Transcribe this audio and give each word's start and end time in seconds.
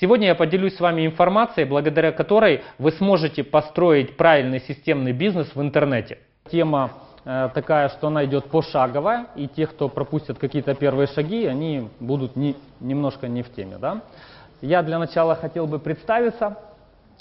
Сегодня 0.00 0.26
я 0.26 0.34
поделюсь 0.34 0.76
с 0.76 0.80
вами 0.80 1.06
информацией, 1.06 1.66
благодаря 1.66 2.10
которой 2.10 2.62
вы 2.78 2.90
сможете 2.92 3.44
построить 3.44 4.16
правильный 4.16 4.60
системный 4.60 5.12
бизнес 5.12 5.54
в 5.54 5.60
интернете. 5.60 6.18
Тема 6.50 6.90
э, 7.24 7.48
такая, 7.54 7.88
что 7.90 8.08
она 8.08 8.24
идет 8.24 8.46
пошаговая, 8.46 9.28
и 9.36 9.46
те, 9.46 9.68
кто 9.68 9.88
пропустят 9.88 10.38
какие-то 10.38 10.74
первые 10.74 11.06
шаги, 11.06 11.46
они 11.46 11.88
будут 12.00 12.34
не, 12.34 12.56
немножко 12.80 13.28
не 13.28 13.42
в 13.42 13.52
теме. 13.54 13.76
Да? 13.78 14.02
Я 14.60 14.82
для 14.82 14.98
начала 14.98 15.36
хотел 15.36 15.68
бы 15.68 15.78
представиться. 15.78 16.58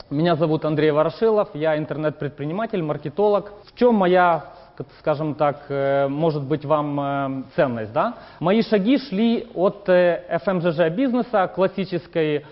Меня 0.10 0.36
зовут 0.36 0.66
Андрей 0.66 0.90
Ворошилов, 0.90 1.50
я 1.54 1.78
интернет-предприниматель, 1.78 2.82
маркетолог. 2.82 3.54
В 3.68 3.78
чем 3.78 3.94
моя 3.96 4.52
скажем 5.00 5.36
так, 5.36 5.66
э, 5.70 6.08
может 6.08 6.44
быть 6.44 6.66
вам 6.66 7.00
э, 7.00 7.44
ценность. 7.56 7.94
Да? 7.94 8.16
Мои 8.40 8.62
шаги 8.64 8.98
шли 8.98 9.48
от 9.54 9.88
FMGG 9.88 10.82
э, 10.82 10.90
бизнеса, 10.90 11.48
классической 11.54 12.46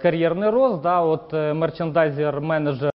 карьерный 0.00 0.48
рост, 0.50 0.82
да, 0.82 1.02
от 1.02 1.32
мерчендайзер 1.32 2.40
менеджер 2.40 2.90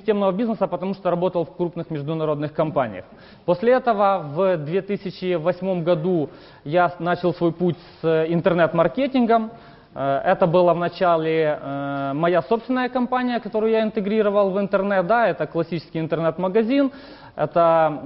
системного 0.00 0.32
бизнеса, 0.32 0.66
потому 0.66 0.94
что 0.94 1.10
работал 1.10 1.44
в 1.44 1.54
крупных 1.54 1.90
международных 1.90 2.54
компаниях. 2.54 3.04
После 3.44 3.72
этого 3.74 4.22
в 4.24 4.56
2008 4.56 5.84
году 5.84 6.30
я 6.64 6.94
начал 6.98 7.34
свой 7.34 7.52
путь 7.52 7.76
с 8.00 8.26
интернет-маркетингом. 8.28 9.50
Э, 9.94 10.20
это 10.24 10.46
была 10.46 10.74
вначале 10.74 11.58
э, 11.60 12.12
моя 12.14 12.42
собственная 12.42 12.88
компания, 12.88 13.40
которую 13.40 13.72
я 13.72 13.82
интегрировал 13.82 14.50
в 14.50 14.58
интернет. 14.58 15.06
Да, 15.06 15.28
это 15.28 15.46
классический 15.46 15.98
интернет-магазин. 15.98 16.92
Это 17.36 18.00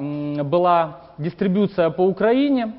была 0.44 1.00
дистрибуция 1.18 1.90
по 1.90 2.02
Украине 2.02 2.74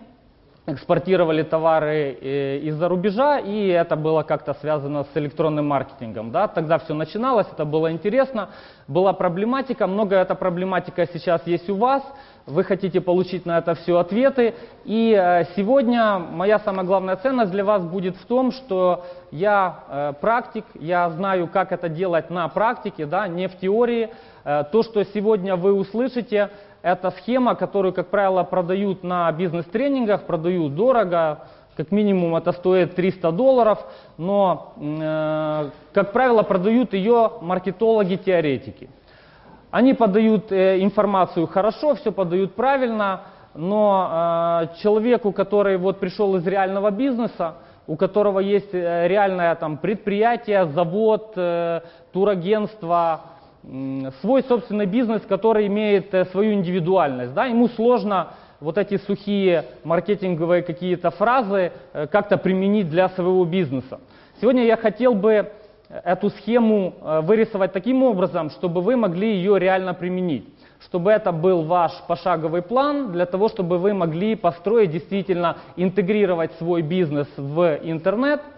экспортировали 0.67 1.44
товары 1.44 2.17
э, 2.19 2.57
из-за 2.63 2.88
рубежа, 2.88 3.38
и 3.39 3.67
это 3.67 3.95
было 3.95 4.23
как-то 4.23 4.53
связано 4.55 5.03
с 5.03 5.17
электронным 5.17 5.67
маркетингом. 5.67 6.31
Да? 6.31 6.47
Тогда 6.47 6.79
все 6.79 6.94
начиналось, 6.94 7.47
это 7.51 7.66
было 7.66 7.91
интересно, 7.91 8.49
была 8.88 9.13
проблематика, 9.13 9.85
много 9.85 10.16
эта 10.16 10.33
проблематика 10.33 11.05
сейчас 11.05 11.45
есть 11.45 11.69
у 11.69 11.75
вас, 11.75 12.03
вы 12.45 12.63
хотите 12.63 13.01
получить 13.01 13.45
на 13.45 13.57
это 13.57 13.75
все 13.75 13.97
ответы, 13.97 14.53
и 14.83 15.13
э, 15.17 15.45
сегодня 15.55 16.19
моя 16.19 16.59
самая 16.59 16.85
главная 16.85 17.15
ценность 17.15 17.51
для 17.51 17.63
вас 17.63 17.83
будет 17.83 18.15
в 18.17 18.25
том, 18.25 18.51
что 18.51 19.05
я 19.31 19.79
э, 19.88 20.13
практик, 20.21 20.66
я 20.75 21.09
знаю, 21.09 21.47
как 21.47 21.71
это 21.71 21.89
делать 21.89 22.29
на 22.29 22.47
практике, 22.47 23.05
да, 23.05 23.27
не 23.27 23.47
в 23.47 23.57
теории. 23.57 24.09
То, 24.71 24.83
что 24.83 25.03
сегодня 25.05 25.55
вы 25.55 25.73
услышите, 25.73 26.51
это 26.83 27.09
схема, 27.09 27.55
которую, 27.55 27.95
как 27.95 28.09
правило, 28.09 28.43
продают 28.43 29.03
на 29.03 29.31
бизнес-тренингах, 29.31 30.27
продают 30.27 30.75
дорого, 30.75 31.39
как 31.75 31.91
минимум 31.91 32.35
это 32.35 32.51
стоит 32.51 32.95
300 32.95 33.31
долларов, 33.31 33.79
но, 34.17 34.73
э, 34.77 35.69
как 35.93 36.13
правило, 36.13 36.43
продают 36.43 36.93
ее 36.93 37.31
маркетологи-теоретики. 37.41 38.89
Они 39.75 39.93
подают 39.93 40.53
э, 40.53 40.81
информацию 40.81 41.47
хорошо, 41.47 41.95
все 41.95 42.13
подают 42.13 42.55
правильно, 42.55 43.23
но 43.53 44.69
э, 44.71 44.81
человеку, 44.81 45.33
который 45.33 45.75
вот 45.75 45.99
пришел 45.99 46.33
из 46.37 46.47
реального 46.47 46.91
бизнеса, 46.91 47.55
у 47.85 47.97
которого 47.97 48.39
есть 48.39 48.73
э, 48.73 49.09
реальное 49.09 49.53
там, 49.55 49.75
предприятие, 49.75 50.67
завод, 50.67 51.37
турагентство, 52.13 53.19
свой 54.21 54.43
собственный 54.43 54.85
бизнес, 54.85 55.23
который 55.23 55.67
имеет 55.67 56.09
свою 56.31 56.53
индивидуальность. 56.53 57.33
Да? 57.33 57.43
Ему 57.43 57.67
сложно 57.67 58.29
вот 58.61 58.77
эти 58.77 58.95
сухие 58.95 59.66
маркетинговые 59.83 60.63
какие-то 60.63 61.11
фразы 61.11 61.73
как-то 61.91 62.38
применить 62.38 62.89
для 62.89 63.09
своего 63.09 63.44
бизнеса. 63.44 64.00
Сегодня 64.39 64.63
я 64.63 64.77
хотел 64.77 65.16
бы 65.16 65.51
эту 65.90 66.29
схему 66.29 66.94
э, 67.01 67.22
вырисовать 67.22 67.73
таким 67.73 68.03
образом, 68.03 68.50
чтобы 68.50 68.81
вы 68.81 68.96
могли 68.96 69.35
ее 69.35 69.59
реально 69.59 69.94
применить. 69.94 70.47
Чтобы 70.81 71.12
это 71.12 71.31
был 71.31 71.63
ваш 71.63 71.91
пошаговый 72.07 72.62
план 72.62 73.12
для 73.12 73.25
того, 73.25 73.50
чтобы 73.50 73.78
вы 73.78 73.94
могли 73.94 74.35
построить, 74.35 74.91
действительно 74.91 75.57
интегрировать 75.75 76.51
свой 76.53 76.81
бизнес 76.81 77.28
в 77.38 77.79
интернет– 77.84 78.41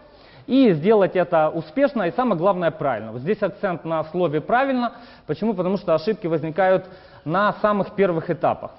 и 0.47 0.71
сделать 0.71 1.15
это 1.15 1.49
успешно 1.49 2.03
и 2.03 2.11
самое 2.11 2.37
главное 2.39 2.71
правильно. 2.71 3.11
Вот 3.11 3.21
здесь 3.21 3.43
акцент 3.43 3.83
на 3.83 4.05
слове 4.05 4.39
правильно. 4.41 4.93
Почему? 5.27 5.53
Потому 5.53 5.77
что 5.77 5.93
ошибки 5.93 6.25
возникают 6.25 6.85
на 7.25 7.53
самых 7.61 7.93
первых 7.95 8.29
этапах. 8.29 8.71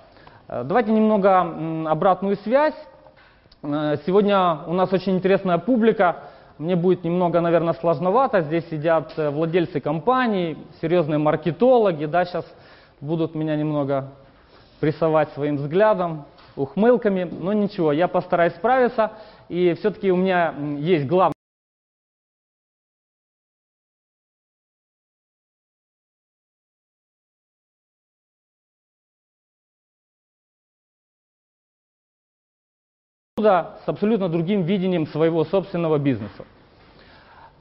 Э, 0.49 0.65
давайте 0.65 0.91
немного 0.91 1.91
обратную 1.91 2.37
связь. 2.37 2.75
Э, 3.63 3.97
сегодня 4.07 4.61
у 4.67 4.73
нас 4.73 4.91
очень 4.93 5.17
интересная 5.17 5.59
публика. 5.59 6.17
Мне 6.59 6.75
будет 6.75 7.05
немного, 7.05 7.41
наверное, 7.41 7.75
сложновато. 7.75 8.41
Здесь 8.41 8.69
сидят 8.69 9.13
э, 9.17 9.31
владельцы 9.31 9.79
компаний, 9.79 10.59
серьезные 10.81 11.19
маркетологи. 11.19 12.07
Да, 12.07 12.25
сейчас 12.25 12.45
будут 13.01 13.37
меня 13.37 13.55
немного 13.55 14.11
прессовать 14.81 15.31
своим 15.35 15.57
взглядом, 15.57 16.25
ухмылками. 16.57 17.23
Но 17.25 17.53
ничего, 17.53 17.93
я 17.93 18.09
постараюсь 18.09 18.55
справиться. 18.55 19.13
И 19.49 19.75
все-таки 19.75 20.11
у 20.11 20.17
меня 20.17 20.53
есть 20.79 21.07
главный 21.07 21.38
с 33.43 33.83
абсолютно 33.87 34.29
другим 34.29 34.63
видением 34.63 35.07
своего 35.07 35.45
собственного 35.45 35.99
бизнеса. 35.99 36.45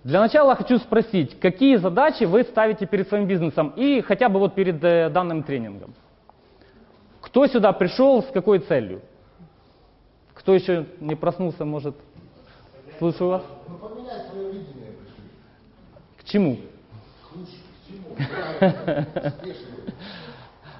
Для 0.03 0.19
начала 0.19 0.55
хочу 0.55 0.77
спросить, 0.77 1.39
какие 1.39 1.75
задачи 1.75 2.23
вы 2.23 2.43
ставите 2.43 2.85
перед 2.85 3.07
своим 3.09 3.27
бизнесом 3.27 3.73
и 3.75 4.01
хотя 4.01 4.29
бы 4.29 4.39
вот 4.39 4.55
перед 4.55 4.81
э, 4.83 5.09
данным 5.09 5.43
тренингом. 5.43 5.93
Кто 7.21 7.45
сюда 7.47 7.73
пришел, 7.73 8.23
с 8.23 8.27
какой 8.27 8.59
целью? 8.59 9.01
Кто 10.33 10.53
еще 10.53 10.85
не 11.01 11.15
проснулся, 11.15 11.65
может? 11.65 11.95
Слушаю 12.99 13.31
вас. 13.31 13.43
Ну, 13.67 13.75
поменять 13.77 14.27
свое 14.27 14.51
видение 14.53 14.91
пришли. 14.93 15.23
К 16.17 16.23
чему? 16.23 16.57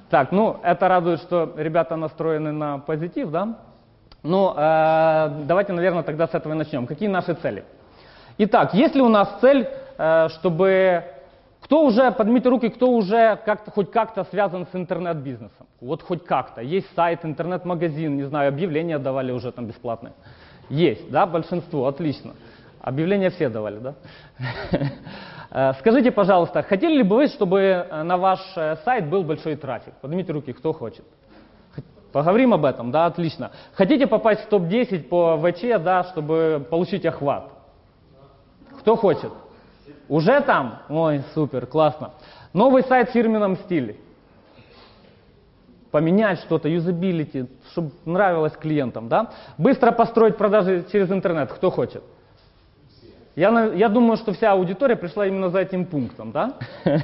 Так, 0.10 0.32
ну 0.32 0.58
это 0.64 0.88
радует, 0.88 1.20
что 1.20 1.54
ребята 1.58 1.98
настроены 1.98 2.54
на 2.54 2.78
позитив, 2.78 3.30
да? 3.30 3.58
Ну, 4.28 4.54
э, 4.58 5.44
давайте, 5.46 5.72
наверное, 5.72 6.04
тогда 6.04 6.28
с 6.28 6.34
этого 6.34 6.52
и 6.52 6.56
начнем. 6.58 6.86
Какие 6.86 7.08
наши 7.08 7.34
цели? 7.34 7.64
Итак, 8.38 8.74
если 8.74 9.00
у 9.00 9.08
нас 9.08 9.38
цель, 9.40 9.70
э, 9.98 10.28
чтобы... 10.30 11.04
Кто 11.62 11.86
уже, 11.86 12.12
поднимите 12.12 12.50
руки, 12.50 12.68
кто 12.68 12.92
уже 12.92 13.40
как-то, 13.46 13.72
хоть 13.72 13.90
как-то 13.90 14.26
связан 14.26 14.68
с 14.70 14.76
интернет-бизнесом? 14.76 15.66
Вот 15.80 16.04
хоть 16.04 16.26
как-то. 16.26 16.62
Есть 16.62 16.94
сайт, 16.94 17.24
интернет-магазин, 17.24 18.18
не 18.18 18.24
знаю, 18.24 18.50
объявления 18.50 19.00
давали 19.00 19.32
уже 19.32 19.52
там 19.54 19.66
бесплатные. 19.66 20.12
Есть, 20.70 21.10
да, 21.10 21.26
большинство, 21.26 21.88
отлично. 21.88 22.34
Объявления 22.82 23.30
все 23.30 23.48
давали, 23.48 23.80
да? 23.80 23.96
Э, 25.50 25.72
скажите, 25.80 26.12
пожалуйста, 26.12 26.62
хотели 26.64 26.98
ли 26.98 27.04
бы 27.04 27.16
вы, 27.16 27.28
чтобы 27.28 27.88
на 28.04 28.18
ваш 28.18 28.42
э, 28.58 28.76
сайт 28.84 29.10
был 29.10 29.24
большой 29.24 29.56
трафик? 29.56 29.94
Поднимите 30.02 30.34
руки, 30.34 30.52
кто 30.52 30.74
хочет. 30.74 31.06
Поговорим 32.12 32.54
об 32.54 32.66
этом, 32.66 32.92
да, 32.92 33.06
отлично. 33.06 33.52
Хотите 33.74 34.08
попасть 34.08 34.42
в 34.42 34.48
топ-10 34.48 35.04
по 35.04 35.38
ВЧ, 35.38 35.84
да, 35.84 36.04
чтобы 36.06 36.66
получить 36.70 37.06
охват? 37.06 37.52
Кто 38.80 38.96
хочет? 38.96 39.32
Уже 40.08 40.40
там? 40.42 40.80
Ой, 40.90 41.22
супер, 41.34 41.66
классно. 41.66 42.12
Новый 42.54 42.84
сайт 42.84 43.10
в 43.10 43.12
фирменном 43.12 43.58
стиле. 43.58 43.98
Поменять 45.92 46.40
что-то, 46.40 46.70
юзабилити, 46.70 47.48
чтобы 47.72 47.92
нравилось 48.06 48.54
клиентам, 48.54 49.10
да? 49.10 49.32
Быстро 49.58 49.92
построить 49.92 50.38
продажи 50.38 50.86
через 50.92 51.12
интернет, 51.12 51.52
кто 51.52 51.72
хочет? 51.72 52.04
Я, 53.38 53.66
я 53.76 53.88
думаю, 53.88 54.18
что 54.18 54.34
вся 54.34 54.54
аудитория 54.54 54.96
пришла 54.96 55.28
именно 55.28 55.52
за 55.52 55.60
этим 55.60 55.86
пунктом, 55.86 56.32
да? 56.32 56.54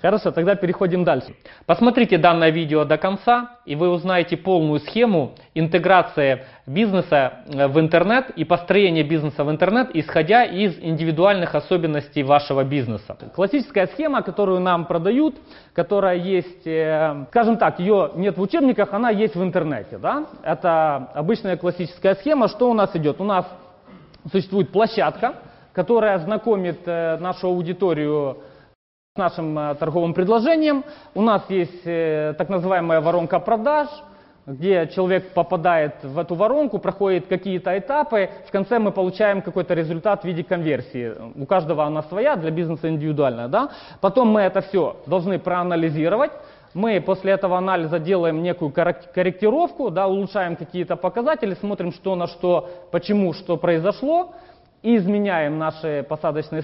Хорошо, 0.00 0.30
тогда 0.30 0.54
переходим 0.54 1.02
дальше. 1.02 1.34
Посмотрите 1.66 2.16
данное 2.16 2.50
видео 2.50 2.84
до 2.84 2.96
конца, 2.96 3.56
и 3.66 3.74
вы 3.74 3.88
узнаете 3.88 4.36
полную 4.36 4.78
схему 4.78 5.32
интеграции 5.52 6.44
бизнеса 6.64 7.42
э, 7.52 7.66
в 7.66 7.80
интернет 7.80 8.30
и 8.36 8.44
построения 8.44 9.02
бизнеса 9.02 9.42
в 9.42 9.50
интернет, 9.50 9.90
исходя 9.92 10.44
из 10.44 10.78
индивидуальных 10.78 11.56
особенностей 11.56 12.22
вашего 12.22 12.62
бизнеса. 12.62 13.16
Классическая 13.34 13.88
схема, 13.88 14.22
которую 14.22 14.60
нам 14.60 14.84
продают, 14.84 15.34
которая 15.72 16.18
есть, 16.18 16.68
э, 16.68 17.24
скажем 17.30 17.56
так, 17.56 17.80
ее 17.80 18.12
нет 18.14 18.38
в 18.38 18.40
учебниках, 18.40 18.92
она 18.92 19.10
есть 19.10 19.34
в 19.34 19.42
интернете. 19.42 19.98
Да? 19.98 20.26
Это 20.44 21.10
обычная 21.14 21.56
классическая 21.56 22.14
схема. 22.14 22.46
Что 22.46 22.70
у 22.70 22.74
нас 22.74 22.94
идет? 22.94 23.20
У 23.20 23.24
нас 23.24 23.44
существует 24.30 24.70
площадка, 24.70 25.34
которая 25.72 26.18
знакомит 26.18 26.80
э, 26.86 27.16
нашу 27.18 27.48
аудиторию 27.48 28.38
с 29.14 29.18
нашим 29.18 29.58
э, 29.58 29.74
торговым 29.74 30.14
предложением. 30.14 30.84
У 31.14 31.22
нас 31.22 31.42
есть 31.48 31.86
э, 31.86 32.34
так 32.38 32.48
называемая 32.48 33.00
воронка 33.00 33.38
продаж, 33.40 33.88
где 34.46 34.88
человек 34.88 35.32
попадает 35.32 35.94
в 36.02 36.18
эту 36.18 36.34
воронку, 36.34 36.78
проходит 36.78 37.26
какие-то 37.26 37.76
этапы, 37.78 38.30
в 38.46 38.50
конце 38.50 38.78
мы 38.78 38.90
получаем 38.90 39.42
какой-то 39.42 39.74
результат 39.74 40.22
в 40.22 40.24
виде 40.24 40.42
конверсии. 40.42 41.12
У 41.36 41.46
каждого 41.46 41.84
она 41.84 42.02
своя, 42.04 42.36
для 42.36 42.50
бизнеса 42.50 42.88
индивидуальная. 42.88 43.48
Да? 43.48 43.70
Потом 44.00 44.28
мы 44.28 44.40
это 44.40 44.60
все 44.60 44.96
должны 45.06 45.38
проанализировать, 45.38 46.32
мы 46.72 47.00
после 47.00 47.32
этого 47.32 47.58
анализа 47.58 47.98
делаем 47.98 48.42
некую 48.42 48.70
корректировку, 48.70 49.90
да, 49.90 50.06
улучшаем 50.06 50.54
какие-то 50.54 50.94
показатели, 50.94 51.54
смотрим, 51.54 51.92
что 51.92 52.14
на 52.14 52.28
что, 52.28 52.70
почему, 52.92 53.32
что 53.32 53.56
произошло, 53.56 54.34
и 54.82 54.96
изменяем 54.96 55.58
наши 55.58 56.04
посадочные 56.08 56.62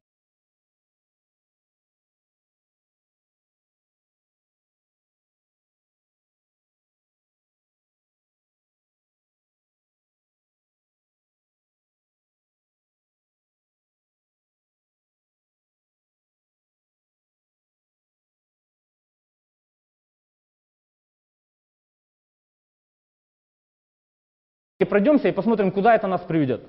И 24.78 24.84
пройдемся 24.84 25.28
и 25.28 25.32
посмотрим, 25.32 25.70
куда 25.70 25.94
это 25.94 26.06
нас 26.06 26.20
приведет. 26.20 26.62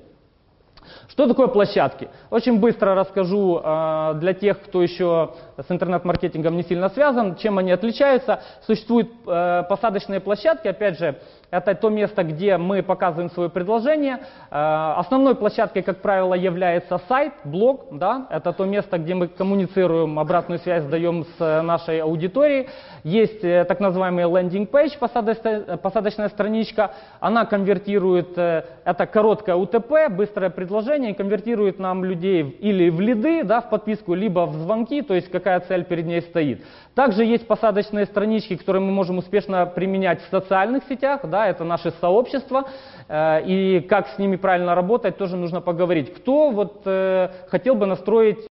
Что 1.08 1.26
такое 1.26 1.48
площадки? 1.48 2.10
Очень 2.30 2.60
быстро 2.60 2.94
расскажу 2.94 3.62
э, 3.64 4.14
для 4.16 4.34
тех, 4.34 4.62
кто 4.62 4.82
еще 4.82 5.34
с 5.58 5.72
интернет-маркетингом 5.72 6.58
не 6.58 6.64
сильно 6.64 6.90
связан, 6.90 7.36
чем 7.38 7.58
они 7.58 7.72
отличаются. 7.72 8.42
Существуют 8.66 9.10
э, 9.26 9.64
посадочные 9.70 10.20
площадки, 10.20 10.68
опять 10.68 11.00
же, 11.00 11.20
это 11.50 11.76
то 11.76 11.90
место, 11.90 12.24
где 12.24 12.58
мы 12.58 12.84
показываем 12.84 13.30
свое 13.30 13.50
предложение. 13.50 14.20
Э, 14.52 14.94
основной 14.98 15.34
площадкой, 15.36 15.82
как 15.82 16.02
правило, 16.02 16.34
является 16.34 17.00
сайт, 17.08 17.34
блог. 17.46 17.88
Да? 17.92 18.28
Это 18.30 18.52
то 18.52 18.66
место, 18.66 18.98
где 18.98 19.16
мы 19.16 19.30
коммуницируем, 19.30 20.20
обратную 20.20 20.60
связь 20.60 20.84
даем 20.86 21.26
с 21.38 21.62
нашей 21.64 22.02
аудиторией. 22.02 22.68
Есть 23.06 23.46
э, 23.46 23.64
так 23.64 23.80
называемый 23.80 24.26
лендинг-пейдж, 24.26 24.98
посадочная, 24.98 26.28
страничка. 26.30 26.92
Она 27.22 27.46
конвертирует, 27.46 28.38
э, 28.38 28.66
это 28.84 29.06
короткое 29.06 29.56
УТП, 29.56 30.10
быстрое 30.10 30.50
предложение, 30.50 31.16
конвертирует 31.16 31.80
нам 31.80 32.04
людей 32.04 32.42
или 32.60 32.90
в 32.90 33.00
лиды, 33.00 33.44
да, 33.44 33.62
в 33.62 33.70
подписку, 33.70 34.16
либо 34.16 34.46
в 34.48 34.54
звонки, 34.56 35.02
то 35.02 35.14
есть 35.14 35.32
какая 35.32 35.62
цель 35.62 35.86
перед 35.86 36.06
ней 36.06 36.22
стоит. 36.22 36.62
Также 36.94 37.24
есть 37.24 37.48
посадочные 37.48 38.06
странички, 38.06 38.58
которые 38.58 38.82
мы 38.82 38.92
можем 38.92 39.20
успешно 39.20 39.66
применять 39.66 40.20
в 40.24 40.30
социальных 40.30 40.84
сетях. 40.90 41.22
Да, 41.24 41.37
да, 41.38 41.48
это 41.48 41.64
наши 41.64 41.92
сообщества, 41.92 42.66
э, 43.08 43.46
и 43.46 43.82
как 43.82 44.08
с 44.08 44.18
ними 44.18 44.38
правильно 44.38 44.74
работать, 44.74 45.18
тоже 45.18 45.36
нужно 45.38 45.62
поговорить. 45.62 46.14
Кто 46.16 46.50
вот 46.50 46.82
э, 46.86 47.30
хотел 47.50 47.76
бы 47.76 47.86
настроить 47.86 48.48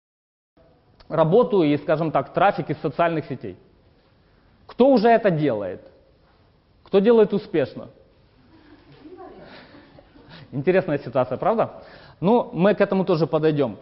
работу 1.09 1.63
и, 1.63 1.77
скажем 1.77 2.12
так, 2.12 2.33
трафик 2.33 2.69
из 2.69 2.77
социальных 2.81 3.25
сетей? 3.25 3.56
Кто 4.65 4.89
уже 4.89 5.07
это 5.07 5.31
делает? 5.31 5.81
Кто 6.83 7.00
делает 7.00 7.33
успешно? 7.33 7.88
Интересная 10.51 11.00
ситуация, 11.00 11.38
правда? 11.38 11.69
Ну, 12.19 12.50
мы 12.53 12.75
к 12.75 12.81
этому 12.81 13.06
тоже 13.06 13.27
подойдем. 13.27 13.77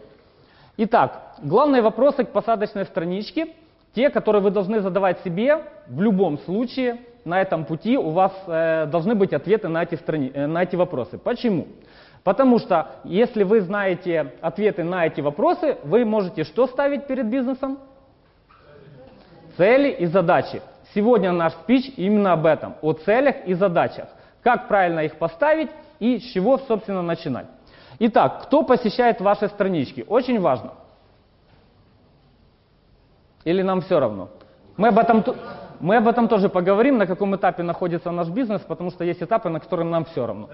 Итак, 0.76 1.34
главные 1.42 1.82
вопросы 1.82 2.24
к 2.24 2.32
посадочной 2.32 2.84
страничке, 2.84 3.46
те, 3.94 4.10
которые 4.10 4.42
вы 4.42 4.50
должны 4.50 4.80
задавать 4.80 5.20
себе 5.24 5.64
в 5.88 6.00
любом 6.00 6.38
случае, 6.38 7.00
на 7.24 7.40
этом 7.40 7.64
пути 7.64 7.96
у 7.96 8.10
вас 8.10 8.32
э, 8.46 8.86
должны 8.86 9.14
быть 9.14 9.32
ответы 9.32 9.68
на 9.68 9.82
эти, 9.82 9.94
страни... 9.94 10.30
Э, 10.34 10.46
на 10.46 10.62
эти 10.62 10.76
вопросы. 10.76 11.18
Почему? 11.18 11.68
Потому 12.24 12.58
что 12.58 12.90
если 13.04 13.42
вы 13.42 13.60
знаете 13.60 14.32
ответы 14.40 14.84
на 14.84 15.06
эти 15.06 15.20
вопросы, 15.20 15.78
вы 15.84 16.04
можете 16.04 16.44
что 16.44 16.66
ставить 16.66 17.06
перед 17.06 17.26
бизнесом? 17.26 17.78
Цели 19.56 19.90
и 19.90 20.06
задачи. 20.06 20.62
Сегодня 20.94 21.32
наш 21.32 21.52
спич 21.54 21.92
именно 21.96 22.32
об 22.32 22.46
этом, 22.46 22.74
о 22.82 22.92
целях 22.92 23.46
и 23.46 23.54
задачах. 23.54 24.08
Как 24.42 24.68
правильно 24.68 25.00
их 25.00 25.16
поставить 25.16 25.70
и 26.00 26.18
с 26.18 26.22
чего, 26.32 26.58
собственно, 26.58 27.02
начинать. 27.02 27.46
Итак, 27.98 28.42
кто 28.44 28.62
посещает 28.62 29.20
ваши 29.20 29.48
странички? 29.48 30.04
Очень 30.08 30.40
важно. 30.40 30.72
Или 33.44 33.62
нам 33.62 33.80
все 33.80 33.98
равно? 33.98 34.28
Мы 34.76 34.88
об 34.88 34.98
этом... 34.98 35.24
Мы 35.82 35.96
об 35.96 36.06
этом 36.06 36.28
тоже 36.28 36.48
поговорим, 36.48 36.96
на 36.96 37.08
каком 37.08 37.34
этапе 37.34 37.64
находится 37.64 38.12
наш 38.12 38.28
бизнес, 38.28 38.62
потому 38.62 38.92
что 38.92 39.02
есть 39.02 39.20
этапы, 39.20 39.48
на 39.48 39.58
которые 39.58 39.88
нам 39.88 40.04
все 40.04 40.24
равно. 40.24 40.48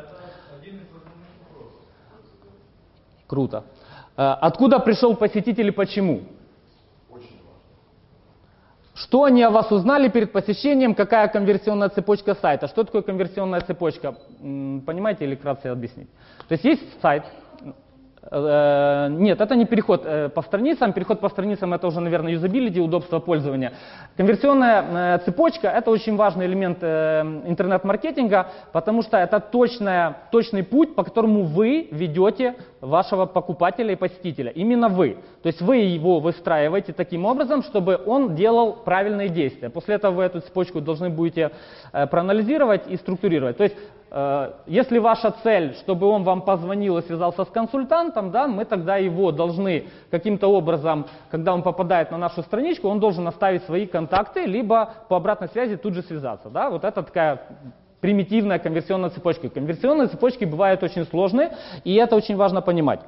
Круто. 3.26 3.64
Э, 4.16 4.36
откуда 4.40 4.78
пришел 4.78 5.14
посетитель 5.14 5.68
и 5.68 5.70
почему? 5.70 6.22
Что 8.94 9.24
они 9.24 9.42
о 9.42 9.50
вас 9.50 9.70
узнали 9.70 10.08
перед 10.08 10.32
посещением? 10.32 10.94
Какая 10.94 11.28
конверсионная 11.28 11.90
цепочка 11.90 12.34
сайта? 12.34 12.66
Что 12.66 12.84
такое 12.84 13.02
конверсионная 13.02 13.60
цепочка? 13.60 14.16
Понимаете 14.40 15.26
или 15.26 15.34
кратко 15.34 15.70
объяснить? 15.70 16.08
То 16.48 16.52
есть 16.54 16.64
есть 16.64 17.00
сайт, 17.02 17.24
нет, 18.30 19.40
это 19.40 19.56
не 19.56 19.64
переход 19.64 20.02
э, 20.04 20.28
по 20.28 20.42
страницам. 20.42 20.92
Переход 20.92 21.20
по 21.20 21.28
страницам 21.30 21.72
это 21.72 21.86
уже, 21.86 22.00
наверное, 22.00 22.32
юзабилити, 22.32 22.80
удобство 22.80 23.20
пользования. 23.20 23.72
Конверсионная 24.16 25.16
э, 25.16 25.18
цепочка 25.24 25.68
это 25.68 25.90
очень 25.90 26.16
важный 26.16 26.46
элемент 26.46 26.82
интернет-маркетинга, 26.82 28.48
потому 28.72 29.02
что 29.02 29.16
это 29.16 29.40
точная, 29.40 30.16
точный 30.30 30.62
путь, 30.62 30.94
по 30.94 31.04
которому 31.04 31.44
вы 31.44 31.88
ведете 31.90 32.56
вашего 32.80 33.24
покупателя 33.24 33.92
и 33.92 33.96
посетителя. 33.96 34.50
Именно 34.50 34.88
вы. 34.88 35.16
То 35.42 35.46
есть 35.46 35.62
вы 35.62 35.76
его 35.76 36.20
выстраиваете 36.20 36.92
таким 36.92 37.24
образом, 37.24 37.62
чтобы 37.62 37.98
он 38.04 38.34
делал 38.34 38.74
правильные 38.74 39.28
действия. 39.28 39.70
После 39.70 39.94
этого 39.94 40.16
вы 40.16 40.24
эту 40.24 40.40
цепочку 40.40 40.80
должны 40.80 41.08
будете 41.08 41.50
проанализировать 41.92 42.82
и 42.88 42.96
структурировать. 42.96 43.56
То 43.56 43.64
есть 43.64 43.76
Э, 43.76 43.97
если 44.66 44.98
ваша 44.98 45.30
цель, 45.42 45.74
чтобы 45.74 46.06
он 46.06 46.24
вам 46.24 46.40
позвонил 46.40 46.96
и 46.96 47.02
связался 47.02 47.44
с 47.44 47.48
консультантом, 47.48 48.30
да, 48.30 48.48
мы 48.48 48.64
тогда 48.64 48.96
его 48.96 49.32
должны 49.32 49.84
каким-то 50.10 50.48
образом, 50.48 51.06
когда 51.30 51.52
он 51.52 51.62
попадает 51.62 52.10
на 52.10 52.16
нашу 52.16 52.42
страничку, 52.42 52.88
он 52.88 53.00
должен 53.00 53.28
оставить 53.28 53.64
свои 53.64 53.86
контакты, 53.86 54.46
либо 54.46 54.94
по 55.08 55.16
обратной 55.16 55.48
связи 55.48 55.76
тут 55.76 55.92
же 55.92 56.02
связаться. 56.02 56.48
Да. 56.48 56.70
Вот 56.70 56.84
это 56.84 57.02
такая 57.02 57.42
примитивная 58.00 58.58
конверсионная 58.58 59.10
цепочка. 59.10 59.50
Конверсионные 59.50 60.08
цепочки 60.08 60.46
бывают 60.46 60.82
очень 60.82 61.04
сложные, 61.04 61.54
и 61.84 61.94
это 61.94 62.16
очень 62.16 62.36
важно 62.36 62.62
понимать. 62.62 63.00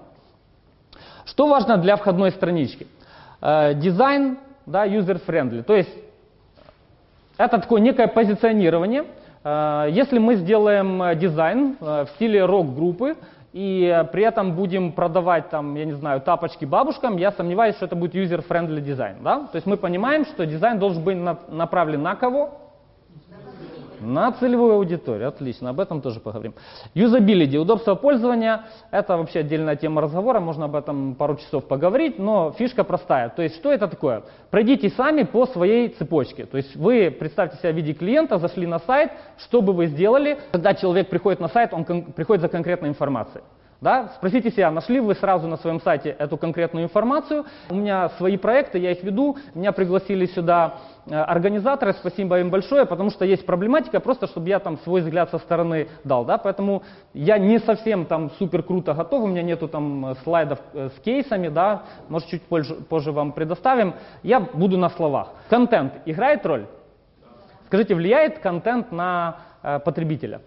Что 1.24 1.48
важно 1.48 1.78
для 1.78 1.96
входной 1.96 2.30
странички? 2.32 2.86
Э, 3.40 3.72
дизайн, 3.72 4.36
да, 4.66 4.86
user-friendly. 4.86 5.62
То 5.62 5.76
есть 5.76 5.94
это 7.38 7.58
такое 7.58 7.80
некое 7.80 8.06
позиционирование– 8.06 9.04
Э, 9.14 9.19
если 9.44 10.18
мы 10.18 10.34
сделаем 10.34 11.02
э, 11.02 11.14
дизайн 11.16 11.76
э, 11.80 12.04
в 12.04 12.10
стиле 12.16 12.44
рок-группы, 12.44 13.16
и 13.52 14.04
при 14.12 14.22
этом 14.22 14.54
будем 14.54 14.92
продавать 14.92 15.50
там, 15.50 15.74
я 15.74 15.84
не 15.84 15.94
знаю, 15.94 16.20
тапочки 16.20 16.64
бабушкам, 16.64 17.16
я 17.16 17.32
сомневаюсь, 17.32 17.74
что 17.76 17.86
это 17.86 17.96
будет 17.96 18.14
user-friendly 18.14 18.80
дизайн. 18.80 19.16
Да? 19.24 19.40
То 19.50 19.56
есть 19.56 19.66
мы 19.66 19.76
понимаем, 19.76 20.24
что 20.24 20.46
дизайн 20.46 20.78
должен 20.78 21.02
быть 21.02 21.16
направлен 21.48 22.02
на 22.02 22.14
кого? 22.14 22.69
На 24.00 24.32
целевую 24.32 24.74
аудиторию, 24.74 25.28
отлично, 25.28 25.70
об 25.70 25.80
этом 25.80 26.00
тоже 26.00 26.20
поговорим. 26.20 26.54
Юзабилити, 26.94 27.58
удобство 27.58 27.94
пользования, 27.94 28.64
это 28.90 29.16
вообще 29.16 29.40
отдельная 29.40 29.76
тема 29.76 30.00
разговора, 30.00 30.40
можно 30.40 30.64
об 30.64 30.74
этом 30.74 31.14
пару 31.14 31.36
часов 31.36 31.66
поговорить, 31.66 32.18
но 32.18 32.52
фишка 32.52 32.82
простая. 32.82 33.28
То 33.28 33.42
есть 33.42 33.56
что 33.56 33.70
это 33.70 33.88
такое? 33.88 34.22
Пройдите 34.50 34.88
сами 34.88 35.24
по 35.24 35.46
своей 35.46 35.90
цепочке. 35.90 36.46
То 36.46 36.56
есть 36.56 36.74
вы 36.76 37.10
представьте 37.10 37.58
себя 37.58 37.72
в 37.72 37.76
виде 37.76 37.92
клиента, 37.92 38.38
зашли 38.38 38.66
на 38.66 38.78
сайт, 38.78 39.12
что 39.36 39.60
бы 39.60 39.74
вы 39.74 39.86
сделали, 39.86 40.38
когда 40.50 40.74
человек 40.74 41.10
приходит 41.10 41.40
на 41.40 41.48
сайт, 41.48 41.74
он 41.74 41.84
приходит 41.84 42.40
за 42.40 42.48
конкретной 42.48 42.88
информацией. 42.88 43.44
Да? 43.80 44.10
Спросите 44.16 44.50
себя, 44.50 44.70
нашли 44.70 45.00
вы 45.00 45.14
сразу 45.14 45.48
на 45.48 45.56
своем 45.56 45.80
сайте 45.80 46.10
эту 46.10 46.36
конкретную 46.36 46.84
информацию. 46.84 47.46
У 47.70 47.74
меня 47.74 48.10
свои 48.10 48.36
проекты, 48.36 48.78
я 48.78 48.90
их 48.92 49.02
веду, 49.02 49.38
меня 49.54 49.72
пригласили 49.72 50.26
сюда 50.26 50.74
э, 51.06 51.14
организаторы, 51.14 51.94
спасибо 51.94 52.40
им 52.40 52.50
большое, 52.50 52.84
потому 52.84 53.08
что 53.08 53.24
есть 53.24 53.46
проблематика, 53.46 54.00
просто 54.00 54.26
чтобы 54.26 54.48
я 54.48 54.58
там 54.58 54.78
свой 54.80 55.00
взгляд 55.00 55.30
со 55.30 55.38
стороны 55.38 55.88
дал. 56.04 56.26
Да? 56.26 56.36
Поэтому 56.36 56.82
я 57.14 57.38
не 57.38 57.58
совсем 57.58 58.04
там 58.04 58.30
супер 58.32 58.62
круто 58.62 58.92
готов, 58.92 59.24
у 59.24 59.26
меня 59.26 59.42
нету 59.42 59.66
там 59.66 60.14
слайдов 60.24 60.58
э, 60.74 60.90
с 60.94 61.00
кейсами, 61.00 61.48
да? 61.48 61.84
может 62.10 62.28
чуть 62.28 62.42
позже, 62.42 62.74
позже 62.74 63.12
вам 63.12 63.32
предоставим. 63.32 63.94
Я 64.22 64.40
буду 64.40 64.76
на 64.76 64.90
словах. 64.90 65.28
Контент 65.48 65.94
играет 66.04 66.44
роль? 66.44 66.66
Скажите, 67.66 67.94
влияет 67.94 68.40
контент 68.40 68.92
на 68.92 69.38
э, 69.62 69.78
потребителя? 69.78 70.42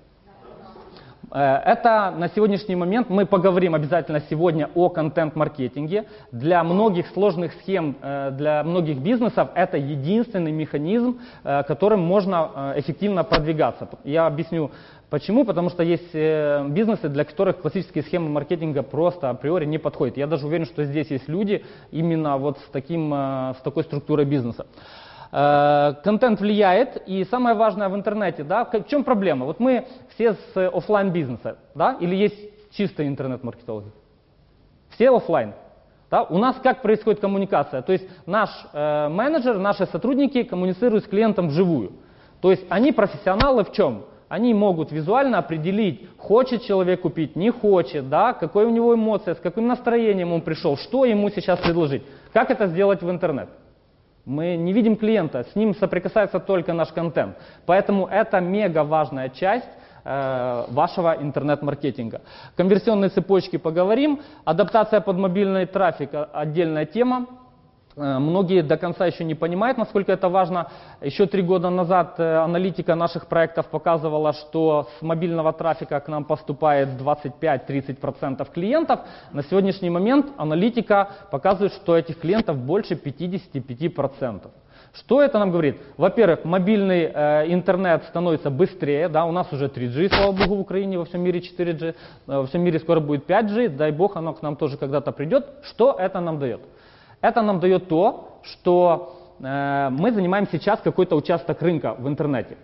Э, 1.33 1.55
это 1.65 2.13
на 2.15 2.29
сегодняшний 2.29 2.75
момент, 2.75 3.09
мы 3.09 3.25
поговорим 3.25 3.73
обязательно 3.73 4.21
сегодня 4.29 4.69
о 4.75 4.89
контент-маркетинге. 4.89 6.05
Для 6.31 6.63
многих 6.63 7.07
сложных 7.07 7.53
схем, 7.53 7.95
э, 8.01 8.29
для 8.31 8.63
многих 8.63 8.99
бизнесов 8.99 9.49
это 9.55 9.77
единственный 9.77 10.51
механизм, 10.51 11.19
э, 11.43 11.63
которым 11.63 12.01
можно 12.01 12.73
эффективно 12.75 13.23
продвигаться. 13.23 13.89
Я 14.03 14.27
объясню 14.27 14.71
почему. 15.09 15.45
Потому 15.45 15.69
что 15.69 15.83
есть 15.83 16.13
бизнесы, 16.13 17.07
для 17.09 17.23
которых 17.23 17.61
классические 17.61 18.03
схемы 18.03 18.29
маркетинга 18.29 18.81
просто 18.81 19.29
априори 19.29 19.65
не 19.65 19.77
подходят. 19.77 20.17
Я 20.17 20.27
даже 20.27 20.47
уверен, 20.47 20.65
что 20.65 20.83
здесь 20.85 21.11
есть 21.11 21.27
люди 21.27 21.63
именно 21.91 22.37
вот 22.37 22.57
с, 22.57 22.69
таким, 22.71 23.11
с 23.13 23.61
такой 23.63 23.83
структурой 23.83 24.25
бизнеса. 24.25 24.65
Э, 25.35 25.95
контент 26.03 26.39
влияет, 26.39 27.01
и 27.07 27.23
самое 27.23 27.55
важное 27.55 27.89
в 27.89 27.95
интернете, 27.95 28.43
да, 28.43 28.65
в 28.65 28.87
чем 28.87 29.03
проблема? 29.03 29.47
Вот 29.47 29.59
мы 29.59 29.87
все 30.13 30.33
с 30.33 30.55
офлайн 30.55 31.11
бизнеса, 31.11 31.57
да, 31.73 31.97
или 31.99 32.15
есть 32.15 32.37
чистые 32.71 33.09
интернет-маркетологи? 33.09 33.91
Все 34.89 35.09
офлайн. 35.09 35.53
Да? 36.11 36.21
У 36.21 36.37
нас 36.37 36.57
как 36.61 36.83
происходит 36.83 37.19
коммуникация? 37.19 37.81
То 37.81 37.93
есть 37.93 38.07
наш 38.27 38.51
э, 38.73 39.09
менеджер, 39.09 39.57
наши 39.57 39.87
сотрудники 39.87 40.43
коммуницируют 40.43 41.05
с 41.05 41.07
клиентом 41.07 41.47
вживую. 41.47 41.93
То 42.39 42.51
есть 42.51 42.63
они 42.69 42.91
профессионалы 42.91 43.63
в 43.63 43.71
чем? 43.71 44.05
Они 44.29 44.53
могут 44.53 44.91
визуально 44.91 45.39
определить, 45.39 46.07
хочет 46.19 46.61
человек 46.61 47.01
купить, 47.01 47.35
не 47.35 47.49
хочет, 47.49 48.07
да, 48.07 48.33
какой 48.33 48.65
у 48.65 48.69
него 48.69 48.93
эмоция, 48.93 49.33
с 49.33 49.39
каким 49.39 49.65
настроением 49.65 50.31
он 50.31 50.41
пришел, 50.41 50.77
что 50.77 51.05
ему 51.05 51.31
сейчас 51.31 51.59
предложить. 51.59 52.03
Как 52.33 52.51
это 52.51 52.67
сделать 52.67 53.01
в 53.01 53.09
интернет? 53.09 53.49
Мы 54.25 54.55
не 54.55 54.71
видим 54.71 54.95
клиента, 54.95 55.43
с 55.43 55.55
ним 55.55 55.75
соприкасается 55.75 56.39
только 56.39 56.71
наш 56.73 56.93
контент. 56.93 57.35
Поэтому 57.65 58.07
это 58.07 58.39
мега 58.39 58.85
важная 58.85 59.27
часть 59.27 59.67
э, 60.05 60.65
вашего 60.69 61.17
интернет-маркетинга. 61.19 62.21
Конверсионные 62.55 63.09
цепочки 63.09 63.57
поговорим. 63.57 64.21
Адаптация 64.45 65.01
под 65.01 65.17
мобильный 65.17 65.65
трафик– 65.65 66.11
отдельная 66.33 66.85
тема. 66.85 67.27
Э, 67.95 68.19
многие 68.19 68.62
до 68.63 68.77
конца 68.77 69.05
еще 69.05 69.23
не 69.23 69.35
понимают, 69.35 69.77
насколько 69.77 70.12
это 70.12 70.29
важно. 70.29 70.69
Еще 71.01 71.25
три 71.25 71.41
года 71.41 71.69
назад 71.69 72.15
э, 72.19 72.38
аналитика 72.38 72.95
наших 72.95 73.27
проектов 73.27 73.67
показывала, 73.67 74.33
что 74.33 74.88
с 75.00 75.01
мобильного 75.01 75.53
трафика 75.53 76.00
к 76.00 76.07
нам 76.07 76.25
поступает 76.25 76.89
25-30% 77.00 78.51
клиентов. 78.51 79.01
На 79.31 79.43
сегодняшний 79.43 79.89
момент 79.89 80.27
аналитика 80.38 81.09
показывает, 81.31 81.73
что 81.73 81.97
этих 81.97 82.19
клиентов 82.19 82.57
больше 82.57 82.95
55%. 82.95 84.50
Что 84.93 85.23
это 85.23 85.39
нам 85.39 85.50
говорит? 85.50 85.77
Во-первых, 85.97 86.45
мобильный 86.45 87.12
э, 87.12 87.51
интернет 87.51 88.03
становится 88.05 88.51
быстрее, 88.51 89.09
да, 89.09 89.25
у 89.25 89.31
нас 89.31 89.51
уже 89.51 89.65
3G, 89.65 90.09
слава 90.09 90.31
богу, 90.33 90.55
в 90.55 90.59
Украине, 90.59 91.00
во 91.00 91.05
всем 91.05 91.21
мире 91.21 91.39
4G, 91.39 91.83
э, 91.83 91.93
во 92.27 92.45
всем 92.45 92.62
мире 92.62 92.79
скоро 92.79 93.00
будет 93.00 93.27
5G, 93.27 93.69
дай 93.69 93.91
бог, 93.91 94.15
оно 94.17 94.33
к 94.33 94.43
нам 94.43 94.55
тоже 94.55 94.77
когда-то 94.77 95.12
придет. 95.12 95.47
Что 95.63 95.95
это 96.00 96.19
нам 96.19 96.38
дает? 96.38 96.62
Это 97.23 97.41
нам 97.41 97.61
дает 97.61 97.87
то, 97.87 98.41
что 98.43 99.15
э, 99.39 99.89
мы 99.91 100.11
занимаем 100.11 100.45
сейчас 100.51 100.81
какой-то 100.81 101.15
участок 101.15 101.61
рынка 101.61 101.95
в 101.97 102.05
интернете. 102.09 102.57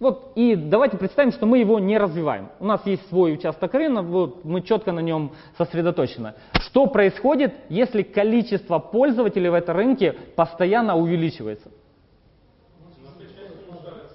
Вот, 0.00 0.32
и 0.36 0.56
давайте 0.56 0.96
представим, 0.96 1.32
что 1.32 1.44
мы 1.44 1.58
его 1.58 1.78
не 1.78 1.98
развиваем. 1.98 2.48
У 2.58 2.64
нас 2.64 2.80
есть 2.86 3.06
свой 3.10 3.34
участок 3.34 3.74
рынка, 3.74 4.00
вот, 4.00 4.42
мы 4.42 4.62
четко 4.62 4.92
на 4.92 5.00
нем 5.00 5.32
сосредоточены. 5.58 6.32
Что 6.54 6.86
происходит, 6.86 7.54
если 7.68 8.02
количество 8.02 8.78
пользователей 8.78 9.50
в 9.50 9.54
этом 9.54 9.76
рынке 9.76 10.14
постоянно 10.34 10.96
увеличивается? 10.96 11.68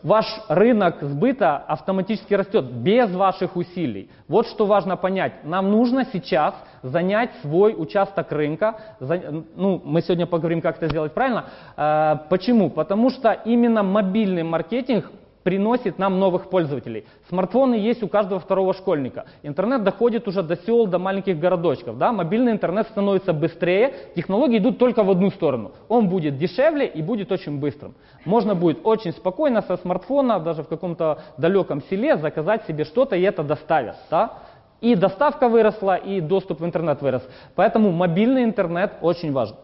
Ваш 0.03 0.25
рынок 0.47 1.01
сбыта 1.01 1.57
автоматически 1.57 2.33
растет 2.33 2.65
без 2.65 3.13
ваших 3.13 3.55
усилий. 3.55 4.09
Вот 4.27 4.47
что 4.47 4.65
важно 4.65 4.97
понять. 4.97 5.43
Нам 5.43 5.71
нужно 5.71 6.05
сейчас 6.11 6.55
занять 6.83 7.31
свой 7.41 7.75
участок 7.77 8.31
рынка. 8.31 8.79
Ну, 8.99 9.81
мы 9.83 10.01
сегодня 10.01 10.25
поговорим, 10.25 10.61
как 10.61 10.77
это 10.77 10.87
сделать 10.87 11.13
правильно. 11.13 11.45
Э, 11.77 12.17
почему? 12.29 12.69
Потому 12.69 13.09
что 13.09 13.31
именно 13.31 13.83
мобильный 13.83 14.43
маркетинг 14.43 15.11
приносит 15.43 15.97
нам 15.97 16.19
новых 16.19 16.49
пользователей. 16.49 17.05
Смартфоны 17.29 17.75
есть 17.75 18.03
у 18.03 18.07
каждого 18.07 18.39
второго 18.39 18.73
школьника. 18.73 19.25
Интернет 19.43 19.83
доходит 19.83 20.27
уже 20.27 20.43
до 20.43 20.55
сел, 20.55 20.85
до 20.87 20.99
маленьких 20.99 21.39
городочков. 21.39 21.97
Да? 21.97 22.11
Мобильный 22.11 22.51
интернет 22.51 22.87
становится 22.87 23.33
быстрее, 23.33 23.93
технологии 24.15 24.57
идут 24.57 24.77
только 24.77 25.03
в 25.03 25.09
одну 25.09 25.31
сторону. 25.31 25.71
Он 25.87 26.09
будет 26.09 26.37
дешевле 26.37 26.85
и 26.85 27.01
будет 27.01 27.31
очень 27.31 27.59
быстрым. 27.59 27.95
Можно 28.25 28.55
будет 28.55 28.79
очень 28.83 29.11
спокойно 29.13 29.61
со 29.61 29.77
смартфона, 29.77 30.39
даже 30.39 30.63
в 30.63 30.67
каком-то 30.67 31.19
далеком 31.37 31.81
селе, 31.89 32.17
заказать 32.17 32.65
себе 32.65 32.85
что-то 32.85 33.15
и 33.15 33.21
это 33.21 33.43
доставят. 33.43 33.95
Да? 34.09 34.33
И 34.81 34.95
доставка 34.95 35.47
выросла, 35.47 35.95
и 35.95 36.21
доступ 36.21 36.61
в 36.61 36.65
интернет 36.65 37.01
вырос. 37.01 37.21
Поэтому 37.55 37.91
мобильный 37.91 38.43
интернет 38.43 38.93
очень 39.01 39.31
важен. 39.31 39.55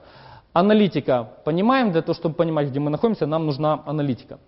Аналитика. 0.53 1.27
Понимаем, 1.43 1.91
для 1.91 2.01
того, 2.01 2.13
чтобы 2.13 2.35
понимать, 2.35 2.69
где 2.69 2.79
мы 2.79 2.89
находимся, 2.89 3.25
нам 3.25 3.45
нужна 3.45 3.81
аналитика. 3.85 4.39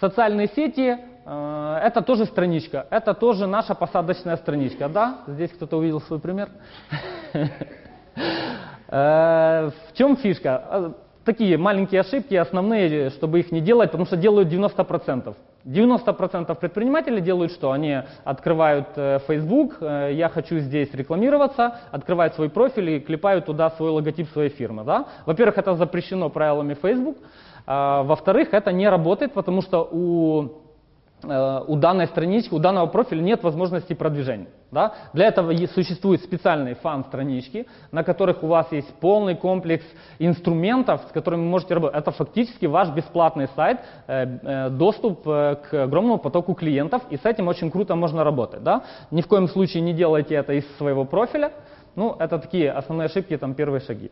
Социальные 0.00 0.48
сети 0.48 0.96
э, 1.26 1.80
это 1.82 2.00
тоже 2.00 2.24
страничка, 2.24 2.86
это 2.88 3.12
тоже 3.12 3.46
наша 3.46 3.74
посадочная 3.74 4.38
страничка, 4.38 4.88
да? 4.88 5.18
Здесь 5.26 5.50
кто-то 5.50 5.76
увидел 5.76 6.00
свой 6.00 6.18
пример. 6.18 6.48
Э, 8.92 9.70
в 9.88 9.96
чем 9.96 10.16
фишка? 10.16 10.64
Э, 10.68 10.90
такие 11.24 11.56
маленькие 11.56 12.00
ошибки, 12.00 12.34
основные, 12.34 13.10
чтобы 13.10 13.38
их 13.38 13.52
не 13.52 13.60
делать, 13.60 13.92
потому 13.92 14.04
что 14.04 14.16
делают 14.16 14.48
90%. 14.48 15.32
90% 15.64 16.54
предпринимателей 16.56 17.20
делают 17.20 17.52
что? 17.52 17.70
Они 17.70 18.02
открывают 18.24 18.88
Facebook, 19.28 19.76
я 19.80 20.28
хочу 20.28 20.58
здесь 20.58 20.92
рекламироваться, 20.92 21.78
открывают 21.92 22.34
свой 22.34 22.50
профиль 22.50 22.90
и 22.90 23.00
клепают 23.00 23.46
туда 23.46 23.70
свой 23.70 23.90
логотип 23.90 24.28
своей 24.30 24.50
фирмы. 24.50 24.82
Да? 24.82 25.06
Во-первых, 25.24 25.56
это 25.58 25.76
запрещено 25.76 26.28
правилами 26.28 26.74
Facebook. 26.74 27.16
А, 27.72 28.02
во-вторых, 28.02 28.48
это 28.52 28.72
не 28.72 28.88
работает, 28.88 29.32
потому 29.32 29.62
что 29.62 29.88
у, 29.92 30.48
э, 31.22 31.60
у 31.68 31.76
данной 31.76 32.08
странички, 32.08 32.52
у 32.52 32.58
данного 32.58 32.86
профиля 32.86 33.20
нет 33.20 33.44
возможности 33.44 33.92
продвижения. 33.92 34.48
Да? 34.72 34.94
Для 35.12 35.28
этого 35.28 35.54
существуют 35.68 36.20
специальные 36.20 36.74
фан-странички, 36.74 37.68
на 37.92 38.02
которых 38.02 38.42
у 38.42 38.48
вас 38.48 38.72
есть 38.72 38.92
полный 38.94 39.36
комплекс 39.36 39.84
инструментов, 40.18 41.02
с 41.08 41.12
которыми 41.12 41.42
вы 41.42 41.48
можете 41.48 41.74
работать. 41.74 42.00
Это 42.00 42.10
фактически 42.10 42.66
ваш 42.66 42.88
бесплатный 42.88 43.46
сайт, 43.54 43.78
э, 44.08 44.26
э, 44.42 44.70
доступ 44.70 45.22
к 45.22 45.68
огромному 45.72 46.18
потоку 46.18 46.54
клиентов, 46.54 47.02
и 47.08 47.16
с 47.18 47.24
этим 47.24 47.46
очень 47.46 47.70
круто 47.70 47.94
можно 47.94 48.24
работать. 48.24 48.64
Да? 48.64 48.82
Ни 49.12 49.22
в 49.22 49.28
коем 49.28 49.46
случае 49.46 49.84
не 49.84 49.92
делайте 49.92 50.34
это 50.34 50.54
из 50.54 50.66
своего 50.76 51.04
профиля. 51.04 51.52
Ну, 51.94 52.16
это 52.18 52.40
такие 52.40 52.72
основные 52.72 53.06
ошибки, 53.06 53.36
там 53.36 53.54
первые 53.54 53.80
шаги. 53.80 54.10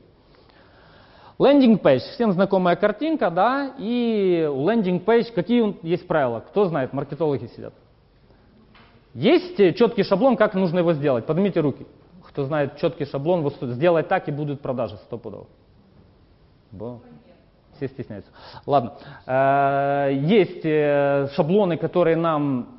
Лендинг 1.38 1.82
пейдж, 1.82 2.02
всем 2.14 2.32
знакомая 2.32 2.74
картинка, 2.74 3.30
да, 3.30 3.74
и 3.78 4.48
у 4.52 4.68
лендинг 4.68 5.04
пейдж 5.04 5.26
какие 5.32 5.76
есть 5.86 6.06
правила? 6.06 6.40
Кто 6.40 6.64
знает, 6.64 6.92
маркетологи 6.92 7.46
сидят. 7.46 7.74
Есть 9.14 9.56
четкий 9.76 10.02
шаблон, 10.02 10.36
как 10.36 10.54
нужно 10.54 10.80
его 10.80 10.92
сделать? 10.92 11.26
Поднимите 11.26 11.60
руки. 11.60 11.86
Кто 12.28 12.44
знает 12.44 12.76
четкий 12.76 13.04
шаблон, 13.04 13.42
вот 13.42 13.54
сделать 13.60 14.08
так 14.08 14.28
и 14.28 14.32
будут 14.32 14.60
продажи 14.60 14.96
стопудово. 14.96 15.46
Все 17.76 17.88
стесняются. 17.88 18.30
Ладно. 18.66 18.94
Э, 19.26 20.10
есть 20.12 20.64
э, 20.64 21.28
шаблоны, 21.34 21.76
которые 21.76 22.16
нам 22.16 22.77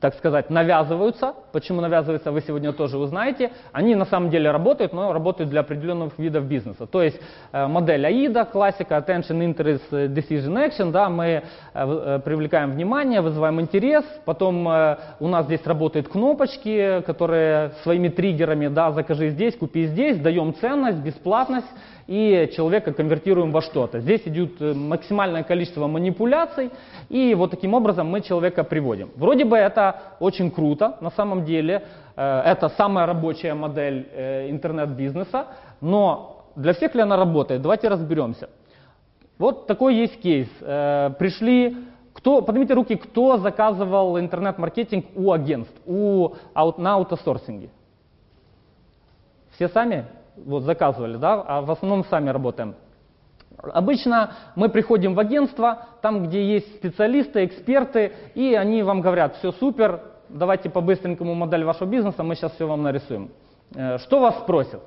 так 0.00 0.14
сказать, 0.14 0.50
навязываются. 0.50 1.34
Почему 1.52 1.80
навязываются, 1.80 2.32
вы 2.32 2.40
сегодня 2.40 2.72
тоже 2.72 2.98
узнаете. 2.98 3.52
Они 3.72 3.94
на 3.94 4.04
самом 4.04 4.30
деле 4.30 4.50
работают, 4.50 4.92
но 4.92 5.12
работают 5.12 5.50
для 5.50 5.60
определенных 5.60 6.18
видов 6.18 6.44
бизнеса. 6.44 6.86
То 6.86 7.02
есть 7.02 7.20
э, 7.52 7.66
модель 7.66 8.04
AIDA, 8.04 8.50
классика 8.50 8.96
Attention, 8.96 9.40
Interest, 9.40 9.82
э, 9.90 10.06
Decision, 10.08 10.68
Action. 10.68 10.90
Да, 10.90 11.08
мы 11.08 11.42
э, 11.74 12.20
привлекаем 12.24 12.72
внимание, 12.72 13.20
вызываем 13.20 13.60
интерес. 13.60 14.04
Потом 14.24 14.66
у 14.66 15.28
нас 15.28 15.46
здесь 15.46 15.64
работают 15.66 16.08
кнопочки, 16.08 17.02
которые 17.06 17.72
своими 17.82 18.08
триггерами, 18.08 18.68
да, 18.68 18.92
закажи 18.92 19.30
здесь, 19.30 19.56
купи 19.56 19.86
здесь, 19.86 20.18
даем 20.18 20.54
ценность, 20.54 20.98
бесплатность 20.98 21.66
и 22.06 22.50
человека 22.54 22.92
конвертируем 22.92 23.50
во 23.50 23.62
что-то. 23.62 24.00
Здесь 24.00 24.22
идет 24.26 24.60
максимальное 24.60 25.42
количество 25.42 25.86
манипуляций, 25.86 26.70
и 27.08 27.34
вот 27.34 27.50
таким 27.50 27.74
образом 27.74 28.08
мы 28.08 28.20
человека 28.20 28.64
приводим. 28.64 29.10
Вроде 29.16 29.44
бы 29.44 29.56
это 29.56 29.85
очень 30.20 30.50
круто, 30.50 30.96
на 31.00 31.10
самом 31.10 31.44
деле 31.44 31.84
э, 32.16 32.40
это 32.44 32.68
самая 32.70 33.06
рабочая 33.06 33.54
модель 33.54 34.08
э, 34.12 34.50
интернет-бизнеса, 34.50 35.46
но 35.80 36.44
для 36.56 36.72
всех 36.72 36.94
ли 36.94 37.02
она 37.02 37.16
работает? 37.16 37.62
Давайте 37.62 37.88
разберемся. 37.88 38.48
Вот 39.38 39.66
такой 39.66 39.94
есть 39.96 40.18
кейс. 40.20 40.48
Пришли 41.18 41.76
кто, 42.14 42.40
поднимите 42.40 42.72
руки, 42.72 42.96
кто 42.96 43.36
заказывал 43.36 44.18
интернет-маркетинг 44.18 45.04
у 45.14 45.32
агентств, 45.32 45.78
у, 45.84 46.30
на 46.78 46.94
аутосорсинге? 46.94 47.68
Все 49.50 49.68
сами? 49.68 50.06
вот 50.36 50.64
заказывали, 50.64 51.16
да, 51.16 51.42
а 51.46 51.62
в 51.62 51.70
основном 51.70 52.04
сами 52.04 52.30
работаем. 52.30 52.74
Обычно 53.58 54.34
мы 54.54 54.68
приходим 54.68 55.14
в 55.14 55.20
агентство, 55.20 55.86
там, 56.02 56.26
где 56.26 56.44
есть 56.44 56.76
специалисты, 56.76 57.44
эксперты, 57.44 58.12
и 58.34 58.54
они 58.54 58.82
вам 58.82 59.00
говорят, 59.00 59.36
все 59.36 59.52
супер, 59.52 60.02
давайте 60.28 60.68
по-быстренькому 60.70 61.34
модель 61.34 61.64
вашего 61.64 61.88
бизнеса, 61.88 62.22
мы 62.22 62.34
сейчас 62.34 62.52
все 62.52 62.66
вам 62.66 62.82
нарисуем. 62.82 63.30
Э, 63.74 63.98
что 63.98 64.20
вас 64.20 64.38
спросят? 64.38 64.82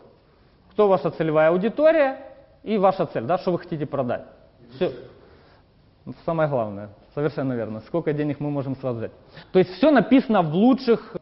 Кто 0.71 0.87
ваша 0.87 1.09
целевая 1.11 1.49
аудитория 1.49 2.17
и 2.63 2.77
ваша 2.77 3.05
цель, 3.05 3.23
да, 3.23 3.37
что 3.37 3.51
вы 3.51 3.59
хотите 3.59 3.85
продать? 3.85 4.23
Все. 4.75 4.91
Самое 6.25 6.49
главное, 6.49 6.89
совершенно 7.13 7.53
верно. 7.53 7.81
Сколько 7.81 8.13
денег 8.13 8.39
мы 8.39 8.49
можем 8.49 8.75
сразу 8.75 8.99
взять? 8.99 9.11
То 9.51 9.59
есть 9.59 9.71
все 9.73 9.91
написано 9.91 10.41
в 10.41 10.53
лучших 10.53 11.17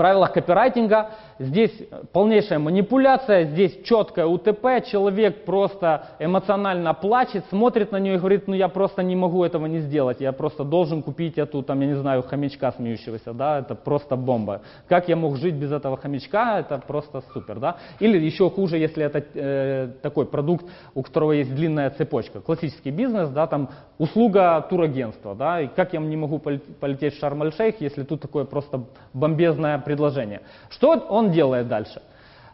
правилах 0.00 0.32
копирайтинга. 0.32 1.10
Здесь 1.38 1.72
полнейшая 2.12 2.58
манипуляция, 2.58 3.44
здесь 3.44 3.82
четкое 3.84 4.24
УТП, 4.24 4.82
человек 4.90 5.44
просто 5.44 6.06
эмоционально 6.18 6.94
плачет, 6.94 7.44
смотрит 7.50 7.92
на 7.92 7.98
нее 7.98 8.14
и 8.14 8.16
говорит, 8.16 8.48
ну 8.48 8.54
я 8.54 8.68
просто 8.68 9.02
не 9.02 9.14
могу 9.14 9.44
этого 9.44 9.66
не 9.66 9.80
сделать, 9.80 10.20
я 10.20 10.32
просто 10.32 10.64
должен 10.64 11.02
купить 11.02 11.36
эту, 11.36 11.62
там, 11.62 11.80
я 11.80 11.86
не 11.86 11.96
знаю, 11.96 12.22
хомячка 12.22 12.72
смеющегося, 12.72 13.34
да, 13.34 13.58
это 13.58 13.74
просто 13.74 14.16
бомба. 14.16 14.62
Как 14.88 15.08
я 15.10 15.16
мог 15.16 15.36
жить 15.36 15.54
без 15.54 15.70
этого 15.70 15.98
хомячка, 15.98 16.60
это 16.60 16.78
просто 16.78 17.22
супер, 17.34 17.58
да. 17.58 17.76
Или 17.98 18.18
еще 18.18 18.48
хуже, 18.48 18.78
если 18.78 19.04
это 19.04 19.22
э, 19.34 19.88
такой 20.00 20.24
продукт, 20.24 20.64
у 20.94 21.02
которого 21.02 21.32
есть 21.32 21.54
длинная 21.54 21.90
цепочка, 21.90 22.40
классический 22.40 22.90
бизнес, 22.90 23.28
да, 23.28 23.46
там 23.46 23.68
услуга 23.98 24.66
турагентства, 24.70 25.34
да, 25.34 25.60
и 25.60 25.68
как 25.68 25.92
я 25.92 26.00
не 26.00 26.16
могу 26.16 26.38
полететь 26.38 27.16
в 27.16 27.18
Шарм-эль-Шейх, 27.18 27.82
если 27.82 28.02
тут 28.02 28.22
такое 28.22 28.44
просто 28.44 28.84
бомбезное 29.12 29.78
предложение. 29.90 30.40
Что 30.68 30.92
он 31.08 31.32
делает 31.32 31.66
дальше? 31.66 32.00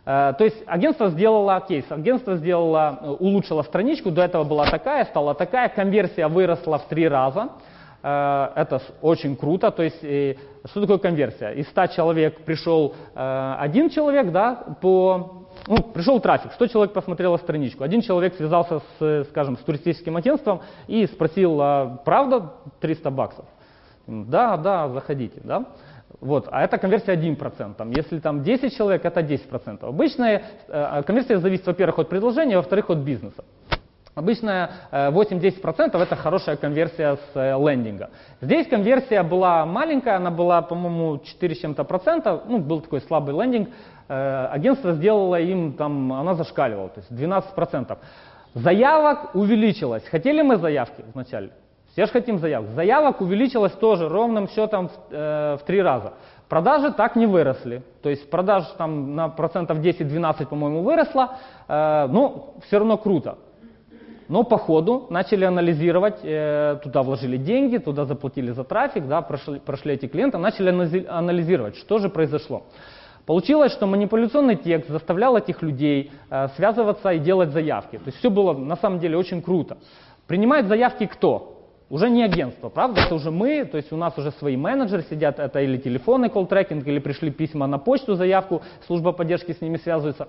Э, 0.06 0.32
то 0.38 0.44
есть 0.44 0.56
агентство 0.66 1.10
сделало 1.10 1.60
кейс, 1.68 1.84
агентство 1.90 2.36
сделало, 2.36 2.98
э, 3.02 3.10
улучшило 3.10 3.62
страничку, 3.62 4.10
до 4.10 4.22
этого 4.22 4.44
была 4.44 4.70
такая, 4.70 5.04
стала 5.04 5.34
такая, 5.34 5.68
конверсия 5.68 6.28
выросла 6.28 6.78
в 6.78 6.88
три 6.88 7.06
раза. 7.06 7.50
Э, 8.02 8.48
это 8.56 8.80
очень 9.02 9.36
круто. 9.36 9.70
То 9.70 9.82
есть, 9.82 10.00
что 10.70 10.80
такое 10.80 10.96
конверсия? 10.98 11.50
Из 11.50 11.68
100 11.68 11.88
человек 11.88 12.44
пришел 12.44 12.94
один 13.14 13.90
человек, 13.90 14.32
да, 14.32 14.76
по, 14.80 15.46
ну, 15.66 15.76
пришел 15.92 16.20
трафик, 16.20 16.52
100 16.52 16.66
человек 16.68 16.94
посмотрело 16.94 17.36
страничку. 17.36 17.84
Один 17.84 18.00
человек 18.00 18.34
связался 18.36 18.80
с, 18.98 19.24
скажем, 19.30 19.58
с 19.58 19.60
туристическим 19.60 20.16
агентством 20.16 20.62
и 20.86 21.06
спросил, 21.06 21.60
а 21.60 22.00
правда 22.04 22.52
300 22.80 23.10
баксов? 23.10 23.44
Да, 24.06 24.56
да, 24.56 24.88
заходите, 24.88 25.40
да. 25.42 25.66
Вот, 26.20 26.48
а 26.50 26.62
это 26.64 26.78
конверсия 26.78 27.14
1%. 27.14 27.74
Там, 27.74 27.90
если 27.90 28.18
там 28.20 28.42
10 28.42 28.76
человек, 28.76 29.04
это 29.04 29.20
10%. 29.20 29.86
Обычная 29.86 30.42
э, 30.68 31.02
конверсия 31.02 31.38
зависит, 31.38 31.66
во-первых, 31.66 31.98
от 31.98 32.08
предложения, 32.08 32.56
во-вторых, 32.56 32.90
от 32.90 32.98
бизнеса. 32.98 33.44
Обычная 34.14 34.70
э, 34.90 35.10
8-10% 35.10 36.02
это 36.02 36.16
хорошая 36.16 36.56
конверсия 36.56 37.16
с 37.16 37.30
э, 37.34 37.54
лендинга. 37.58 38.08
Здесь 38.40 38.66
конверсия 38.66 39.22
была 39.22 39.66
маленькая, 39.66 40.16
она 40.16 40.30
была, 40.30 40.62
по-моему, 40.62 41.18
4 41.18 41.54
с 41.54 41.58
чем-то 41.58 41.84
процентов, 41.84 42.44
ну, 42.48 42.58
был 42.58 42.80
такой 42.80 43.02
слабый 43.02 43.34
лендинг. 43.34 43.68
Э, 44.08 44.46
агентство 44.46 44.94
сделало 44.94 45.38
им, 45.38 45.74
там, 45.74 46.14
она 46.14 46.34
зашкаливала, 46.34 46.88
то 46.88 47.00
есть 47.00 47.12
12%. 47.12 47.98
Заявок 48.54 49.34
увеличилось. 49.34 50.04
Хотели 50.08 50.40
мы 50.40 50.56
заявки 50.56 51.04
вначале? 51.12 51.50
Все 51.96 52.04
же 52.04 52.12
хотим 52.12 52.38
заявок. 52.38 52.72
Заявок 52.72 53.22
увеличилось 53.22 53.72
тоже 53.72 54.06
ровным 54.06 54.50
счетом 54.50 54.88
в, 54.88 54.92
э, 55.10 55.56
в 55.58 55.64
три 55.64 55.80
раза. 55.80 56.12
Продажи 56.46 56.92
так 56.92 57.16
не 57.16 57.24
выросли. 57.26 57.82
То 58.02 58.10
есть 58.10 58.28
продаж 58.28 58.66
там 58.76 59.14
на 59.14 59.30
процентов 59.30 59.78
10-12, 59.78 60.46
по-моему, 60.46 60.82
выросло. 60.82 61.38
Э, 61.66 62.06
но 62.06 62.52
все 62.66 62.80
равно 62.80 62.98
круто. 62.98 63.38
Но 64.28 64.44
по 64.44 64.58
ходу 64.58 65.06
начали 65.08 65.46
анализировать, 65.46 66.18
э, 66.22 66.78
туда 66.82 67.02
вложили 67.02 67.38
деньги, 67.38 67.78
туда 67.78 68.04
заплатили 68.04 68.50
за 68.50 68.64
трафик, 68.64 69.06
да, 69.06 69.22
прошли, 69.22 69.58
прошли 69.58 69.94
эти 69.94 70.06
клиенты, 70.06 70.36
начали 70.36 70.68
анализировать, 71.08 71.76
что 71.76 71.96
же 71.98 72.10
произошло. 72.10 72.64
Получилось, 73.24 73.72
что 73.72 73.86
манипуляционный 73.86 74.56
текст 74.56 74.90
заставлял 74.90 75.34
этих 75.34 75.62
людей 75.62 76.10
э, 76.28 76.48
связываться 76.56 77.08
и 77.12 77.20
делать 77.20 77.52
заявки. 77.52 77.96
То 77.96 78.08
есть 78.08 78.18
все 78.18 78.28
было 78.28 78.52
на 78.52 78.76
самом 78.76 78.98
деле 78.98 79.16
очень 79.16 79.40
круто. 79.40 79.78
Принимает 80.26 80.66
заявки 80.66 81.06
кто? 81.06 81.55
Уже 81.88 82.10
не 82.10 82.24
агентство, 82.24 82.68
правда? 82.68 83.02
Это 83.02 83.14
уже 83.14 83.30
мы, 83.30 83.64
то 83.64 83.76
есть 83.76 83.92
у 83.92 83.96
нас 83.96 84.18
уже 84.18 84.32
свои 84.32 84.56
менеджеры 84.56 85.04
сидят, 85.08 85.38
это 85.38 85.60
или 85.60 85.76
телефонный 85.76 86.28
колл-трекинг, 86.28 86.84
или 86.84 86.98
пришли 86.98 87.30
письма 87.30 87.68
на 87.68 87.78
почту, 87.78 88.16
заявку, 88.16 88.62
служба 88.86 89.12
поддержки 89.12 89.52
с 89.52 89.60
ними 89.60 89.76
связывается. 89.76 90.26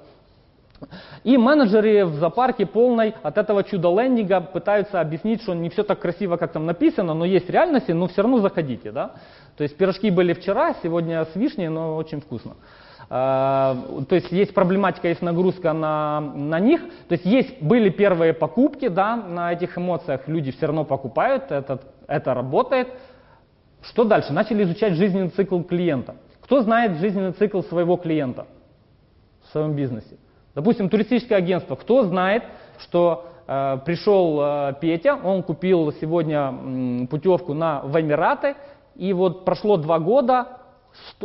И 1.23 1.35
менеджеры 1.37 2.05
в 2.05 2.15
зоопарке 2.15 2.67
полной 2.67 3.15
от 3.23 3.39
этого 3.39 3.63
чуда-лендинга 3.63 4.41
пытаются 4.41 5.01
объяснить, 5.01 5.41
что 5.41 5.55
не 5.55 5.69
все 5.69 5.83
так 5.83 5.99
красиво, 5.99 6.37
как 6.37 6.51
там 6.51 6.67
написано, 6.67 7.15
но 7.15 7.25
есть 7.25 7.49
реальности, 7.49 7.91
но 7.91 8.07
все 8.07 8.21
равно 8.21 8.37
заходите. 8.37 8.91
Да? 8.91 9.13
То 9.57 9.63
есть 9.63 9.75
пирожки 9.75 10.11
были 10.11 10.33
вчера, 10.33 10.75
сегодня 10.83 11.25
с 11.25 11.35
вишней, 11.35 11.69
но 11.69 11.95
очень 11.95 12.21
вкусно. 12.21 12.55
Э, 13.09 13.75
то 14.07 14.15
есть 14.15 14.31
есть 14.31 14.53
проблематика, 14.53 15.07
есть 15.07 15.21
нагрузка 15.21 15.73
на, 15.73 16.19
на 16.19 16.59
них. 16.59 16.81
То 17.07 17.13
есть 17.13 17.25
есть, 17.25 17.61
были 17.61 17.89
первые 17.89 18.33
покупки 18.33 18.87
да, 18.87 19.15
на 19.15 19.53
этих 19.53 19.77
эмоциях, 19.77 20.27
люди 20.27 20.51
все 20.51 20.67
равно 20.67 20.83
покупают, 20.83 21.51
это, 21.51 21.79
это 22.07 22.33
работает. 22.33 22.89
Что 23.81 24.03
дальше? 24.03 24.33
Начали 24.33 24.63
изучать 24.63 24.93
жизненный 24.93 25.29
цикл 25.29 25.61
клиента. 25.61 26.15
Кто 26.41 26.61
знает 26.61 26.97
жизненный 26.97 27.31
цикл 27.31 27.61
своего 27.61 27.97
клиента 27.97 28.47
в 29.43 29.51
своем 29.51 29.73
бизнесе? 29.73 30.17
Допустим, 30.55 30.89
туристическое 30.89 31.37
агентство. 31.37 31.75
Кто 31.75 32.03
знает, 32.03 32.43
что 32.79 33.27
э, 33.47 33.77
пришел 33.85 34.39
э, 34.41 34.73
Петя, 34.81 35.15
он 35.15 35.43
купил 35.43 35.93
сегодня 35.93 36.39
м, 36.47 37.07
путевку 37.07 37.53
на, 37.53 37.81
в 37.81 37.99
Эмираты, 37.99 38.55
и 38.95 39.13
вот 39.13 39.45
прошло 39.45 39.77
два 39.77 39.99
года, 39.99 40.47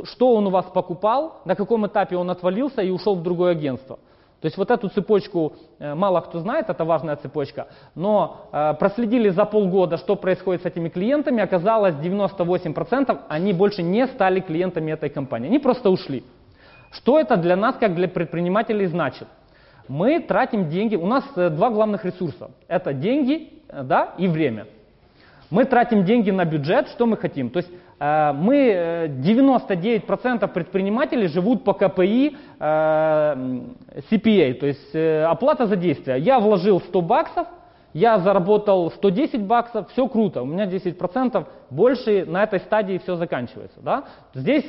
что 0.05 0.35
он 0.35 0.47
у 0.47 0.51
вас 0.51 0.67
покупал, 0.67 1.41
на 1.45 1.55
каком 1.55 1.87
этапе 1.87 2.17
он 2.17 2.31
отвалился 2.31 2.83
и 2.83 2.91
ушел 2.91 3.15
в 3.17 3.23
другое 3.23 3.53
агентство. 3.53 3.99
То 4.43 4.47
есть 4.47 4.57
вот 4.57 4.73
эту 4.73 4.89
цепочку 4.89 5.53
э, 5.79 5.95
мало 5.95 6.21
кто 6.21 6.41
знает, 6.41 6.69
это 6.69 6.85
важная 6.85 7.15
цепочка, 7.15 7.69
но 7.95 8.49
э, 8.53 8.75
проследили 8.75 9.29
за 9.29 9.45
полгода, 9.45 9.97
что 9.99 10.17
происходит 10.17 10.63
с 10.63 10.67
этими 10.67 10.89
клиентами, 10.89 11.41
оказалось 11.41 11.95
98% 11.95 13.21
они 13.29 13.53
больше 13.53 13.85
не 13.85 14.05
стали 14.09 14.41
клиентами 14.41 14.91
этой 14.91 15.11
компании, 15.11 15.47
они 15.47 15.61
просто 15.61 15.91
ушли. 15.91 16.25
Что 16.91 17.21
это 17.21 17.37
для 17.37 17.55
нас, 17.55 17.77
как 17.77 17.95
для 17.95 18.09
предпринимателей, 18.09 18.87
значит? 18.87 19.29
Мы 19.87 20.19
тратим 20.19 20.69
деньги, 20.69 20.97
у 20.97 21.07
нас 21.07 21.25
э, 21.37 21.49
два 21.49 21.71
главных 21.71 22.05
ресурса, 22.05 22.51
это 22.67 22.93
деньги 22.93 23.63
да, 23.73 24.15
и 24.19 24.27
время. 24.27 24.67
Мы 25.51 25.67
тратим 25.67 26.05
деньги 26.05 26.31
на 26.31 26.45
бюджет, 26.45 26.89
что 26.89 27.07
мы 27.07 27.17
хотим. 27.17 27.51
То 27.51 27.59
есть 27.59 27.71
мы 28.03 29.09
99% 29.23 30.45
э, 30.45 30.49
предпринимателей 30.49 31.29
живут 31.29 31.63
по 31.63 31.73
КПИ 31.73 32.37
CPA, 32.59 34.51
э, 34.51 34.55
то 34.55 34.67
есть 34.67 34.97
оплата 35.31 35.67
за 35.67 35.77
действие. 35.77 36.19
Я 36.19 36.41
вложил 36.41 36.81
100 36.81 37.01
баксов, 37.01 37.47
я 37.93 38.19
заработал 38.19 38.91
110 38.91 39.43
баксов, 39.43 39.89
все 39.93 40.09
круто, 40.09 40.43
у 40.43 40.47
меня 40.47 40.67
10%, 40.67 41.47
больше 41.71 42.25
на 42.27 42.43
этой 42.43 42.59
стадии 42.59 42.99
все 42.99 43.15
заканчивается. 43.15 43.79
Да? 43.81 44.05
Здесь 44.35 44.65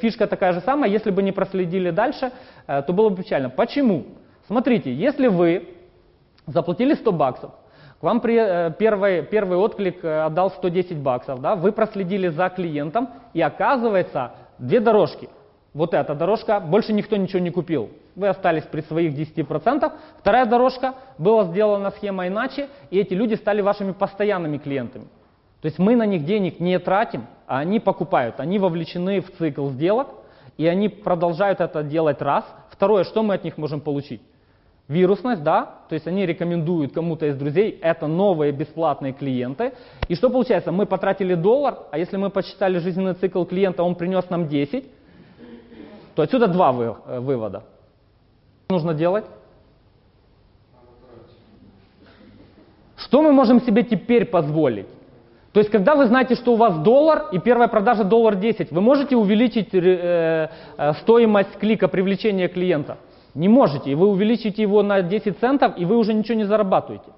фишка 0.00 0.26
такая 0.26 0.52
же 0.52 0.60
самая, 0.60 0.90
если 0.90 1.12
бы 1.12 1.22
не 1.22 1.30
проследили 1.30 1.90
дальше, 1.90 2.32
то 2.66 2.86
было 2.88 3.10
бы 3.10 3.22
печально. 3.22 3.50
Почему? 3.50 4.04
Смотрите, 4.48 4.92
если 4.92 5.28
вы 5.28 5.68
заплатили 6.46 6.94
100 6.94 7.12
баксов, 7.12 7.52
вам 8.04 8.20
при, 8.20 8.36
э, 8.36 8.70
первый, 8.78 9.22
первый 9.22 9.56
отклик 9.56 10.04
э, 10.04 10.26
отдал 10.26 10.50
110 10.50 10.98
баксов, 10.98 11.40
да? 11.40 11.56
вы 11.56 11.72
проследили 11.72 12.28
за 12.28 12.50
клиентом, 12.50 13.08
и 13.32 13.40
оказывается, 13.40 14.32
две 14.58 14.78
дорожки. 14.78 15.30
Вот 15.72 15.94
эта 15.94 16.14
дорожка, 16.14 16.60
больше 16.60 16.92
никто 16.92 17.16
ничего 17.16 17.38
не 17.38 17.50
купил. 17.50 17.88
Вы 18.14 18.28
остались 18.28 18.64
при 18.64 18.82
своих 18.82 19.14
10%. 19.18 19.90
Вторая 20.18 20.44
дорожка, 20.44 20.94
была 21.16 21.44
сделана 21.44 21.90
схема 21.92 22.28
иначе, 22.28 22.68
и 22.90 22.98
эти 22.98 23.14
люди 23.14 23.34
стали 23.36 23.62
вашими 23.62 23.92
постоянными 23.92 24.58
клиентами. 24.58 25.06
То 25.62 25.66
есть 25.66 25.78
мы 25.78 25.96
на 25.96 26.04
них 26.04 26.26
денег 26.26 26.60
не 26.60 26.78
тратим, 26.78 27.26
а 27.46 27.60
они 27.60 27.80
покупают. 27.80 28.38
Они 28.38 28.58
вовлечены 28.58 29.22
в 29.22 29.30
цикл 29.38 29.70
сделок, 29.70 30.08
и 30.58 30.66
они 30.66 30.90
продолжают 30.90 31.60
это 31.60 31.82
делать 31.82 32.20
раз. 32.20 32.44
Второе, 32.70 33.04
что 33.04 33.22
мы 33.22 33.32
от 33.32 33.44
них 33.44 33.56
можем 33.56 33.80
получить? 33.80 34.20
Вирусность, 34.86 35.42
да, 35.42 35.76
то 35.88 35.94
есть 35.94 36.06
они 36.06 36.26
рекомендуют 36.26 36.92
кому-то 36.92 37.24
из 37.24 37.36
друзей, 37.38 37.78
это 37.80 38.06
новые 38.06 38.52
бесплатные 38.52 39.14
клиенты. 39.14 39.72
И 40.08 40.14
что 40.14 40.28
получается? 40.28 40.72
Мы 40.72 40.84
потратили 40.84 41.34
доллар, 41.34 41.78
а 41.90 41.96
если 41.96 42.18
мы 42.18 42.28
посчитали 42.28 42.78
жизненный 42.78 43.14
цикл 43.14 43.44
клиента, 43.44 43.82
он 43.82 43.94
принес 43.94 44.28
нам 44.28 44.46
10, 44.46 44.84
то 46.14 46.22
отсюда 46.22 46.48
два 46.48 46.72
вы, 46.72 46.96
э, 47.06 47.20
вывода. 47.20 47.64
Что 48.66 48.74
нужно 48.74 48.92
делать? 48.92 49.24
Что 52.96 53.22
мы 53.22 53.32
можем 53.32 53.62
себе 53.62 53.84
теперь 53.84 54.26
позволить? 54.26 54.86
То 55.52 55.60
есть, 55.60 55.70
когда 55.70 55.94
вы 55.94 56.06
знаете, 56.06 56.34
что 56.34 56.54
у 56.54 56.56
вас 56.56 56.76
доллар 56.78 57.28
и 57.32 57.38
первая 57.38 57.68
продажа 57.68 58.04
доллар 58.04 58.34
10, 58.34 58.70
вы 58.70 58.80
можете 58.80 59.16
увеличить 59.16 59.72
э, 59.72 60.50
э, 60.76 60.92
стоимость 60.94 61.56
клика, 61.58 61.88
привлечения 61.88 62.48
клиента? 62.48 62.98
Не 63.34 63.48
можете, 63.48 63.90
и 63.90 63.94
вы 63.94 64.08
увеличите 64.08 64.62
его 64.62 64.82
на 64.82 65.02
10 65.02 65.38
центов, 65.38 65.74
и 65.76 65.84
вы 65.84 65.96
уже 65.96 66.14
ничего 66.14 66.36
не 66.36 66.44
зарабатываете. 66.44 67.12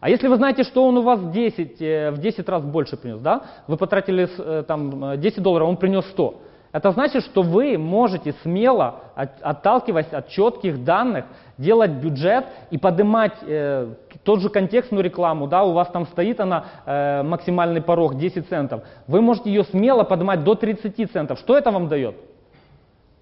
А 0.00 0.08
если 0.08 0.28
вы 0.28 0.36
знаете, 0.36 0.64
что 0.64 0.86
он 0.86 0.96
у 0.98 1.02
вас 1.02 1.20
10, 1.30 1.80
э, 1.82 2.10
в 2.10 2.18
10 2.18 2.48
раз 2.48 2.62
больше 2.62 2.96
принес, 2.96 3.20
да? 3.20 3.42
Вы 3.68 3.76
потратили 3.76 4.28
э, 4.38 4.64
там 4.66 5.20
10 5.20 5.42
долларов, 5.42 5.68
он 5.68 5.76
принес 5.76 6.04
100. 6.06 6.40
Это 6.72 6.92
значит, 6.92 7.24
что 7.24 7.42
вы 7.42 7.76
можете 7.76 8.32
смело, 8.42 9.00
отталкиваясь 9.14 10.12
от 10.12 10.28
четких 10.28 10.84
данных, 10.84 11.24
делать 11.58 11.90
бюджет 11.90 12.46
и 12.70 12.78
поднимать 12.78 13.34
э, 13.42 13.88
тот 14.22 14.40
же 14.40 14.48
контекстную 14.48 15.02
рекламу, 15.02 15.48
да, 15.48 15.64
у 15.64 15.72
вас 15.72 15.88
там 15.88 16.06
стоит 16.06 16.38
она, 16.38 16.64
э, 16.86 17.22
максимальный 17.24 17.82
порог 17.82 18.16
10 18.16 18.48
центов. 18.48 18.82
Вы 19.08 19.20
можете 19.20 19.50
ее 19.50 19.64
смело 19.64 20.04
поднимать 20.04 20.44
до 20.44 20.54
30 20.54 21.10
центов. 21.10 21.40
Что 21.40 21.58
это 21.58 21.72
вам 21.72 21.88
дает? 21.88 22.14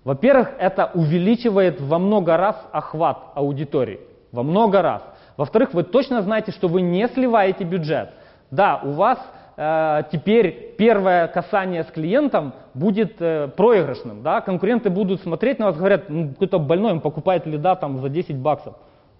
Во-первых, 0.09 0.53
это 0.59 0.90
увеличивает 0.94 1.83
во 1.83 1.99
много 1.99 2.38
раз 2.38 2.57
охват 2.73 3.18
аудитории. 3.35 4.01
Во 4.33 4.42
много 4.42 4.81
раз. 4.81 5.03
Во-вторых, 5.37 5.75
вы 5.75 5.83
точно 5.83 6.23
знаете, 6.23 6.51
что 6.51 6.66
вы 6.66 6.81
не 6.81 7.07
сливаете 7.09 7.64
бюджет. 7.64 8.09
Да, 8.51 8.81
у 8.83 8.92
вас 8.92 9.18
э, 9.59 10.05
теперь 10.11 10.77
первое 10.79 11.29
касание 11.29 11.85
с 11.85 11.88
клиентом 11.88 12.55
будет 12.73 13.21
э, 13.21 13.49
проигрышным. 13.49 14.23
Да? 14.23 14.40
Конкуренты 14.40 14.88
будут 14.88 15.21
смотреть 15.21 15.59
на 15.59 15.66
вас, 15.66 15.77
говорят, 15.77 16.09
ну, 16.09 16.33
кто-то 16.33 16.59
больной, 16.59 16.92
он 16.92 17.01
покупает 17.03 17.44
лида 17.44 17.77
там, 17.77 17.99
за 17.99 18.09
10 18.09 18.35
баксов. 18.38 18.77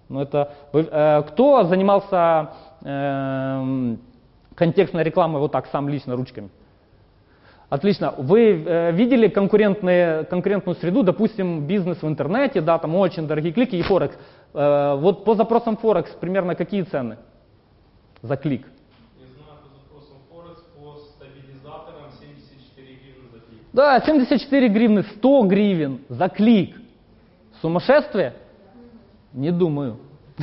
Но 0.07 0.23
это, 0.23 0.53
э, 0.73 1.21
кто 1.27 1.65
занимался 1.65 2.49
э, 2.83 3.95
контекстной 4.55 5.03
рекламой 5.03 5.39
вот 5.39 5.51
так 5.51 5.67
сам 5.67 5.87
лично 5.87 6.15
ручками? 6.15 6.49
Отлично. 7.69 8.15
Вы 8.17 8.63
э, 8.65 8.91
видели 8.93 9.27
конкурентные, 9.27 10.23
конкурентную 10.23 10.75
среду, 10.75 11.03
допустим, 11.03 11.67
бизнес 11.67 12.01
в 12.01 12.07
интернете, 12.07 12.61
да, 12.61 12.79
там 12.79 12.95
очень 12.95 13.27
дорогие 13.27 13.53
клики 13.53 13.75
и 13.75 13.83
Форекс. 13.83 14.17
Э, 14.55 14.95
вот 14.95 15.23
по 15.23 15.35
запросам 15.35 15.77
Форекс 15.77 16.09
примерно 16.13 16.55
какие 16.55 16.81
цены 16.81 17.17
за 18.23 18.37
клик? 18.37 18.65
Не 19.19 19.25
знаю, 19.25 19.59
по 19.61 19.69
запросам 19.69 20.17
Форекс, 20.31 20.61
по 20.75 20.95
стабилизаторам 21.15 22.11
74 22.19 22.87
гривны 22.87 23.29
за 23.31 23.39
клик. 23.39 23.61
Да, 23.71 23.99
74 23.99 24.67
гривны, 24.69 25.03
100 25.03 25.43
гривен 25.43 25.99
за 26.09 26.27
клик. 26.27 26.75
Сумасшествие? 27.61 28.33
Не 29.31 29.51
думаю. 29.51 29.99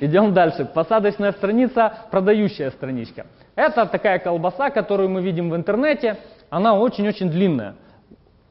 Идем 0.00 0.34
дальше. 0.34 0.66
Посадочная 0.66 1.32
страница, 1.32 2.06
продающая 2.10 2.70
страничка. 2.70 3.26
Это 3.60 3.84
такая 3.84 4.18
колбаса, 4.18 4.70
которую 4.70 5.10
мы 5.10 5.20
видим 5.20 5.50
в 5.50 5.54
интернете. 5.54 6.16
Она 6.48 6.78
очень-очень 6.78 7.28
длинная. 7.28 7.74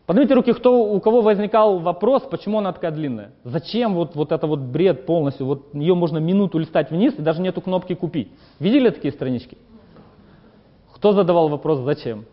Поднимите 0.06 0.36
руки, 0.36 0.54
кто, 0.54 0.84
у 0.84 1.00
кого 1.00 1.22
возникал 1.22 1.80
вопрос, 1.80 2.28
почему 2.30 2.60
она 2.60 2.74
такая 2.74 2.92
длинная. 2.92 3.32
Зачем 3.44 3.96
вот, 3.96 4.14
вот 4.14 4.32
это 4.32 4.46
вот 4.46 4.60
бред 4.60 5.08
полностью, 5.08 5.48
вот 5.48 5.74
ее 5.74 5.96
можно 5.96 6.20
минуту 6.20 6.60
листать 6.60 6.92
вниз 6.92 7.16
и 7.18 7.24
даже 7.24 7.42
нету 7.42 7.60
кнопки 7.60 7.96
купить. 7.96 8.32
Видели 8.60 8.92
такие 8.92 9.12
странички? 9.12 9.58
Кто 10.94 11.14
задавал 11.14 11.50
вопрос, 11.50 11.80
зачем? 11.80 12.26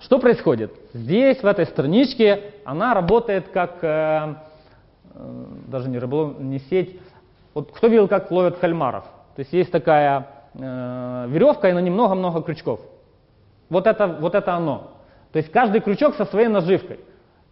Что 0.00 0.18
происходит? 0.18 0.72
Здесь, 0.92 1.40
в 1.40 1.46
этой 1.46 1.66
страничке, 1.66 2.52
она 2.64 2.94
работает 2.94 3.46
как, 3.50 3.78
э, 3.84 4.34
э, 5.14 5.44
даже 5.68 5.88
не, 5.88 5.98
рыболов, 5.98 6.40
не 6.40 6.58
сеть. 6.58 6.98
Вот 7.54 7.70
кто 7.70 7.86
видел, 7.86 8.08
как 8.08 8.28
ловят 8.32 8.58
кальмаров? 8.58 9.04
То 9.36 9.40
есть 9.42 9.52
есть 9.52 9.70
такая 9.70 10.41
э, 10.54 11.26
веревка 11.28 11.68
и 11.68 11.72
на 11.72 11.80
ней 11.80 11.90
много-много 11.90 12.42
крючков. 12.42 12.80
Вот 13.68 13.86
это, 13.86 14.06
вот 14.06 14.34
это 14.34 14.54
оно. 14.54 14.92
То 15.32 15.38
есть 15.38 15.50
каждый 15.50 15.80
крючок 15.80 16.14
со 16.16 16.24
своей 16.26 16.48
наживкой. 16.48 17.00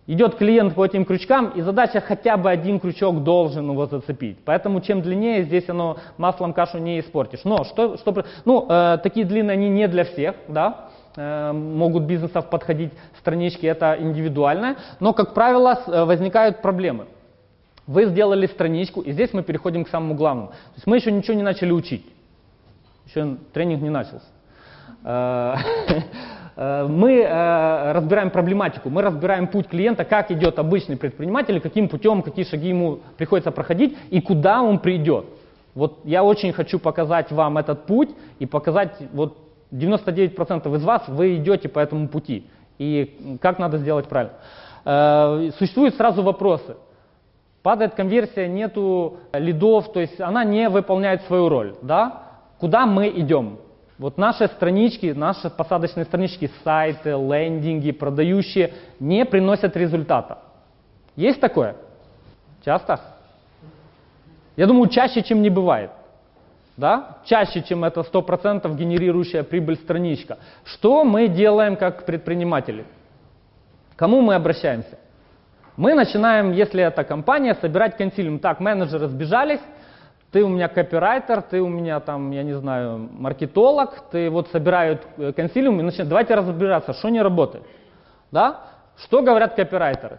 Идет 0.07 0.35
клиент 0.35 0.75
по 0.75 0.85
этим 0.85 1.05
крючкам, 1.05 1.51
и 1.51 1.61
задача 1.61 2.01
хотя 2.01 2.37
бы 2.37 2.51
один 2.51 2.81
крючок 2.81 3.23
должен 3.23 3.71
его 3.71 3.87
зацепить. 3.87 4.39
Поэтому 4.45 4.81
чем 4.81 5.03
длиннее, 5.03 5.45
здесь 5.45 5.69
оно 5.69 5.99
маслом 6.19 6.53
кашу 6.53 6.79
не 6.79 6.99
испортишь. 6.99 7.45
Но 7.45 7.65
что, 7.65 7.97
что 7.97 8.25
ну, 8.45 8.67
э, 8.69 8.99
такие 9.03 9.25
длинные 9.25 9.53
они 9.53 9.69
не 9.69 9.87
для 9.87 10.05
всех, 10.05 10.35
да, 10.49 10.89
э, 11.17 11.53
могут 11.53 12.05
бизнесов 12.05 12.51
подходить 12.51 12.93
странички, 13.21 13.67
это 13.67 13.97
индивидуально. 14.01 14.77
Но, 14.99 15.13
как 15.13 15.33
правило, 15.33 15.79
э, 15.87 16.05
возникают 16.05 16.61
проблемы. 16.61 17.07
Вы 17.87 18.07
сделали 18.07 18.47
страничку, 18.47 19.03
и 19.03 19.13
здесь 19.13 19.33
мы 19.33 19.43
переходим 19.43 19.85
к 19.85 19.89
самому 19.89 20.15
главному. 20.15 20.49
То 20.49 20.75
есть 20.77 20.87
мы 20.87 20.97
еще 20.97 21.13
ничего 21.13 21.35
не 21.35 21.43
начали 21.43 21.71
учить. 21.71 22.05
Еще 23.11 23.37
тренинг 23.53 23.83
не 23.83 23.91
начался. 23.91 24.25
Э, 25.05 25.55
Э, 26.57 26.87
мы 26.87 27.23
э, 27.23 27.93
разбираем 27.93 28.31
проблематику, 28.31 28.91
мы 28.91 29.01
разбираем 29.01 29.47
путь 29.47 29.69
клиента, 29.69 30.05
как 30.05 30.31
идет 30.31 30.59
обычный 30.59 30.99
предприниматель, 30.99 31.59
каким 31.59 31.89
путем, 31.89 32.21
какие 32.21 32.45
шаги 32.45 32.69
ему 32.69 33.01
приходится 33.17 33.51
проходить 33.51 33.97
и 34.11 34.21
куда 34.21 34.61
он 34.61 34.79
придет. 34.79 35.25
Вот 35.75 36.01
я 36.05 36.23
очень 36.23 36.53
хочу 36.53 36.79
показать 36.79 37.33
вам 37.33 37.57
этот 37.57 37.87
путь 37.87 38.11
и 38.39 38.45
показать, 38.45 38.91
вот 39.13 39.39
99% 39.73 40.77
из 40.77 40.85
вас 40.85 41.05
вы 41.09 41.37
идете 41.37 41.71
по 41.71 41.79
этому 41.79 42.09
пути. 42.09 42.47
И 42.77 43.39
как 43.41 43.59
надо 43.59 43.79
сделать 43.79 44.07
правильно. 44.09 44.35
Существуют 45.59 45.95
сразу 45.95 46.23
вопросы. 46.23 46.77
Падает 47.63 47.95
конверсия, 47.95 48.49
нету 48.49 49.19
лидов, 49.33 49.93
то 49.93 50.01
есть 50.01 50.21
она 50.21 50.45
не 50.45 50.69
выполняет 50.69 51.23
свою 51.23 51.49
роль. 51.49 51.75
Да? 51.83 52.30
Куда 52.61 52.85
мы 52.85 53.09
идем? 53.09 53.59
Вот 53.99 54.19
наши 54.19 54.47
странички, 54.47 55.07
наши 55.07 55.51
посадочные 55.51 56.05
странички, 56.05 56.51
сайты, 56.63 57.11
лендинги, 57.11 57.91
продающие, 57.91 58.73
не 58.99 59.25
приносят 59.25 59.77
результата. 59.77 60.39
Есть 61.17 61.41
такое? 61.41 61.77
Часто? 62.65 63.01
Я 64.57 64.67
думаю, 64.67 64.89
чаще, 64.89 65.23
чем 65.23 65.43
не 65.43 65.51
бывает. 65.51 65.91
Да? 66.77 67.19
Чаще, 67.25 67.63
чем 67.63 67.85
это 67.85 68.01
100% 68.01 68.75
генерирующая 68.75 69.43
прибыль 69.43 69.77
страничка. 69.77 70.39
Что 70.65 71.05
мы 71.05 71.29
делаем 71.29 71.77
как 71.77 72.05
предприниматели? 72.07 72.85
кому 73.97 74.23
мы 74.23 74.35
обращаемся? 74.35 74.99
Мы 75.77 75.93
начинаем, 75.93 76.53
если 76.53 76.83
это 76.83 77.05
компания, 77.05 77.55
собирать 77.55 77.99
консилиум. 77.99 78.39
Так, 78.39 78.61
менеджеры 78.61 79.09
сбежались, 79.09 79.61
ты 80.33 80.45
у 80.45 80.49
меня 80.49 80.69
копирайтер, 80.69 81.43
ты 81.43 81.61
у 81.61 81.69
меня 81.69 81.99
там, 82.01 82.31
я 82.31 82.43
не 82.43 82.53
знаю, 82.53 83.09
маркетолог, 83.13 84.11
ты 84.11 84.31
вот 84.31 84.49
собирают 84.49 85.03
э, 85.17 85.33
консилиум 85.33 85.81
и 85.81 85.83
начинают, 85.83 86.09
давайте 86.09 86.35
разбираться, 86.35 86.93
что 86.93 87.09
не 87.09 87.21
работает. 87.21 87.65
Да? 88.31 88.61
Что 88.97 89.23
говорят 89.23 89.55
копирайтеры? 89.55 90.19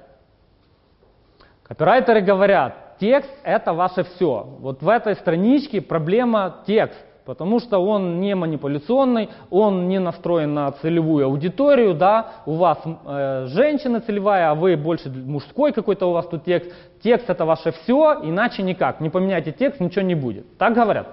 Копирайтеры 1.64 2.22
говорят, 2.22 2.98
текст 3.00 3.32
это 3.44 3.74
ваше 3.74 4.04
все. 4.04 4.46
Вот 4.60 4.82
в 4.82 4.90
этой 4.90 5.16
страничке 5.16 5.82
проблема 5.82 6.64
текст 6.66 7.00
потому 7.26 7.60
что 7.60 7.80
он 7.80 8.20
не 8.20 8.36
манипуляционный, 8.36 9.30
он 9.50 9.88
не 9.88 10.00
настроен 10.00 10.54
на 10.54 10.72
целевую 10.72 11.26
аудиторию, 11.26 11.94
да, 11.94 12.32
у 12.46 12.54
вас 12.54 12.80
э, 12.86 13.46
женщина 13.48 14.02
целевая, 14.02 14.52
а 14.52 14.56
вы 14.56 14.76
больше 14.78 15.10
мужской 15.10 15.72
какой-то 15.72 16.08
у 16.08 16.14
вас 16.14 16.28
тут 16.28 16.44
текст. 16.44 16.72
Текст 17.04 17.30
это 17.30 17.46
ваше 17.46 17.72
все, 17.72 18.20
иначе 18.24 18.64
никак. 18.64 19.00
Не 19.02 19.10
поменяйте 19.10 19.52
текст, 19.52 19.80
ничего 19.80 20.04
не 20.04 20.16
будет. 20.16 20.58
Так 20.58 20.74
говорят? 20.74 21.08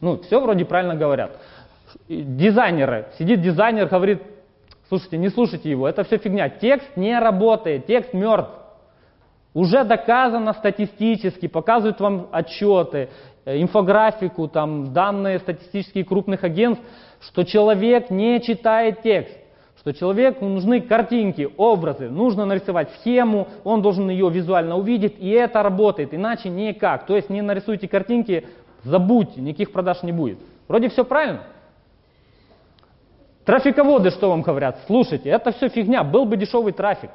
Ну, 0.00 0.18
все 0.18 0.40
вроде 0.40 0.64
правильно 0.64 0.94
говорят. 0.94 1.32
Дизайнеры, 2.08 3.06
сидит 3.18 3.40
дизайнер, 3.40 3.86
говорит, 3.86 4.22
слушайте, 4.88 5.16
не 5.16 5.28
слушайте 5.28 5.70
его, 5.70 5.88
это 5.88 6.04
все 6.04 6.18
фигня. 6.18 6.48
Текст 6.48 6.96
не 6.96 7.18
работает, 7.18 7.86
текст 7.86 8.12
мертв. 8.12 8.50
Уже 9.56 9.84
доказано 9.84 10.52
статистически, 10.52 11.48
показывают 11.48 12.00
вам 12.00 12.28
отчеты, 12.30 13.08
Э, 13.46 13.62
инфографику, 13.62 14.48
там, 14.48 14.92
данные 14.92 15.38
статистические 15.38 16.04
крупных 16.04 16.42
агентств, 16.42 16.84
что 17.20 17.44
человек 17.44 18.10
не 18.10 18.42
читает 18.42 19.02
текст, 19.02 19.38
что 19.78 19.92
человеку 19.92 20.46
нужны 20.46 20.80
картинки, 20.80 21.48
образы, 21.56 22.10
нужно 22.10 22.44
нарисовать 22.44 22.90
схему, 22.98 23.46
он 23.62 23.82
должен 23.82 24.10
ее 24.10 24.28
визуально 24.30 24.76
увидеть, 24.76 25.14
и 25.20 25.30
это 25.30 25.62
работает, 25.62 26.12
иначе 26.12 26.48
никак. 26.48 27.06
То 27.06 27.14
есть 27.14 27.30
не 27.30 27.40
нарисуйте 27.40 27.86
картинки, 27.86 28.48
забудьте, 28.82 29.40
никаких 29.40 29.70
продаж 29.70 30.02
не 30.02 30.10
будет. 30.10 30.40
Вроде 30.66 30.88
все 30.88 31.04
правильно. 31.04 31.44
Трафиководы 33.44 34.10
что 34.10 34.28
вам 34.28 34.42
говорят? 34.42 34.80
Слушайте, 34.88 35.28
это 35.28 35.52
все 35.52 35.68
фигня, 35.68 36.02
был 36.02 36.24
бы 36.24 36.36
дешевый 36.36 36.72
трафик. 36.72 37.10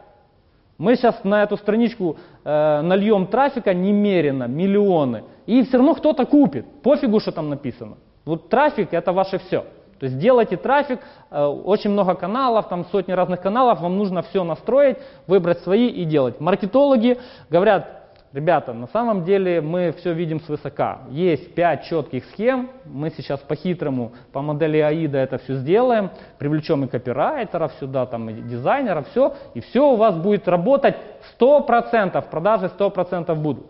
Мы 0.82 0.96
сейчас 0.96 1.24
на 1.24 1.44
эту 1.44 1.58
страничку 1.58 2.18
э, 2.44 2.82
нальем 2.82 3.28
трафика 3.28 3.72
немерено, 3.72 4.46
миллионы, 4.46 5.24
и 5.46 5.62
все 5.62 5.78
равно 5.78 5.94
кто-то 5.94 6.26
купит. 6.26 6.66
Пофигу, 6.82 7.20
что 7.20 7.32
там 7.32 7.52
написано. 7.52 7.98
Вот 8.26 8.50
трафик 8.50 8.92
это 8.92 9.14
ваше 9.14 9.38
все. 9.38 9.64
То 10.00 10.08
есть 10.08 10.18
делайте 10.18 10.58
трафик, 10.58 11.00
э, 11.30 11.46
очень 11.46 11.92
много 11.92 12.16
каналов, 12.16 12.68
там 12.68 12.86
сотни 12.92 13.12
разных 13.12 13.42
каналов, 13.42 13.80
вам 13.82 13.96
нужно 13.96 14.24
все 14.24 14.44
настроить, 14.44 14.98
выбрать 15.28 15.60
свои 15.60 15.86
и 15.86 16.04
делать. 16.04 16.40
Маркетологи 16.40 17.20
говорят, 17.52 18.01
Ребята, 18.34 18.72
на 18.72 18.88
самом 18.88 19.26
деле 19.26 19.60
мы 19.60 19.92
все 19.92 20.14
видим 20.14 20.40
свысока. 20.40 21.02
Есть 21.10 21.54
пять 21.54 21.84
четких 21.84 22.24
схем, 22.28 22.70
мы 22.86 23.10
сейчас 23.10 23.42
по-хитрому, 23.42 24.14
по 24.32 24.42
модели 24.42 24.78
АИДа 24.78 25.18
это 25.18 25.38
все 25.40 25.56
сделаем, 25.56 26.12
привлечем 26.38 26.86
и 26.86 26.88
копирайтеров 26.88 27.74
сюда, 27.74 28.06
там, 28.06 28.30
и 28.30 28.34
дизайнеров, 28.34 29.10
все, 29.10 29.36
и 29.54 29.60
все 29.60 29.86
у 29.86 29.98
вас 29.98 30.16
будет 30.16 30.48
работать 30.48 30.96
100%, 31.38 32.30
продажи 32.30 32.72
100% 32.78 33.36
будут. 33.36 33.66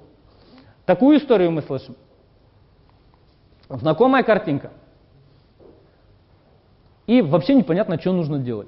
Такую 0.86 1.18
историю 1.18 1.50
мы 1.50 1.64
слышим. 1.64 1.96
Знакомая 3.68 4.22
картинка. 4.22 4.72
И 7.08 7.24
вообще 7.24 7.56
непонятно, 7.56 8.00
что 8.00 8.14
нужно 8.14 8.38
делать. 8.38 8.68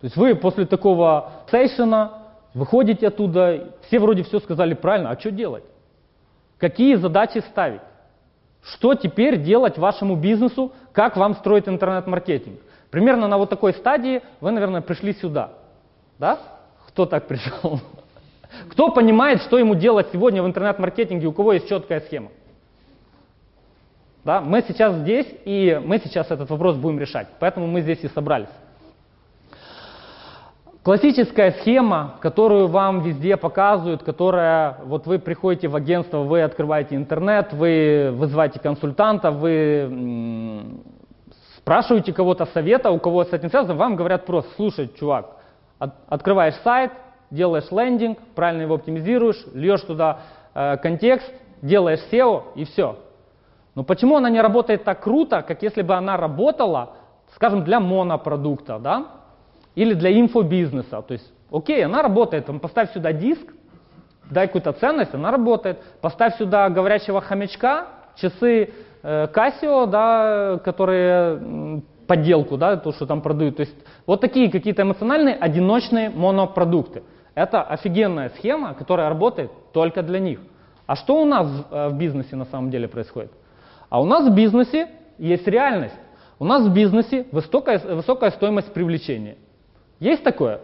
То 0.00 0.04
есть 0.04 0.16
вы 0.16 0.34
после 0.34 0.66
такого 0.66 1.30
сейшена 1.50 2.19
выходите 2.54 3.08
оттуда, 3.08 3.74
все 3.86 3.98
вроде 3.98 4.22
все 4.22 4.40
сказали 4.40 4.74
правильно, 4.74 5.10
а 5.10 5.18
что 5.18 5.30
делать? 5.30 5.64
Какие 6.58 6.96
задачи 6.96 7.38
ставить? 7.38 7.80
Что 8.62 8.94
теперь 8.94 9.42
делать 9.42 9.78
вашему 9.78 10.16
бизнесу? 10.16 10.72
Как 10.92 11.16
вам 11.16 11.34
строить 11.34 11.66
интернет-маркетинг? 11.68 12.60
Примерно 12.90 13.28
на 13.28 13.38
вот 13.38 13.48
такой 13.48 13.72
стадии 13.72 14.22
вы, 14.40 14.50
наверное, 14.50 14.82
пришли 14.82 15.14
сюда. 15.14 15.52
Да? 16.18 16.38
Кто 16.88 17.06
так 17.06 17.26
пришел? 17.26 17.80
Кто 18.70 18.90
понимает, 18.90 19.42
что 19.42 19.58
ему 19.58 19.74
делать 19.74 20.08
сегодня 20.12 20.42
в 20.42 20.46
интернет-маркетинге, 20.46 21.26
у 21.28 21.32
кого 21.32 21.52
есть 21.52 21.68
четкая 21.68 22.00
схема? 22.00 22.30
Да? 24.24 24.40
Мы 24.40 24.62
сейчас 24.66 24.96
здесь, 24.96 25.26
и 25.44 25.80
мы 25.82 25.98
сейчас 25.98 26.30
этот 26.30 26.50
вопрос 26.50 26.76
будем 26.76 26.98
решать. 26.98 27.28
Поэтому 27.38 27.66
мы 27.66 27.80
здесь 27.80 28.00
и 28.02 28.08
собрались. 28.08 28.50
Классическая 30.82 31.52
схема, 31.60 32.14
которую 32.20 32.68
вам 32.68 33.02
везде 33.02 33.36
показывают, 33.36 34.02
которая, 34.02 34.78
вот 34.86 35.06
вы 35.06 35.18
приходите 35.18 35.68
в 35.68 35.76
агентство, 35.76 36.20
вы 36.20 36.40
открываете 36.40 36.96
интернет, 36.96 37.52
вы 37.52 38.10
вызываете 38.14 38.60
консультанта, 38.60 39.30
вы 39.30 40.80
спрашиваете 41.58 42.14
кого-то 42.14 42.46
совета, 42.46 42.90
у 42.90 42.98
кого 42.98 43.24
с 43.24 43.32
этим 43.34 43.50
связано, 43.50 43.74
вам 43.74 43.94
говорят 43.94 44.24
просто, 44.24 44.50
слушай, 44.56 44.90
чувак, 44.98 45.36
от, 45.78 45.92
открываешь 46.08 46.54
сайт, 46.64 46.92
делаешь 47.30 47.70
лендинг, 47.70 48.18
правильно 48.34 48.62
его 48.62 48.76
оптимизируешь, 48.76 49.44
льешь 49.52 49.82
туда 49.82 50.20
э, 50.54 50.78
контекст, 50.78 51.30
делаешь 51.60 52.00
SEO 52.10 52.54
и 52.54 52.64
все. 52.64 52.96
Но 53.74 53.84
почему 53.84 54.16
она 54.16 54.30
не 54.30 54.40
работает 54.40 54.84
так 54.84 55.02
круто, 55.02 55.42
как 55.42 55.62
если 55.62 55.82
бы 55.82 55.94
она 55.94 56.16
работала, 56.16 56.94
скажем, 57.34 57.64
для 57.64 57.80
монопродукта, 57.80 58.78
да? 58.78 59.19
Или 59.74 59.94
для 59.94 60.18
инфобизнеса. 60.18 61.02
То 61.02 61.12
есть, 61.12 61.32
окей, 61.50 61.84
она 61.84 62.02
работает, 62.02 62.46
поставь 62.60 62.92
сюда 62.92 63.12
диск, 63.12 63.52
дай 64.30 64.46
какую-то 64.46 64.72
ценность, 64.72 65.14
она 65.14 65.30
работает. 65.30 65.78
Поставь 66.00 66.36
сюда 66.36 66.68
говорящего 66.70 67.20
хомячка, 67.20 67.88
часы 68.16 68.70
э, 69.02 69.26
Casio, 69.32 69.86
да, 69.86 70.60
которые 70.64 71.82
подделку, 72.06 72.56
да, 72.56 72.76
то, 72.76 72.92
что 72.92 73.06
там 73.06 73.20
продают. 73.20 73.56
То 73.56 73.60
есть 73.60 73.76
вот 74.06 74.20
такие 74.20 74.50
какие-то 74.50 74.82
эмоциональные 74.82 75.34
одиночные 75.34 76.10
монопродукты. 76.10 77.02
Это 77.34 77.62
офигенная 77.62 78.30
схема, 78.30 78.74
которая 78.74 79.08
работает 79.08 79.50
только 79.72 80.02
для 80.02 80.18
них. 80.18 80.40
А 80.86 80.96
что 80.96 81.22
у 81.22 81.24
нас 81.24 81.46
э, 81.70 81.88
в 81.88 81.94
бизнесе 81.94 82.36
на 82.36 82.46
самом 82.46 82.70
деле 82.70 82.88
происходит? 82.88 83.30
А 83.88 84.00
у 84.00 84.04
нас 84.04 84.28
в 84.28 84.34
бизнесе 84.34 84.88
есть 85.18 85.46
реальность. 85.46 85.94
У 86.38 86.44
нас 86.44 86.66
в 86.66 86.72
бизнесе 86.72 87.26
высокая, 87.32 87.78
высокая 87.78 88.30
стоимость 88.30 88.72
привлечения. 88.72 89.36
Есть 90.00 90.24
такое? 90.24 90.60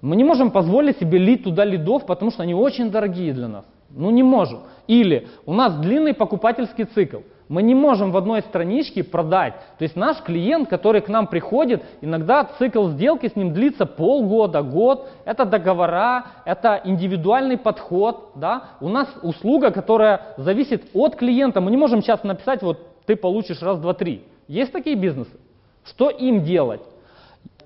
Мы 0.00 0.16
не 0.16 0.24
можем 0.24 0.50
позволить 0.50 0.98
себе 0.98 1.18
лить 1.18 1.44
туда 1.44 1.64
лидов, 1.64 2.04
потому 2.04 2.32
что 2.32 2.42
они 2.42 2.54
очень 2.54 2.90
дорогие 2.90 3.32
для 3.32 3.46
нас. 3.48 3.64
Ну 3.90 4.10
не 4.10 4.24
можем. 4.24 4.60
Или 4.88 5.28
у 5.46 5.54
нас 5.54 5.74
длинный 5.76 6.12
покупательский 6.12 6.84
цикл. 6.84 7.18
Мы 7.48 7.62
не 7.62 7.74
можем 7.74 8.10
в 8.10 8.16
одной 8.16 8.40
страничке 8.40 9.04
продать. 9.04 9.54
То 9.78 9.82
есть 9.82 9.94
наш 9.94 10.22
клиент, 10.22 10.68
который 10.68 11.02
к 11.02 11.08
нам 11.08 11.26
приходит, 11.26 11.84
иногда 12.00 12.48
цикл 12.58 12.88
сделки 12.88 13.28
с 13.28 13.36
ним 13.36 13.52
длится 13.52 13.84
полгода, 13.86 14.62
год. 14.62 15.08
Это 15.24 15.44
договора, 15.44 16.24
это 16.44 16.80
индивидуальный 16.84 17.58
подход. 17.58 18.30
Да? 18.34 18.70
У 18.80 18.88
нас 18.88 19.08
услуга, 19.22 19.70
которая 19.70 20.34
зависит 20.38 20.84
от 20.94 21.16
клиента. 21.16 21.60
Мы 21.60 21.70
не 21.70 21.76
можем 21.76 22.02
сейчас 22.02 22.24
написать, 22.24 22.62
вот 22.62 22.80
ты 23.06 23.14
получишь 23.14 23.62
раз, 23.62 23.78
два, 23.78 23.94
три. 23.94 24.24
Есть 24.48 24.72
такие 24.72 24.96
бизнесы? 24.96 25.38
Что 25.84 26.08
им 26.08 26.42
делать? 26.42 26.80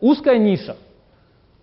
Узкая 0.01 0.39
ниша. 0.39 0.77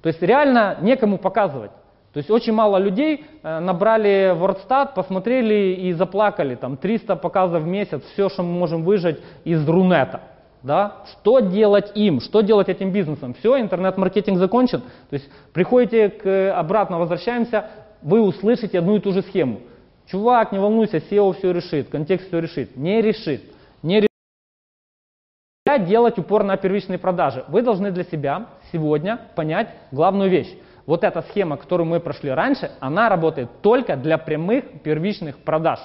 То 0.04 0.08
есть 0.08 0.22
реально 0.22 0.78
некому 0.82 1.18
показывать. 1.18 1.72
То 2.12 2.18
есть 2.18 2.30
очень 2.30 2.54
мало 2.54 2.78
людей 2.78 3.26
э, 3.42 3.60
набрали 3.60 4.36
WordStat, 4.38 4.94
посмотрели 4.94 5.74
и 5.76 5.94
заплакали. 5.94 6.56
Там 6.56 6.78
300 6.78 7.16
показов 7.16 7.64
в 7.64 7.66
месяц, 7.66 8.04
все, 8.14 8.30
что 8.30 8.44
мы 8.44 8.52
можем 8.52 8.84
выжать 8.84 9.18
из 9.46 9.68
Рунета. 9.68 10.22
Да? 10.62 10.98
Что 11.12 11.40
делать 11.40 11.94
им? 11.96 12.20
Что 12.20 12.42
делать 12.42 12.68
этим 12.70 12.92
бизнесом? 12.92 13.34
Все, 13.34 13.60
интернет-маркетинг 13.60 14.38
закончен. 14.38 14.82
То 15.10 15.14
есть 15.14 15.28
приходите 15.54 16.10
к, 16.10 16.54
обратно, 16.54 17.00
возвращаемся, 17.00 17.70
вы 18.02 18.22
услышите 18.22 18.80
одну 18.80 18.98
и 18.98 19.00
ту 19.00 19.14
же 19.14 19.22
схему. 19.24 19.62
Чувак, 20.08 20.52
не 20.52 20.60
волнуйся, 20.60 20.98
SEO 20.98 21.34
все 21.34 21.52
решит, 21.52 21.90
контекст 21.90 22.28
все 22.28 22.40
решит. 22.40 22.76
Не 22.76 23.02
решит. 23.02 23.42
Не 23.82 24.02
решит 24.02 24.10
делать 25.88 26.20
упор 26.20 26.44
на 26.44 26.58
первичные 26.58 27.00
продажи. 27.00 27.46
Вы 27.48 27.62
должны 27.62 27.92
для 27.92 28.04
себя 28.04 28.48
сегодня 28.74 29.20
понять 29.36 29.70
главную 29.92 30.30
вещь. 30.30 30.54
Вот 30.86 31.06
эта 31.06 31.22
схема, 31.22 31.56
которую 31.56 31.88
мы 31.88 32.02
прошли 32.02 32.30
раньше, 32.32 32.72
она 32.82 33.08
работает 33.08 33.50
только 33.62 33.96
для 33.96 34.18
прямых 34.18 34.82
первичных 34.84 35.38
продаж. 35.38 35.80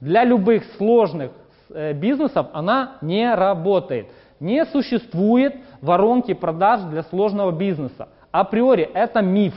Для 0.00 0.24
любых 0.24 0.64
сложных 0.78 1.30
э, 1.70 1.92
бизнесов 1.92 2.48
она 2.52 2.96
не 3.02 3.32
работает. 3.32 4.08
Не 4.40 4.64
существует 4.66 5.54
воронки 5.80 6.34
продаж 6.34 6.80
для 6.90 7.04
сложного 7.04 7.52
бизнеса. 7.52 8.08
Априори 8.32 8.90
это 8.92 9.22
миф. 9.22 9.54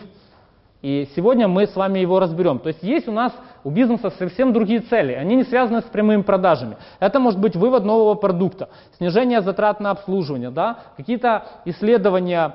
И 0.83 1.09
сегодня 1.15 1.47
мы 1.47 1.65
с 1.65 1.75
вами 1.75 1.97
его 1.97 2.19
разберем. 2.19 2.59
То 2.59 2.67
есть 2.67 2.83
есть 2.83 3.07
у 3.07 3.11
нас 3.11 3.33
у 3.63 3.71
бизнеса 3.71 4.11
совсем 4.11 4.53
другие 4.53 4.81
цели, 4.81 5.13
они 5.13 5.35
не 5.35 5.43
связаны 5.43 5.81
с 5.81 5.85
прямыми 5.85 6.21
продажами. 6.21 6.77
Это 6.99 7.19
может 7.19 7.39
быть 7.39 7.55
вывод 7.55 7.83
нового 7.83 8.13
продукта, 8.13 8.69
снижение 8.97 9.41
затрат 9.41 9.79
на 9.79 9.89
обслуживание, 9.89 10.51
да? 10.51 10.77
какие-то 10.95 11.45
исследования 11.65 12.53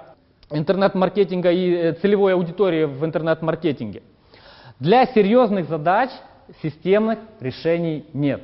интернет-маркетинга 0.50 1.50
и 1.50 1.72
э, 1.72 1.92
целевой 1.94 2.34
аудитории 2.34 2.84
в 2.84 3.04
интернет-маркетинге. 3.04 4.02
Для 4.78 5.06
серьезных 5.06 5.68
задач 5.68 6.10
системных 6.62 7.18
решений 7.40 8.04
нет. 8.12 8.42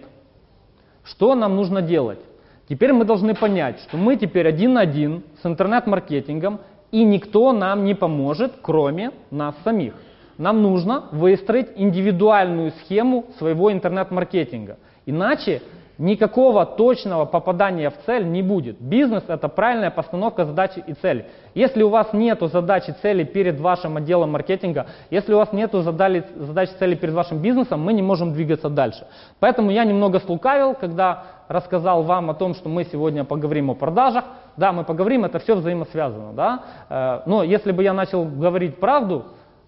Что 1.04 1.34
нам 1.34 1.56
нужно 1.56 1.82
делать? 1.82 2.20
Теперь 2.68 2.92
мы 2.92 3.04
должны 3.04 3.34
понять, 3.34 3.80
что 3.80 3.96
мы 3.96 4.16
теперь 4.16 4.48
один 4.48 4.74
на 4.74 4.80
один 4.80 5.22
с 5.42 5.46
интернет-маркетингом, 5.46 6.60
и 6.90 7.04
никто 7.04 7.52
нам 7.52 7.84
не 7.84 7.94
поможет, 7.94 8.54
кроме 8.62 9.12
нас 9.30 9.54
самих 9.64 9.94
нам 10.38 10.62
нужно 10.62 11.04
выстроить 11.12 11.68
индивидуальную 11.76 12.72
схему 12.72 13.26
своего 13.38 13.72
интернет-маркетинга. 13.72 14.78
Иначе 15.06 15.62
никакого 15.98 16.66
точного 16.66 17.24
попадания 17.24 17.90
в 17.90 17.96
цель 18.04 18.26
не 18.26 18.42
будет. 18.42 18.80
Бизнес– 18.80 19.24
это 19.28 19.48
правильная 19.48 19.90
постановка 19.90 20.44
задачи 20.44 20.82
и 20.86 20.92
цели. 20.94 21.26
Если 21.54 21.82
у 21.82 21.88
вас 21.88 22.12
нет 22.12 22.40
задачи 22.40 22.94
цели 23.02 23.24
перед 23.24 23.58
вашим 23.60 23.96
отделом 23.96 24.32
маркетинга, 24.32 24.86
если 25.10 25.32
у 25.32 25.38
вас 25.38 25.52
нет 25.52 25.72
задачи, 25.72 26.72
цели 26.78 26.94
перед 26.94 27.14
вашим 27.14 27.38
бизнесом, 27.38 27.80
мы 27.80 27.92
не 27.92 28.02
можем 28.02 28.32
двигаться 28.32 28.68
дальше. 28.68 29.06
Поэтому 29.40 29.70
я 29.70 29.84
немного 29.84 30.20
слукавил, 30.20 30.74
когда 30.74 31.24
рассказал 31.48 32.02
вам 32.02 32.30
о 32.30 32.34
том, 32.34 32.54
что 32.54 32.68
мы 32.68 32.84
сегодня 32.84 33.24
поговорим 33.24 33.70
о 33.70 33.74
продажах. 33.74 34.24
Да, 34.56 34.72
мы 34.72 34.84
поговорим, 34.84 35.24
это 35.24 35.38
все 35.38 35.54
взаимосвязано. 35.54 36.32
Да? 36.32 36.64
Э, 36.88 37.22
но 37.26 37.42
если 37.42 37.72
бы 37.72 37.82
я 37.82 37.92
начал 37.92 38.24
говорить 38.24 38.78
правду, 38.78 39.26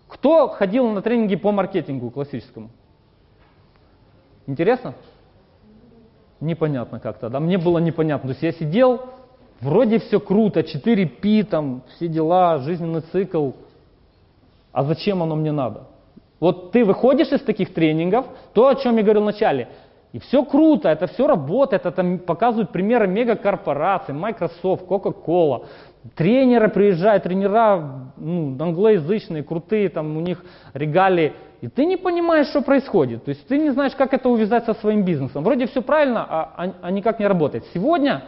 кто 0.09 0.49
ходил 0.49 0.89
на 0.89 1.03
тренинги 1.03 1.37
по 1.37 1.53
маркетингу 1.53 2.11
классическому? 2.11 2.71
Интересно? 4.47 4.95
Непонятно 6.41 7.01
как-то, 7.01 7.29
да? 7.29 7.41
Мне 7.41 7.59
было 7.59 7.79
непонятно. 7.79 8.29
То 8.29 8.33
есть 8.33 8.43
я 8.43 8.53
сидел, 8.53 9.01
вроде 9.61 9.99
все 9.99 10.21
круто, 10.21 10.61
4P, 10.61 11.45
там, 11.45 11.83
все 11.97 12.09
дела, 12.09 12.59
жизненный 12.59 13.01
цикл. 13.01 13.51
А 14.73 14.85
зачем 14.85 15.23
оно 15.23 15.35
мне 15.35 15.53
надо? 15.53 15.85
Вот 16.41 16.71
ты 16.71 16.85
выходишь 16.85 17.33
из 17.33 17.43
таких 17.43 17.75
тренингов, 17.75 18.27
то, 18.53 18.69
о 18.69 18.77
чем 18.77 18.97
я 18.97 19.03
говорил 19.03 19.23
вначале, 19.23 19.69
и 20.13 20.21
все 20.21 20.45
круто, 20.45 20.89
это 20.89 21.07
все 21.07 21.27
работает, 21.27 21.85
это 21.85 22.19
показывают 22.19 22.71
примеры 22.71 23.07
мегакорпораций, 23.09 24.15
Microsoft, 24.15 24.85
Coca-Cola, 24.87 25.67
Тренеры 26.15 26.69
приезжают, 26.69 27.25
тренера 27.25 28.13
ну, 28.17 28.57
англоязычные, 28.59 29.43
крутые, 29.43 29.89
там 29.89 30.17
у 30.17 30.21
них 30.21 30.45
регалии. 30.75 31.35
И 31.61 31.69
ты 31.69 31.85
не 31.87 31.97
понимаешь, 31.97 32.49
что 32.49 32.63
происходит. 32.63 33.25
То 33.25 33.31
есть 33.31 33.47
ты 33.49 33.59
не 33.59 33.71
знаешь, 33.71 33.95
как 33.97 34.15
это 34.15 34.29
увязать 34.29 34.65
со 34.65 34.75
своим 34.75 35.05
бизнесом. 35.05 35.43
Вроде 35.43 35.67
все 35.67 35.83
правильно, 35.83 36.25
а, 36.29 36.55
а, 36.57 36.73
а 36.83 36.91
никак 36.91 37.19
не 37.19 37.27
работает. 37.27 37.65
Сегодня 37.75 38.25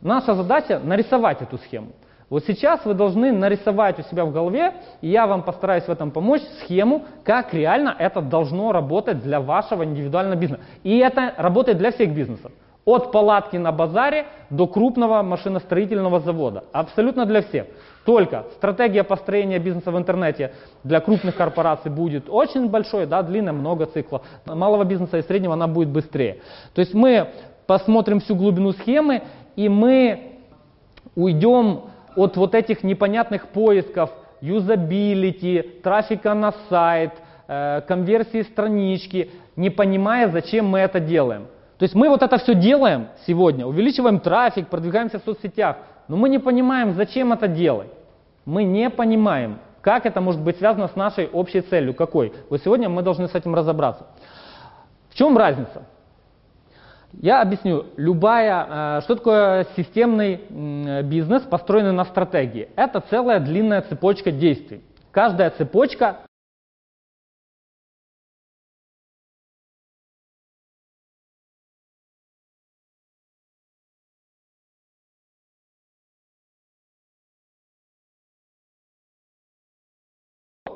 наша 0.00 0.34
задача 0.34 0.80
нарисовать 0.82 1.42
эту 1.42 1.58
схему. 1.58 1.92
Вот 2.28 2.44
сейчас 2.46 2.82
вы 2.86 2.94
должны 2.94 3.30
нарисовать 3.30 3.98
у 3.98 4.02
себя 4.04 4.24
в 4.24 4.32
голове, 4.32 4.72
и 5.02 5.08
я 5.08 5.26
вам 5.26 5.42
постараюсь 5.42 5.84
в 5.84 5.90
этом 5.90 6.10
помочь, 6.10 6.40
схему, 6.62 7.04
как 7.24 7.52
реально 7.52 7.94
это 7.98 8.22
должно 8.22 8.72
работать 8.72 9.22
для 9.22 9.38
вашего 9.38 9.84
индивидуального 9.84 10.36
бизнеса. 10.36 10.62
И 10.82 10.96
это 10.96 11.34
работает 11.36 11.76
для 11.76 11.92
всех 11.92 12.14
бизнесов. 12.14 12.50
От 12.84 13.12
палатки 13.12 13.56
на 13.56 13.70
базаре 13.70 14.26
до 14.50 14.66
крупного 14.66 15.22
машиностроительного 15.22 16.20
завода. 16.20 16.64
Абсолютно 16.72 17.26
для 17.26 17.42
всех. 17.42 17.66
Только 18.04 18.46
стратегия 18.56 19.04
построения 19.04 19.60
бизнеса 19.60 19.92
в 19.92 19.98
интернете 19.98 20.52
для 20.82 21.00
крупных 21.00 21.36
корпораций 21.36 21.90
будет 21.90 22.24
очень 22.28 22.68
большой, 22.68 23.06
да, 23.06 23.22
длинная, 23.22 23.52
много 23.52 23.86
циклов. 23.86 24.22
Малого 24.46 24.82
бизнеса 24.82 25.18
и 25.18 25.22
среднего 25.22 25.54
она 25.54 25.68
будет 25.68 25.90
быстрее. 25.90 26.40
То 26.74 26.80
есть 26.80 26.92
мы 26.92 27.28
посмотрим 27.66 28.18
всю 28.18 28.34
глубину 28.34 28.72
схемы 28.72 29.22
и 29.54 29.68
мы 29.68 30.38
уйдем 31.14 31.82
от 32.16 32.36
вот 32.36 32.54
этих 32.54 32.82
непонятных 32.82 33.48
поисков 33.48 34.10
юзабилити, 34.40 35.62
трафика 35.82 36.34
на 36.34 36.52
сайт, 36.68 37.12
э, 37.46 37.80
конверсии 37.86 38.42
странички, 38.42 39.30
не 39.56 39.70
понимая, 39.70 40.28
зачем 40.28 40.66
мы 40.66 40.80
это 40.80 40.98
делаем. 41.00 41.46
То 41.82 41.84
есть 41.86 41.96
мы 41.96 42.10
вот 42.10 42.22
это 42.22 42.38
все 42.38 42.54
делаем 42.54 43.08
сегодня, 43.26 43.66
увеличиваем 43.66 44.20
трафик, 44.20 44.68
продвигаемся 44.68 45.18
в 45.18 45.24
соцсетях, 45.24 45.78
но 46.06 46.16
мы 46.16 46.28
не 46.28 46.38
понимаем, 46.38 46.94
зачем 46.94 47.32
это 47.32 47.48
делать. 47.48 47.88
Мы 48.44 48.62
не 48.62 48.88
понимаем, 48.88 49.58
как 49.80 50.06
это 50.06 50.20
может 50.20 50.40
быть 50.40 50.58
связано 50.58 50.86
с 50.86 50.94
нашей 50.94 51.26
общей 51.26 51.60
целью. 51.60 51.92
Какой? 51.92 52.34
Вот 52.48 52.62
сегодня 52.62 52.88
мы 52.88 53.02
должны 53.02 53.26
с 53.26 53.34
этим 53.34 53.56
разобраться. 53.56 54.06
В 55.10 55.16
чем 55.16 55.36
разница? 55.36 55.82
Я 57.14 57.42
объясню. 57.42 57.86
Любая, 57.96 58.98
э, 58.98 59.00
что 59.00 59.16
такое 59.16 59.66
системный 59.74 60.40
бизнес, 61.02 61.42
построенный 61.42 61.90
на 61.90 62.04
стратегии? 62.04 62.68
Это 62.76 63.00
целая 63.10 63.40
длинная 63.40 63.80
цепочка 63.80 64.30
действий. 64.30 64.84
Каждая 65.10 65.50
цепочка 65.50 66.18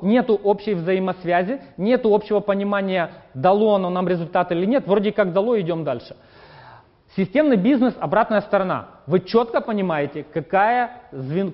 нету 0.02 0.34
общей 0.42 0.74
взаимосвязи, 0.74 1.60
нету 1.76 2.14
общего 2.14 2.40
понимания, 2.40 3.10
дало 3.34 3.74
оно 3.74 3.90
нам 3.90 4.08
результат 4.08 4.52
или 4.52 4.66
нет, 4.66 4.86
вроде 4.86 5.12
как 5.12 5.32
дало, 5.32 5.60
идем 5.60 5.84
дальше. 5.84 6.16
Системный 7.16 7.56
бизнес– 7.56 7.94
обратная 8.00 8.42
сторона. 8.42 8.88
Вы 9.06 9.20
четко 9.20 9.62
понимаете, 9.62 10.26
какая 10.34 10.90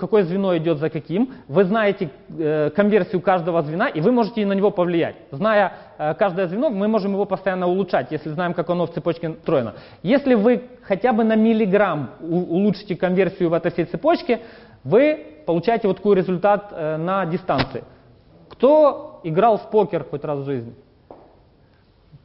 какое 0.01 0.25
звено 0.25 0.57
идет 0.57 0.79
за 0.79 0.91
каким, 0.91 1.35
вы 1.47 1.63
знаете 1.63 2.11
э, 2.37 2.71
конверсию 2.75 3.21
каждого 3.21 3.63
звена, 3.63 3.87
и 3.87 4.01
вы 4.01 4.11
можете 4.11 4.45
на 4.45 4.55
него 4.55 4.73
повлиять. 4.73 5.15
Зная 5.31 5.73
э, 5.99 6.15
каждое 6.15 6.49
звено, 6.49 6.69
мы 6.69 6.89
можем 6.89 7.13
его 7.13 7.27
постоянно 7.27 7.69
улучшать, 7.69 8.11
если 8.11 8.31
знаем, 8.31 8.55
как 8.55 8.71
оно 8.71 8.87
в 8.87 8.93
цепочке 8.93 9.29
устроено. 9.29 9.75
Если 10.03 10.35
вы 10.35 10.65
хотя 10.83 11.13
бы 11.13 11.23
на 11.23 11.37
миллиграмм 11.37 12.11
улучшите 12.21 12.97
конверсию 12.97 13.51
в 13.51 13.53
этой 13.53 13.71
всей 13.71 13.85
цепочке, 13.85 14.41
вы 14.83 15.27
получаете 15.47 15.87
вот 15.87 15.99
такой 15.99 16.17
результат 16.17 16.73
э, 16.73 16.97
на 16.97 17.25
дистанции. 17.27 17.85
Кто 18.63 19.19
играл 19.25 19.59
в 19.59 19.71
покер 19.71 20.05
хоть 20.05 20.23
раз 20.23 20.39
в 20.39 20.45
жизни? 20.45 20.73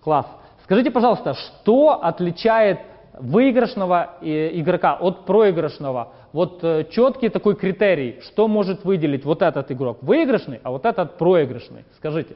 Класс. 0.03 0.27
Скажите, 0.65 0.91
пожалуйста, 0.91 1.33
что 1.33 1.93
отличает 2.03 2.79
выигрышного 3.19 4.17
игрока 4.21 4.93
от 4.97 5.25
проигрышного? 5.25 6.09
Вот 6.33 6.63
э, 6.63 6.85
четкий 6.91 7.29
такой 7.29 7.55
критерий, 7.55 8.19
что 8.21 8.47
может 8.47 8.85
выделить 8.85 9.25
вот 9.25 9.41
этот 9.41 9.71
игрок 9.71 9.97
выигрышный, 10.03 10.59
а 10.61 10.69
вот 10.69 10.85
этот 10.85 11.17
проигрышный? 11.17 11.85
Скажите. 11.95 12.35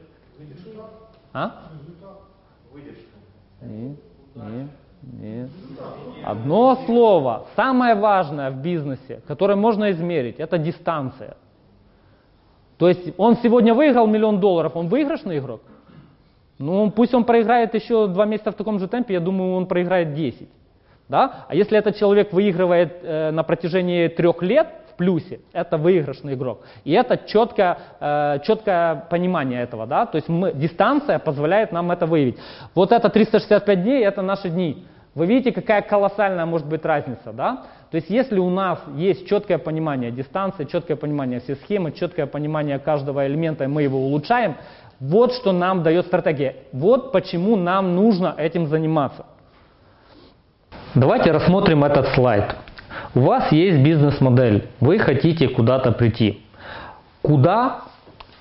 А? 1.32 1.68
Не, 3.60 3.96
не, 4.34 4.68
не. 5.12 5.48
Одно 6.24 6.74
слово, 6.86 7.46
самое 7.54 7.94
важное 7.94 8.50
в 8.50 8.56
бизнесе, 8.56 9.22
которое 9.28 9.54
можно 9.54 9.92
измерить, 9.92 10.40
это 10.40 10.58
дистанция. 10.58 11.36
То 12.82 12.88
есть 12.88 13.12
он 13.16 13.36
сегодня 13.36 13.74
выиграл 13.74 14.08
миллион 14.08 14.40
долларов, 14.40 14.72
он 14.74 14.88
выигрышный 14.88 15.38
игрок? 15.38 15.60
Ну, 16.58 16.90
пусть 16.90 17.14
он 17.14 17.22
проиграет 17.22 17.72
еще 17.76 18.08
два 18.08 18.24
месяца 18.24 18.50
в 18.50 18.56
таком 18.56 18.80
же 18.80 18.88
темпе, 18.88 19.14
я 19.14 19.20
думаю, 19.20 19.54
он 19.54 19.66
проиграет 19.66 20.14
10. 20.14 20.48
Да? 21.08 21.44
А 21.46 21.54
если 21.54 21.78
этот 21.78 21.94
человек 21.94 22.32
выигрывает 22.32 22.98
э, 23.04 23.30
на 23.30 23.44
протяжении 23.44 24.08
трех 24.08 24.42
лет 24.42 24.66
в 24.90 24.96
плюсе, 24.96 25.38
это 25.52 25.78
выигрышный 25.78 26.34
игрок. 26.34 26.62
И 26.82 26.90
это 26.90 27.18
четкое, 27.18 27.78
э, 28.00 28.40
четкое 28.42 29.06
понимание 29.08 29.62
этого. 29.62 29.86
Да? 29.86 30.06
То 30.06 30.16
есть 30.16 30.28
мы, 30.28 30.52
дистанция 30.52 31.20
позволяет 31.20 31.70
нам 31.70 31.92
это 31.92 32.06
выявить. 32.06 32.36
Вот 32.74 32.90
это 32.90 33.08
365 33.08 33.80
дней, 33.80 34.04
это 34.04 34.22
наши 34.22 34.48
дни. 34.48 34.84
Вы 35.14 35.26
видите, 35.26 35.52
какая 35.52 35.82
колоссальная 35.82 36.46
может 36.46 36.66
быть 36.66 36.84
разница, 36.84 37.32
да? 37.32 37.62
То 37.92 37.96
есть 37.96 38.08
если 38.08 38.38
у 38.38 38.48
нас 38.48 38.78
есть 38.96 39.28
четкое 39.28 39.58
понимание 39.58 40.10
дистанции, 40.10 40.64
четкое 40.64 40.96
понимание 40.96 41.40
всей 41.40 41.56
схемы, 41.56 41.92
четкое 41.92 42.24
понимание 42.24 42.78
каждого 42.78 43.26
элемента, 43.26 43.68
мы 43.68 43.82
его 43.82 43.98
улучшаем, 43.98 44.56
вот 44.98 45.34
что 45.34 45.52
нам 45.52 45.82
дает 45.82 46.06
стратегия. 46.06 46.56
Вот 46.72 47.12
почему 47.12 47.54
нам 47.54 47.94
нужно 47.94 48.34
этим 48.38 48.66
заниматься. 48.66 49.26
Давайте 50.94 51.32
рассмотрим 51.32 51.84
этот 51.84 52.08
слайд. 52.14 52.56
У 53.14 53.20
вас 53.20 53.52
есть 53.52 53.80
бизнес-модель, 53.80 54.68
вы 54.80 54.98
хотите 54.98 55.48
куда-то 55.48 55.92
прийти. 55.92 56.40
Куда 57.20 57.82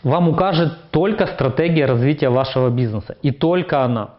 вам 0.02 0.30
укажет 0.30 0.78
только 0.92 1.28
стратегия 1.28 1.88
развития 1.88 2.30
вашего 2.30 2.70
бизнеса, 2.70 3.18
и 3.22 3.32
только 3.32 3.84
она 3.84 4.12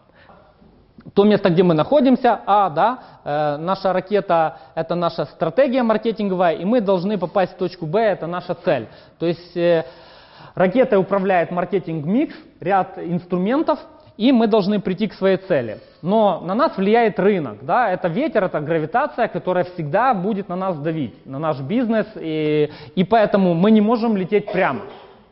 то 1.13 1.23
место, 1.25 1.49
где 1.49 1.63
мы 1.63 1.73
находимся, 1.73 2.39
а, 2.45 2.69
да, 2.69 2.99
э, 3.23 3.57
наша 3.57 3.91
ракета– 3.91 4.57
это 4.75 4.95
наша 4.95 5.25
стратегия 5.25 5.83
маркетинговая, 5.83 6.53
и 6.53 6.65
мы 6.65 6.81
должны 6.81 7.17
попасть 7.17 7.53
в 7.53 7.57
точку 7.57 7.85
Б– 7.85 7.99
это 8.01 8.25
наша 8.25 8.55
цель. 8.55 8.87
То 9.19 9.25
есть 9.25 9.55
э, 9.57 9.85
ракетой 10.55 10.97
управляет 10.97 11.51
маркетинг-микс, 11.51 12.35
ряд 12.61 12.97
инструментов, 12.97 13.79
и 14.15 14.31
мы 14.31 14.47
должны 14.47 14.79
прийти 14.79 15.07
к 15.07 15.13
своей 15.13 15.37
цели. 15.37 15.79
Но 16.01 16.41
на 16.41 16.53
нас 16.53 16.77
влияет 16.77 17.19
рынок, 17.19 17.59
да, 17.63 17.89
это 17.89 18.07
ветер, 18.07 18.43
это 18.43 18.59
гравитация, 18.59 19.27
которая 19.27 19.65
всегда 19.65 20.13
будет 20.13 20.49
на 20.49 20.55
нас 20.55 20.77
давить, 20.77 21.25
на 21.25 21.39
наш 21.39 21.59
бизнес, 21.59 22.07
и, 22.15 22.69
и 22.95 23.03
поэтому 23.03 23.53
мы 23.53 23.71
не 23.71 23.81
можем 23.81 24.15
лететь 24.15 24.51
прямо. 24.51 24.81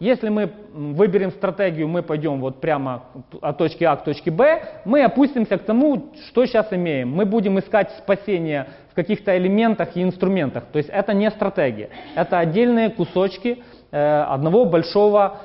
Если 0.01 0.29
мы 0.29 0.51
выберем 0.73 1.29
стратегию, 1.29 1.87
мы 1.87 2.01
пойдем 2.01 2.41
вот 2.41 2.59
прямо 2.59 3.03
от 3.39 3.57
точки 3.59 3.83
А 3.83 3.95
к 3.95 4.03
точке 4.03 4.31
Б, 4.31 4.63
мы 4.83 5.03
опустимся 5.03 5.59
к 5.59 5.61
тому, 5.61 6.13
что 6.27 6.43
сейчас 6.47 6.73
имеем. 6.73 7.11
Мы 7.11 7.23
будем 7.27 7.59
искать 7.59 7.91
спасение 7.99 8.69
в 8.89 8.95
каких-то 8.95 9.37
элементах 9.37 9.95
и 9.95 10.01
инструментах. 10.01 10.63
То 10.71 10.77
есть 10.77 10.89
это 10.89 11.13
не 11.13 11.29
стратегия, 11.29 11.89
это 12.15 12.39
отдельные 12.39 12.89
кусочки 12.89 13.63
э, 13.91 14.21
одного 14.23 14.65
большого, 14.65 15.37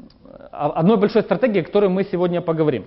э, 0.00 0.42
одной 0.50 0.96
большой 0.96 1.20
стратегии, 1.20 1.60
о 1.60 1.64
которой 1.64 1.90
мы 1.90 2.04
сегодня 2.04 2.40
поговорим. 2.40 2.86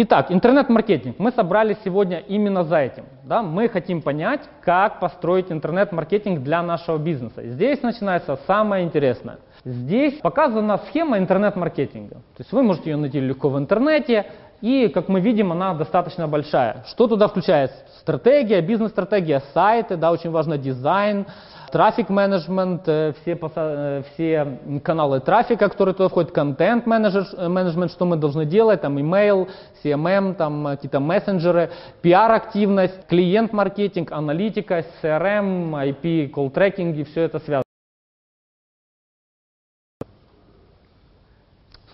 Итак, 0.00 0.32
интернет-маркетинг. 0.32 1.16
Мы 1.18 1.30
собрались 1.30 1.76
сегодня 1.84 2.18
именно 2.18 2.64
за 2.64 2.78
этим. 2.78 3.04
Да? 3.24 3.42
Мы 3.42 3.68
хотим 3.68 4.02
понять, 4.02 4.40
как 4.60 4.98
построить 4.98 5.52
интернет-маркетинг 5.52 6.40
для 6.40 6.62
нашего 6.62 6.98
бизнеса. 6.98 7.42
Здесь 7.44 7.82
начинается 7.82 8.38
самое 8.46 8.84
интересное. 8.84 9.38
Здесь 9.68 10.14
показана 10.22 10.80
схема 10.88 11.18
интернет-маркетинга. 11.18 12.14
То 12.14 12.38
есть 12.38 12.52
вы 12.52 12.62
можете 12.62 12.90
ее 12.90 12.96
найти 12.96 13.20
легко 13.20 13.50
в 13.50 13.58
интернете, 13.58 14.24
и, 14.62 14.88
как 14.88 15.08
мы 15.08 15.20
видим, 15.20 15.52
она 15.52 15.74
достаточно 15.74 16.26
большая. 16.26 16.84
Что 16.88 17.06
туда 17.06 17.28
включает? 17.28 17.70
Стратегия, 18.00 18.62
бизнес-стратегия, 18.62 19.42
сайты, 19.52 19.96
да, 19.96 20.10
очень 20.10 20.30
важно 20.30 20.56
дизайн, 20.56 21.26
трафик-менеджмент, 21.70 22.82
э, 22.86 23.12
все, 23.20 23.38
э, 23.38 24.02
все 24.14 24.58
каналы 24.82 25.20
трафика, 25.20 25.68
которые 25.68 25.94
туда 25.94 26.08
входят, 26.08 26.32
контент-менеджмент, 26.32 27.90
что 27.92 28.06
мы 28.06 28.16
должны 28.16 28.46
делать, 28.46 28.80
там 28.80 28.96
email, 28.96 29.48
CMM, 29.84 30.34
там 30.34 30.64
какие-то 30.64 30.98
мессенджеры, 30.98 31.70
пиар-активность, 32.00 33.06
клиент-маркетинг, 33.06 34.12
аналитика, 34.12 34.82
CRM, 35.02 35.72
IP, 35.74 36.30
call-трекинг 36.30 36.96
и 36.96 37.04
все 37.04 37.24
это 37.24 37.38
связано. 37.38 37.67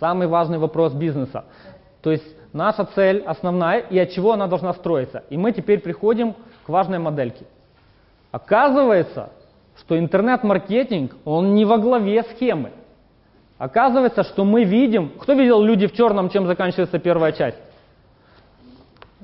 Самый 0.01 0.27
важный 0.27 0.59
вопрос 0.59 0.93
бизнеса. 0.93 1.45
То 2.03 2.11
есть 2.11 2.25
наша 2.53 2.85
цель 2.85 3.23
основная 3.25 3.79
и 3.81 3.99
от 3.99 4.11
чего 4.11 4.33
она 4.33 4.47
должна 4.47 4.73
строиться. 4.75 5.25
И 5.31 5.37
мы 5.37 5.53
теперь 5.53 5.81
приходим 5.81 6.35
к 6.67 6.69
важной 6.69 6.99
модельке. 6.99 7.47
Оказывается, 8.31 9.31
что 9.79 9.99
интернет-маркетинг, 9.99 11.17
он 11.25 11.55
не 11.55 11.65
во 11.65 11.79
главе 11.79 12.23
схемы. 12.25 12.73
Оказывается, 13.59 14.25
что 14.25 14.45
мы 14.45 14.65
видим, 14.65 15.11
кто 15.19 15.33
видел 15.35 15.63
«Люди 15.63 15.87
в 15.87 15.92
черном», 15.92 16.29
чем 16.29 16.47
заканчивается 16.47 16.99
первая 16.99 17.33
часть? 17.33 17.59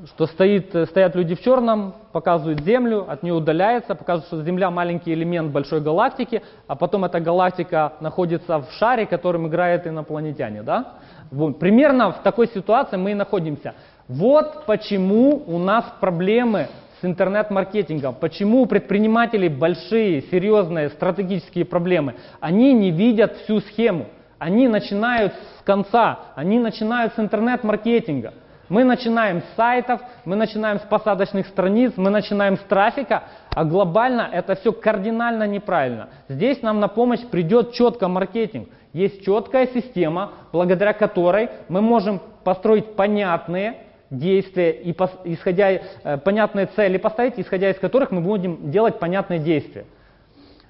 Что 0.07 0.26
стоит, 0.26 0.74
э, 0.74 0.86
стоят 0.86 1.14
люди 1.14 1.34
в 1.34 1.42
черном, 1.42 1.94
показывают 2.12 2.61
Землю, 2.61 3.07
от 3.09 3.22
нее 3.22 3.34
удаляется, 3.34 3.94
показывают, 3.94 4.26
что 4.26 4.42
Земля 4.42 4.70
маленький 4.70 5.12
элемент 5.12 5.53
большой 5.53 5.80
галактики, 5.80 6.42
а 6.66 6.74
потом 6.74 7.05
эта 7.05 7.20
галактика 7.20 7.94
находится 8.01 8.59
в 8.59 8.72
шаре, 8.72 9.07
которым 9.07 9.48
играют 9.48 9.86
инопланетяне. 9.86 10.62
Да? 10.62 10.94
Вот. 11.30 11.59
Примерно 11.59 12.12
в 12.12 12.22
такой 12.22 12.48
ситуации 12.48 12.96
мы 12.96 13.12
и 13.12 13.14
находимся. 13.14 13.74
Вот 14.09 14.64
почему 14.66 15.42
у 15.46 15.59
нас 15.59 15.84
проблемы 16.01 16.68
с 17.01 17.05
интернет-маркетингом. 17.05 18.14
Почему 18.14 18.62
у 18.62 18.66
предпринимателей 18.66 19.48
большие, 19.48 20.22
серьезные 20.22 20.90
стратегические 20.90 21.64
проблемы? 21.64 22.16
Они 22.40 22.74
не 22.74 22.90
видят 22.90 23.36
всю 23.38 23.61
схему. 23.61 24.07
Они 24.38 24.68
начинают 24.68 25.34
с 25.59 25.62
конца, 25.64 26.18
они 26.34 26.59
начинают 26.59 27.12
с 27.14 27.18
интернет-маркетинга. 27.18 28.32
Мы 28.71 28.85
начинаем 28.85 29.43
с 29.43 29.57
сайтов, 29.57 30.01
мы 30.25 30.37
начинаем 30.37 30.79
с 30.79 30.83
посадочных 30.83 31.49
страниц, 31.49 31.93
мы 31.97 32.09
начинаем 32.09 32.57
с 32.57 32.61
трафика, 32.61 33.25
а 33.53 33.64
глобально 33.64 34.31
это 34.33 34.55
все 34.55 34.73
кардинально 34.73 35.49
неправильно. 35.49 36.09
Здесь 36.29 36.62
нам 36.62 36.79
на 36.79 36.87
помощь 36.87 37.21
придет 37.21 37.73
четко 37.73 38.07
маркетинг. 38.07 38.68
Есть 38.93 39.25
четкая 39.25 39.66
система, 39.66 40.31
благодаря 40.53 40.93
которой 40.93 41.51
мы 41.68 41.81
можем 41.81 42.21
построить 42.45 42.95
понятные 42.95 43.75
действия 44.09 44.71
и 44.71 44.93
исходя 45.25 45.71
э, 45.73 46.18
понятные 46.18 46.66
цели 46.66 46.97
поставить, 46.97 47.39
исходя 47.39 47.71
из 47.71 47.79
которых 47.79 48.12
мы 48.12 48.21
будем 48.21 48.71
делать 48.71 49.01
понятные 49.01 49.41
действия. 49.41 49.85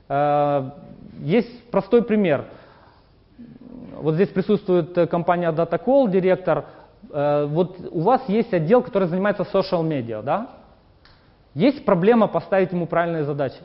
Э, 0.09 0.70
есть 1.20 1.70
простой 1.70 2.03
пример. 2.03 2.46
Вот 3.92 4.14
здесь 4.14 4.28
присутствует 4.28 4.96
э, 4.96 5.07
компания 5.07 5.53
DataCall, 5.53 6.11
директор. 6.11 6.64
Э, 7.11 7.46
вот 7.46 7.76
у 7.90 8.01
вас 8.01 8.22
есть 8.28 8.53
отдел, 8.53 8.82
который 8.82 9.09
занимается 9.09 9.42
social 9.42 9.82
media, 9.82 10.22
да? 10.22 10.51
Есть 11.55 11.84
проблема 11.84 12.28
поставить 12.28 12.72
ему 12.72 12.86
правильные 12.86 13.24
задачи. 13.24 13.61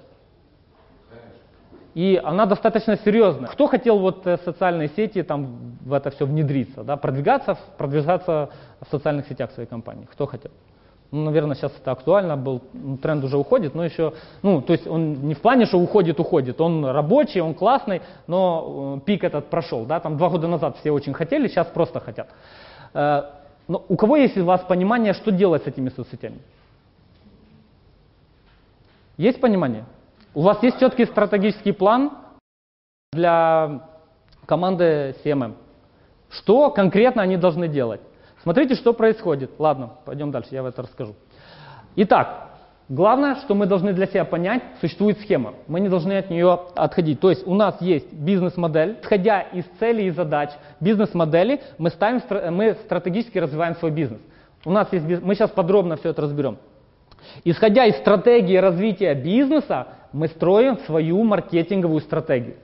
И 1.93 2.19
она 2.21 2.45
достаточно 2.45 2.97
серьезная. 2.97 3.47
Кто 3.47 3.67
хотел 3.67 3.99
вот 3.99 4.27
э, 4.27 4.37
социальные 4.43 4.89
сети 4.89 5.23
там 5.23 5.77
в 5.81 5.93
это 5.93 6.11
все 6.11 6.25
внедриться, 6.25 6.83
да, 6.83 6.97
продвигаться, 6.97 7.57
продвигаться 7.77 8.49
в 8.81 8.91
социальных 8.91 9.27
сетях 9.27 9.51
своей 9.51 9.69
компании? 9.69 10.05
Кто 10.11 10.25
хотел? 10.25 10.51
Ну, 11.11 11.23
наверное, 11.23 11.55
сейчас 11.55 11.71
это 11.79 11.91
актуально, 11.91 12.35
был, 12.35 12.61
ну, 12.73 12.97
тренд 12.97 13.23
уже 13.23 13.37
уходит, 13.37 13.75
но 13.75 13.85
еще, 13.85 14.13
ну, 14.41 14.61
то 14.61 14.73
есть 14.73 14.85
он 14.87 15.27
не 15.27 15.35
в 15.35 15.39
плане, 15.39 15.65
что 15.65 15.79
уходит, 15.79 16.19
уходит, 16.19 16.59
он 16.59 16.85
рабочий, 16.85 17.39
он 17.39 17.53
классный, 17.53 18.01
но 18.27 18.97
э, 18.97 19.05
пик 19.05 19.23
этот 19.23 19.49
прошел, 19.49 19.85
да, 19.85 20.01
там 20.01 20.17
два 20.17 20.29
года 20.29 20.47
назад 20.47 20.75
все 20.79 20.91
очень 20.91 21.13
хотели, 21.13 21.47
сейчас 21.47 21.67
просто 21.67 22.01
хотят. 22.01 22.27
Э, 22.95 23.23
но 23.67 23.85
у 23.89 23.97
кого 23.97 24.15
есть 24.15 24.37
у 24.37 24.45
вас 24.45 24.61
понимание, 24.61 25.13
что 25.13 25.31
делать 25.31 25.63
с 25.63 25.67
этими 25.67 25.89
соцсетями? 25.89 26.39
Есть 29.17 29.39
понимание? 29.41 29.85
У 30.33 30.41
вас 30.41 30.61
есть 30.63 30.79
четкий 30.79 31.05
стратегический 31.05 31.71
план 31.71 32.11
для 33.11 33.81
команды 34.45 35.15
CMM? 35.23 35.55
Что 36.29 36.69
конкретно 36.71 37.21
они 37.21 37.37
должны 37.37 37.67
делать? 37.67 38.01
Смотрите, 38.43 38.75
что 38.75 38.93
происходит. 38.93 39.51
Ладно, 39.59 39.91
пойдем 40.05 40.31
дальше, 40.31 40.49
я 40.51 40.65
это 40.65 40.81
расскажу. 40.81 41.15
Итак, 41.95 42.44
главное, 42.89 43.35
что 43.35 43.55
мы 43.55 43.65
должны 43.65 43.93
для 43.93 44.07
себя 44.07 44.25
понять, 44.25 44.61
существует 44.81 45.19
схема. 45.19 45.53
Мы 45.67 45.79
не 45.79 45.89
должны 45.89 46.13
от 46.13 46.29
нее 46.29 46.59
отходить. 46.75 47.19
То 47.19 47.29
есть 47.29 47.45
у 47.47 47.53
нас 47.53 47.81
есть 47.81 48.11
бизнес-модель. 48.13 48.97
Исходя 49.01 49.41
из 49.41 49.65
целей 49.79 50.07
и 50.07 50.11
задач 50.11 50.51
бизнес-модели, 50.79 51.61
мы, 51.77 51.89
ставим, 51.89 52.21
мы 52.55 52.73
стратегически 52.85 53.37
развиваем 53.37 53.75
свой 53.75 53.91
бизнес. 53.91 54.19
У 54.65 54.71
нас 54.71 54.91
есть, 54.91 55.05
мы 55.21 55.35
сейчас 55.35 55.51
подробно 55.51 55.95
все 55.97 56.09
это 56.09 56.23
разберем. 56.23 56.57
Исходя 57.43 57.85
из 57.85 57.95
стратегии 57.97 58.57
развития 58.57 59.13
бизнеса, 59.13 59.87
мы 60.11 60.27
строим 60.27 60.77
свою 60.85 61.23
маркетинговую 61.23 61.99
стратегию. 62.01 62.55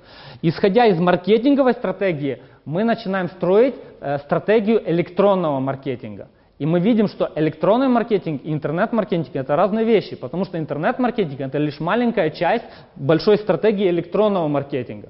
Исходя 0.41 0.85
из 0.85 0.99
маркетинговой 0.99 1.73
стратегии, 1.73 2.41
мы 2.65 2.83
начинаем 2.83 3.29
строить 3.29 3.75
э, 3.99 4.19
стратегию 4.19 4.81
электронного 4.89 5.59
маркетинга. 5.59 6.29
И 6.61 6.65
мы 6.67 6.79
видим, 6.79 7.07
что 7.07 7.31
электронный 7.33 7.87
маркетинг 7.87 8.41
и 8.43 8.53
интернет-маркетинг 8.53 9.29
это 9.33 9.55
разные 9.55 9.83
вещи, 9.83 10.15
потому 10.15 10.45
что 10.45 10.59
интернет-маркетинг 10.59 11.39
это 11.39 11.57
лишь 11.57 11.79
маленькая 11.79 12.29
часть 12.29 12.65
большой 12.95 13.39
стратегии 13.39 13.89
электронного 13.89 14.47
маркетинга. 14.47 15.09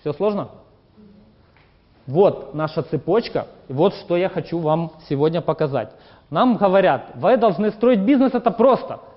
Все 0.00 0.12
сложно? 0.12 0.50
Вот 2.06 2.54
наша 2.54 2.82
цепочка, 2.82 3.46
вот 3.68 3.94
что 3.94 4.18
я 4.18 4.28
хочу 4.28 4.58
вам 4.58 4.92
сегодня 5.08 5.40
показать. 5.40 5.88
Нам 6.28 6.58
говорят, 6.58 7.12
вы 7.14 7.38
должны 7.38 7.70
строить 7.70 8.00
бизнес, 8.00 8.34
это 8.34 8.50
просто– 8.50 9.00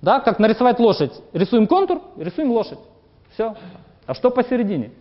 да, 0.00 0.20
как 0.20 0.38
нарисовать 0.38 0.78
лошадь. 0.78 1.12
Рисуем 1.32 1.66
контур, 1.66 2.00
рисуем 2.16 2.52
лошадь. 2.52 2.78
Все. 3.34 3.56
А 4.06 4.14
что 4.14 4.30
посередине? 4.30 4.92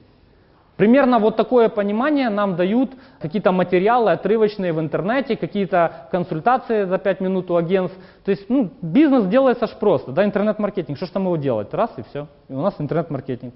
Примерно 0.77 1.17
вот 1.17 1.35
такое 1.35 1.69
понимание 1.69 2.29
нам 2.29 2.55
дают 2.55 2.91
какие-то 3.19 3.51
материалы 3.51 4.11
отрывочные 4.11 4.73
в 4.73 4.79
интернете, 4.79 5.35
какие-то 5.35 6.07
консультации 6.11 6.85
за 6.85 6.99
5 6.99 7.19
минут 7.19 7.49
у 7.49 7.55
агентств. 7.55 7.97
То 8.23 8.31
есть 8.31 8.47
ну, 8.47 8.69
бизнес 8.83 9.25
делается 9.25 9.65
аж 9.65 9.71
просто, 9.73 10.11
да, 10.11 10.23
интернет-маркетинг. 10.23 10.97
Что 10.97 11.07
ж 11.07 11.09
там 11.09 11.23
его 11.23 11.35
делать? 11.35 11.73
Раз 11.73 11.91
и 11.97 12.03
все. 12.03 12.27
И 12.47 12.53
у 12.53 12.61
нас 12.61 12.75
интернет-маркетинг. 12.77 13.55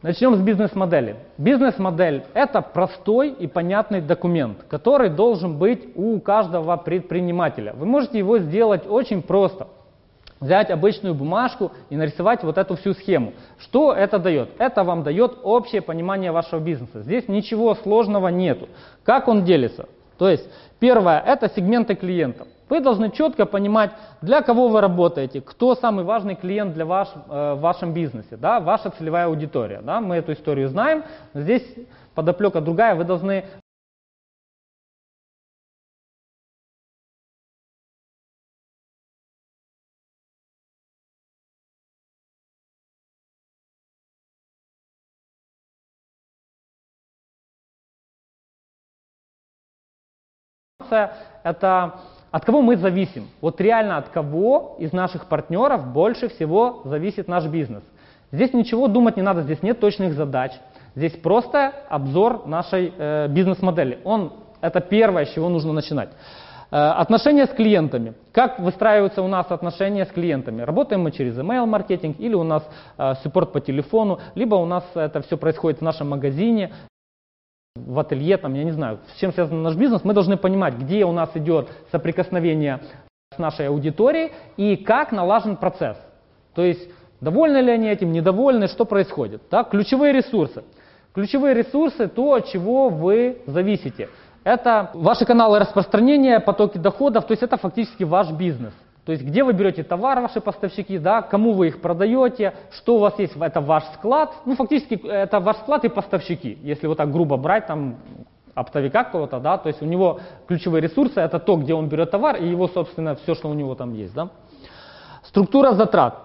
Начнем 0.00 0.36
с 0.36 0.40
бизнес-модели. 0.40 1.16
Бизнес-модель– 1.36 2.24
это 2.34 2.62
простой 2.62 3.30
и 3.30 3.46
понятный 3.46 4.00
документ, 4.00 4.62
который 4.68 5.10
должен 5.10 5.58
быть 5.58 5.86
у 5.96 6.18
каждого 6.20 6.76
предпринимателя. 6.76 7.74
Вы 7.74 7.86
можете 7.86 8.18
его 8.18 8.38
сделать 8.38 8.86
очень 8.86 9.20
просто. 9.20 9.68
Взять 10.38 10.70
обычную 10.70 11.14
бумажку 11.14 11.72
и 11.88 11.96
нарисовать 11.96 12.42
вот 12.42 12.58
эту 12.58 12.76
всю 12.76 12.92
схему. 12.92 13.32
Что 13.58 13.94
это 13.94 14.18
дает? 14.18 14.50
Это 14.58 14.84
вам 14.84 15.02
дает 15.02 15.38
общее 15.42 15.80
понимание 15.80 16.30
вашего 16.30 16.60
бизнеса. 16.60 17.02
Здесь 17.02 17.26
ничего 17.26 17.74
сложного 17.74 18.28
нету. 18.28 18.68
Как 19.02 19.28
он 19.28 19.44
делится? 19.44 19.88
То 20.18 20.28
есть, 20.28 20.46
первое– 20.78 21.20
это 21.26 21.48
сегменты 21.48 21.94
клиентов. 21.94 22.48
Вы 22.68 22.80
должны 22.80 23.10
четко 23.10 23.46
понимать, 23.46 23.92
для 24.22 24.42
кого 24.42 24.68
вы 24.68 24.80
работаете, 24.80 25.40
кто 25.40 25.74
самый 25.74 26.04
важный 26.04 26.34
клиент 26.34 26.74
для 26.74 26.84
ваш, 26.84 27.08
э, 27.28 27.54
в 27.54 27.60
вашем 27.60 27.92
бизнесе, 27.92 28.36
да, 28.36 28.58
ваша 28.58 28.90
целевая 28.90 29.26
аудитория. 29.26 29.80
Да, 29.82 30.00
мы 30.00 30.16
эту 30.16 30.32
историю 30.32 30.68
знаем, 30.68 31.04
здесь 31.32 31.64
подоплека 32.14 32.60
другая, 32.60 32.96
вы 32.96 33.04
должны 33.04 33.44
это 50.90 51.94
от 52.30 52.44
кого 52.44 52.60
мы 52.60 52.76
зависим? 52.76 53.28
Вот 53.40 53.60
реально 53.60 53.96
от 53.96 54.08
кого 54.08 54.76
из 54.78 54.92
наших 54.92 55.26
партнеров 55.26 55.86
больше 55.92 56.28
всего 56.28 56.82
зависит 56.84 57.28
наш 57.28 57.46
бизнес? 57.46 57.82
Здесь 58.32 58.52
ничего 58.52 58.88
думать 58.88 59.16
не 59.16 59.22
надо, 59.22 59.42
здесь 59.42 59.62
нет 59.62 59.80
точных 59.80 60.14
задач. 60.14 60.52
Здесь 60.94 61.12
просто 61.12 61.72
обзор 61.88 62.46
нашей 62.46 62.92
э, 62.96 63.28
бизнес-модели. 63.28 64.00
Он, 64.04 64.32
это 64.60 64.80
первое, 64.80 65.26
с 65.26 65.32
чего 65.32 65.48
нужно 65.48 65.72
начинать. 65.72 66.10
Э, 66.70 66.76
отношения 66.76 67.46
с 67.46 67.50
клиентами. 67.50 68.14
Как 68.32 68.58
выстраиваются 68.58 69.22
у 69.22 69.28
нас 69.28 69.50
отношения 69.50 70.04
с 70.04 70.08
клиентами? 70.08 70.62
Работаем 70.62 71.02
мы 71.02 71.12
через 71.12 71.38
email-маркетинг 71.38 72.16
или 72.18 72.34
у 72.34 72.42
нас 72.42 72.68
э, 72.98 73.14
суппорт 73.22 73.52
по 73.52 73.60
телефону, 73.60 74.18
либо 74.34 74.56
у 74.56 74.66
нас 74.66 74.84
это 74.94 75.20
все 75.22 75.36
происходит 75.36 75.78
в 75.78 75.82
нашем 75.82 76.10
магазине, 76.10 76.72
в 77.76 77.98
ателье, 77.98 78.36
там, 78.36 78.54
я 78.54 78.64
не 78.64 78.72
знаю, 78.72 78.98
с 79.14 79.20
чем 79.20 79.32
связан 79.32 79.62
наш 79.62 79.76
бизнес, 79.76 80.04
мы 80.04 80.14
должны 80.14 80.36
понимать, 80.36 80.74
где 80.74 81.04
у 81.04 81.12
нас 81.12 81.30
идет 81.34 81.68
соприкосновение 81.92 82.80
с 83.34 83.38
нашей 83.38 83.68
аудиторией 83.68 84.32
и 84.56 84.76
как 84.76 85.12
налажен 85.12 85.56
процесс. 85.56 85.96
То 86.54 86.62
есть, 86.62 86.88
довольны 87.20 87.58
ли 87.58 87.70
они 87.70 87.88
этим, 87.88 88.12
недовольны, 88.12 88.66
что 88.68 88.84
происходит. 88.84 89.42
Да? 89.50 89.64
Ключевые 89.64 90.12
ресурсы. 90.12 90.64
Ключевые 91.12 91.54
ресурсы– 91.54 92.08
то, 92.14 92.34
от 92.34 92.46
чего 92.46 92.88
вы 92.88 93.42
зависите. 93.46 94.08
Это 94.44 94.90
ваши 94.94 95.24
каналы 95.24 95.58
распространения, 95.58 96.38
потоки 96.40 96.78
доходов, 96.78 97.26
то 97.26 97.32
есть 97.32 97.42
это 97.42 97.56
фактически 97.56 98.04
ваш 98.04 98.30
бизнес. 98.30 98.72
То 99.06 99.12
есть 99.12 99.24
где 99.24 99.44
вы 99.44 99.52
берете 99.52 99.84
товар, 99.84 100.20
ваши 100.20 100.40
поставщики, 100.40 100.98
да, 100.98 101.22
кому 101.22 101.52
вы 101.52 101.68
их 101.68 101.80
продаете, 101.80 102.54
что 102.72 102.96
у 102.96 102.98
вас 102.98 103.16
есть, 103.20 103.36
это 103.36 103.60
ваш 103.60 103.84
склад. 103.94 104.32
Ну, 104.44 104.56
фактически 104.56 105.00
это 105.06 105.38
ваш 105.38 105.58
склад 105.58 105.84
и 105.84 105.88
поставщики, 105.88 106.58
если 106.60 106.88
вот 106.88 106.98
так 106.98 107.12
грубо 107.12 107.36
брать, 107.36 107.68
там, 107.68 107.98
оптовика 108.56 109.04
какого-то, 109.04 109.38
да, 109.38 109.58
то 109.58 109.68
есть 109.68 109.80
у 109.80 109.84
него 109.84 110.18
ключевые 110.48 110.80
ресурсы 110.80 111.20
это 111.20 111.38
то, 111.38 111.56
где 111.56 111.72
он 111.72 111.88
берет 111.88 112.10
товар 112.10 112.36
и 112.36 112.48
его, 112.48 112.66
собственно, 112.66 113.14
все, 113.14 113.36
что 113.36 113.48
у 113.48 113.54
него 113.54 113.76
там 113.76 113.94
есть, 113.94 114.12
да. 114.12 114.30
Структура 115.22 115.72
затрат. 115.72 116.18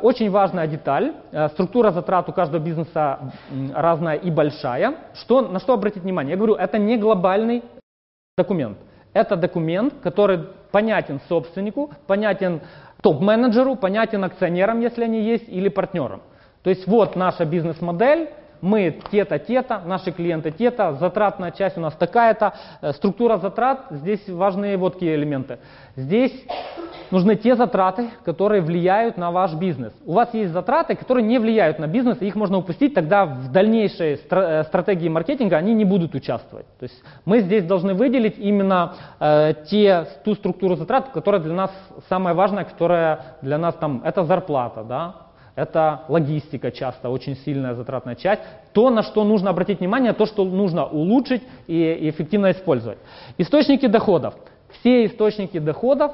Очень 0.00 0.30
важная 0.30 0.68
деталь. 0.68 1.14
Э, 1.32 1.48
структура 1.48 1.90
затрат 1.90 2.28
у 2.28 2.32
каждого 2.32 2.62
бизнеса 2.62 3.32
разная 3.74 4.16
и 4.16 4.30
большая. 4.30 4.94
Что, 5.14 5.40
на 5.40 5.58
что 5.58 5.72
обратить 5.72 6.02
внимание? 6.02 6.32
Я 6.32 6.36
говорю, 6.36 6.54
это 6.54 6.78
не 6.78 6.96
глобальный 6.96 7.62
документ. 8.36 8.78
Это 9.12 9.36
документ, 9.36 9.94
который 10.02 10.48
понятен 10.74 11.20
собственнику, 11.28 11.92
понятен 12.08 12.60
топ-менеджеру, 13.00 13.76
понятен 13.76 14.24
акционерам, 14.24 14.80
если 14.80 15.04
они 15.04 15.22
есть, 15.22 15.48
или 15.48 15.68
партнерам. 15.68 16.20
То 16.64 16.70
есть 16.70 16.88
вот 16.88 17.14
наша 17.14 17.44
бизнес-модель, 17.44 18.30
мы 18.64 18.98
те-то, 19.10 19.38
те-то, 19.38 19.82
наши 19.84 20.10
клиенты 20.10 20.50
те-то, 20.50 20.94
затратная 20.94 21.50
часть 21.50 21.76
у 21.76 21.80
нас 21.80 21.94
такая-то, 21.94 22.54
э, 22.80 22.92
структура 22.92 23.36
затрат, 23.36 23.86
здесь 23.90 24.26
важные 24.26 24.78
вот 24.78 24.94
какие 24.94 25.14
элементы. 25.14 25.58
Здесь 25.96 26.32
нужны 27.10 27.36
те 27.36 27.56
затраты, 27.56 28.08
которые 28.24 28.62
влияют 28.62 29.18
на 29.18 29.30
ваш 29.30 29.52
бизнес. 29.54 29.92
У 30.06 30.14
вас 30.14 30.32
есть 30.32 30.52
затраты, 30.52 30.96
которые 30.96 31.26
не 31.26 31.38
влияют 31.38 31.78
на 31.78 31.86
бизнес, 31.86 32.22
и 32.22 32.26
их 32.26 32.36
можно 32.36 32.56
упустить, 32.56 32.94
тогда 32.94 33.26
в 33.26 33.52
дальнейшей 33.52 34.14
стра- 34.14 34.64
стратегии 34.64 35.08
маркетинга 35.08 35.56
они 35.56 35.74
не 35.74 35.84
будут 35.84 36.14
участвовать. 36.14 36.66
То 36.78 36.84
есть 36.84 37.02
мы 37.26 37.40
здесь 37.40 37.64
должны 37.64 37.92
выделить 37.92 38.38
именно 38.38 38.94
э, 39.20 39.52
те, 39.70 40.06
ту 40.24 40.34
структуру 40.34 40.76
затрат, 40.76 41.10
которая 41.10 41.42
для 41.42 41.54
нас 41.54 41.70
самая 42.08 42.34
важная, 42.34 42.64
которая 42.64 43.36
для 43.42 43.58
нас 43.58 43.74
там, 43.74 44.00
это 44.04 44.24
зарплата, 44.24 44.82
да, 44.84 45.23
это 45.54 46.02
логистика 46.08 46.72
часто, 46.72 47.10
очень 47.10 47.36
сильная 47.36 47.74
затратная 47.74 48.16
часть. 48.16 48.42
То, 48.72 48.90
на 48.90 49.02
что 49.02 49.24
нужно 49.24 49.50
обратить 49.50 49.80
внимание, 49.80 50.12
то, 50.12 50.26
что 50.26 50.44
нужно 50.44 50.84
улучшить 50.84 51.42
и, 51.66 52.10
эффективно 52.10 52.50
использовать. 52.50 52.98
Источники 53.38 53.86
доходов. 53.86 54.34
Все 54.80 55.06
источники 55.06 55.58
доходов, 55.58 56.12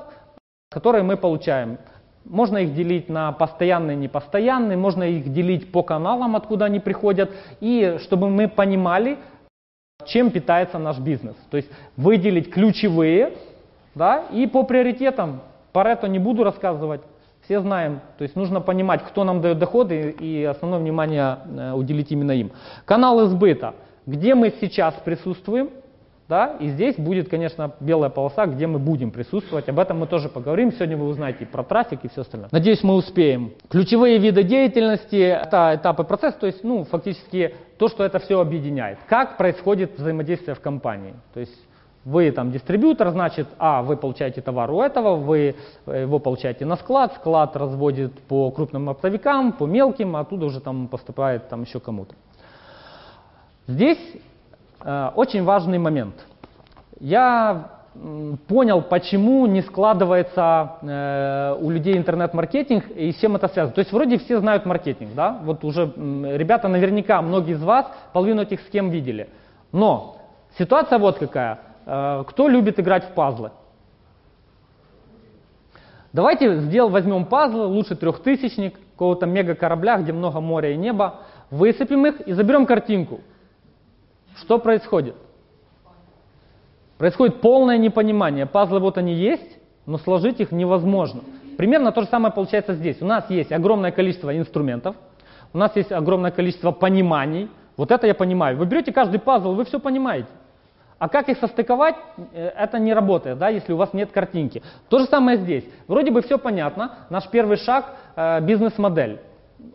которые 0.70 1.02
мы 1.02 1.16
получаем. 1.16 1.78
Можно 2.24 2.58
их 2.58 2.74
делить 2.74 3.08
на 3.08 3.32
постоянные 3.32 3.96
и 3.96 4.00
непостоянные, 4.00 4.76
можно 4.76 5.04
их 5.04 5.32
делить 5.32 5.72
по 5.72 5.82
каналам, 5.82 6.36
откуда 6.36 6.66
они 6.66 6.78
приходят, 6.78 7.30
и 7.60 7.96
чтобы 8.02 8.28
мы 8.28 8.46
понимали, 8.46 9.16
чем 10.04 10.30
питается 10.30 10.78
наш 10.78 10.98
бизнес. 10.98 11.34
То 11.50 11.56
есть 11.56 11.70
выделить 11.96 12.50
ключевые 12.50 13.32
да, 13.94 14.24
и 14.30 14.46
по 14.46 14.64
приоритетам. 14.64 15.40
Парето 15.72 16.08
не 16.08 16.18
буду 16.18 16.44
рассказывать, 16.44 17.00
все 17.50 17.60
знаем. 17.62 18.00
То 18.16 18.22
есть 18.22 18.36
нужно 18.36 18.60
понимать, 18.60 19.02
кто 19.02 19.24
нам 19.24 19.40
дает 19.40 19.58
доходы 19.58 20.14
и 20.20 20.44
основное 20.44 20.78
внимание 20.78 21.38
э, 21.44 21.72
уделить 21.72 22.12
именно 22.12 22.30
им. 22.30 22.52
Каналы 22.84 23.26
сбыта. 23.26 23.74
Где 24.06 24.36
мы 24.36 24.54
сейчас 24.60 24.94
присутствуем, 25.04 25.70
да, 26.28 26.54
и 26.60 26.68
здесь 26.68 26.94
будет, 26.94 27.28
конечно, 27.28 27.72
белая 27.80 28.08
полоса, 28.08 28.46
где 28.46 28.68
мы 28.68 28.78
будем 28.78 29.10
присутствовать. 29.10 29.68
Об 29.68 29.80
этом 29.80 29.98
мы 29.98 30.06
тоже 30.06 30.28
поговорим. 30.28 30.70
Сегодня 30.70 30.96
вы 30.96 31.08
узнаете 31.08 31.44
про 31.44 31.64
трафик 31.64 32.04
и 32.04 32.08
все 32.08 32.20
остальное. 32.20 32.50
Надеюсь, 32.52 32.84
мы 32.84 32.94
успеем. 32.94 33.50
Ключевые 33.68 34.18
виды 34.18 34.44
деятельности, 34.44 35.16
это 35.16 35.72
этапы 35.74 36.04
процесса, 36.04 36.38
то 36.38 36.46
есть, 36.46 36.62
ну, 36.62 36.84
фактически 36.84 37.56
то, 37.78 37.88
что 37.88 38.04
это 38.04 38.20
все 38.20 38.40
объединяет. 38.40 38.98
Как 39.08 39.36
происходит 39.36 39.98
взаимодействие 39.98 40.54
в 40.54 40.60
компании. 40.60 41.14
То 41.34 41.40
есть 41.40 41.58
вы 42.04 42.30
там 42.30 42.50
дистрибьютор, 42.50 43.10
значит, 43.10 43.46
а, 43.58 43.82
вы 43.82 43.96
получаете 43.96 44.40
товар 44.40 44.70
у 44.70 44.80
этого, 44.80 45.16
вы 45.16 45.54
э, 45.86 46.02
его 46.02 46.18
получаете 46.18 46.64
на 46.64 46.76
склад, 46.76 47.14
склад 47.16 47.56
разводит 47.56 48.18
по 48.22 48.50
крупным 48.50 48.88
оптовикам, 48.88 49.52
по 49.52 49.66
мелким, 49.66 50.16
оттуда 50.16 50.46
уже 50.46 50.60
там 50.60 50.88
поступает 50.88 51.48
там 51.48 51.62
еще 51.62 51.78
кому-то. 51.78 52.14
Здесь 53.66 53.98
э, 54.82 55.10
очень 55.14 55.44
важный 55.44 55.78
момент. 55.78 56.14
Я 56.98 57.80
понял, 58.46 58.82
почему 58.82 59.46
не 59.46 59.62
складывается 59.62 60.76
э, 60.80 61.56
у 61.60 61.70
людей 61.70 61.96
интернет-маркетинг 61.96 62.88
и 62.90 63.12
с 63.12 63.16
чем 63.16 63.36
это 63.36 63.48
связано. 63.48 63.74
То 63.74 63.80
есть 63.80 63.92
вроде 63.92 64.18
все 64.18 64.38
знают 64.38 64.64
маркетинг, 64.64 65.10
да? 65.14 65.38
Вот 65.42 65.64
уже 65.64 65.92
э, 65.94 66.36
ребята 66.36 66.68
наверняка, 66.68 67.20
многие 67.20 67.54
из 67.54 67.62
вас 67.62 67.86
половину 68.12 68.42
этих 68.42 68.60
схем 68.62 68.90
видели. 68.90 69.28
Но 69.72 70.18
ситуация 70.56 70.98
вот 70.98 71.18
какая. 71.18 71.58
Э, 71.86 72.24
кто 72.26 72.48
любит 72.48 72.78
играть 72.78 73.04
в 73.04 73.12
пазлы? 73.12 73.52
Давайте 76.12 76.60
сделаем, 76.60 76.92
возьмем 76.92 77.24
пазлы, 77.24 77.66
лучше 77.66 77.94
трехтысячник, 77.94 78.78
какого-то 78.92 79.26
мега 79.26 79.54
корабля, 79.54 79.96
где 79.98 80.12
много 80.12 80.40
моря 80.40 80.72
и 80.72 80.76
неба, 80.76 81.20
высыпем 81.50 82.06
их 82.06 82.20
и 82.22 82.32
заберем 82.32 82.66
картинку. 82.66 83.20
Что 84.36 84.58
происходит? 84.58 85.14
Происходит 86.98 87.40
полное 87.40 87.78
непонимание. 87.78 88.44
Пазлы 88.44 88.80
вот 88.80 88.98
они 88.98 89.14
есть, 89.14 89.58
но 89.86 89.98
сложить 89.98 90.40
их 90.40 90.52
невозможно. 90.52 91.22
Примерно 91.56 91.92
то 91.92 92.02
же 92.02 92.08
самое 92.08 92.32
получается 92.32 92.74
здесь. 92.74 93.00
У 93.00 93.06
нас 93.06 93.30
есть 93.30 93.52
огромное 93.52 93.90
количество 93.90 94.36
инструментов, 94.36 94.96
у 95.52 95.58
нас 95.58 95.74
есть 95.76 95.92
огромное 95.92 96.30
количество 96.30 96.72
пониманий. 96.72 97.48
Вот 97.76 97.90
это 97.90 98.06
я 98.06 98.14
понимаю. 98.14 98.56
Вы 98.56 98.66
берете 98.66 98.92
каждый 98.92 99.20
пазл, 99.20 99.54
вы 99.54 99.64
все 99.64 99.78
понимаете. 99.78 100.28
А 101.00 101.08
как 101.08 101.30
их 101.30 101.38
состыковать, 101.38 101.96
э, 102.34 102.52
это 102.54 102.78
не 102.78 102.92
работает, 102.92 103.38
да, 103.38 103.48
если 103.48 103.72
у 103.72 103.76
вас 103.78 103.94
нет 103.94 104.12
картинки. 104.12 104.62
То 104.90 104.98
же 104.98 105.06
самое 105.06 105.38
здесь. 105.38 105.64
Вроде 105.88 106.10
бы 106.10 106.20
все 106.20 106.38
понятно. 106.38 107.06
Наш 107.08 107.26
первый 107.28 107.56
шаг 107.56 107.86
э, 108.16 108.40
бизнес-модель. 108.42 109.18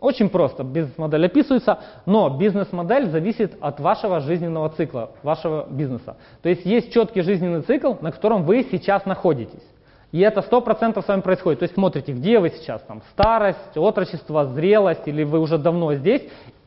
Очень 0.00 0.28
просто 0.28 0.62
бизнес-модель 0.62 1.26
описывается, 1.26 1.80
но 2.06 2.30
бизнес-модель 2.30 3.10
зависит 3.10 3.56
от 3.60 3.80
вашего 3.80 4.20
жизненного 4.20 4.68
цикла, 4.70 5.10
вашего 5.24 5.66
бизнеса. 5.68 6.16
То 6.42 6.48
есть 6.48 6.64
есть 6.64 6.92
четкий 6.92 7.22
жизненный 7.22 7.62
цикл, 7.62 7.94
на 8.00 8.12
котором 8.12 8.44
вы 8.44 8.64
сейчас 8.70 9.04
находитесь. 9.04 9.64
И 10.12 10.20
это 10.20 10.40
100% 10.48 11.02
с 11.02 11.08
вами 11.08 11.22
происходит. 11.22 11.58
То 11.58 11.64
есть 11.64 11.74
смотрите, 11.74 12.12
где 12.12 12.38
вы 12.38 12.50
сейчас, 12.50 12.82
там, 12.82 13.02
старость, 13.10 13.76
отрочество, 13.76 14.46
зрелость, 14.46 15.08
или 15.08 15.24
вы 15.24 15.40
уже 15.40 15.58
давно 15.58 15.92
здесь. 15.94 16.22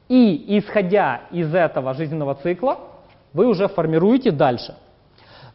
И 0.10 0.58
исходя 0.58 1.22
из 1.32 1.56
этого 1.56 1.94
жизненного 1.94 2.36
цикла, 2.36 2.89
вы 3.34 3.48
уже 3.48 3.68
формируете 3.68 4.32
дальше. 4.32 4.76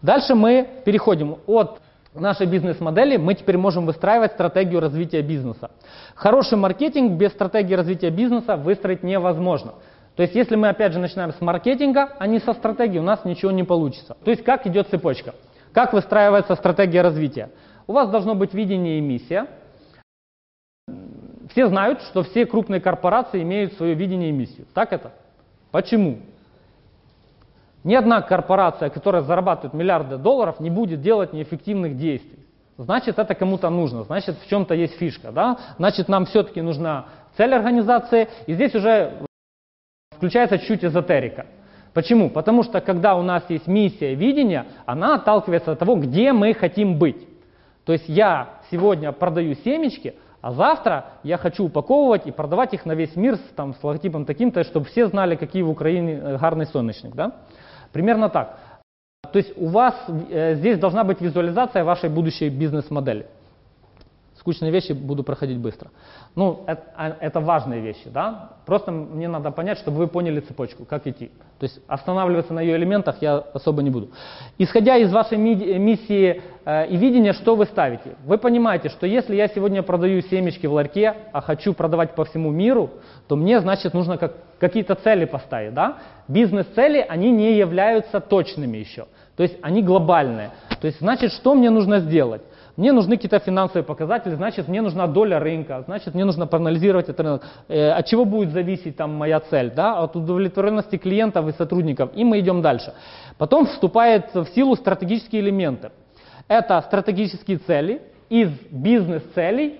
Дальше 0.03 0.35
мы 0.35 0.69
переходим 0.85 1.39
от 1.47 1.81
нашей 2.15 2.47
бизнес-модели, 2.47 3.17
мы 3.17 3.35
теперь 3.35 3.57
можем 3.57 3.87
выстраивать 3.87 4.33
стратегию 4.33 4.81
развития 4.81 5.23
бизнеса. 5.23 5.71
Хороший 6.15 6.59
маркетинг 6.59 7.13
без 7.13 7.33
стратегии 7.33 7.75
развития 7.75 8.11
бизнеса 8.11 8.57
выстроить 8.57 9.03
невозможно. 9.03 9.75
То 10.17 10.23
есть 10.23 10.35
если 10.35 10.55
мы 10.55 10.69
опять 10.69 10.93
же 10.93 11.01
начинаем 11.01 11.33
с 11.33 11.41
маркетинга, 11.41 12.13
а 12.19 12.27
не 12.27 12.39
со 12.39 12.53
стратегии, 12.53 12.99
у 12.99 13.03
нас 13.03 13.25
ничего 13.25 13.51
не 13.51 13.65
получится. 13.65 14.17
То 14.25 14.31
есть 14.31 14.45
как 14.45 14.67
идет 14.67 14.89
цепочка? 14.89 15.35
Как 15.73 15.93
выстраивается 15.93 16.55
стратегия 16.55 17.03
развития? 17.03 17.51
У 17.87 17.93
вас 17.93 18.09
должно 18.09 18.35
быть 18.35 18.55
видение 18.55 18.99
и 18.99 19.01
миссия. 19.01 19.47
Все 21.51 21.67
знают, 21.67 22.01
что 22.03 22.23
все 22.23 22.47
крупные 22.47 22.81
корпорации 22.81 23.43
имеют 23.43 23.75
свое 23.75 23.95
видение 23.95 24.29
и 24.29 24.33
миссию. 24.33 24.67
Так 24.73 24.93
это? 24.93 25.13
Почему? 25.73 26.19
Ни 27.85 27.95
одна 27.95 28.23
корпорация, 28.23 28.89
которая 28.89 29.23
зарабатывает 29.23 29.75
миллиарды 29.75 30.17
долларов, 30.17 30.59
не 30.59 30.71
будет 30.71 31.03
делать 31.03 31.35
неэффективных 31.35 31.97
действий. 31.97 32.39
Значит, 32.79 33.19
это 33.19 33.35
кому-то 33.35 33.71
нужно, 33.71 34.03
значит, 34.03 34.37
в 34.39 34.49
чем-то 34.49 34.75
есть 34.75 34.97
фишка. 34.97 35.31
Да? 35.31 35.59
Значит, 35.77 36.09
нам 36.09 36.25
все-таки 36.25 36.61
нужна 36.63 37.05
цель 37.37 37.55
организации. 37.55 38.29
И 38.47 38.55
здесь 38.55 38.75
уже 38.75 39.13
включается 40.17 40.59
чуть 40.59 40.85
эзотерика. 40.85 41.47
Почему? 41.93 42.31
Потому 42.31 42.65
что 42.65 42.81
когда 42.81 43.15
у 43.15 43.23
нас 43.23 43.45
есть 43.49 43.69
миссия 43.69 44.15
видения, 44.15 44.67
она 44.87 45.15
отталкивается 45.15 45.73
от 45.73 45.79
того, 45.79 45.95
где 45.97 46.33
мы 46.33 46.55
хотим 46.55 46.99
быть. 46.99 47.29
То 47.85 47.93
есть 47.93 48.09
я 48.09 48.61
сегодня 48.71 49.13
продаю 49.13 49.55
семечки, 49.57 50.15
а 50.41 50.53
завтра 50.53 51.07
я 51.23 51.37
хочу 51.37 51.67
упаковывать 51.67 52.27
и 52.27 52.33
продавать 52.33 52.75
их 52.75 52.87
на 52.87 52.93
весь 52.93 53.15
мир 53.15 53.37
с, 53.37 53.41
там, 53.55 53.75
с 53.75 53.85
логотипом 53.85 54.25
таким-то, 54.25 54.65
чтобы 54.65 54.87
все 54.87 55.07
знали, 55.07 55.37
какие 55.37 55.63
в 55.63 55.71
Украине 55.71 56.15
э, 56.15 56.39
гарный 56.39 56.67
сонечник. 56.67 57.15
Да? 57.15 57.33
Примерно 57.95 58.29
так. 58.29 58.59
То 59.33 59.39
есть 59.39 59.53
у 59.57 59.69
вас 59.69 59.95
э, 60.09 60.57
здесь 60.57 60.79
должна 60.81 61.05
быть 61.05 61.21
визуализация 61.21 61.85
вашей 61.85 62.11
будущей 62.11 62.49
бизнес-модели. 62.51 63.27
Скучные 64.45 64.71
вещи 64.71 64.93
буду 64.93 65.25
проходить 65.25 65.57
быстро. 65.57 65.91
Ну, 66.37 66.65
это, 66.67 66.83
а, 66.97 67.17
это 67.19 67.41
важные 67.41 67.81
вещи, 67.81 68.11
да? 68.13 68.51
Просто 68.67 68.93
мне 68.93 69.27
надо 69.27 69.51
понять, 69.51 69.79
чтобы 69.79 69.97
вы 69.97 70.07
поняли 70.07 70.41
цепочку, 70.41 70.85
как 70.85 71.07
идти. 71.07 71.31
То 71.59 71.65
есть 71.65 71.81
останавливаться 71.87 72.53
на 72.53 72.61
ее 72.61 72.77
элементах 72.77 73.23
я 73.23 73.39
особо 73.39 73.83
не 73.83 73.89
буду. 73.89 74.11
Исходя 74.59 74.99
из 74.99 75.11
вашей 75.11 75.39
миссии 75.39 76.43
э, 76.67 76.89
и 76.89 76.97
видения, 76.99 77.33
что 77.33 77.57
вы 77.57 77.65
ставите? 77.65 78.17
Вы 78.27 78.37
понимаете, 78.37 78.91
что 78.91 79.07
если 79.07 79.35
я 79.35 79.49
сегодня 79.49 79.83
продаю 79.83 80.21
семечки 80.21 80.67
в 80.67 80.75
ларьке, 80.75 81.15
а 81.33 81.41
хочу 81.41 81.73
продавать 81.73 82.15
по 82.15 82.27
всему 82.27 82.51
миру, 82.51 82.91
то 83.29 83.37
мне, 83.37 83.61
значит, 83.61 83.95
нужно 83.95 84.19
как, 84.19 84.35
какие-то 84.59 84.95
цели 84.95 85.25
поставить, 85.25 85.73
да? 85.73 85.97
Бизнес-цели, 86.29 87.03
они 87.09 87.31
не 87.31 87.57
являются 87.57 88.21
точными 88.21 88.77
еще. 88.77 89.07
То 89.37 89.43
есть 89.43 89.57
они 89.63 89.83
глобальные. 89.83 90.51
То 90.83 90.87
есть, 90.87 90.99
значит, 91.01 91.33
что 91.33 91.55
мне 91.55 91.71
нужно 91.71 92.01
сделать? 92.01 92.43
Мне 92.77 92.91
нужны 92.91 93.17
какие-то 93.17 93.39
финансовые 93.39 93.85
показатели, 93.85 94.35
значит, 94.35 94.67
мне 94.67 94.83
нужна 94.83 95.07
доля 95.07 95.39
рынка, 95.39 95.83
значит, 95.87 96.15
мне 96.15 96.25
нужно 96.25 96.47
проанализировать 96.47 97.09
этот 97.09 97.21
рынок. 97.21 97.43
Э, 97.69 97.91
от 97.91 98.07
чего 98.07 98.25
будет 98.25 98.51
зависеть 98.51 98.97
там 98.97 99.15
моя 99.15 99.39
цель? 99.41 99.71
Да? 99.71 100.01
От 100.01 100.17
удовлетворенности 100.17 100.97
клиентов 100.97 101.47
и 101.49 101.53
сотрудников. 101.53 102.11
И 102.15 102.25
мы 102.25 102.41
идем 102.41 102.63
дальше. 102.63 102.93
Потом 103.39 103.67
вступают 103.67 104.35
в 104.35 104.47
силу 104.55 104.75
стратегические 104.75 105.43
элементы. 105.43 105.93
Это 106.49 106.81
стратегические 106.83 107.59
цели. 107.59 108.03
Из 108.29 108.51
бизнес-целей 108.71 109.79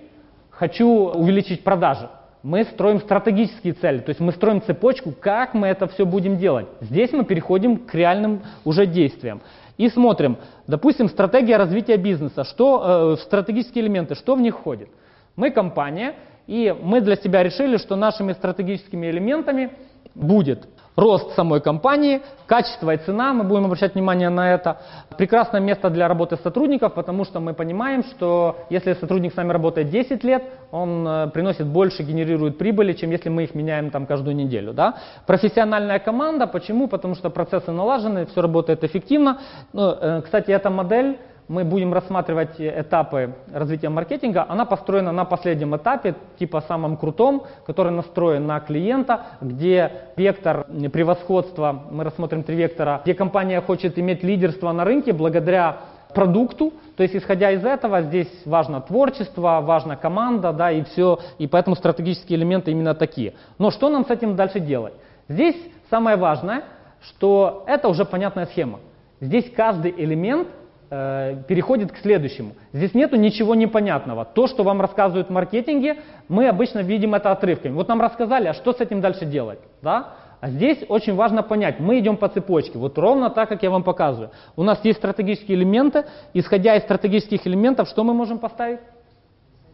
хочу 0.51 0.89
увеличить 0.89 1.65
продажи. 1.65 2.09
Мы 2.45 2.65
строим 2.65 3.01
стратегические 3.01 3.73
цели, 3.73 4.01
то 4.01 4.11
есть 4.11 4.21
мы 4.21 4.31
строим 4.31 4.61
цепочку, 4.61 5.15
как 5.19 5.55
мы 5.55 5.67
это 5.67 5.87
все 5.89 6.05
будем 6.05 6.37
делать. 6.37 6.67
Здесь 6.83 7.11
мы 7.11 7.25
переходим 7.25 7.79
к 7.79 7.95
реальным 7.95 8.43
уже 8.67 8.85
действиям. 8.85 9.41
И 9.77 9.89
смотрим, 9.89 10.39
допустим, 10.67 11.09
стратегия 11.09 11.57
развития 11.57 11.97
бизнеса, 11.97 12.45
что, 12.45 13.17
э, 13.17 13.23
стратегические 13.23 13.85
элементы, 13.85 14.15
что 14.15 14.37
в 14.37 14.41
них 14.41 14.59
входит. 14.59 14.89
Мы 15.37 15.51
компания, 15.51 16.15
и 16.47 16.75
мы 16.81 17.01
для 17.01 17.17
себя 17.17 17.43
решили, 17.43 17.77
что 17.77 17.97
нашими 17.97 18.33
стратегическими 18.33 19.11
элементами 19.11 19.73
будет 20.15 20.69
рост 20.97 21.35
самой 21.35 21.61
компании, 21.61 22.23
качество 22.47 22.93
и 22.95 22.99
цена, 22.99 23.33
мы 23.33 23.45
будем 23.45 23.65
обращать 23.65 23.95
внимание 23.95 24.29
на 24.29 24.55
это. 24.55 24.79
Прекрасное 25.19 25.61
место 25.61 25.91
для 25.91 26.09
работы 26.09 26.37
сотрудников, 26.37 26.95
потому 26.95 27.25
что 27.25 27.41
мы 27.41 27.55
понимаем, 27.55 28.05
что 28.05 28.59
если 28.71 28.95
сотрудник 28.95 29.33
с 29.33 29.37
нами 29.37 29.53
работает 29.53 29.91
10 29.91 30.23
лет, 30.25 30.45
он 30.71 31.07
э, 31.07 31.31
приносит 31.31 31.67
больше, 31.67 32.03
генерирует 32.03 32.59
прибыли, 32.59 32.93
чем 32.93 33.11
если 33.11 33.29
мы 33.29 33.45
их 33.45 33.55
меняем 33.55 33.91
там 33.91 34.07
каждую 34.07 34.37
неделю. 34.37 34.73
Да? 34.73 34.95
Профессиональная 35.27 35.99
команда, 35.99 36.47
почему? 36.47 36.89
Потому 36.89 37.15
что 37.15 37.31
процессы 37.31 37.73
налажены, 37.73 38.27
все 38.27 38.43
работает 38.43 38.85
эффективно. 38.85 39.41
Ну, 39.73 39.91
э, 39.91 40.23
кстати, 40.23 40.51
эта 40.51 40.71
модель 40.71 41.19
мы 41.49 41.65
будем 41.65 41.93
рассматривать 41.93 42.55
этапы 42.59 43.35
развития 43.53 43.89
маркетинга, 43.89 44.47
она 44.49 44.65
построена 44.65 45.13
на 45.13 45.25
последнем 45.25 45.77
этапе, 45.77 46.15
типа 46.39 46.63
самом 46.63 46.97
крутом, 46.97 47.45
который 47.67 47.93
настроен 47.93 48.47
на 48.47 48.61
клиента, 48.61 49.27
где 49.41 49.93
вектор 50.17 50.67
превосходства, 50.93 51.85
мы 51.91 52.05
рассмотрим 52.05 52.43
три 52.43 52.57
вектора, 52.57 53.01
где 53.05 53.15
компания 53.15 53.61
хочет 53.61 53.99
иметь 53.99 54.23
лидерство 54.23 54.73
на 54.73 54.85
рынке 54.85 55.13
благодаря 55.13 55.81
продукту, 56.15 56.73
то 56.97 57.03
есть 57.03 57.17
исходя 57.17 57.51
из 57.51 57.65
этого 57.65 58.03
здесь 58.03 58.31
важно 58.47 58.81
творчество, 58.81 59.61
важна 59.63 59.97
команда, 59.97 60.53
да, 60.53 60.71
и 60.71 60.83
все, 60.85 61.19
и 61.39 61.47
поэтому 61.47 61.77
стратегические 61.77 62.39
элементы 62.39 62.71
именно 62.71 62.95
такие. 62.95 63.35
Но 63.59 63.71
что 63.71 63.89
нам 63.89 64.07
с 64.07 64.11
этим 64.11 64.37
дальше 64.37 64.61
делать? 64.61 64.95
Здесь 65.29 65.57
самое 65.91 66.17
важное, 66.17 66.65
что 67.01 67.65
это 67.67 67.89
уже 67.89 68.05
понятная 68.05 68.47
схема. 68.47 68.79
Здесь 69.21 69.51
каждый 69.55 69.93
элемент 69.97 70.49
Э, 70.91 71.43
переходит 71.49 71.93
к 71.93 71.97
следующему. 71.97 72.53
Здесь 72.73 72.93
нету 72.95 73.17
ничего 73.17 73.55
непонятного. 73.55 74.25
То, 74.25 74.47
что 74.47 74.63
вам 74.63 74.83
рассказывают 74.83 75.29
в 75.29 75.33
маркетинге, 75.33 75.97
мы 76.29 76.47
обычно 76.47 76.81
видим 76.81 77.15
это 77.15 77.33
отрывками. 77.33 77.73
Вот 77.73 77.89
нам 77.89 78.01
рассказали, 78.03 78.49
а 78.49 78.55
что 78.55 78.73
с 78.73 78.81
этим 78.81 79.01
дальше 79.01 79.25
делать? 79.25 79.61
Да? 79.81 80.15
А 80.41 80.51
здесь 80.51 80.85
очень 80.89 81.15
важно 81.15 81.43
понять, 81.43 81.81
мы 81.81 81.99
идем 82.01 82.19
по 82.19 82.29
цепочке, 82.29 82.79
вот 82.79 82.99
ровно 82.99 83.31
так, 83.31 83.49
как 83.49 83.63
я 83.63 83.71
вам 83.71 83.83
показываю. 83.83 84.31
У 84.57 84.63
нас 84.63 84.85
есть 84.85 84.99
стратегические 84.99 85.57
элементы, 85.57 86.05
исходя 86.35 86.77
из 86.77 86.83
стратегических 86.83 87.47
элементов, 87.47 87.89
что 87.89 88.05
мы 88.05 88.13
можем 88.13 88.39
поставить? 88.39 88.81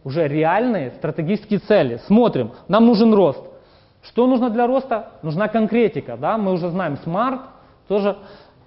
Уже 0.05 0.29
реальные 0.29 0.91
стратегические 0.91 1.59
цели. 1.59 1.99
Смотрим, 2.07 2.53
нам 2.69 2.85
нужен 2.85 3.13
рост. 3.13 3.43
Что 4.01 4.27
нужно 4.27 4.49
для 4.49 4.65
роста? 4.65 5.11
Нужна 5.23 5.49
конкретика. 5.49 6.15
Да? 6.15 6.37
Мы 6.37 6.53
уже 6.53 6.69
знаем 6.69 6.97
SMART, 7.03 7.41
тоже 7.89 8.17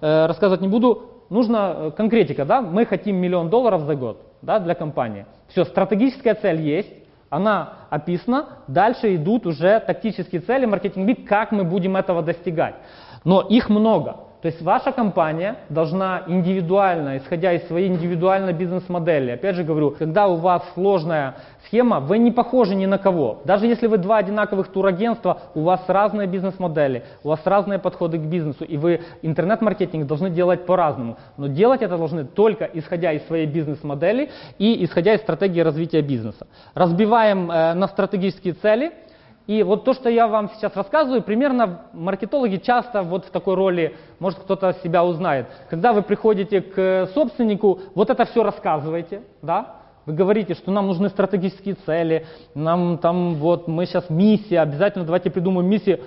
э, 0.03 0.27
рассказывать 0.27 0.61
не 0.61 0.69
буду 0.69 1.14
нужна 1.31 1.75
э, 1.75 1.91
конкретика, 1.97 2.45
да, 2.45 2.61
мы 2.61 2.87
хотим 2.87 3.17
миллион 3.17 3.51
долларов 3.51 3.83
за 3.83 3.95
год 3.95 4.23
да, 4.43 4.59
для 4.59 4.75
компании. 4.75 5.27
Все, 5.49 5.65
стратегическая 5.65 6.35
цель 6.35 6.61
есть, 6.61 6.93
она 7.31 7.75
описана, 7.91 8.61
дальше 8.69 9.17
идут 9.17 9.47
уже 9.47 9.81
тактические 9.81 10.41
цели, 10.41 10.67
маркетинг 10.67 11.27
как 11.27 11.53
мы 11.53 11.65
будем 11.65 11.97
этого 11.97 12.23
достигать. 12.23 12.77
Но 13.25 13.41
их 13.41 13.69
много. 13.69 14.17
То 14.45 14.49
есть 14.49 14.61
ваша 14.61 14.93
компания 14.93 15.57
должна 15.71 16.25
индивидуально, 16.27 17.17
исходя 17.17 17.55
из 17.55 17.67
своей 17.67 17.89
индивидуальной 17.89 18.53
бизнес-модели, 18.53 19.31
опять 19.31 19.57
же 19.57 19.65
говорю, 19.65 19.93
когда 19.93 20.29
у 20.29 20.37
вас 20.37 20.63
сложная 20.75 21.37
схема, 21.75 21.99
вы 21.99 22.19
не 22.19 22.31
похожи 22.31 22.75
ни 22.77 22.87
на 22.87 22.99
кого. 22.99 23.41
Даже 23.45 23.67
если 23.67 23.89
вы 23.89 23.99
два 23.99 24.19
одинаковых 24.19 24.69
турагентства, 24.69 25.39
у 25.55 25.63
вас 25.63 25.81
разные 25.89 26.29
бизнес-модели, 26.29 27.03
у 27.25 27.29
вас 27.29 27.41
разные 27.45 27.81
подходы 27.81 28.19
к 28.19 28.21
бизнесу, 28.21 28.65
и 28.65 28.77
вы 28.77 29.01
интернет-маркетинг 29.23 30.07
должны 30.07 30.31
делать 30.31 30.67
по-разному. 30.67 31.17
Но 31.37 31.49
делать 31.49 31.83
это 31.83 31.99
должны 31.99 32.25
только 32.25 32.65
исходя 32.65 33.13
из 33.13 33.27
своей 33.27 33.47
бизнес-модели 33.47 34.31
и 34.59 34.85
исходя 34.85 35.15
из 35.15 35.21
стратегии 35.21 35.61
развития 35.61 36.01
бизнеса. 36.03 36.47
Разбиваем 36.75 37.51
э, 37.51 37.75
на 37.75 37.89
стратегические 37.89 38.55
цели– 38.55 38.93
и 39.47 39.63
вот 39.63 39.85
то, 39.85 39.93
что 39.93 40.09
я 40.09 40.27
вам 40.27 40.49
сейчас 40.57 40.75
рассказываю, 40.75 41.23
примерно 41.23 41.83
маркетологи 41.93 42.57
часто 42.57 43.03
вот 43.03 43.27
в 43.27 43.31
такой 43.31 43.57
роли, 43.57 43.95
может 44.19 44.39
кто-то 44.39 44.75
себя 44.83 45.05
узнает. 45.05 45.49
Когда 45.69 45.93
вы 45.93 46.01
приходите 46.01 46.63
к 46.63 47.11
собственнику, 47.13 47.81
вот 47.95 48.09
это 48.09 48.25
все 48.25 48.43
рассказываете, 48.43 49.21
да, 49.43 49.84
вы 50.07 50.13
говорите, 50.13 50.55
что 50.55 50.71
нам 50.71 50.87
нужны 50.87 51.09
стратегические 51.09 51.75
цели, 51.87 52.27
нам 52.55 52.99
там 52.99 53.35
вот 53.37 53.69
мы 53.69 53.87
сейчас 53.87 54.11
миссия, 54.11 54.61
обязательно 54.61 55.05
давайте 55.05 55.31
придумаем 55.31 55.69
миссию. 55.69 56.01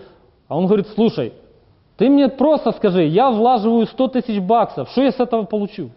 А 0.48 0.58
он 0.58 0.68
говорит, 0.68 0.88
слушай, 0.96 1.34
ты 1.98 2.10
мне 2.10 2.30
просто 2.30 2.72
скажи, 2.74 3.04
я 3.06 3.32
влаживаю 3.32 3.86
100 3.88 4.08
тысяч 4.10 4.40
баксов, 4.40 4.90
что 4.90 5.02
я 5.02 5.12
с 5.12 5.20
этого 5.20 5.44
получу? 5.44 5.90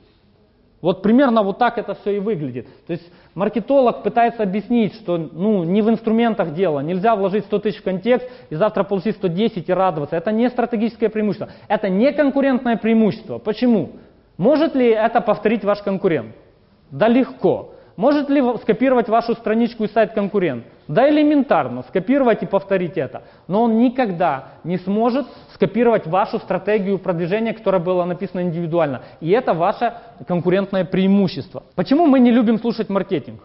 Вот 0.80 1.02
примерно 1.02 1.42
вот 1.42 1.58
так 1.58 1.76
это 1.76 1.94
все 1.94 2.16
и 2.16 2.18
выглядит. 2.20 2.66
То 2.86 2.94
есть 2.94 3.06
маркетолог 3.34 4.02
пытается 4.02 4.42
объяснить, 4.42 4.94
что 4.94 5.18
ну, 5.18 5.62
не 5.62 5.82
в 5.82 5.90
инструментах 5.90 6.54
дело, 6.54 6.80
нельзя 6.80 7.14
вложить 7.16 7.44
100 7.44 7.58
тысяч 7.58 7.80
в 7.80 7.82
контекст 7.82 8.26
и 8.48 8.54
завтра 8.54 8.82
получить 8.82 9.16
110 9.16 9.68
и 9.68 9.72
радоваться. 9.72 10.16
Это 10.16 10.32
не 10.32 10.48
стратегическое 10.48 11.10
преимущество, 11.10 11.50
это 11.68 11.90
не 11.90 12.12
конкурентное 12.12 12.78
преимущество. 12.78 13.36
Почему? 13.36 13.90
Может 14.38 14.74
ли 14.74 14.88
это 14.88 15.20
повторить 15.20 15.64
ваш 15.64 15.82
конкурент? 15.82 16.34
Да 16.90 17.08
легко. 17.08 17.74
Может 18.00 18.30
ли 18.30 18.42
скопировать 18.62 19.10
вашу 19.10 19.34
страничку 19.34 19.84
и 19.84 19.88
сайт 19.88 20.14
конкурент? 20.14 20.64
Да 20.88 21.10
элементарно, 21.10 21.82
скопировать 21.82 22.42
и 22.42 22.46
повторить 22.46 22.96
это. 22.96 23.24
Но 23.46 23.64
он 23.64 23.76
никогда 23.76 24.52
не 24.64 24.78
сможет 24.78 25.26
скопировать 25.52 26.06
вашу 26.06 26.38
стратегию 26.38 26.98
продвижения, 26.98 27.52
которая 27.52 27.78
была 27.78 28.06
написана 28.06 28.40
индивидуально. 28.40 29.02
И 29.20 29.28
это 29.28 29.52
ваше 29.52 29.92
конкурентное 30.26 30.86
преимущество. 30.86 31.64
Почему 31.74 32.06
мы 32.06 32.20
не 32.20 32.30
любим 32.30 32.58
слушать 32.58 32.88
маркетинг? 32.88 33.42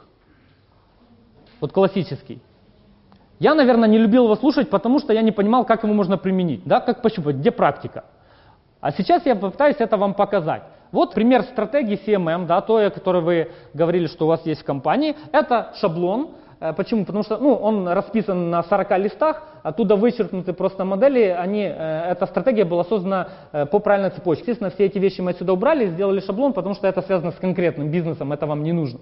Вот 1.60 1.74
классический. 1.74 2.42
Я, 3.40 3.56
наверное, 3.56 3.90
не 3.90 3.98
любил 3.98 4.24
его 4.24 4.38
слушать, 4.38 4.70
потому 4.70 5.00
что 5.00 5.12
я 5.12 5.22
не 5.22 5.34
понимал, 5.34 5.66
как 5.66 5.84
его 5.84 5.94
можно 5.94 6.18
применить. 6.18 6.62
Да, 6.64 6.80
как 6.80 7.02
пощупать, 7.02 7.36
где 7.36 7.52
практика. 7.52 8.06
А 8.86 8.92
сейчас 8.92 9.26
я 9.26 9.36
попытаюсь 9.36 9.78
это 9.80 9.98
вам 9.98 10.14
показать. 10.14 10.62
Вот 10.92 11.16
пример 11.16 11.42
стратегии 11.42 12.00
CMM, 12.06 12.46
да, 12.46 12.62
той, 12.62 12.86
о 12.86 12.92
которой 12.92 13.24
вы 13.24 13.52
говорили, 13.74 14.06
что 14.06 14.26
у 14.26 14.28
вас 14.28 14.46
есть 14.46 14.62
в 14.62 14.64
компании. 14.64 15.16
Это 15.32 15.72
шаблон. 15.82 16.36
Э, 16.60 16.72
почему? 16.72 17.04
Потому 17.04 17.24
что 17.24 17.40
ну, 17.40 17.56
он 17.56 17.88
расписан 17.88 18.52
на 18.52 18.62
40 18.62 19.00
листах, 19.00 19.42
оттуда 19.64 19.96
вычеркнуты 19.96 20.54
просто 20.54 20.86
модели. 20.86 21.24
Они, 21.24 21.64
э, 21.64 22.12
эта 22.12 22.28
стратегия 22.28 22.64
была 22.64 22.84
создана 22.84 23.30
э, 23.52 23.66
по 23.66 23.80
правильной 23.80 24.12
цепочке. 24.12 24.44
Естественно, 24.44 24.70
все 24.70 24.86
эти 24.86 25.00
вещи 25.00 25.20
мы 25.20 25.32
отсюда 25.32 25.54
убрали, 25.54 25.88
сделали 25.88 26.20
шаблон, 26.20 26.54
потому 26.54 26.76
что 26.76 26.88
это 26.88 27.02
связано 27.02 27.32
с 27.32 27.38
конкретным 27.38 27.90
бизнесом, 27.90 28.34
это 28.34 28.46
вам 28.46 28.62
не 28.62 28.72
нужно. 28.72 29.00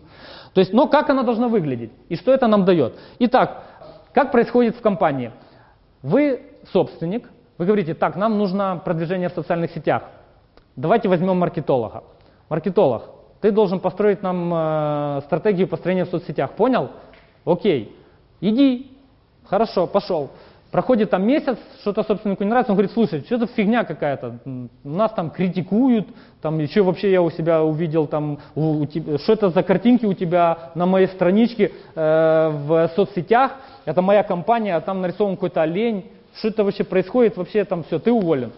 То 0.54 0.62
есть, 0.62 0.72
но 0.72 0.88
как 0.88 1.10
она 1.10 1.24
должна 1.24 1.50
выглядеть 1.50 1.92
и 2.08 2.16
что 2.16 2.34
это 2.34 2.48
нам 2.48 2.64
дает? 2.64 2.96
Итак, 3.20 3.64
как 4.14 4.32
происходит 4.32 4.78
в 4.78 4.82
компании? 4.82 5.32
Вы 6.02 6.40
собственник, 6.72 7.30
вы 7.58 7.66
говорите, 7.66 7.94
так, 7.94 8.16
нам 8.16 8.38
нужно 8.38 8.82
продвижение 8.84 9.30
в 9.30 9.34
социальных 9.34 9.72
сетях. 9.72 10.04
Давайте 10.76 11.08
возьмем 11.08 11.38
маркетолога. 11.38 12.04
Маркетолог, 12.50 13.04
ты 13.42 13.52
должен 13.52 13.80
построить 13.80 14.24
нам 14.24 14.52
э, 14.54 15.22
стратегию 15.26 15.68
построения 15.68 16.06
в 16.06 16.10
соцсетях. 16.10 16.52
Понял? 16.54 16.92
Окей. 17.46 17.96
Иди. 18.42 18.92
Хорошо, 19.46 19.86
пошел. 19.86 20.30
Проходит 20.72 21.12
там 21.12 21.28
месяц, 21.28 21.60
что-то 21.82 22.02
собственнику 22.02 22.44
не 22.44 22.50
нравится, 22.50 22.72
он 22.72 22.78
говорит, 22.78 22.94
слушай, 22.94 23.22
что 23.22 23.36
это 23.36 23.46
фигня 23.46 23.84
какая-то, 23.84 24.40
нас 24.84 25.12
там 25.12 25.30
критикуют, 25.30 26.08
там 26.42 26.58
еще 26.58 26.82
вообще 26.82 27.12
я 27.12 27.22
у 27.22 27.30
себя 27.30 27.64
увидел, 27.64 28.08
там, 28.08 28.40
у, 28.56 28.82
у 28.82 28.88
что 28.88 29.34
это 29.34 29.52
за 29.52 29.62
картинки 29.62 30.08
у 30.08 30.14
тебя 30.14 30.72
на 30.74 30.88
моей 30.88 31.06
страничке 31.06 31.72
э, 31.94 32.50
в 32.66 32.90
соцсетях, 32.96 33.52
это 33.86 34.02
моя 34.02 34.24
компания, 34.24 34.76
а 34.76 34.82
там 34.82 35.02
нарисован 35.02 35.36
какой-то 35.36 35.62
олень, 35.62 36.06
что 36.38 36.48
это 36.48 36.64
вообще 36.64 36.84
происходит, 36.84 37.38
вообще 37.38 37.64
там 37.66 37.84
все, 37.84 38.00
ты 38.00 38.12
уволен. 38.12 38.52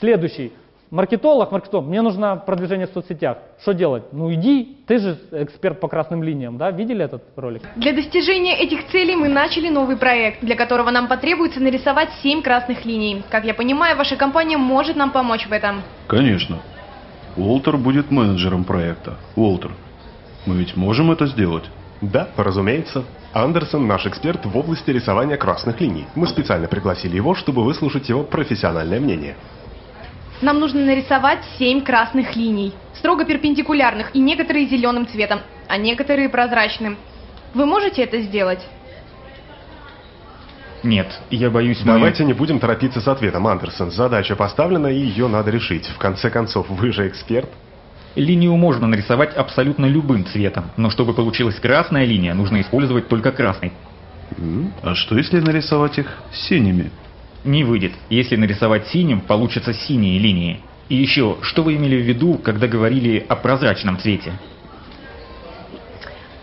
Следующий, 0.00 0.52
маркетолог, 0.90 1.50
маркетолог, 1.52 1.86
мне 1.86 2.02
нужно 2.02 2.36
продвижение 2.36 2.86
в 2.86 2.90
соцсетях. 2.90 3.38
Что 3.60 3.72
делать? 3.72 4.04
Ну 4.12 4.32
иди, 4.32 4.76
ты 4.86 4.98
же 4.98 5.18
эксперт 5.32 5.80
по 5.80 5.88
красным 5.88 6.22
линиям, 6.22 6.58
да? 6.58 6.70
Видели 6.70 7.04
этот 7.04 7.22
ролик? 7.36 7.62
Для 7.76 7.92
достижения 7.92 8.56
этих 8.56 8.88
целей 8.88 9.16
мы 9.16 9.28
начали 9.28 9.68
новый 9.68 9.96
проект, 9.96 10.40
для 10.40 10.56
которого 10.56 10.90
нам 10.90 11.08
потребуется 11.08 11.60
нарисовать 11.60 12.10
7 12.22 12.42
красных 12.42 12.84
линий. 12.84 13.22
Как 13.30 13.44
я 13.44 13.54
понимаю, 13.54 13.96
ваша 13.96 14.16
компания 14.16 14.56
может 14.56 14.96
нам 14.96 15.10
помочь 15.10 15.46
в 15.46 15.52
этом. 15.52 15.82
Конечно. 16.06 16.60
Уолтер 17.36 17.76
будет 17.76 18.10
менеджером 18.10 18.64
проекта. 18.64 19.14
Уолтер, 19.34 19.72
мы 20.46 20.56
ведь 20.56 20.76
можем 20.76 21.10
это 21.10 21.26
сделать? 21.26 21.64
Да, 22.00 22.28
разумеется. 22.36 23.04
Андерсон– 23.34 23.86
наш 23.88 24.06
эксперт 24.06 24.46
в 24.46 24.56
области 24.56 24.90
рисования 24.90 25.36
красных 25.36 25.80
линий. 25.80 26.06
Мы 26.14 26.28
специально 26.28 26.68
пригласили 26.68 27.16
его, 27.16 27.34
чтобы 27.34 27.64
выслушать 27.64 28.08
его 28.08 28.22
профессиональное 28.22 29.00
мнение. 29.00 29.34
Нам 30.40 30.60
нужно 30.60 30.84
нарисовать 30.84 31.40
семь 31.58 31.82
красных 31.82 32.36
линий, 32.36 32.72
строго 32.94 33.24
перпендикулярных 33.24 34.14
и 34.14 34.20
некоторые 34.20 34.66
зеленым 34.66 35.08
цветом, 35.08 35.40
а 35.66 35.76
некоторые 35.76 36.28
прозрачным. 36.28 36.96
Вы 37.54 37.66
можете 37.66 38.04
это 38.04 38.20
сделать? 38.20 38.64
Нет, 40.84 41.08
я 41.30 41.50
боюсь... 41.50 41.80
Давайте 41.84 42.22
мы... 42.22 42.28
не 42.28 42.32
будем 42.34 42.60
торопиться 42.60 43.00
с 43.00 43.08
ответом, 43.08 43.48
Андерсон. 43.48 43.90
Задача 43.90 44.36
поставлена, 44.36 44.88
и 44.88 44.98
ее 45.00 45.26
надо 45.26 45.50
решить. 45.50 45.86
В 45.88 45.98
конце 45.98 46.30
концов, 46.30 46.68
вы 46.68 46.92
же 46.92 47.08
эксперт. 47.08 47.50
Линию 48.16 48.54
можно 48.56 48.86
нарисовать 48.86 49.34
абсолютно 49.34 49.86
любым 49.86 50.24
цветом, 50.24 50.70
но 50.76 50.88
чтобы 50.90 51.14
получилась 51.14 51.56
красная 51.56 52.04
линия, 52.04 52.34
нужно 52.34 52.60
использовать 52.60 53.08
только 53.08 53.32
красный. 53.32 53.72
А 54.82 54.94
что 54.94 55.16
если 55.16 55.40
нарисовать 55.40 55.98
их 55.98 56.18
синими? 56.32 56.90
Не 57.44 57.64
выйдет. 57.64 57.92
Если 58.10 58.36
нарисовать 58.36 58.86
синим, 58.88 59.20
получатся 59.20 59.72
синие 59.74 60.18
линии. 60.18 60.60
И 60.88 60.94
еще, 60.94 61.38
что 61.42 61.62
вы 61.62 61.76
имели 61.76 62.00
в 62.00 62.06
виду, 62.06 62.38
когда 62.38 62.66
говорили 62.68 63.24
о 63.28 63.36
прозрачном 63.36 63.98
цвете? 63.98 64.32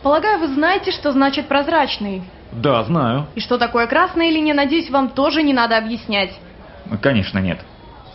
Полагаю, 0.03 0.39
вы 0.39 0.47
знаете, 0.47 0.91
что 0.91 1.11
значит 1.11 1.47
прозрачный. 1.47 2.23
Да, 2.51 2.83
знаю. 2.83 3.27
И 3.35 3.39
что 3.39 3.57
такое 3.57 3.87
красная 3.87 4.29
линия, 4.29 4.53
надеюсь, 4.53 4.89
вам 4.89 5.09
тоже 5.09 5.41
не 5.41 5.53
надо 5.53 5.77
объяснять. 5.77 6.37
Конечно, 7.01 7.39
нет. 7.39 7.59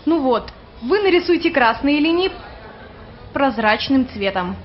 Ну 0.05 0.21
вот, 0.21 0.53
вы 0.83 1.01
нарисуйте 1.01 1.51
красные 1.51 2.01
линии 2.01 2.31
прозрачным 3.37 4.09
цветом. 4.09 4.57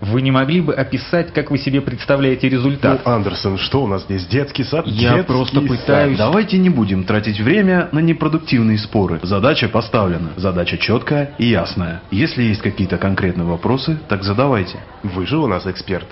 Вы 0.00 0.22
не 0.22 0.30
могли 0.30 0.60
бы 0.60 0.72
описать, 0.72 1.32
как 1.32 1.50
вы 1.50 1.58
себе 1.58 1.80
представляете 1.80 2.48
результат? 2.48 3.02
Ну, 3.04 3.10
Андерсон, 3.12 3.58
что 3.58 3.82
у 3.82 3.88
нас 3.88 4.04
здесь, 4.04 4.26
детский 4.26 4.62
сад? 4.62 4.86
Я 4.86 5.14
Детский 5.14 5.26
просто 5.26 5.56
сад. 5.60 5.68
пытаюсь- 5.68 6.16
Давайте 6.16 6.56
не 6.58 6.70
будем 6.70 7.02
тратить 7.02 7.40
время 7.40 7.88
на 7.90 7.98
непродуктивные 7.98 8.78
споры. 8.78 9.18
Задача 9.24 9.68
поставлена, 9.68 10.30
задача 10.36 10.78
четкая 10.78 11.32
и 11.38 11.46
ясная. 11.46 12.00
Если 12.12 12.44
есть 12.44 12.62
какие-то 12.62 12.96
конкретные 12.96 13.44
вопросы, 13.46 13.98
так 14.08 14.22
задавайте. 14.22 14.78
Вы 15.02 15.26
же 15.26 15.36
у 15.38 15.48
нас 15.48 15.66
эксперт. 15.66 16.06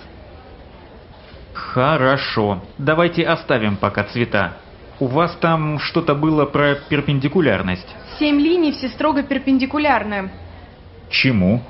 Хорошо. 1.54 2.60
Давайте 2.76 3.22
оставим 3.22 3.76
пока 3.76 4.02
цвета. 4.02 4.54
У 4.98 5.06
вас 5.06 5.36
там 5.40 5.78
что-то 5.78 6.16
было 6.16 6.44
про 6.44 6.74
перпендикулярность. 6.74 7.86
Семь 8.18 8.40
линий 8.40 8.72
все 8.72 8.88
строго 8.88 9.22
перпендикулярны. 9.22 10.30
Чему? 11.10 11.62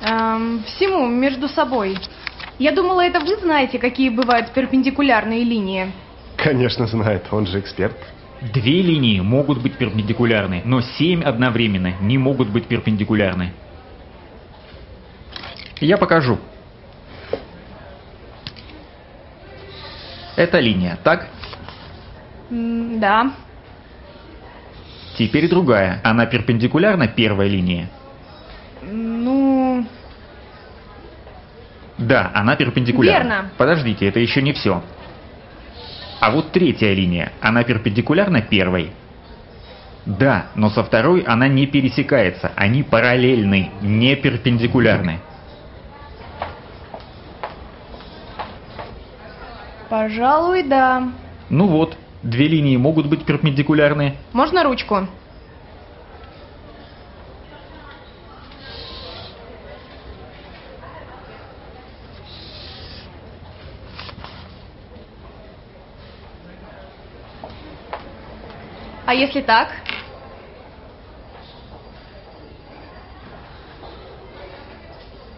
Эм, 0.00 0.62
всему 0.64 1.06
между 1.06 1.48
собой. 1.48 1.96
Я 2.58 2.72
думала, 2.72 3.04
это 3.04 3.20
вы 3.20 3.36
знаете, 3.36 3.78
какие 3.78 4.10
бывают 4.10 4.52
перпендикулярные 4.52 5.44
линии. 5.44 5.92
Конечно, 6.36 6.86
знает, 6.86 7.26
он 7.30 7.46
же 7.46 7.60
эксперт. 7.60 7.96
Две 8.52 8.82
линии 8.82 9.20
могут 9.20 9.62
быть 9.62 9.76
перпендикулярны, 9.76 10.62
но 10.64 10.80
семь 10.80 11.22
одновременно 11.22 11.94
не 12.00 12.18
могут 12.18 12.48
быть 12.50 12.66
перпендикулярны. 12.66 13.52
Я 15.80 15.96
покажу. 15.96 16.38
Это 20.36 20.58
линия, 20.60 20.98
так? 21.02 21.28
Да. 22.50 23.32
Теперь 25.16 25.48
другая. 25.48 26.00
Она 26.02 26.26
перпендикулярна 26.26 27.08
первой 27.08 27.48
линии? 27.48 27.88
Ну, 28.82 29.86
Да, 31.98 32.30
она 32.34 32.56
перпендикулярна. 32.56 33.28
Верно. 33.28 33.50
Подождите, 33.56 34.08
это 34.08 34.18
еще 34.18 34.42
не 34.42 34.52
все. 34.52 34.82
А 36.20 36.30
вот 36.30 36.52
третья 36.52 36.92
линия, 36.92 37.32
она 37.40 37.64
перпендикулярна 37.64 38.42
первой? 38.42 38.90
Да, 40.04 40.46
но 40.54 40.70
со 40.70 40.82
второй 40.82 41.20
она 41.20 41.48
не 41.48 41.66
пересекается. 41.66 42.52
Они 42.56 42.82
параллельны, 42.82 43.70
не 43.80 44.16
перпендикулярны. 44.16 45.20
пожалуй, 49.94 50.64
да. 50.64 51.08
Ну 51.50 51.68
вот, 51.68 51.96
две 52.24 52.48
линии 52.48 52.76
могут 52.76 53.06
быть 53.06 53.24
перпендикулярны. 53.24 54.16
Можно 54.32 54.64
ручку? 54.64 55.06
А 69.06 69.14
если 69.14 69.42
так? 69.42 69.68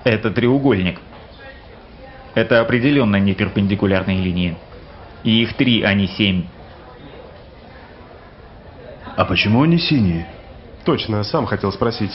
Это 0.04 0.30
треугольник. 0.30 1.00
Это 2.34 2.60
определенно 2.60 3.16
не 3.16 3.34
перпендикулярные 3.34 4.22
линии. 4.22 4.56
И 5.24 5.42
их 5.42 5.54
три, 5.54 5.82
а 5.82 5.92
не 5.94 6.06
семь. 6.06 6.46
А 9.16 9.24
почему 9.24 9.62
они 9.62 9.78
синие? 9.78 10.26
Точно, 10.84 11.22
сам 11.24 11.46
хотел 11.46 11.72
спросить. 11.72 12.12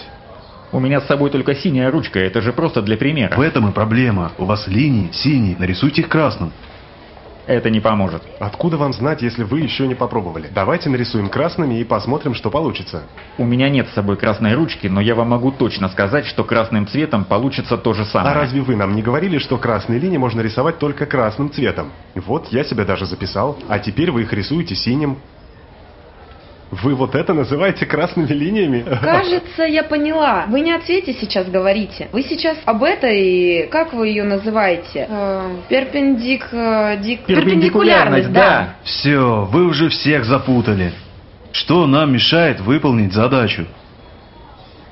У 0.72 0.80
меня 0.80 1.02
с 1.02 1.08
собой 1.08 1.32
только 1.32 1.56
синяя 1.56 1.91
ручка, 1.91 2.20
это 2.20 2.41
же 2.41 2.54
просто 2.54 2.82
для 2.82 2.95
примера. 2.95 3.36
В 3.36 3.41
этом 3.41 3.68
и 3.68 3.74
проблема. 3.74 4.32
У 4.38 4.45
вас 4.45 4.68
линии 4.68 5.10
синие, 5.12 5.58
нарисуйте 5.58 6.02
их 6.02 6.10
красным. 6.10 6.54
Это 7.47 7.72
не 7.72 7.80
поможет. 7.80 8.22
Откуда 8.39 8.78
вам 8.78 8.93
знать, 8.93 9.24
если 9.24 9.43
вы 9.43 9.62
еще 9.62 9.88
не 9.88 9.95
попробовали? 9.95 10.47
Давайте 10.54 10.89
нарисуем 10.89 11.28
красными 11.28 11.80
и 11.80 11.84
посмотрим, 11.84 12.36
что 12.36 12.52
получится. 12.52 13.04
У 13.39 13.45
меня 13.45 13.68
нет 13.68 13.89
с 13.89 13.93
собой 13.93 14.16
красной 14.16 14.54
ручки, 14.54 14.88
но 14.88 15.02
я 15.02 15.16
вам 15.16 15.30
могу 15.30 15.52
точно 15.52 15.89
сказать, 15.89 16.28
что 16.28 16.43
красным 16.43 16.88
цветом 16.88 17.26
получится 17.26 17.78
то 17.78 17.93
же 17.93 18.06
самое. 18.06 18.36
А 18.36 18.39
разве 18.39 18.62
вы 18.62 18.76
нам 18.76 18.95
не 18.95 19.02
говорили, 19.02 19.39
что 19.39 19.58
красные 19.58 19.99
линии 19.99 20.18
можно 20.18 20.41
рисовать 20.41 20.78
только 20.78 21.08
красным 21.08 21.52
цветом? 21.52 21.91
Вот, 22.14 22.47
я 22.52 22.64
себя 22.64 22.86
даже 22.86 23.08
записал. 23.08 23.58
А 23.68 23.80
теперь 23.80 24.12
вы 24.12 24.22
их 24.22 24.32
рисуете 24.32 24.76
синим. 24.76 25.18
Вы 26.72 26.95
вот 26.95 27.15
это 27.15 27.34
называете 27.34 27.86
красными 27.86 28.28
линиями? 28.32 28.86
Кажется, 29.01 29.63
я 29.63 29.84
поняла. 29.84 30.45
Вы 30.47 30.61
не 30.61 30.72
о 30.72 30.80
цвете 30.80 31.13
сейчас 31.13 31.47
говорите. 31.49 32.07
Вы 32.13 32.24
сейчас 32.24 32.57
об 32.63 32.84
этой, 32.84 33.67
как 33.67 33.91
вы 33.93 34.07
ее 34.07 34.24
называете? 34.24 35.05
Э, 35.09 35.49
перпендик... 35.67 36.47
э, 36.53 36.97
дик- 37.01 37.26
Перпендикулярность, 37.26 38.32
да. 38.32 38.76
Все, 38.84 39.45
вы 39.51 39.65
уже 39.65 39.89
всех 39.89 40.24
запутали. 40.24 40.93
Что 41.51 41.86
нам 41.88 42.13
мешает 42.13 42.61
выполнить 42.61 43.11
задачу? 43.11 43.65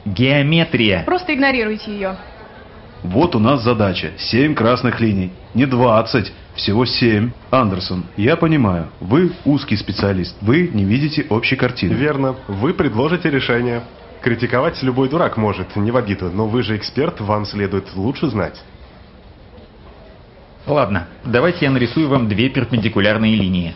Геометрия. 0.04 1.04
Просто 1.06 1.34
игнорируйте 1.34 1.92
ее. 1.92 2.16
Вот 3.04 3.36
у 3.36 3.40
нас 3.40 3.64
задача. 3.64 4.12
Семь 4.18 4.54
красных 4.54 5.00
линий. 5.00 5.32
Не 5.54 5.66
20, 5.66 6.34
всего 6.56 6.86
семь. 6.86 7.32
Андерсон, 7.52 8.06
я 8.18 8.36
понимаю, 8.36 8.90
вы 9.00 9.32
узкий 9.46 9.78
специалист. 9.78 10.36
Вы 10.42 10.68
не 10.68 10.84
видите 10.84 11.26
общей 11.30 11.56
картины. 11.56 11.94
Верно. 11.94 12.36
Вы 12.48 12.74
предложите 12.74 13.30
решение. 13.30 13.84
Критиковать 14.22 14.82
любой 14.84 15.10
дурак 15.10 15.38
может, 15.38 15.76
не 15.78 15.92
в 15.92 15.98
обиду, 15.98 16.30
но 16.30 16.46
вы 16.46 16.62
же 16.62 16.76
эксперт, 16.76 17.22
вам 17.22 17.46
следует 17.46 17.96
лучше 17.96 18.28
знать. 18.28 18.62
Ладно, 20.68 21.08
давайте 21.24 21.66
я 21.66 21.72
нарисую 21.72 22.10
вам 22.10 22.28
две 22.28 22.50
перпендикулярные 22.50 23.36
линии. 23.36 23.76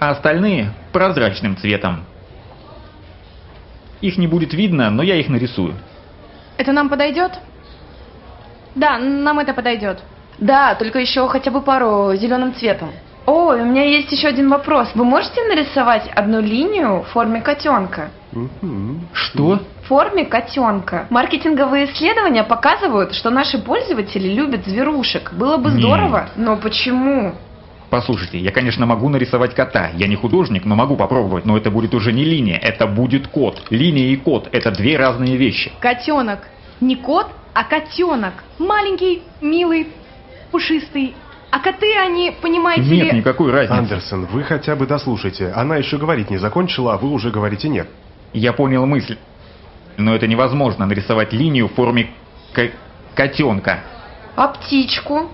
А 0.00 0.10
остальные 0.10 0.72
прозрачным 0.92 1.56
цветом. 1.56 2.04
Их 4.00 4.18
не 4.18 4.26
будет 4.26 4.54
видно, 4.54 4.90
но 4.90 5.02
я 5.02 5.16
их 5.16 5.28
нарисую. 5.28 5.74
Это 6.56 6.72
нам 6.72 6.88
подойдет? 6.88 7.38
Да, 8.74 8.98
нам 8.98 9.38
это 9.38 9.54
подойдет. 9.54 10.02
Да, 10.40 10.74
только 10.74 10.98
еще 10.98 11.28
хотя 11.28 11.50
бы 11.50 11.60
пару 11.60 12.14
зеленым 12.16 12.54
цветом. 12.54 12.90
О, 13.26 13.52
у 13.54 13.64
меня 13.64 13.84
есть 13.84 14.10
еще 14.10 14.28
один 14.28 14.48
вопрос. 14.48 14.88
Вы 14.94 15.04
можете 15.04 15.42
нарисовать 15.46 16.08
одну 16.14 16.40
линию 16.40 17.02
в 17.02 17.12
форме 17.12 17.40
котенка? 17.40 18.10
Что? 19.12 19.60
В 19.82 19.86
форме 19.86 20.24
котенка. 20.24 21.06
Маркетинговые 21.10 21.86
исследования 21.86 22.44
показывают, 22.44 23.14
что 23.14 23.30
наши 23.30 23.58
пользователи 23.58 24.28
любят 24.28 24.66
зверушек. 24.66 25.32
Было 25.32 25.58
бы 25.58 25.70
здорово, 25.70 26.30
но 26.36 26.56
почему? 26.56 27.34
Послушайте, 27.90 28.38
я, 28.38 28.52
конечно, 28.52 28.86
могу 28.86 29.08
нарисовать 29.08 29.54
кота. 29.54 29.90
Я 29.96 30.06
не 30.06 30.14
художник, 30.14 30.64
но 30.64 30.76
могу 30.76 30.96
попробовать. 30.96 31.44
Но 31.44 31.56
это 31.56 31.70
будет 31.72 31.92
уже 31.92 32.12
не 32.12 32.24
линия, 32.24 32.56
это 32.56 32.86
будет 32.86 33.26
кот. 33.26 33.62
Линия 33.70 34.06
и 34.12 34.16
кот– 34.16 34.48
это 34.52 34.70
две 34.70 34.96
разные 34.96 35.36
вещи. 35.36 35.72
Котенок. 35.80 36.48
Не 36.80 36.94
кот, 36.94 37.26
а 37.52 37.64
котенок. 37.64 38.44
Маленький, 38.58 39.22
милый, 39.40 39.88
пушистый. 40.50 41.14
А 41.50 41.58
коты, 41.58 41.96
они, 41.96 42.36
понимаете 42.40 42.82
Нет 42.82 43.12
ли... 43.12 43.18
никакой 43.18 43.50
разницы. 43.50 43.78
Андерсон, 43.78 44.26
вы 44.26 44.44
хотя 44.44 44.76
бы 44.76 44.86
дослушайте. 44.86 45.50
Она 45.50 45.76
еще 45.76 45.98
говорить 45.98 46.30
не 46.30 46.38
закончила, 46.38 46.94
а 46.94 46.96
вы 46.98 47.10
уже 47.10 47.30
говорите 47.30 47.68
нет. 47.68 47.88
Я 48.32 48.52
понял 48.52 48.86
мысль. 48.86 49.16
Но 49.96 50.14
это 50.14 50.28
невозможно 50.28 50.86
нарисовать 50.86 51.32
линию 51.32 51.66
в 51.68 51.74
форме 51.74 52.10
ко- 52.52 52.70
котенка. 53.14 53.80
А 54.36 54.48
птичку? 54.48 55.28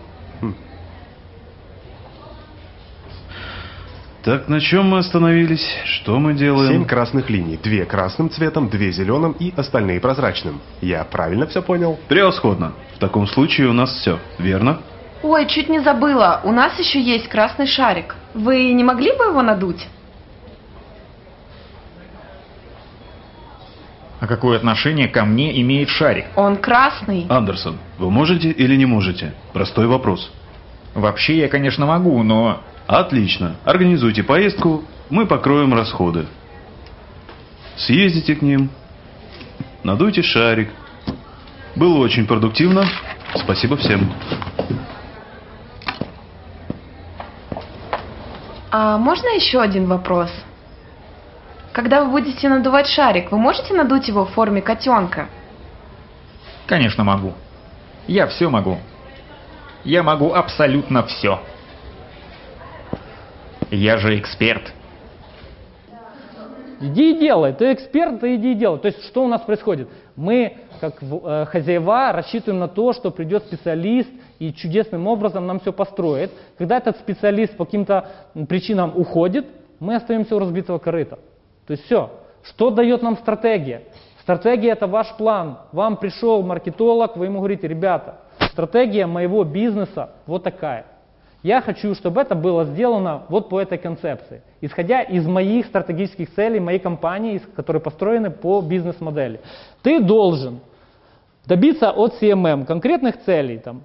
Так, 4.25 4.49
на 4.49 4.61
чем 4.61 4.87
мы 4.89 4.99
остановились? 4.99 5.65
Что 5.85 6.19
мы 6.19 6.35
делаем? 6.35 6.73
Семь 6.73 6.85
красных 6.85 7.31
линий. 7.31 7.57
Две 7.63 7.85
красным 7.85 8.29
цветом, 8.29 8.69
две 8.69 8.91
зеленым 8.91 9.37
и 9.39 9.53
остальные 9.57 10.01
прозрачным. 10.01 10.61
Я 10.81 11.05
правильно 11.05 11.47
все 11.47 11.63
понял? 11.63 11.97
Превосходно. 12.09 12.73
В 12.97 12.99
таком 12.99 13.29
случае 13.29 13.69
у 13.69 13.73
нас 13.73 13.93
все, 13.93 14.19
верно? 14.39 14.81
Ой, 15.23 15.47
чуть 15.47 15.69
не 15.69 15.81
забыла. 15.81 16.41
У 16.45 16.53
нас 16.53 16.79
еще 16.79 17.01
есть 17.01 17.29
красный 17.29 17.67
шарик. 17.67 18.17
Вы 18.35 18.73
не 18.73 18.85
могли 18.85 19.13
бы 19.13 19.25
его 19.25 19.43
надуть? 19.43 19.89
А 24.21 24.27
какое 24.27 24.57
отношение 24.57 25.09
ко 25.09 25.25
мне 25.25 25.61
имеет 25.61 25.89
шарик? 25.89 26.27
Он 26.37 26.57
красный. 26.57 27.27
Андерсон, 27.29 27.79
вы 27.99 28.11
можете 28.11 28.51
или 28.51 28.77
не 28.77 28.87
можете? 28.87 29.35
Простой 29.53 29.87
вопрос. 29.87 30.31
Вообще 30.95 31.39
я, 31.39 31.49
конечно, 31.49 31.87
могу, 31.87 32.23
но 32.23 32.63
Отлично. 32.87 33.57
Организуйте 33.65 34.23
поездку, 34.23 34.85
мы 35.11 35.27
покроем 35.27 35.75
расходы. 35.75 36.27
Съездите 37.77 38.37
к 38.37 38.43
ним, 38.43 38.71
надуйте 39.83 40.23
шарик. 40.23 40.71
Было 41.75 41.99
очень 41.99 42.27
продуктивно. 42.27 42.89
Спасибо 43.35 43.77
всем. 43.77 44.13
А 48.79 48.99
можно 48.99 49.29
еще 49.29 49.63
один 49.63 49.87
вопрос? 49.87 50.31
Когда 51.73 52.05
вы 52.05 52.11
будете 52.11 52.47
надувать 52.47 52.87
шарик, 52.87 53.33
вы 53.33 53.39
можете 53.39 53.73
надуть 53.73 54.07
его 54.07 54.27
в 54.27 54.33
форме 54.33 54.61
котенка? 54.61 55.29
Конечно 56.67 57.03
могу. 57.03 57.33
Я 58.07 58.27
все 58.27 58.51
могу. 58.51 58.77
Я 59.83 60.03
могу 60.03 60.35
абсолютно 60.35 61.05
все. 61.05 61.41
Я 63.71 63.97
же 63.97 64.19
эксперт. 64.19 64.75
Иди 66.79 67.13
и 67.13 67.19
делай, 67.19 67.55
ты 67.55 67.73
эксперт, 67.73 68.21
ты 68.21 68.37
иди 68.37 68.53
и 68.53 68.55
делай. 68.57 68.79
То 68.79 68.89
есть 68.89 69.07
что 69.07 69.25
у 69.25 69.27
нас 69.27 69.41
происходит? 69.41 69.89
Мы, 70.17 70.59
как 70.83 71.03
э, 71.03 71.47
хозяева, 71.49 72.13
рассчитываем 72.13 72.61
на 72.61 72.69
то, 72.69 72.93
что 72.93 73.11
придет 73.11 73.45
специалист 73.45 74.11
и 74.39 74.53
чудесным 74.53 75.07
образом 75.07 75.47
нам 75.47 75.61
все 75.61 75.73
построит. 75.73 76.31
Когда 76.59 76.79
этот 76.79 76.97
специалист 76.99 77.57
по 77.57 77.65
каким-то 77.65 78.09
причинам 78.49 78.93
уходит, 78.97 79.47
мы 79.81 79.97
остаемся 79.97 80.37
у 80.37 80.39
разбитого 80.39 80.79
корыта. 80.79 81.19
То 81.67 81.73
есть 81.73 81.85
все. 81.85 82.11
Что 82.43 82.71
дает 82.71 83.03
нам 83.03 83.17
стратегия? 83.17 83.83
Стратегия 84.21 84.71
это 84.71 84.87
ваш 84.87 85.15
план. 85.17 85.59
Вам 85.73 85.97
пришел 85.97 86.43
маркетолог, 86.43 87.17
вы 87.17 87.27
ему 87.27 87.39
говорите, 87.39 87.69
ребята, 87.69 88.17
стратегия 88.51 89.07
моего 89.07 89.45
бизнеса 89.45 90.11
вот 90.27 90.43
такая. 90.45 90.87
Я 91.43 91.61
хочу, 91.61 91.95
чтобы 91.95 92.21
это 92.21 92.35
было 92.35 92.65
сделано 92.65 93.23
вот 93.29 93.49
по 93.49 93.61
этой 93.61 93.79
концепции, 93.79 94.43
исходя 94.61 95.03
из 95.03 95.25
моих 95.27 95.67
стратегических 95.67 96.35
целей, 96.35 96.59
моей 96.59 96.81
компании, 96.81 97.41
которые 97.55 97.81
построены 97.81 98.31
по 98.31 98.61
бизнес-модели. 98.61 99.41
Ты 99.83 100.01
должен 100.01 100.59
добиться 101.45 101.93
от 101.93 102.21
CMM 102.21 102.65
конкретных 102.65 103.23
целей, 103.23 103.59
там, 103.59 103.83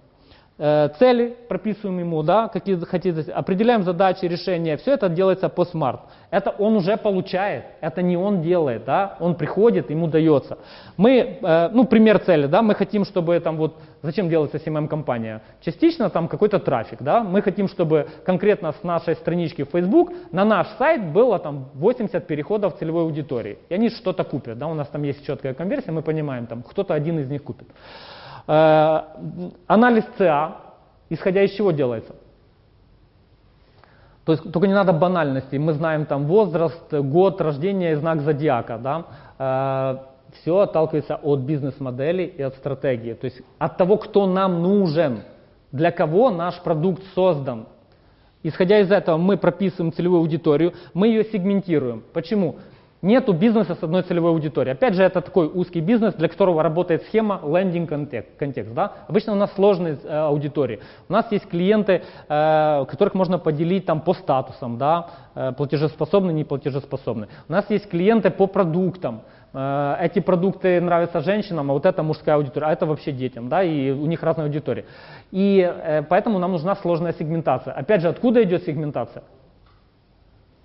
цели 0.99 1.35
прописываем 1.49 1.97
ему, 1.99 2.21
да, 2.21 2.47
какие 2.47 2.75
хотите, 2.85 3.31
определяем 3.31 3.81
задачи, 3.83 4.25
решения, 4.25 4.77
все 4.77 4.93
это 4.93 5.09
делается 5.09 5.49
по 5.49 5.65
смарт. 5.65 6.01
Это 6.29 6.51
он 6.51 6.75
уже 6.75 6.97
получает, 6.97 7.65
это 7.81 8.03
не 8.03 8.15
он 8.15 8.43
делает, 8.43 8.85
да, 8.85 9.17
он 9.19 9.33
приходит, 9.33 9.89
ему 9.89 10.07
дается. 10.07 10.59
Мы, 10.97 11.39
э, 11.41 11.69
ну, 11.73 11.85
пример 11.85 12.19
цели, 12.19 12.45
да, 12.45 12.61
мы 12.61 12.75
хотим, 12.75 13.05
чтобы 13.05 13.39
там 13.39 13.57
вот, 13.57 13.79
зачем 14.03 14.29
делается 14.29 14.57
CMM-компания? 14.57 15.41
Частично 15.61 16.11
там 16.11 16.27
какой-то 16.27 16.59
трафик, 16.59 17.01
да, 17.01 17.23
мы 17.23 17.41
хотим, 17.41 17.67
чтобы 17.67 18.07
конкретно 18.23 18.71
с 18.71 18.83
нашей 18.83 19.15
странички 19.15 19.63
в 19.63 19.69
Facebook 19.69 20.11
на 20.31 20.45
наш 20.45 20.67
сайт 20.77 21.11
было 21.11 21.39
там 21.39 21.69
80 21.73 22.27
переходов 22.27 22.77
целевой 22.77 23.01
аудитории, 23.01 23.57
и 23.67 23.73
они 23.73 23.89
что-то 23.89 24.23
купят, 24.23 24.59
да, 24.59 24.67
у 24.67 24.75
нас 24.75 24.87
там 24.89 25.01
есть 25.01 25.25
четкая 25.25 25.55
конверсия, 25.55 25.91
мы 25.91 26.03
понимаем, 26.03 26.45
там 26.45 26.61
кто-то 26.61 26.93
один 26.93 27.17
из 27.17 27.29
них 27.29 27.41
купит. 27.41 27.67
Э, 28.51 29.03
анализ 29.65 30.03
ЦА, 30.17 30.57
исходя 31.09 31.41
из 31.41 31.51
чего 31.51 31.71
делается? 31.71 32.13
То 34.25 34.33
есть 34.33 34.51
только 34.51 34.67
не 34.67 34.73
надо 34.73 34.91
банальности. 34.91 35.55
Мы 35.55 35.71
знаем 35.71 36.05
там 36.05 36.25
возраст, 36.25 36.91
год 36.91 37.39
рождения 37.39 37.93
и 37.93 37.95
знак 37.95 38.19
зодиака. 38.21 38.77
Да? 38.77 39.05
Э, 39.39 39.97
все 40.41 40.59
отталкивается 40.59 41.15
от 41.15 41.39
бизнес-модели 41.39 42.23
и 42.23 42.41
от 42.41 42.55
стратегии. 42.55 43.13
То 43.13 43.25
есть 43.25 43.41
от 43.57 43.77
того, 43.77 43.95
кто 43.95 44.27
нам 44.27 44.61
нужен, 44.61 45.21
для 45.71 45.91
кого 45.91 46.29
наш 46.29 46.59
продукт 46.59 47.03
создан. 47.15 47.67
Исходя 48.43 48.79
из 48.79 48.91
этого 48.91 49.15
мы 49.15 49.37
прописываем 49.37 49.93
целевую 49.93 50.19
аудиторию, 50.19 50.73
мы 50.93 51.07
ее 51.07 51.23
сегментируем. 51.23 52.03
Почему? 52.11 52.57
Нету 53.01 53.33
бизнеса 53.33 53.73
с 53.73 53.81
одной 53.81 54.03
целевой 54.03 54.29
аудиторией. 54.29 54.73
Опять 54.73 54.93
же, 54.93 55.03
это 55.03 55.21
такой 55.21 55.47
узкий 55.47 55.81
бизнес, 55.81 56.13
для 56.13 56.27
которого 56.27 56.61
работает 56.61 57.01
схема 57.03 57.41
лендинг 57.43 57.89
контекст. 57.89 58.73
Да? 58.73 58.93
Обычно 59.07 59.33
у 59.33 59.35
нас 59.35 59.51
сложные 59.55 59.97
э, 60.03 60.15
аудитории. 60.15 60.79
У 61.09 61.13
нас 61.13 61.31
есть 61.31 61.47
клиенты, 61.47 62.03
э, 62.29 62.85
которых 62.87 63.15
можно 63.15 63.39
поделить 63.39 63.87
там, 63.87 64.01
по 64.01 64.13
статусам, 64.13 64.77
да? 64.77 65.07
э, 65.33 65.51
платежеспособны, 65.57 66.31
не. 66.31 66.45
У 66.45 67.51
нас 67.51 67.69
есть 67.71 67.89
клиенты 67.89 68.29
по 68.29 68.45
продуктам. 68.45 69.23
Э, 69.51 69.95
эти 69.99 70.19
продукты 70.19 70.79
нравятся 70.79 71.21
женщинам, 71.21 71.71
а 71.71 71.73
вот 71.73 71.87
это 71.87 72.03
мужская 72.03 72.35
аудитория, 72.35 72.67
а 72.67 72.71
это 72.71 72.85
вообще 72.85 73.11
детям, 73.11 73.49
да, 73.49 73.63
и 73.63 73.89
у 73.89 74.05
них 74.05 74.21
разная 74.21 74.45
аудитория. 74.45 74.85
И 75.31 75.59
э, 75.59 76.03
поэтому 76.03 76.37
нам 76.37 76.51
нужна 76.51 76.75
сложная 76.75 77.13
сегментация. 77.13 77.73
Опять 77.73 78.01
же, 78.01 78.09
откуда 78.09 78.43
идет 78.43 78.63
сегментация? 78.63 79.23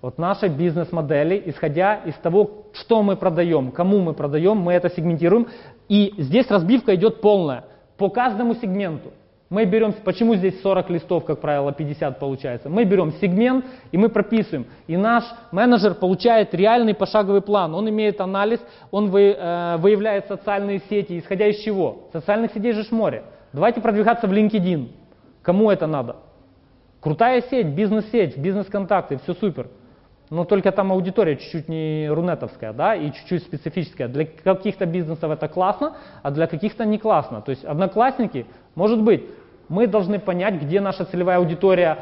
От 0.01 0.17
нашей 0.17 0.49
бизнес-модели, 0.49 1.41
исходя 1.45 1.95
из 1.95 2.13
того, 2.15 2.65
что 2.73 3.01
мы 3.01 3.15
продаем, 3.15 3.71
кому 3.71 3.99
мы 3.99 4.13
продаем, 4.13 4.57
мы 4.57 4.73
это 4.73 4.89
сегментируем. 4.89 5.47
И 5.89 6.13
здесь 6.17 6.49
разбивка 6.49 6.95
идет 6.95 7.21
полная 7.21 7.65
по 7.97 8.09
каждому 8.09 8.53
сегменту. 8.55 9.11
Мы 9.49 9.63
берем, 9.63 9.93
почему 10.03 10.35
здесь 10.35 10.61
40 10.61 10.89
листов, 10.89 11.23
как 11.23 11.39
правило, 11.39 11.71
50 11.71 12.19
получается. 12.19 12.69
Мы 12.69 12.83
берем 12.83 13.13
сегмент 13.13 13.65
и 13.91 13.97
мы 13.97 14.09
прописываем. 14.09 14.65
И 14.87 14.97
наш 14.97 15.23
менеджер 15.51 15.93
получает 15.95 16.53
реальный 16.53 16.93
пошаговый 16.93 17.41
план. 17.41 17.73
Он 17.73 17.89
имеет 17.89 18.19
анализ, 18.19 18.59
он 18.91 19.09
вы, 19.09 19.31
э, 19.31 19.77
выявляет 19.77 20.27
социальные 20.27 20.81
сети. 20.89 21.17
Исходя 21.17 21.47
из 21.47 21.59
чего? 21.59 22.09
Социальных 22.11 22.51
сетей 22.51 22.73
же 22.73 22.83
море. 22.91 23.23
Давайте 23.53 23.79
продвигаться 23.79 24.27
в 24.27 24.33
LinkedIn. 24.33 24.89
Кому 25.41 25.71
это 25.71 25.87
надо? 25.87 26.17
Крутая 26.99 27.41
сеть, 27.49 27.67
бизнес-сеть, 27.67 28.37
бизнес-контакты, 28.37 29.17
все 29.23 29.33
супер. 29.33 29.67
Но 30.29 30.43
только 30.43 30.71
там 30.71 30.91
аудитория 30.91 31.37
чуть-чуть 31.37 31.69
не 31.69 32.09
рунетовская, 32.09 32.73
да, 32.73 32.95
и 32.95 33.11
чуть-чуть 33.13 33.43
специфическая. 33.43 34.07
Для 34.09 34.25
каких-то 34.25 34.85
бизнесов 34.85 35.31
это 35.31 35.47
классно, 35.47 35.95
а 36.21 36.31
для 36.31 36.47
каких-то 36.47 36.83
не 36.85 36.97
классно. 36.97 37.41
То 37.41 37.51
есть 37.51 37.63
одноклассники, 37.63 38.45
может 38.75 39.01
быть, 39.01 39.23
мы 39.69 39.87
должны 39.87 40.19
понять, 40.19 40.61
где 40.61 40.81
наша 40.81 41.05
целевая 41.05 41.37
аудитория 41.37 41.97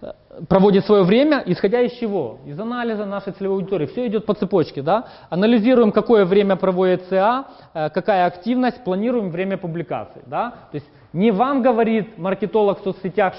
э, 0.00 0.12
проводит 0.48 0.84
свое 0.86 1.02
время, 1.02 1.42
исходя 1.46 1.80
из 1.80 1.92
чего? 1.92 2.38
Из 2.46 2.58
анализа 2.58 3.04
нашей 3.04 3.32
целевой 3.32 3.58
аудитории. 3.58 3.86
Все 3.86 4.06
идет 4.06 4.26
по 4.26 4.34
цепочке. 4.34 4.82
Да? 4.82 5.06
Анализируем, 5.28 5.92
какое 5.92 6.24
время 6.24 6.56
проводит 6.56 7.04
ЦА, 7.08 7.46
э, 7.74 7.90
какая 7.90 8.26
активность, 8.26 8.84
планируем 8.84 9.30
время 9.30 9.58
публикации. 9.58 10.22
Да? 10.26 10.50
То 10.70 10.76
есть 10.76 10.86
не 11.12 11.30
вам 11.30 11.62
говорит 11.62 12.18
маркетолог 12.18 12.80
в 12.80 12.84
соцсетях, 12.84 13.34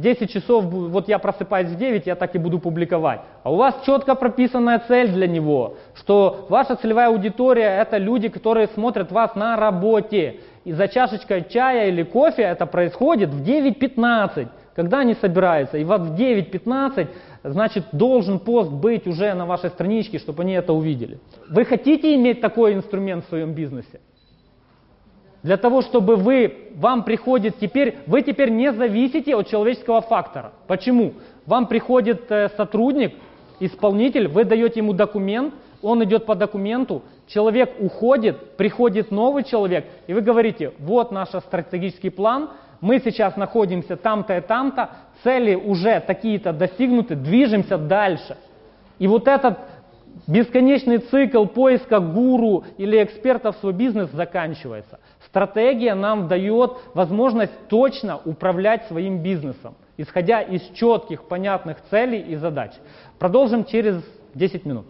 10 0.00 0.30
часов, 0.30 0.64
вот 0.64 1.08
я 1.08 1.18
просыпаюсь 1.18 1.68
в 1.68 1.76
9, 1.76 2.06
я 2.06 2.14
так 2.14 2.34
и 2.34 2.38
буду 2.38 2.58
публиковать. 2.58 3.20
А 3.42 3.52
у 3.52 3.56
вас 3.56 3.74
четко 3.84 4.14
прописанная 4.14 4.82
цель 4.86 5.08
для 5.08 5.26
него, 5.26 5.76
что 5.94 6.46
ваша 6.48 6.76
целевая 6.76 7.08
аудитория 7.08 7.80
это 7.80 7.98
люди, 7.98 8.28
которые 8.28 8.68
смотрят 8.68 9.12
вас 9.12 9.34
на 9.34 9.56
работе. 9.56 10.40
И 10.64 10.72
за 10.72 10.88
чашечкой 10.88 11.46
чая 11.48 11.88
или 11.88 12.02
кофе 12.02 12.42
это 12.42 12.66
происходит 12.66 13.30
в 13.30 13.42
9.15, 13.42 14.48
когда 14.74 15.00
они 15.00 15.14
собираются. 15.14 15.78
И 15.78 15.84
вот 15.84 16.02
в 16.02 16.14
9.15, 16.14 17.08
значит, 17.44 17.84
должен 17.92 18.38
пост 18.38 18.70
быть 18.70 19.06
уже 19.06 19.32
на 19.34 19.46
вашей 19.46 19.70
страничке, 19.70 20.18
чтобы 20.18 20.42
они 20.42 20.52
это 20.52 20.72
увидели. 20.72 21.18
Вы 21.48 21.64
хотите 21.64 22.14
иметь 22.14 22.40
такой 22.40 22.74
инструмент 22.74 23.24
в 23.24 23.28
своем 23.28 23.54
бизнесе? 23.54 24.00
Для 25.42 25.56
того, 25.56 25.82
чтобы 25.82 26.16
вы, 26.16 26.72
вам 26.74 27.04
приходит 27.04 27.58
теперь, 27.58 27.98
вы 28.06 28.22
теперь 28.22 28.50
не 28.50 28.72
зависите 28.72 29.36
от 29.36 29.48
человеческого 29.48 30.00
фактора. 30.00 30.52
Почему? 30.66 31.14
Вам 31.46 31.66
приходит 31.66 32.30
э, 32.30 32.48
сотрудник, 32.56 33.14
исполнитель, 33.60 34.28
вы 34.28 34.44
даете 34.44 34.80
ему 34.80 34.92
документ, 34.92 35.54
он 35.80 36.02
идет 36.02 36.26
по 36.26 36.34
документу, 36.34 37.02
человек 37.28 37.74
уходит, 37.78 38.56
приходит 38.56 39.10
новый 39.12 39.44
человек, 39.44 39.86
и 40.08 40.14
вы 40.14 40.22
говорите, 40.22 40.72
вот 40.78 41.12
наш 41.12 41.28
стратегический 41.28 42.10
план, 42.10 42.50
мы 42.80 43.00
сейчас 43.00 43.36
находимся 43.36 43.96
там-то 43.96 44.36
и 44.36 44.40
там-то, 44.40 44.90
цели 45.22 45.54
уже 45.54 46.00
такие-то 46.00 46.52
достигнуты, 46.52 47.14
движемся 47.14 47.78
дальше. 47.78 48.36
И 48.98 49.06
вот 49.06 49.28
этот 49.28 49.58
бесконечный 50.26 50.98
цикл 50.98 51.44
поиска 51.46 52.00
гуру 52.00 52.64
или 52.76 53.02
эксперта 53.02 53.52
в 53.52 53.56
свой 53.56 53.72
бизнес 53.72 54.10
заканчивается. 54.10 54.98
Стратегия 55.30 55.94
нам 55.94 56.26
дает 56.26 56.78
возможность 56.94 57.52
точно 57.68 58.18
управлять 58.24 58.86
своим 58.86 59.18
бизнесом, 59.18 59.74
исходя 59.98 60.40
из 60.40 60.62
четких, 60.74 61.24
понятных 61.24 61.76
целей 61.90 62.20
и 62.20 62.36
задач. 62.36 62.72
Продолжим 63.18 63.64
через 63.64 64.02
10 64.34 64.64
минут. 64.64 64.86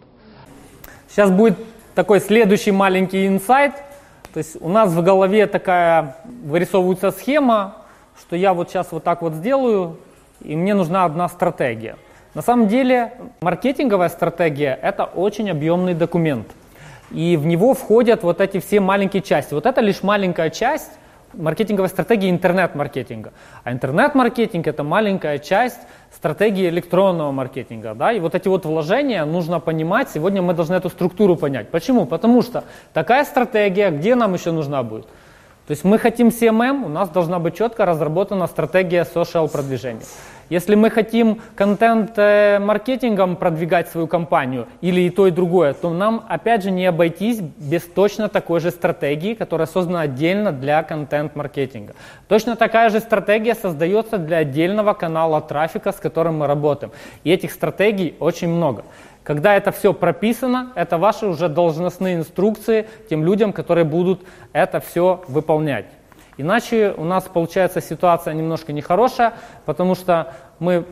Сейчас 1.09 1.29
будет 1.29 1.57
такой 1.93 2.21
следующий 2.21 2.71
маленький 2.71 3.27
инсайт. 3.27 3.73
То 4.33 4.37
есть 4.37 4.55
у 4.61 4.69
нас 4.69 4.93
в 4.93 5.03
голове 5.03 5.45
такая 5.45 6.15
вырисовывается 6.45 7.11
схема, 7.11 7.75
что 8.17 8.37
я 8.37 8.53
вот 8.53 8.69
сейчас 8.69 8.91
вот 8.91 9.03
так 9.03 9.21
вот 9.21 9.33
сделаю, 9.33 9.97
и 10.41 10.55
мне 10.55 10.73
нужна 10.73 11.03
одна 11.03 11.27
стратегия. 11.27 11.97
На 12.33 12.41
самом 12.41 12.67
деле 12.67 13.13
маркетинговая 13.41 14.07
стратегия– 14.07 14.79
это 14.81 15.03
очень 15.03 15.49
объемный 15.49 15.95
документ– 15.95 16.47
и 17.11 17.37
в 17.37 17.45
него 17.45 17.73
входят 17.73 18.23
вот 18.23 18.41
эти 18.41 18.59
все 18.59 18.79
маленькие 18.79 19.21
части. 19.21 19.53
Вот 19.53 19.65
это 19.65 19.81
лишь 19.81 20.03
маленькая 20.03 20.49
часть 20.49 20.91
маркетинговой 21.33 21.89
стратегии 21.89 22.29
интернет-маркетинга. 22.29 23.33
А 23.63 23.71
интернет-маркетинг 23.71 24.67
это 24.67 24.83
маленькая 24.83 25.37
часть 25.37 25.79
стратегии 26.13 26.67
электронного 26.69 27.31
маркетинга. 27.31 27.93
Да? 27.93 28.11
И 28.11 28.19
вот 28.19 28.35
эти 28.35 28.47
вот 28.47 28.65
вложения 28.65 29.25
нужно 29.25 29.59
понимать, 29.59 30.09
сегодня 30.09 30.41
мы 30.41 30.53
должны 30.53 30.75
эту 30.75 30.89
структуру 30.89 31.35
понять. 31.35 31.69
Почему? 31.69 32.05
Потому 32.05 32.41
что 32.41 32.63
такая 32.93 33.25
стратегия, 33.25 33.91
где 33.91 34.15
нам 34.15 34.33
еще 34.33 34.51
нужна 34.51 34.83
будет? 34.83 35.05
То 35.67 35.73
есть 35.73 35.83
мы 35.83 35.99
хотим 35.99 36.29
CMM, 36.29 36.85
у 36.85 36.89
нас 36.89 37.09
должна 37.09 37.37
быть 37.37 37.55
четко 37.55 37.85
разработана 37.85 38.47
стратегия 38.47 39.03
social 39.03 39.47
продвижения. 39.47 40.01
Если 40.49 40.73
мы 40.73 40.89
хотим 40.89 41.41
контент-маркетингом 41.55 43.35
продвигать 43.35 43.87
свою 43.89 44.07
компанию 44.07 44.67
или 44.81 45.01
и 45.01 45.09
то, 45.11 45.27
и 45.27 45.31
другое, 45.31 45.73
то 45.73 45.91
нам 45.91 46.25
опять 46.27 46.63
же 46.63 46.71
не 46.71 46.87
обойтись 46.87 47.39
без 47.39 47.83
точно 47.83 48.29
такой 48.29 48.59
же 48.59 48.71
стратегии, 48.71 49.35
которая 49.35 49.67
создана 49.67 50.01
отдельно 50.01 50.51
для 50.51 50.81
контент-маркетинга. 50.81 51.93
Точно 52.27 52.55
такая 52.55 52.89
же 52.89 52.99
стратегия 52.99 53.53
создается 53.53 54.17
для 54.17 54.37
отдельного 54.37 54.93
канала 54.93 55.39
трафика, 55.39 55.91
с 55.91 55.97
которым 55.97 56.39
мы 56.39 56.47
работаем. 56.47 56.91
И 57.23 57.31
этих 57.31 57.51
стратегий 57.51 58.15
очень 58.19 58.49
много. 58.49 58.83
Когда 59.23 59.55
это 59.55 59.71
все 59.71 59.93
прописано, 59.93 60.71
это 60.73 60.97
ваши 60.97 61.27
уже 61.27 61.49
должностные 61.49 62.15
инструкции 62.15 62.87
тем 63.07 63.23
людям, 63.23 63.53
которые 63.53 63.83
будут 63.83 64.21
это 64.53 64.79
все 64.79 65.21
выполнять. 65.27 65.85
Иначе 66.39 66.93
у 66.95 67.03
нас 67.03 67.25
получается 67.25 67.81
ситуация 67.81 68.33
немножко 68.33 68.71
нехорошая, 68.71 69.33
потому 69.65 69.93
что 69.93 70.33
мы, 70.59 70.85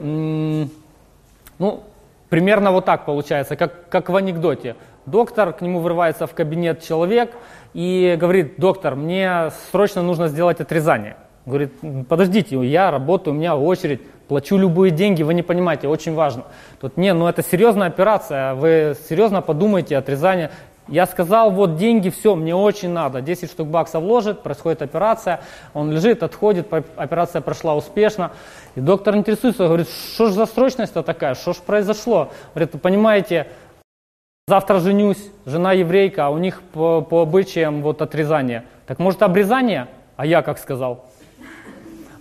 ну, 1.57 1.83
примерно 2.27 2.73
вот 2.73 2.83
так 2.83 3.05
получается, 3.05 3.55
как, 3.55 3.87
как 3.87 4.09
в 4.09 4.15
анекдоте. 4.17 4.75
Доктор, 5.05 5.53
к 5.53 5.61
нему 5.61 5.79
врывается 5.79 6.27
в 6.27 6.33
кабинет 6.33 6.83
человек 6.83 7.31
и 7.73 8.17
говорит, 8.19 8.55
доктор, 8.57 8.95
мне 8.95 9.51
срочно 9.71 10.01
нужно 10.01 10.27
сделать 10.27 10.59
отрезание. 10.59 11.15
Говорит, 11.45 11.71
подождите, 12.09 12.61
я 12.65 12.91
работаю, 12.91 13.33
у 13.33 13.37
меня 13.37 13.55
очередь, 13.55 14.01
плачу 14.27 14.57
любые 14.57 14.91
деньги, 14.91 15.23
вы 15.23 15.33
не 15.33 15.43
понимаете, 15.43 15.87
очень 15.87 16.13
важно. 16.13 16.43
Тут, 16.81 16.97
не, 16.97 17.13
ну 17.13 17.25
это 17.25 17.41
серьезная 17.41 17.87
операция, 17.87 18.53
вы 18.53 18.97
серьезно 19.07 19.41
подумайте, 19.41 19.95
отрезание. 19.95 20.51
Я 20.87 21.05
сказал, 21.05 21.51
вот 21.51 21.75
деньги, 21.75 22.09
все, 22.09 22.35
мне 22.35 22.55
очень 22.55 22.89
надо. 22.89 23.21
10 23.21 23.49
штук 23.49 23.67
баксов 23.67 24.03
вложит, 24.03 24.41
происходит 24.41 24.81
операция, 24.81 25.41
он 25.73 25.91
лежит, 25.91 26.23
отходит, 26.23 26.67
операция 26.95 27.41
прошла 27.41 27.75
успешно. 27.75 28.31
И 28.75 28.79
доктор 28.79 29.15
интересуется, 29.15 29.67
говорит, 29.67 29.89
что 29.89 30.27
ж 30.27 30.31
за 30.31 30.45
срочность-то 30.45 31.03
такая, 31.03 31.35
что 31.35 31.53
ж 31.53 31.57
произошло? 31.57 32.31
Говорит, 32.53 32.81
понимаете, 32.81 33.47
завтра 34.47 34.79
женюсь, 34.79 35.29
жена 35.45 35.73
еврейка, 35.73 36.27
а 36.27 36.29
у 36.29 36.37
них 36.37 36.61
по, 36.61 37.01
по 37.01 37.21
обычаям 37.21 37.81
вот 37.81 38.01
отрезание. 38.01 38.63
Так 38.85 38.99
может 38.99 39.21
обрезание? 39.21 39.87
А 40.15 40.25
я 40.25 40.41
как 40.41 40.57
сказал? 40.57 41.05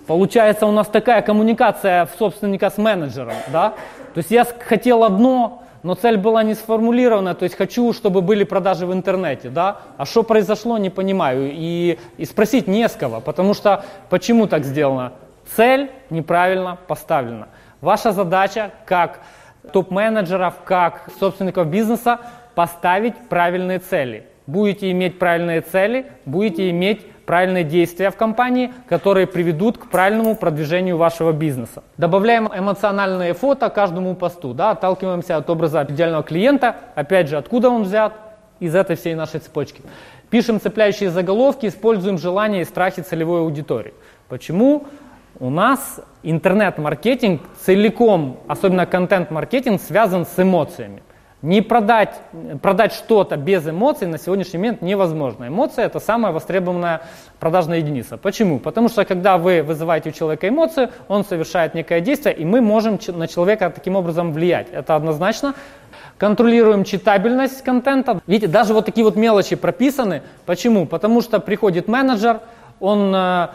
Получается 0.06 0.66
у 0.66 0.72
нас 0.72 0.88
такая 0.88 1.22
коммуникация 1.22 2.08
собственника 2.18 2.70
с 2.70 2.78
менеджером, 2.78 3.34
да? 3.52 3.70
То 4.14 4.18
есть 4.18 4.30
я 4.30 4.44
хотел 4.44 5.04
одно, 5.04 5.62
но 5.86 5.94
цель 5.94 6.16
была 6.16 6.42
не 6.42 6.54
сформулирована, 6.54 7.36
то 7.36 7.44
есть 7.44 7.54
хочу, 7.54 7.92
чтобы 7.92 8.20
были 8.20 8.42
продажи 8.42 8.86
в 8.86 8.92
интернете, 8.92 9.50
да? 9.50 9.82
А 9.96 10.04
что 10.04 10.24
произошло, 10.24 10.78
не 10.78 10.90
понимаю. 10.90 11.52
И, 11.52 12.00
и 12.16 12.24
спросить 12.24 12.66
не 12.66 12.88
с 12.88 12.92
кого, 12.96 13.20
потому 13.20 13.54
что 13.54 13.84
почему 14.10 14.48
так 14.48 14.64
сделано? 14.64 15.12
Цель 15.54 15.92
неправильно 16.10 16.76
поставлена. 16.88 17.50
Ваша 17.80 18.10
задача 18.10 18.72
как 18.84 19.20
топ-менеджеров, 19.72 20.54
как 20.64 21.08
собственников 21.20 21.68
бизнеса 21.68 22.18
поставить 22.56 23.14
правильные 23.28 23.78
цели. 23.78 24.26
Будете 24.48 24.90
иметь 24.90 25.20
правильные 25.20 25.60
цели, 25.60 26.06
будете 26.24 26.68
иметь 26.70 27.06
правильные 27.26 27.64
действия 27.64 28.10
в 28.10 28.16
компании, 28.16 28.72
которые 28.88 29.26
приведут 29.26 29.76
к 29.78 29.90
правильному 29.90 30.36
продвижению 30.36 30.96
вашего 30.96 31.32
бизнеса. 31.32 31.82
Добавляем 31.96 32.48
эмоциональные 32.48 33.34
фото 33.34 33.68
каждому 33.68 34.14
посту, 34.14 34.54
да, 34.54 34.70
отталкиваемся 34.70 35.36
от 35.36 35.50
образа 35.50 35.86
идеального 35.88 36.22
клиента, 36.22 36.76
опять 36.94 37.28
же, 37.28 37.36
откуда 37.36 37.68
он 37.68 37.82
взят, 37.82 38.14
из 38.58 38.74
этой 38.74 38.96
всей 38.96 39.14
нашей 39.14 39.40
цепочки. 39.40 39.82
Пишем 40.30 40.60
цепляющие 40.60 41.10
заголовки, 41.10 41.66
используем 41.66 42.18
желания 42.18 42.62
и 42.62 42.64
страхи 42.64 43.02
целевой 43.02 43.40
аудитории. 43.40 43.92
Почему? 44.28 44.86
У 45.38 45.50
нас 45.50 46.00
интернет-маркетинг 46.22 47.42
целиком, 47.60 48.40
особенно 48.48 48.86
контент-маркетинг, 48.86 49.80
связан 49.80 50.24
с 50.24 50.38
эмоциями. 50.38 51.02
Не 51.46 51.62
продать, 51.62 52.20
продать 52.60 52.92
что-то 52.92 53.36
без 53.36 53.64
эмоций 53.68 54.08
на 54.08 54.18
сегодняшний 54.18 54.58
момент 54.58 54.82
невозможно. 54.82 55.46
Эмоция 55.46 55.86
это 55.86 56.00
самая 56.00 56.32
востребованная 56.32 57.02
продажная 57.38 57.78
единица. 57.78 58.16
Почему? 58.16 58.58
Потому 58.58 58.88
что 58.88 59.04
когда 59.04 59.38
вы 59.38 59.62
вызываете 59.62 60.08
у 60.08 60.12
человека 60.12 60.48
эмоцию, 60.48 60.90
он 61.06 61.24
совершает 61.24 61.72
некое 61.74 62.00
действие, 62.00 62.34
и 62.34 62.44
мы 62.44 62.60
можем 62.60 62.98
на 63.14 63.28
человека 63.28 63.70
таким 63.70 63.94
образом 63.94 64.32
влиять. 64.32 64.66
Это 64.72 64.96
однозначно. 64.96 65.54
Контролируем 66.18 66.82
читабельность 66.82 67.62
контента. 67.62 68.20
Видите, 68.26 68.48
даже 68.48 68.74
вот 68.74 68.84
такие 68.84 69.04
вот 69.04 69.14
мелочи 69.14 69.54
прописаны. 69.54 70.22
Почему? 70.46 70.84
Потому 70.84 71.20
что 71.20 71.38
приходит 71.38 71.86
менеджер, 71.86 72.40
он 72.80 73.14
э, 73.14 73.48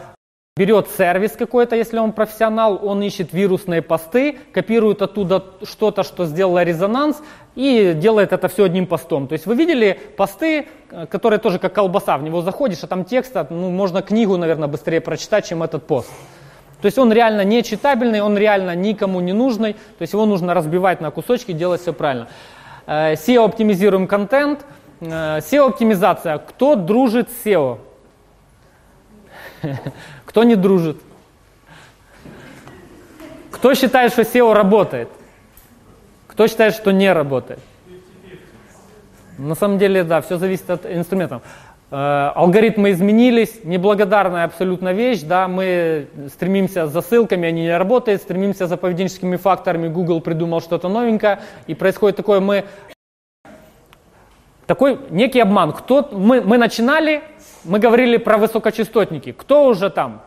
берет 0.62 0.86
сервис 0.96 1.32
какой-то, 1.32 1.74
если 1.74 1.98
он 1.98 2.12
профессионал, 2.12 2.78
он 2.86 3.02
ищет 3.02 3.32
вирусные 3.32 3.82
посты, 3.82 4.38
копирует 4.52 5.02
оттуда 5.02 5.42
что-то, 5.64 6.04
что 6.04 6.24
сделало 6.24 6.62
резонанс, 6.62 7.20
и 7.56 7.94
делает 7.96 8.32
это 8.32 8.46
все 8.46 8.62
одним 8.62 8.86
постом. 8.86 9.26
То 9.26 9.32
есть 9.32 9.44
вы 9.46 9.56
видели 9.56 9.98
посты, 10.16 10.68
э, 10.92 11.06
которые 11.06 11.40
тоже 11.40 11.58
как 11.58 11.72
колбаса, 11.72 12.16
в 12.16 12.22
него 12.22 12.42
заходишь, 12.42 12.78
а 12.84 12.86
там 12.86 13.04
текста, 13.04 13.44
ну, 13.50 13.70
можно 13.70 14.02
книгу, 14.02 14.36
наверное, 14.36 14.68
быстрее 14.68 15.00
прочитать, 15.00 15.48
чем 15.48 15.64
этот 15.64 15.84
пост. 15.84 16.08
То 16.80 16.86
есть 16.86 16.96
он 16.96 17.12
реально 17.12 17.42
не 17.42 17.64
читабельный, 17.64 18.20
он 18.20 18.38
реально 18.38 18.76
никому 18.76 19.20
не 19.20 19.32
нужный, 19.32 19.72
то 19.72 20.02
есть 20.02 20.12
его 20.12 20.26
нужно 20.26 20.54
разбивать 20.54 21.00
на 21.00 21.10
кусочки, 21.10 21.50
делать 21.50 21.80
все 21.80 21.92
правильно. 21.92 22.28
Э, 22.86 23.14
SEO 23.14 23.44
оптимизируем 23.46 24.06
контент, 24.06 24.64
э, 25.00 25.38
SEO 25.38 25.70
оптимизация. 25.70 26.38
Кто 26.38 26.76
дружит 26.76 27.30
с 27.30 27.46
SEO? 27.46 27.78
Кто 30.24 30.44
не 30.44 30.56
дружит? 30.56 30.96
Кто 33.50 33.74
считает, 33.74 34.12
что 34.12 34.22
SEO 34.22 34.52
работает? 34.54 35.08
Кто 36.26 36.46
считает, 36.46 36.74
что 36.74 36.90
не 36.90 37.12
работает? 37.12 37.60
На 39.38 39.54
самом 39.54 39.78
деле, 39.78 40.04
да, 40.04 40.20
все 40.20 40.38
зависит 40.38 40.68
от 40.70 40.86
инструментов. 40.86 41.42
Э, 41.90 42.32
алгоритмы 42.34 42.90
изменились, 42.92 43.64
неблагодарная 43.64 44.44
абсолютно 44.44 44.92
вещь, 44.92 45.20
да, 45.20 45.48
мы 45.48 46.08
стремимся 46.32 46.86
за 46.86 47.02
ссылками, 47.02 47.48
они 47.48 47.62
не 47.62 47.76
работают, 47.76 48.22
стремимся 48.22 48.66
за 48.66 48.76
поведенческими 48.76 49.36
факторами, 49.36 49.88
Google 49.88 50.20
придумал 50.20 50.60
что-то 50.60 50.88
новенькое, 50.88 51.40
и 51.66 51.74
происходит 51.74 52.16
такое, 52.16 52.40
мы 52.40 52.64
такой 54.66 54.98
некий 55.10 55.40
обман. 55.40 55.72
Кто, 55.72 56.08
мы, 56.12 56.40
мы 56.40 56.56
начинали, 56.56 57.22
мы 57.64 57.78
говорили 57.78 58.16
про 58.16 58.38
высокочастотники. 58.38 59.32
Кто 59.32 59.66
уже 59.66 59.90
там? 59.90 60.22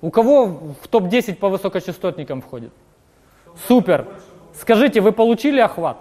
У 0.00 0.10
кого 0.10 0.46
в 0.82 0.88
топ-10 0.88 1.36
по 1.36 1.48
высокочастотникам 1.48 2.40
входит? 2.40 2.72
Супер. 3.66 4.06
Скажите, 4.54 5.00
вы 5.00 5.12
получили 5.12 5.60
охват? 5.60 5.98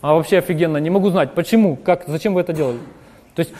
А 0.00 0.14
вообще 0.14 0.38
офигенно, 0.38 0.76
не 0.76 0.90
могу 0.90 1.08
знать, 1.08 1.32
почему, 1.32 1.76
как, 1.76 2.04
зачем 2.06 2.34
вы 2.34 2.42
это 2.42 2.52
делали. 2.52 2.78
То 3.34 3.40
есть, 3.40 3.52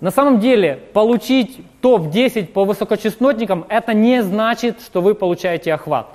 на 0.00 0.10
самом 0.10 0.40
деле, 0.40 0.80
получить 0.94 1.60
топ-10 1.82 2.46
по 2.46 2.64
высокочастотникам, 2.64 3.66
это 3.68 3.92
не 3.92 4.22
значит, 4.22 4.80
что 4.80 5.02
вы 5.02 5.14
получаете 5.14 5.74
охват. 5.74 6.06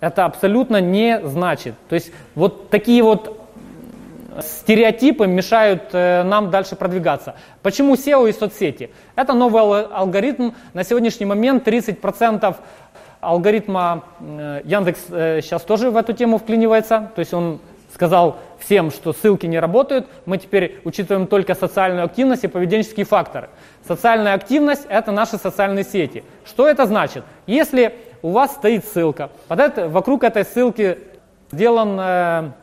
Это 0.00 0.24
абсолютно 0.24 0.80
не 0.80 1.20
значит. 1.26 1.74
То 1.88 1.94
есть, 1.94 2.10
вот 2.34 2.70
такие 2.70 3.02
вот 3.02 3.41
стереотипы 4.40 5.26
мешают 5.26 5.90
э, 5.92 6.22
нам 6.22 6.50
дальше 6.50 6.76
продвигаться. 6.76 7.34
Почему 7.62 7.94
SEO 7.94 8.28
и 8.28 8.32
соцсети? 8.32 8.90
Это 9.16 9.34
новый 9.34 9.84
алгоритм. 9.84 10.52
На 10.72 10.84
сегодняшний 10.84 11.26
момент 11.26 11.66
30% 11.66 12.56
алгоритма 13.20 14.04
э, 14.20 14.62
Яндекс 14.64 15.00
э, 15.10 15.40
сейчас 15.42 15.62
тоже 15.62 15.90
в 15.90 15.96
эту 15.96 16.12
тему 16.12 16.38
вклинивается. 16.38 17.10
То 17.14 17.20
есть 17.20 17.34
он 17.34 17.60
сказал 17.92 18.38
всем, 18.58 18.90
что 18.90 19.12
ссылки 19.12 19.46
не 19.46 19.58
работают. 19.58 20.06
Мы 20.24 20.38
теперь 20.38 20.80
учитываем 20.84 21.26
только 21.26 21.54
социальную 21.54 22.04
активность 22.04 22.44
и 22.44 22.48
поведенческие 22.48 23.04
факторы. 23.04 23.50
Социальная 23.86 24.34
активность– 24.34 24.86
это 24.88 25.12
наши 25.12 25.36
социальные 25.36 25.84
сети. 25.84 26.24
Что 26.44 26.68
это 26.68 26.86
значит? 26.86 27.24
Если 27.46 27.94
у 28.22 28.30
вас 28.30 28.52
стоит 28.52 28.86
ссылка, 28.86 29.30
под 29.48 29.60
это, 29.60 29.88
вокруг 29.88 30.24
этой 30.24 30.44
ссылки 30.44 30.98
сделан 31.50 32.54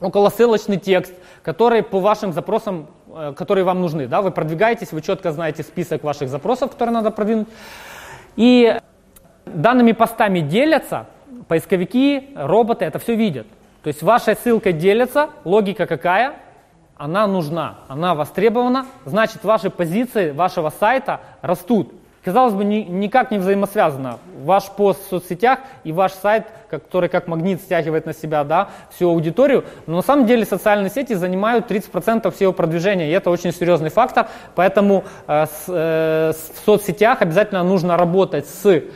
околоссылочный 0.00 0.78
текст, 0.78 1.12
который 1.42 1.82
по 1.82 2.00
вашим 2.00 2.32
запросам, 2.32 2.86
э, 3.08 3.32
которые 3.36 3.64
вам 3.64 3.80
нужны. 3.80 4.06
Да, 4.06 4.22
вы 4.22 4.30
продвигаетесь, 4.30 4.92
вы 4.92 5.02
четко 5.02 5.32
знаете 5.32 5.62
список 5.62 6.02
ваших 6.02 6.28
запросов, 6.28 6.70
которые 6.72 6.94
надо 6.94 7.10
продвинуть. 7.10 7.48
И 8.36 8.76
данными 9.46 9.92
постами 9.92 10.40
делятся, 10.40 11.06
поисковики, 11.48 12.30
роботы 12.34 12.84
это 12.84 12.98
все 12.98 13.14
видят. 13.14 13.46
То 13.82 13.88
есть 13.88 14.02
ваша 14.02 14.34
ссылка 14.34 14.72
делится, 14.72 15.30
логика 15.44 15.86
какая? 15.86 16.34
Она 16.96 17.26
нужна, 17.26 17.78
она 17.88 18.14
востребована, 18.14 18.86
значит 19.06 19.42
ваши 19.42 19.70
позиции 19.70 20.32
вашего 20.32 20.68
сайта 20.68 21.20
растут. 21.40 21.94
Казалось 22.24 22.54
бы, 22.54 22.64
ни, 22.64 22.76
никак 22.76 23.30
не 23.30 23.38
взаимосвязано. 23.38 24.18
Ваш 24.44 24.70
пост 24.70 25.04
в 25.06 25.08
соцсетях 25.08 25.60
и 25.84 25.92
ваш 25.92 26.12
сайт, 26.12 26.46
который 26.68 27.08
как 27.08 27.28
магнит 27.28 27.60
стягивает 27.60 28.06
на 28.06 28.14
себя 28.14 28.44
да, 28.44 28.70
всю 28.94 29.08
аудиторию. 29.10 29.64
Но 29.86 29.96
на 29.96 30.02
самом 30.02 30.26
деле 30.26 30.44
социальные 30.44 30.90
сети 30.90 31.14
занимают 31.14 31.70
30% 31.70 32.30
всего 32.30 32.52
продвижения, 32.52 33.08
и 33.08 33.12
это 33.12 33.30
очень 33.30 33.52
серьезный 33.52 33.90
фактор. 33.90 34.28
Поэтому 34.54 35.04
э, 35.26 35.46
с, 35.46 35.64
э, 35.68 36.32
в 36.32 36.64
соцсетях 36.64 37.22
обязательно 37.22 37.62
нужно 37.62 37.96
работать 37.96 38.46
с 38.46 38.66
э, 38.66 38.88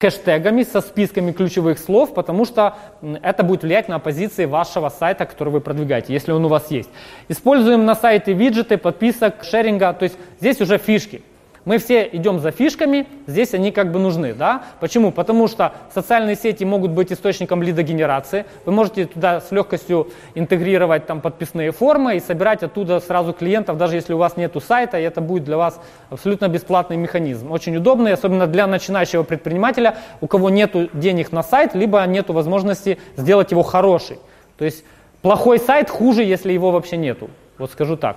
хэштегами, 0.00 0.62
со 0.62 0.80
списками 0.80 1.32
ключевых 1.32 1.78
слов, 1.78 2.14
потому 2.14 2.44
что 2.44 2.76
это 3.22 3.42
будет 3.42 3.62
влиять 3.62 3.88
на 3.88 3.98
позиции 3.98 4.44
вашего 4.44 4.90
сайта, 4.90 5.26
который 5.26 5.48
вы 5.48 5.60
продвигаете, 5.60 6.12
если 6.12 6.30
он 6.30 6.44
у 6.44 6.48
вас 6.48 6.70
есть. 6.70 6.88
Используем 7.28 7.84
на 7.84 7.96
сайте 7.96 8.32
виджеты, 8.32 8.78
подписок, 8.78 9.42
шеринга, 9.42 9.92
то 9.92 10.04
есть 10.04 10.16
здесь 10.38 10.60
уже 10.60 10.78
фишки. 10.78 11.22
Мы 11.68 11.76
все 11.76 12.08
идем 12.10 12.40
за 12.40 12.50
фишками, 12.50 13.06
здесь 13.26 13.52
они 13.52 13.72
как 13.72 13.92
бы 13.92 13.98
нужны. 13.98 14.32
Да? 14.32 14.62
Почему? 14.80 15.12
Потому 15.12 15.48
что 15.48 15.74
социальные 15.92 16.34
сети 16.36 16.64
могут 16.64 16.92
быть 16.92 17.12
источником 17.12 17.62
лидогенерации. 17.62 18.46
Вы 18.64 18.72
можете 18.72 19.04
туда 19.04 19.42
с 19.42 19.50
легкостью 19.50 20.08
интегрировать 20.34 21.04
там, 21.04 21.20
подписные 21.20 21.70
формы 21.70 22.16
и 22.16 22.20
собирать 22.20 22.62
оттуда 22.62 23.00
сразу 23.00 23.34
клиентов, 23.34 23.76
даже 23.76 23.96
если 23.96 24.14
у 24.14 24.16
вас 24.16 24.38
нет 24.38 24.56
сайта, 24.66 24.98
и 24.98 25.02
это 25.02 25.20
будет 25.20 25.44
для 25.44 25.58
вас 25.58 25.78
абсолютно 26.08 26.48
бесплатный 26.48 26.96
механизм. 26.96 27.52
Очень 27.52 27.76
удобный, 27.76 28.14
особенно 28.14 28.46
для 28.46 28.66
начинающего 28.66 29.22
предпринимателя, 29.22 29.98
у 30.22 30.26
кого 30.26 30.48
нет 30.48 30.74
денег 30.98 31.32
на 31.32 31.42
сайт, 31.42 31.74
либо 31.74 32.02
нет 32.06 32.30
возможности 32.30 32.96
сделать 33.18 33.50
его 33.50 33.62
хороший. 33.62 34.18
То 34.56 34.64
есть 34.64 34.84
плохой 35.20 35.58
сайт 35.58 35.90
хуже, 35.90 36.22
если 36.22 36.50
его 36.50 36.70
вообще 36.70 36.96
нету. 36.96 37.28
Вот 37.58 37.70
скажу 37.70 37.98
так. 37.98 38.16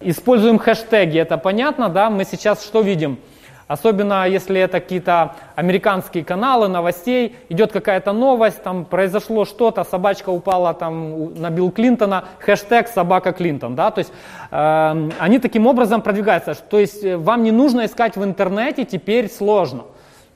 Используем 0.00 0.58
хэштеги, 0.58 1.18
это 1.18 1.36
понятно, 1.36 1.90
да, 1.90 2.08
мы 2.08 2.24
сейчас 2.24 2.64
что 2.64 2.80
видим? 2.80 3.18
Особенно 3.68 4.26
если 4.26 4.58
это 4.58 4.80
какие-то 4.80 5.36
американские 5.54 6.24
каналы 6.24 6.66
новостей, 6.66 7.36
идет 7.50 7.70
какая-то 7.70 8.12
новость, 8.12 8.62
там 8.62 8.84
произошло 8.84 9.44
что-то, 9.44 9.84
собачка 9.84 10.30
упала 10.30 10.74
там 10.74 11.34
на 11.34 11.50
Билл 11.50 11.70
Клинтона, 11.70 12.24
хэштег 12.40 12.88
собака 12.88 13.32
Клинтон, 13.32 13.76
да, 13.76 13.90
то 13.90 13.98
есть 14.00 14.12
э, 14.50 15.10
они 15.20 15.38
таким 15.38 15.66
образом 15.68 16.02
продвигаются, 16.02 16.54
то 16.54 16.80
есть 16.80 17.04
э, 17.04 17.16
вам 17.16 17.44
не 17.44 17.52
нужно 17.52 17.84
искать 17.84 18.16
в 18.16 18.24
интернете, 18.24 18.84
теперь 18.84 19.30
сложно. 19.30 19.84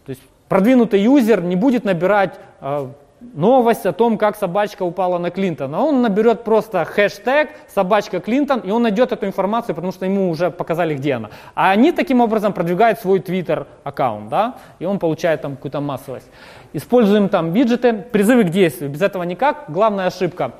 То 0.06 0.10
есть 0.10 0.22
продвинутый 0.48 1.00
юзер 1.00 1.42
не 1.42 1.56
будет 1.56 1.84
набирать 1.84 2.38
э, 2.60 2.86
новость 3.20 3.86
о 3.86 3.92
том, 3.92 4.18
как 4.18 4.36
собачка 4.36 4.82
упала 4.82 5.18
на 5.18 5.30
Клинтона. 5.30 5.80
Он 5.80 6.02
наберет 6.02 6.44
просто 6.44 6.84
хэштег 6.84 7.50
собачка 7.68 8.20
Клинтон, 8.20 8.60
и 8.60 8.70
он 8.70 8.82
найдет 8.82 9.12
эту 9.12 9.26
информацию, 9.26 9.74
потому 9.74 9.92
что 9.92 10.04
ему 10.04 10.30
уже 10.30 10.50
показали, 10.50 10.94
где 10.94 11.14
она. 11.14 11.30
А 11.54 11.70
они 11.70 11.92
таким 11.92 12.20
образом 12.20 12.52
продвигают 12.52 12.98
свой 12.98 13.20
Twitter 13.20 13.66
аккаунт, 13.82 14.28
да, 14.28 14.56
и 14.78 14.84
он 14.84 14.98
получает 14.98 15.42
там 15.42 15.56
какую-то 15.56 15.80
массовость. 15.80 16.28
Используем 16.72 17.28
там 17.28 17.52
виджеты, 17.52 17.92
призывы 17.92 18.44
к 18.44 18.50
действию, 18.50 18.90
без 18.90 19.02
этого 19.02 19.22
никак. 19.22 19.64
Главная 19.68 20.06
ошибка 20.06 20.52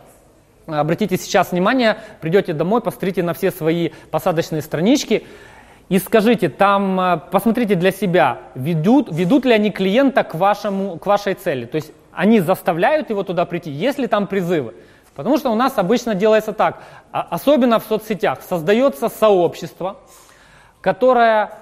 Обратите 0.67 1.19
сейчас 1.19 1.53
внимание, 1.53 1.99
придете 2.23 2.55
домой, 2.55 2.81
посмотрите 2.81 3.23
на 3.23 3.35
все 3.35 3.51
свои 3.51 3.91
посадочные 4.11 4.63
странички 4.63 5.27
и 5.91 5.99
скажите, 5.99 6.49
там, 6.49 6.99
э, 6.99 7.21
посмотрите 7.31 7.75
для 7.75 7.91
себя, 7.91 8.39
ведут, 8.55 9.09
ведут 9.13 9.45
ли 9.45 9.53
они 9.53 9.71
клиента 9.71 10.25
к, 10.25 10.35
вашему, 10.35 10.97
к 10.99 11.05
вашей 11.05 11.35
цели. 11.35 11.67
То 11.67 11.77
есть 11.77 11.93
они 12.17 12.41
заставляют 12.41 13.11
его 13.11 13.23
туда 13.23 13.45
прийти, 13.45 13.71
если 13.71 14.07
там 14.07 14.27
призывы. 14.27 14.75
Потому 15.15 15.39
что 15.39 15.51
у 15.51 15.55
нас 15.55 15.79
обычно 15.79 16.15
делается 16.15 16.53
так, 16.53 16.83
а, 17.13 17.23
особенно 17.31 17.79
в 17.79 17.85
соцсетях, 17.85 18.41
создается 18.43 19.09
сообщество, 19.09 19.99
которое 20.81 21.53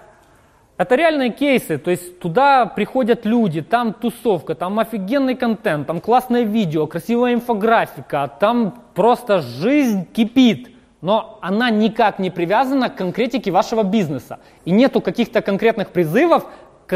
это 0.79 0.95
реальные 0.95 1.31
кейсы, 1.31 1.79
то 1.79 1.91
есть 1.91 2.19
туда 2.19 2.67
приходят 2.67 3.27
люди, 3.27 3.61
там 3.61 3.93
тусовка, 3.93 4.55
там 4.55 4.79
офигенный 4.79 5.37
контент, 5.37 5.87
там 5.87 6.01
классное 6.01 6.43
видео, 6.43 6.87
красивая 6.87 7.35
инфографика, 7.35 8.31
там 8.41 8.83
просто 8.95 9.43
жизнь 9.43 10.07
кипит, 10.13 10.71
но 11.03 11.39
она 11.43 11.69
никак 11.71 12.19
не 12.19 12.31
привязана 12.31 12.89
к 12.89 12.97
конкретике 12.97 13.51
вашего 13.51 13.83
бизнеса. 13.83 14.41
И 14.65 14.71
нету 14.71 15.01
каких-то 15.01 15.43
конкретных 15.43 15.91
призывов, 15.91 16.47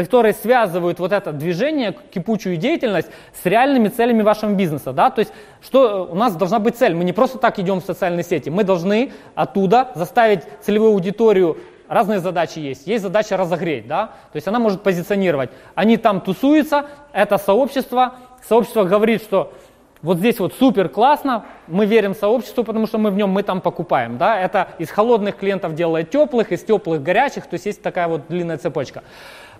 которые 0.03 0.33
связывают 0.33 0.99
вот 0.99 1.11
это 1.11 1.31
движение, 1.31 1.95
кипучую 2.11 2.57
деятельность 2.57 3.09
с 3.41 3.45
реальными 3.45 3.87
целями 3.87 4.21
вашего 4.21 4.51
бизнеса. 4.51 4.93
Да? 4.93 5.09
То 5.09 5.19
есть 5.19 5.33
что 5.61 6.07
у 6.11 6.15
нас 6.15 6.35
должна 6.35 6.59
быть 6.59 6.77
цель. 6.77 6.93
Мы 6.93 7.03
не 7.03 7.13
просто 7.13 7.39
так 7.39 7.57
идем 7.57 7.81
в 7.81 7.85
социальные 7.85 8.23
сети. 8.23 8.49
Мы 8.49 8.63
должны 8.63 9.11
оттуда 9.33 9.91
заставить 9.95 10.41
целевую 10.61 10.91
аудиторию 10.91 11.57
разные 11.87 12.19
задачи 12.19 12.59
есть. 12.59 12.85
Есть 12.85 13.03
задача 13.03 13.37
разогреть, 13.37 13.87
да, 13.87 14.07
то 14.31 14.35
есть 14.35 14.47
она 14.47 14.59
может 14.59 14.83
позиционировать. 14.83 15.49
Они 15.73 15.97
там 15.97 16.21
тусуются, 16.21 16.85
это 17.13 17.37
сообщество, 17.37 18.15
сообщество 18.47 18.83
говорит, 18.83 19.21
что 19.21 19.53
вот 20.01 20.17
здесь 20.17 20.39
вот 20.39 20.53
супер 20.53 20.89
классно, 20.89 21.45
мы 21.67 21.85
верим 21.85 22.13
сообществу, 22.13 22.63
потому 22.63 22.87
что 22.87 22.97
мы 22.97 23.09
в 23.09 23.15
нем, 23.15 23.29
мы 23.29 23.41
там 23.43 23.61
покупаем, 23.61 24.17
да, 24.17 24.39
это 24.39 24.69
из 24.77 24.91
холодных 24.91 25.37
клиентов 25.37 25.73
делает 25.73 26.11
теплых, 26.11 26.51
из 26.51 26.63
теплых 26.63 27.01
горячих, 27.01 27.47
то 27.47 27.55
есть 27.55 27.65
есть 27.65 27.81
такая 27.81 28.07
вот 28.07 28.27
длинная 28.27 28.57
цепочка. 28.57 29.03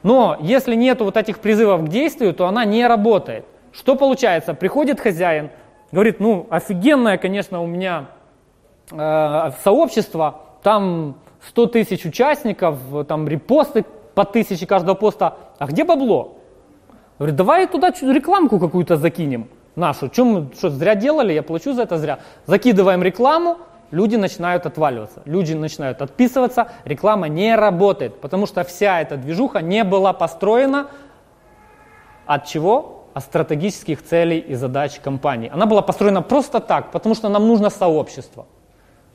Но 0.03 0.37
если 0.39 0.75
нет 0.75 1.01
вот 1.01 1.17
этих 1.17 1.39
призывов 1.39 1.85
к 1.85 1.87
действию, 1.89 2.33
то 2.33 2.47
она 2.47 2.65
не 2.65 2.85
работает. 2.85 3.45
Что 3.71 3.95
получается? 3.95 4.53
Приходит 4.53 4.99
хозяин, 4.99 5.49
говорит, 5.91 6.19
ну 6.19 6.47
офигенное, 6.49 7.17
конечно, 7.17 7.61
у 7.61 7.67
меня 7.67 8.05
э, 8.91 9.51
сообщество, 9.63 10.41
там 10.63 11.17
100 11.49 11.65
тысяч 11.67 12.05
участников, 12.05 12.77
там 13.07 13.27
репосты 13.27 13.85
по 14.15 14.25
тысяче 14.25 14.65
каждого 14.65 14.95
поста. 14.95 15.35
А 15.59 15.67
где 15.67 15.83
бабло? 15.83 16.37
Говорит, 17.19 17.35
давай 17.35 17.67
туда 17.67 17.89
рекламку 17.89 18.59
какую-то 18.59 18.97
закинем 18.97 19.47
нашу. 19.75 20.09
Чем 20.09 20.27
мы 20.27 20.49
что, 20.57 20.69
зря 20.69 20.95
делали, 20.95 21.33
я 21.33 21.43
плачу 21.43 21.73
за 21.73 21.83
это 21.83 21.97
зря. 21.97 22.19
Закидываем 22.45 23.03
рекламу, 23.03 23.57
люди 23.91 24.15
начинают 24.15 24.65
отваливаться, 24.65 25.21
люди 25.25 25.53
начинают 25.53 26.01
отписываться, 26.01 26.69
реклама 26.85 27.27
не 27.27 27.55
работает, 27.55 28.19
потому 28.19 28.45
что 28.45 28.63
вся 28.63 29.01
эта 29.01 29.17
движуха 29.17 29.61
не 29.61 29.83
была 29.83 30.13
построена 30.13 30.87
от 32.25 32.45
чего? 32.45 33.05
От 33.13 33.23
стратегических 33.23 34.03
целей 34.03 34.37
и 34.37 34.53
задач 34.53 34.99
компании. 34.99 35.49
Она 35.51 35.65
была 35.65 35.81
построена 35.81 36.21
просто 36.21 36.59
так, 36.59 36.91
потому 36.91 37.15
что 37.15 37.29
нам 37.29 37.47
нужно 37.47 37.69
сообщество. 37.69 38.45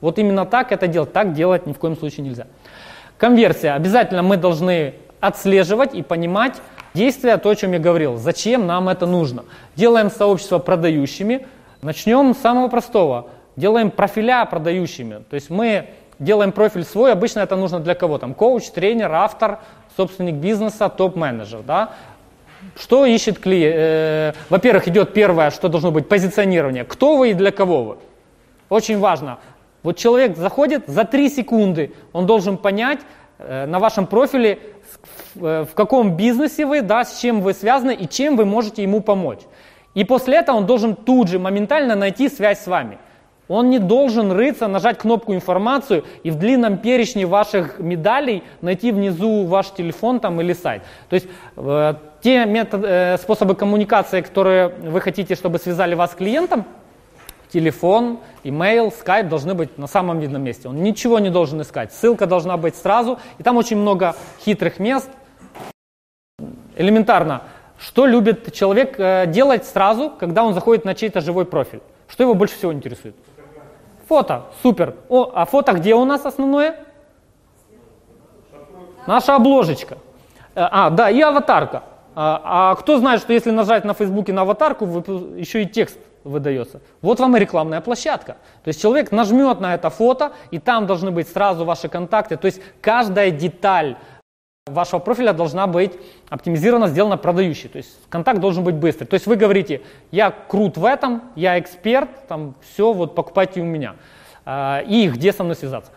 Вот 0.01 0.19
именно 0.19 0.45
так 0.45 0.73
это 0.73 0.89
делать, 0.89 1.13
так 1.13 1.33
делать 1.33 1.67
ни 1.67 1.73
в 1.73 1.79
коем 1.79 1.97
случае 1.97 2.27
нельзя. 2.27 2.47
Конверсия. 3.19 3.75
Обязательно 3.75 4.23
мы 4.23 4.37
должны 4.37 4.95
отслеживать 5.21 5.95
и 5.95 6.03
понимать 6.03 6.61
действия, 6.95 7.37
то, 7.37 7.51
о 7.51 7.55
чем 7.55 7.73
я 7.73 7.79
говорил. 7.79 8.17
Зачем 8.17 8.67
нам 8.67 8.89
это 8.89 9.07
нужно? 9.07 9.45
Делаем 9.77 10.11
сообщество 10.11 10.59
продающими. 10.59 11.47
Начнем 11.83 12.35
с 12.35 12.39
самого 12.39 12.67
простого 12.67 13.29
делаем 13.57 13.91
профиля 13.91 14.45
продающими. 14.45 15.23
То 15.29 15.35
есть 15.35 15.51
мы 15.51 15.91
делаем 16.19 16.53
профиль 16.53 16.85
свой, 16.85 17.13
обычно 17.13 17.41
это 17.41 17.57
нужно 17.57 17.81
для 17.81 17.95
кого? 17.95 18.19
Там 18.19 18.35
коуч, 18.35 18.71
тренер, 18.71 19.13
автор, 19.13 19.61
собственник 19.97 20.35
бизнеса, 20.35 20.89
топ-менеджер. 20.89 21.63
Да? 21.63 21.91
Что 22.77 23.05
ищет 23.05 23.39
клиент? 23.39 23.75
Э, 23.77 24.33
во-первых, 24.49 24.89
идет 24.89 25.13
первое, 25.13 25.51
что 25.51 25.69
должно 25.69 25.91
быть 25.91 26.09
позиционирование. 26.09 26.85
Кто 26.85 27.17
вы 27.17 27.31
и 27.31 27.35
для 27.35 27.51
кого 27.51 27.85
вы? 27.85 27.97
Очень 28.69 28.99
важно. 28.99 29.39
Вот 29.83 29.97
человек 29.97 30.37
заходит 30.37 30.85
за 30.87 31.05
3 31.05 31.29
секунды, 31.29 31.93
он 32.13 32.27
должен 32.27 32.57
понять 32.57 33.01
э, 33.39 33.67
на 33.67 33.81
вашем 33.81 34.07
профиле, 34.07 34.61
э, 35.35 35.67
в 35.69 35.75
каком 35.75 36.17
бизнесе 36.17 36.65
вы, 36.65 36.83
да, 36.83 37.05
с 37.05 37.19
чем 37.19 37.41
вы 37.41 37.53
связаны 37.53 37.95
и 37.95 38.09
чем 38.09 38.37
вы 38.37 38.45
можете 38.45 38.83
ему 38.83 39.01
помочь. 39.01 39.41
И 39.95 40.05
после 40.05 40.37
этого 40.39 40.57
он 40.57 40.67
должен 40.67 40.95
тут 40.95 41.29
же 41.29 41.39
моментально 41.39 41.97
найти 41.97 42.29
связь 42.29 42.61
с 42.61 42.67
вами. 42.67 42.99
Он 43.49 43.71
не 43.71 43.79
должен 43.79 44.33
рыться, 44.33 44.69
нажать 44.69 44.99
кнопку 44.99 45.35
информацию 45.35 46.05
и 46.23 46.31
в 46.31 46.37
длинном 46.37 46.79
перечне 46.79 47.27
ваших 47.27 47.81
медалей 47.81 48.45
найти 48.61 48.93
внизу 48.93 49.45
ваш 49.45 49.71
телефон 49.71 50.21
там 50.21 50.41
или 50.41 50.53
сайт. 50.53 50.83
То 51.09 51.15
есть 51.15 51.27
э, 51.57 51.95
те 52.23 52.47
метод, 52.47 52.85
э, 52.85 53.19
способы 53.19 53.55
коммуникации, 53.55 54.21
которые 54.21 54.69
вы 54.69 55.01
хотите, 55.01 55.35
чтобы 55.35 55.59
связали 55.59 55.95
вас 55.95 56.13
с 56.13 56.15
клиентом, 56.15 56.65
телефон, 57.53 58.21
имейл, 58.45 58.91
скайп 58.93 59.29
должны 59.29 59.55
быть 59.55 59.77
на 59.77 59.87
самом 59.87 60.21
видном 60.21 60.43
месте. 60.43 60.69
Он 60.69 60.83
ничего 60.83 61.19
не 61.19 61.31
должен 61.31 61.61
искать. 61.61 61.93
Ссылка 61.93 62.27
должна 62.27 62.57
быть 62.57 62.77
сразу. 62.77 63.19
И 63.39 63.43
там 63.43 63.57
очень 63.57 63.77
много 63.77 64.15
хитрых 64.45 64.79
мест. 64.79 65.11
Элементарно. 66.77 67.43
Что 67.79 68.07
любит 68.07 68.53
человек 68.53 68.95
э, 68.99 69.27
делать 69.27 69.67
сразу, 69.67 70.11
когда 70.11 70.45
он 70.45 70.55
заходит 70.55 70.85
на 70.85 70.95
чей-то 70.95 71.21
живой 71.21 71.45
профиль? 71.45 71.81
Что 72.09 72.23
его 72.23 72.35
больше 72.35 72.57
всего 72.57 72.73
интересует? 72.73 73.17
Фото, 74.13 74.43
супер. 74.63 74.95
О, 75.09 75.31
а 75.35 75.47
фото 75.47 75.73
где 75.73 75.95
у 75.95 76.05
нас 76.05 76.27
основное? 76.27 76.77
Наша 79.07 79.37
обложечка. 79.37 79.97
Э, 80.55 80.69
а, 80.71 80.91
да, 80.91 81.09
и 81.09 81.19
аватарка. 81.23 81.85
А, 82.15 82.43
а 82.45 82.75
кто 82.75 82.99
знает, 82.99 83.23
что 83.23 83.33
если 83.33 83.51
нажать 83.51 83.87
на 83.87 83.95
Фейсбуке 83.95 84.35
на 84.35 84.43
аватарку, 84.43 84.85
еще 84.85 85.63
и 85.63 85.67
текст 85.67 85.99
выдается. 86.25 86.83
Вот 87.01 87.21
вам 87.21 87.39
и 87.39 87.41
рекламная 87.41 87.81
площадка. 87.81 88.37
То 88.65 88.69
есть 88.69 88.83
человек 88.83 89.13
нажмет 89.13 89.61
на 89.61 89.73
это 89.73 89.89
фото, 89.89 90.33
и 90.51 90.59
там 90.59 90.87
должны 90.87 91.11
быть 91.11 91.29
сразу 91.29 91.65
ваши 91.65 91.89
контакты. 91.89 92.37
То 92.37 92.45
есть 92.45 92.61
каждая 92.83 93.31
деталь 93.31 93.97
вашего 94.67 95.01
профиля 95.01 95.33
должна 95.33 95.67
быть 95.67 95.93
оптимизирована, 96.29 96.87
сделана 96.87 97.17
продающей. 97.17 97.69
То 97.69 97.79
есть 97.79 97.99
контакт 98.09 98.39
должен 98.39 98.63
быть 98.63 98.77
быстрый. 98.77 99.07
То 99.07 99.15
есть 99.15 99.27
вы 99.27 99.35
говорите, 99.35 99.83
я 100.13 100.31
крут 100.31 100.77
в 100.77 100.85
этом, 100.85 101.23
я 101.35 101.59
эксперт, 101.59 102.29
там 102.29 102.55
все, 102.61 102.93
вот 102.93 103.17
покупайте 103.17 103.61
у 103.61 103.65
меня. 103.65 103.97
А, 104.45 104.81
и 104.87 105.09
где 105.09 105.33
со 105.33 105.43
мной 105.43 105.57
связаться. 105.57 105.91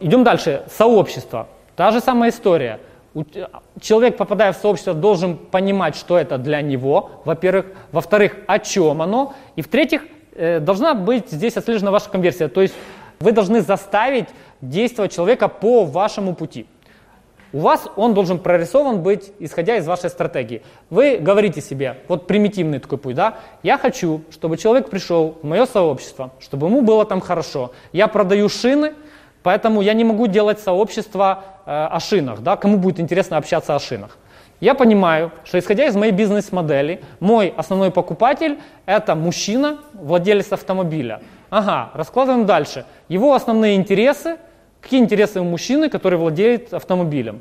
Идем 0.00 0.24
дальше. 0.24 0.64
Сообщество. 0.68 1.48
Та 1.74 1.90
же 1.90 2.00
самая 2.00 2.30
история. 2.30 2.80
Человек, 3.80 4.18
попадая 4.18 4.52
в 4.52 4.56
сообщество, 4.56 4.92
должен 4.92 5.38
понимать, 5.38 5.96
что 5.96 6.18
это 6.18 6.36
для 6.36 6.60
него, 6.60 7.22
во-первых. 7.24 7.66
Во-вторых, 7.92 8.36
о 8.46 8.58
чем 8.58 9.00
оно. 9.00 9.34
И 9.56 9.62
в-третьих, 9.62 10.02
э, 10.34 10.60
должна 10.60 10.92
быть 10.92 11.30
здесь 11.30 11.56
отслежена 11.56 11.90
ваша 11.90 12.10
конверсия. 12.10 12.48
То 12.48 12.60
есть 12.60 12.74
вы 13.20 13.32
должны 13.32 13.62
заставить 13.62 14.28
действовать 14.60 15.14
человека 15.14 15.48
по 15.48 15.86
вашему 15.86 16.34
пути. 16.34 16.66
У 17.52 17.58
вас 17.58 17.88
он 17.96 18.14
должен 18.14 18.38
прорисован 18.38 19.02
быть, 19.02 19.32
исходя 19.40 19.76
из 19.76 19.86
вашей 19.86 20.08
стратегии. 20.08 20.62
Вы 20.88 21.18
говорите 21.18 21.60
себе, 21.60 21.98
вот 22.06 22.26
примитивный 22.26 22.78
такой 22.78 22.98
путь, 22.98 23.16
да, 23.16 23.38
я 23.62 23.76
хочу, 23.76 24.22
чтобы 24.30 24.56
человек 24.56 24.88
пришел 24.88 25.36
в 25.42 25.46
мое 25.46 25.66
сообщество, 25.66 26.30
чтобы 26.38 26.68
ему 26.68 26.82
было 26.82 27.04
там 27.04 27.20
хорошо. 27.20 27.72
Я 27.92 28.06
продаю 28.06 28.48
шины, 28.48 28.94
поэтому 29.42 29.80
я 29.80 29.94
не 29.94 30.04
могу 30.04 30.28
делать 30.28 30.60
сообщество 30.60 31.42
э, 31.66 31.70
о 31.70 31.98
шинах, 31.98 32.40
да, 32.40 32.56
кому 32.56 32.76
будет 32.78 33.00
интересно 33.00 33.36
общаться 33.36 33.74
о 33.74 33.80
шинах. 33.80 34.16
Я 34.60 34.74
понимаю, 34.74 35.32
что 35.44 35.58
исходя 35.58 35.86
из 35.86 35.96
моей 35.96 36.12
бизнес-модели, 36.12 37.02
мой 37.18 37.52
основной 37.56 37.90
покупатель– 37.90 38.58
это 38.86 39.14
мужчина, 39.14 39.78
владелец 39.94 40.52
автомобиля. 40.52 41.20
Ага, 41.48 41.90
раскладываем 41.94 42.46
дальше. 42.46 42.84
Его 43.08 43.34
основные 43.34 43.74
интересы– 43.74 44.36
Какие 44.80 45.00
интересы 45.00 45.40
у 45.40 45.44
мужчины, 45.44 45.88
который 45.88 46.18
владеет 46.18 46.72
автомобилем? 46.72 47.40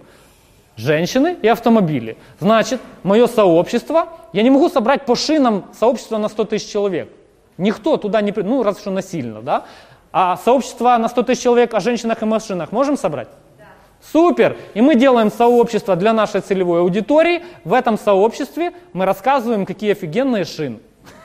Женщины 0.76 1.36
и 1.41 1.48
автомобили. 1.48 2.18
Значит, 2.40 2.80
мое 3.03 3.28
сообщество, 3.28 4.10
я 4.32 4.44
не 4.44 4.49
могу 4.49 4.70
собрать 4.70 5.06
по 5.06 5.16
шинам 5.16 5.66
сообщество 5.78 6.18
на 6.18 6.30
100 6.30 6.45
тысяч 6.45 6.72
человек. 6.72 7.10
Никто 7.57 7.98
туда 7.98 8.22
не... 8.22 8.32
Ну, 8.32 8.64
раз 8.64 8.80
что 8.80 8.90
насильно, 8.90 9.41
да? 9.41 9.66
А 10.11 10.38
сообщество 10.38 10.98
на 10.98 11.10
100 11.10 11.24
тысяч 11.24 11.44
человек 11.44 11.74
о 11.74 11.82
женщинах 11.82 12.22
и 12.22 12.26
машинах 12.26 12.72
можем 12.72 12.98
собрать? 12.98 13.28
Да. 13.57 13.66
Супер! 14.11 14.56
И 14.74 14.82
мы 14.82 14.95
делаем 14.95 15.30
сообщество 15.30 15.98
для 15.98 16.14
нашей 16.14 16.40
целевой 16.40 16.80
аудитории. 16.80 17.44
В 17.66 17.74
этом 17.74 17.98
сообществе 17.98 18.72
мы 18.94 19.06
рассказываем, 19.06 19.66
какие 19.66 19.91
офигенные 19.91 20.45
шины. 20.45 20.80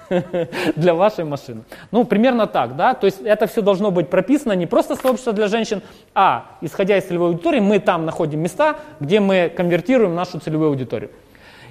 для 0.77 0.95
вашей 0.95 1.25
машины. 1.25 1.63
Ну, 1.91 2.05
примерно 2.05 2.47
так, 2.47 2.77
да, 2.77 2.95
то 2.95 3.07
есть 3.07 3.21
это 3.23 3.47
все 3.47 3.63
должно 3.63 3.91
быть 3.91 4.11
прописано 4.11 4.53
не 4.53 4.67
просто 4.67 4.97
сообщество 4.97 5.33
для 5.33 5.49
женщин, 5.49 5.83
а, 6.15 6.47
исходя 6.61 6.97
из 6.97 7.05
целевой 7.05 7.29
аудитории, 7.29 7.61
мы 7.61 7.79
там 7.79 8.07
находим 8.07 8.41
места, 8.41 8.77
где 9.01 9.21
мы 9.21 9.53
конвертируем 9.55 10.15
нашу 10.15 10.41
целевую 10.41 10.71
аудиторию. 10.71 11.11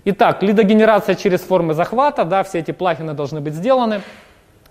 Итак, 0.06 0.44
лидогенерация 0.44 1.16
через 1.16 1.42
формы 1.42 1.74
захвата, 1.74 2.26
да, 2.26 2.44
все 2.44 2.60
эти 2.60 2.72
плагины 2.72 3.14
должны 3.14 3.40
быть 3.40 3.54
сделаны. 3.54 4.02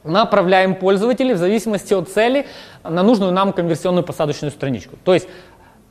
Направляем 0.05 0.75
пользователей 0.75 1.35
в 1.35 1.39
зависимости 1.39 1.95
от 1.95 2.09
цели 2.09 2.47
на 2.83 3.03
нужную 3.03 3.33
нам 3.33 3.53
конверсионную 3.53 4.03
посадочную 4.05 4.51
страничку. 4.51 4.97
То 5.05 5.15
есть 5.15 5.29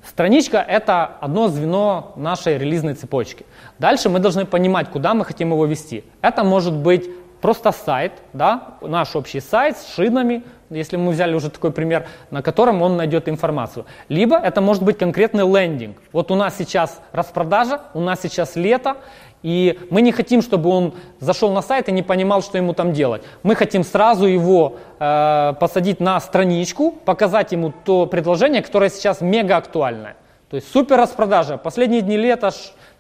Страничка– 0.07 0.57
это 0.68 1.06
одно 1.22 1.48
звено 1.48 2.14
нашей 2.15 2.57
релизной 2.57 2.95
цепочки. 2.95 3.45
Дальше 3.77 4.10
мы 4.10 4.19
должны 4.19 4.45
понимать, 4.45 4.89
куда 4.89 5.14
мы 5.14 5.26
хотим 5.26 5.52
его 5.52 5.65
вести. 5.65 6.03
Это 6.22 6.43
может 6.43 6.73
быть 6.73 7.07
просто 7.42 7.72
сайт, 7.72 8.14
да, 8.34 8.76
наш 8.82 9.16
общий 9.16 9.40
сайт 9.40 9.78
с 9.78 9.94
шинами, 9.94 10.44
если 10.70 10.98
мы 10.98 11.12
взяли 11.12 11.34
уже 11.34 11.50
такой 11.50 11.72
пример, 11.72 12.08
на 12.30 12.42
котором 12.42 12.82
он 12.82 12.98
найдет 12.98 13.28
информацию. 13.28 13.86
Либо 14.10 14.38
это 14.38 14.62
может 14.62 14.84
быть 14.84 14.98
конкретный 14.98 15.46
лендинг. 15.46 15.98
Вот 16.12 16.32
у 16.32 16.36
нас 16.36 16.58
сейчас 16.58 17.02
распродажа, 17.12 17.82
у 17.94 18.00
нас 18.00 18.22
сейчас 18.22 18.56
лето, 18.56 18.98
и 19.44 19.80
мы 19.90 20.02
не 20.02 20.12
хотим, 20.12 20.42
чтобы 20.42 20.70
он 20.70 20.94
зашел 21.20 21.52
на 21.52 21.62
сайт 21.62 21.90
и 21.90 21.92
не 21.92 22.04
понимал, 22.04 22.44
что 22.44 22.58
ему 22.58 22.74
там 22.74 22.94
делать. 22.94 23.24
Мы 23.44 23.56
хотим 23.56 23.84
сразу 23.84 24.26
его 24.26 24.78
э, 25.00 25.54
посадить 25.60 26.00
на 26.00 26.20
страничку, 26.20 26.92
показать 26.92 27.52
ему 27.52 27.74
то 27.84 28.06
предложение, 28.06 28.62
которое 28.62 28.90
сейчас 28.90 29.20
мега 29.20 29.58
актуальное. 29.58 30.16
То 30.50 30.58
есть 30.58 30.72
супер 30.72 30.98
распродажа. 30.98 31.58
Последние 31.58 32.02
дни 32.02 32.18
лета, 32.18 32.52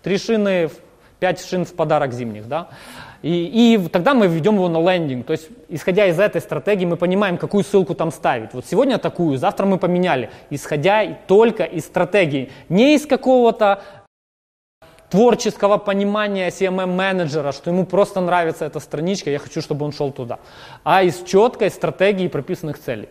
три 0.01 0.17
шины, 0.17 0.69
пять 1.19 1.45
шин 1.45 1.65
в 1.65 1.73
подарок 1.75 2.11
зимних. 2.11 2.47
Да? 2.47 2.69
И, 3.21 3.75
и 3.75 3.87
тогда 3.89 4.13
мы 4.13 4.27
введем 4.27 4.55
его 4.55 4.67
на 4.67 4.79
лендинг. 4.79 5.25
То 5.25 5.33
есть, 5.33 5.49
исходя 5.69 6.07
из 6.07 6.19
этой 6.19 6.41
стратегии, 6.41 6.85
мы 6.85 6.97
понимаем, 6.97 7.37
какую 7.37 7.63
ссылку 7.63 7.93
там 7.93 8.11
ставить. 8.11 8.53
Вот 8.53 8.65
сегодня 8.65 8.97
такую, 8.97 9.37
завтра 9.37 9.65
мы 9.65 9.77
поменяли. 9.77 10.29
Исходя 10.49 11.05
только 11.27 11.63
из 11.63 11.85
стратегии. 11.85 12.49
Не 12.69 12.95
из 12.95 13.05
какого-то 13.05 13.81
творческого 15.09 15.77
понимания 15.77 16.49
CMM-менеджера, 16.49 17.51
что 17.51 17.69
ему 17.69 17.85
просто 17.85 18.21
нравится 18.21 18.65
эта 18.65 18.79
страничка, 18.79 19.29
я 19.29 19.39
хочу, 19.39 19.61
чтобы 19.61 19.85
он 19.85 19.91
шел 19.91 20.11
туда. 20.11 20.39
А 20.83 21.03
из 21.03 21.21
четкой 21.23 21.69
стратегии 21.69 22.27
прописанных 22.27 22.79
целей. 22.79 23.09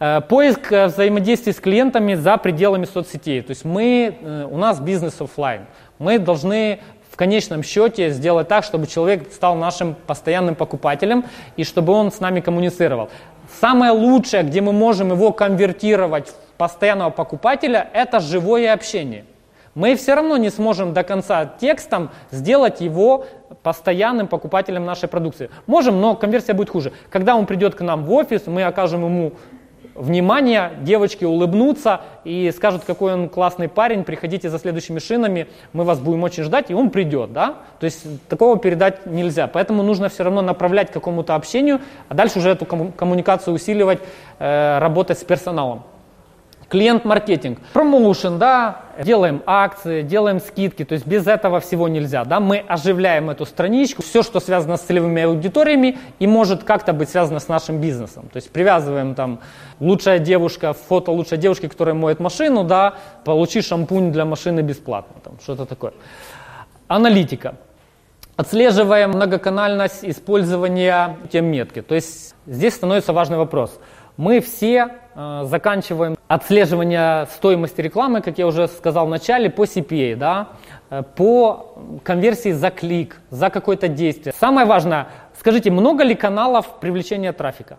Э, 0.00 0.20
поиск 0.22 0.72
э, 0.72 0.86
взаимодействия 0.86 1.52
с 1.52 1.60
клиентами 1.60 2.14
за 2.14 2.38
пределами 2.38 2.86
соцсетей. 2.86 3.42
То 3.42 3.50
есть 3.50 3.64
мы, 3.64 4.18
э, 4.20 4.48
у 4.50 4.56
нас 4.56 4.80
бизнес 4.80 5.20
офлайн. 5.20 5.66
Мы 5.98 6.18
должны 6.18 6.80
в 7.14 7.16
конечном 7.16 7.62
счете 7.62 8.10
сделать 8.10 8.48
так, 8.48 8.64
чтобы 8.64 8.88
человек 8.88 9.32
стал 9.32 9.54
нашим 9.54 9.94
постоянным 9.94 10.56
покупателем 10.56 11.24
и 11.56 11.62
чтобы 11.62 11.92
он 11.92 12.10
с 12.10 12.18
нами 12.18 12.40
коммуницировал. 12.40 13.08
Самое 13.60 13.92
лучшее, 13.92 14.42
где 14.42 14.60
мы 14.60 14.72
можем 14.72 15.12
его 15.12 15.30
конвертировать 15.30 16.30
в 16.30 16.34
постоянного 16.58 17.10
покупателя, 17.10 17.88
это 17.94 18.18
живое 18.18 18.72
общение. 18.72 19.26
Мы 19.76 19.94
все 19.94 20.14
равно 20.14 20.36
не 20.38 20.50
сможем 20.50 20.92
до 20.92 21.04
конца 21.04 21.46
текстом 21.46 22.10
сделать 22.32 22.80
его 22.80 23.26
постоянным 23.62 24.26
покупателем 24.26 24.84
нашей 24.84 25.08
продукции. 25.08 25.50
Можем, 25.68 26.00
но 26.00 26.16
конверсия 26.16 26.52
будет 26.52 26.70
хуже. 26.70 26.92
Когда 27.10 27.36
он 27.36 27.46
придет 27.46 27.76
к 27.76 27.80
нам 27.80 28.06
в 28.06 28.12
офис, 28.12 28.48
мы 28.48 28.64
окажем 28.64 29.04
ему 29.04 29.34
внимание, 29.94 30.72
девочки 30.80 31.24
улыбнутся 31.24 32.00
и 32.24 32.52
скажут, 32.54 32.84
какой 32.84 33.14
он 33.14 33.28
классный 33.28 33.68
парень, 33.68 34.04
приходите 34.04 34.50
за 34.50 34.58
следующими 34.58 34.98
шинами, 34.98 35.46
мы 35.72 35.84
вас 35.84 36.00
будем 36.00 36.22
очень 36.22 36.42
ждать, 36.42 36.70
и 36.70 36.74
он 36.74 36.90
придет, 36.90 37.32
да? 37.32 37.56
То 37.80 37.84
есть 37.84 38.04
такого 38.28 38.58
передать 38.58 39.06
нельзя, 39.06 39.46
поэтому 39.46 39.82
нужно 39.82 40.08
все 40.08 40.24
равно 40.24 40.42
направлять 40.42 40.90
к 40.90 40.92
какому-то 40.92 41.34
общению, 41.34 41.80
а 42.08 42.14
дальше 42.14 42.38
уже 42.38 42.50
эту 42.50 42.66
коммуникацию 42.66 43.54
усиливать, 43.54 44.00
э, 44.38 44.78
работать 44.78 45.18
с 45.18 45.24
персоналом. 45.24 45.82
Клиент-маркетинг, 46.68 47.58
промоушен, 47.72 48.38
да, 48.38 48.82
делаем 49.02 49.42
акции, 49.46 50.02
делаем 50.02 50.40
скидки, 50.40 50.84
то 50.84 50.94
есть 50.94 51.06
без 51.06 51.26
этого 51.26 51.60
всего 51.60 51.88
нельзя, 51.88 52.24
да, 52.24 52.40
мы 52.40 52.58
оживляем 52.58 53.30
эту 53.30 53.44
страничку, 53.44 54.02
все, 54.02 54.22
что 54.22 54.40
связано 54.40 54.76
с 54.76 54.80
целевыми 54.80 55.22
аудиториями 55.22 55.98
и 56.18 56.26
может 56.26 56.64
как-то 56.64 56.92
быть 56.92 57.10
связано 57.10 57.40
с 57.40 57.48
нашим 57.48 57.80
бизнесом, 57.80 58.28
то 58.32 58.36
есть 58.36 58.50
привязываем 58.50 59.14
там 59.14 59.40
лучшая 59.78 60.18
девушка, 60.18 60.72
фото 60.72 61.10
лучшей 61.10 61.38
девушки, 61.38 61.68
которая 61.68 61.94
моет 61.94 62.18
машину, 62.20 62.64
да, 62.64 62.94
получи 63.24 63.60
шампунь 63.60 64.10
для 64.10 64.24
машины 64.24 64.60
бесплатно, 64.60 65.16
там 65.22 65.34
что-то 65.42 65.66
такое. 65.66 65.92
Аналитика. 66.88 67.56
Отслеживаем 68.36 69.10
многоканальность 69.10 70.04
использования 70.04 71.18
тем 71.30 71.44
метки. 71.46 71.82
То 71.82 71.94
есть 71.94 72.34
здесь 72.46 72.74
становится 72.74 73.12
важный 73.12 73.36
вопрос. 73.36 73.78
Мы 74.16 74.40
все 74.40 74.90
э, 75.14 75.42
заканчиваем 75.44 76.16
отслеживание 76.28 77.26
стоимости 77.26 77.80
рекламы, 77.80 78.20
как 78.20 78.38
я 78.38 78.46
уже 78.46 78.68
сказал 78.68 79.06
в 79.06 79.10
начале, 79.10 79.50
по 79.50 79.64
CPA, 79.64 80.14
да, 80.14 80.48
э, 80.90 81.02
по 81.02 81.74
конверсии 82.04 82.52
за 82.52 82.70
клик, 82.70 83.20
за 83.30 83.50
какое-то 83.50 83.88
действие. 83.88 84.32
Самое 84.38 84.68
важное, 84.68 85.08
скажите, 85.36 85.72
много 85.72 86.04
ли 86.04 86.14
каналов 86.14 86.78
привлечения 86.78 87.32
трафика? 87.32 87.78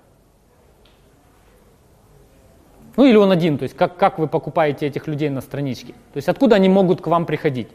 Ну 2.97 3.05
или 3.05 3.15
он 3.15 3.31
один, 3.31 3.57
то 3.57 3.63
есть 3.63 3.75
как, 3.75 3.95
как 3.95 4.19
вы 4.19 4.27
покупаете 4.27 4.87
этих 4.87 5.07
людей 5.07 5.29
на 5.29 5.39
страничке? 5.39 5.93
То 6.13 6.17
есть 6.17 6.27
откуда 6.27 6.57
они 6.57 6.67
могут 6.67 6.99
к 7.01 7.07
вам 7.07 7.25
приходить? 7.25 7.69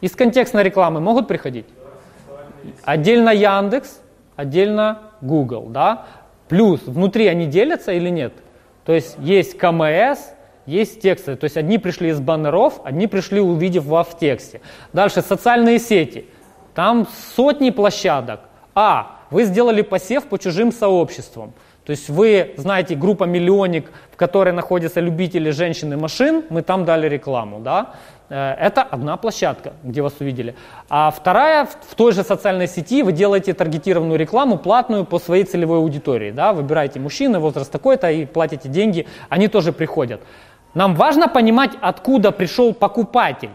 Из 0.00 0.12
контекстной 0.12 0.62
рекламы 0.62 1.00
могут 1.00 1.28
приходить? 1.28 1.66
Отдельно 2.84 3.30
Яндекс, 3.30 4.00
отдельно 4.36 5.02
Google, 5.20 5.66
да? 5.68 6.06
Плюс 6.48 6.82
внутри 6.84 7.26
они 7.26 7.46
делятся 7.46 7.92
или 7.92 8.08
нет? 8.08 8.32
То 8.84 8.92
есть 8.92 9.16
есть 9.18 9.58
КМС, 9.58 10.18
есть 10.66 11.00
тексты. 11.00 11.36
То 11.36 11.44
есть 11.44 11.56
одни 11.56 11.78
пришли 11.78 12.10
из 12.10 12.20
баннеров, 12.20 12.80
одни 12.84 13.06
пришли, 13.06 13.40
увидев 13.40 13.84
вас 13.84 14.08
в 14.08 14.18
тексте. 14.18 14.60
Дальше 14.92 15.22
социальные 15.22 15.78
сети. 15.78 16.26
Там 16.74 17.06
сотни 17.34 17.70
площадок. 17.70 18.40
А. 18.74 19.12
Вы 19.30 19.44
сделали 19.44 19.82
посев 19.82 20.26
по 20.26 20.38
чужим 20.38 20.70
сообществам. 20.70 21.52
То 21.84 21.90
есть 21.90 22.08
вы 22.08 22.54
знаете, 22.56 22.94
группа 22.94 23.24
«Миллионник», 23.24 23.90
в 24.12 24.16
которой 24.16 24.52
находятся 24.52 25.00
любители 25.00 25.50
женщин 25.50 25.92
и 25.92 25.96
машин, 25.96 26.44
мы 26.48 26.62
там 26.62 26.84
дали 26.84 27.08
рекламу, 27.08 27.60
да? 27.60 27.94
Э, 28.28 28.54
это 28.54 28.82
одна 28.82 29.16
площадка, 29.16 29.72
где 29.82 30.02
вас 30.02 30.14
увидели. 30.20 30.54
А 30.88 31.10
вторая, 31.10 31.66
в 31.66 31.94
той 31.94 32.12
же 32.12 32.22
социальной 32.22 32.66
сети 32.66 33.02
вы 33.02 33.12
делаете 33.12 33.54
таргетированную 33.54 34.18
рекламу, 34.18 34.58
платную 34.58 35.04
по 35.04 35.18
своей 35.18 35.44
целевой 35.44 35.78
аудитории. 35.78 36.30
Да? 36.30 36.52
Выбираете 36.52 37.00
мужчины, 37.00 37.38
возраст 37.38 37.70
такой-то 37.70 38.10
и 38.10 38.26
платите 38.26 38.68
деньги, 38.68 39.06
они 39.28 39.48
тоже 39.48 39.72
приходят. 39.72 40.20
Нам 40.74 40.94
важно 40.94 41.28
понимать, 41.28 41.70
откуда 41.80 42.32
пришел 42.32 42.74
покупатель. 42.74 43.50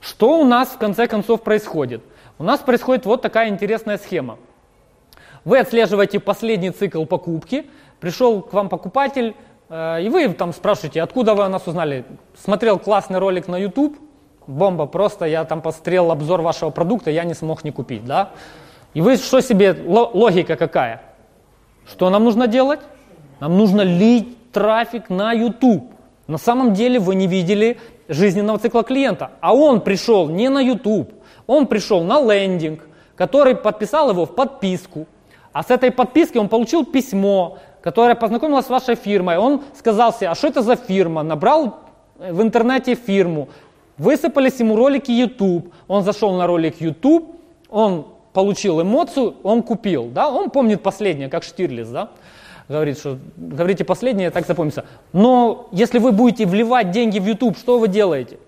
Что 0.00 0.38
у 0.38 0.44
нас 0.44 0.68
в 0.68 0.78
конце 0.78 1.06
концов 1.06 1.42
происходит? 1.42 2.02
У 2.38 2.44
нас 2.44 2.60
происходит 2.60 3.06
вот 3.06 3.22
такая 3.22 3.48
интересная 3.48 3.98
схема. 3.98 4.38
Вы 5.44 5.58
отслеживаете 5.58 6.20
последний 6.20 6.70
цикл 6.70 7.04
покупки, 7.04 7.66
пришел 8.00 8.40
к 8.42 8.52
вам 8.52 8.68
покупатель, 8.68 9.34
и 9.70 10.08
вы 10.10 10.28
там 10.34 10.52
спрашиваете, 10.52 11.02
откуда 11.02 11.34
вы 11.34 11.44
о 11.44 11.48
нас 11.48 11.66
узнали? 11.66 12.04
Смотрел 12.36 12.78
классный 12.78 13.18
ролик 13.18 13.48
на 13.48 13.56
YouTube, 13.56 13.96
бомба, 14.46 14.86
просто 14.86 15.24
я 15.24 15.44
там 15.44 15.62
посмотрел 15.62 16.10
обзор 16.10 16.42
вашего 16.42 16.70
продукта, 16.70 17.10
я 17.10 17.24
не 17.24 17.34
смог 17.34 17.64
не 17.64 17.70
купить, 17.70 18.04
да? 18.04 18.30
И 18.92 19.00
вы 19.00 19.16
что 19.16 19.40
себе, 19.40 19.76
логика 19.86 20.56
какая? 20.56 21.02
Что 21.86 22.10
нам 22.10 22.24
нужно 22.24 22.46
делать? 22.46 22.80
Нам 23.40 23.56
нужно 23.58 23.82
лить 23.82 24.52
трафик 24.52 25.10
на 25.10 25.32
YouTube. 25.32 25.92
На 26.26 26.38
самом 26.38 26.72
деле 26.72 26.98
вы 26.98 27.14
не 27.14 27.26
видели 27.26 27.78
жизненного 28.08 28.58
цикла 28.58 28.82
клиента, 28.82 29.32
а 29.40 29.54
он 29.54 29.80
пришел 29.80 30.28
не 30.28 30.48
на 30.48 30.60
YouTube, 30.60 31.12
он 31.46 31.66
пришел 31.66 32.02
на 32.02 32.20
лендинг, 32.20 32.86
который 33.16 33.54
подписал 33.54 34.10
его 34.10 34.26
в 34.26 34.34
подписку, 34.34 35.06
а 35.52 35.62
с 35.62 35.70
этой 35.70 35.90
подписки 35.90 36.38
он 36.38 36.48
получил 36.48 36.84
письмо, 36.84 37.58
которое 37.84 38.14
познакомило 38.14 38.62
с 38.62 38.70
вашей 38.70 38.94
фирмой. 38.94 39.36
Он 39.36 39.62
сказал 39.74 40.10
себе, 40.14 40.30
а 40.30 40.34
что 40.34 40.48
это 40.48 40.62
за 40.62 40.74
фирма? 40.74 41.22
Набрал 41.22 41.80
в 42.16 42.40
интернете 42.40 42.94
фирму. 42.94 43.50
Высыпались 43.98 44.58
ему 44.58 44.74
ролики 44.74 45.10
YouTube. 45.10 45.70
Он 45.86 46.02
зашел 46.02 46.34
на 46.34 46.46
ролик 46.46 46.80
YouTube, 46.80 47.36
он 47.68 48.06
получил 48.32 48.80
эмоцию, 48.80 49.34
он 49.42 49.62
купил. 49.62 50.06
Да? 50.06 50.30
Он 50.30 50.48
помнит 50.48 50.82
последнее, 50.82 51.28
как 51.28 51.42
Штирлиц. 51.42 51.88
Да? 51.88 52.08
Говорит, 52.70 52.98
что 52.98 53.18
говорите 53.36 53.84
последнее, 53.84 54.30
так 54.30 54.46
запомнится. 54.46 54.86
Но 55.12 55.68
если 55.70 55.98
вы 55.98 56.12
будете 56.12 56.46
вливать 56.46 56.90
деньги 56.90 57.18
в 57.18 57.26
YouTube, 57.26 57.58
что 57.58 57.78
вы 57.78 57.88
делаете? 57.88 58.38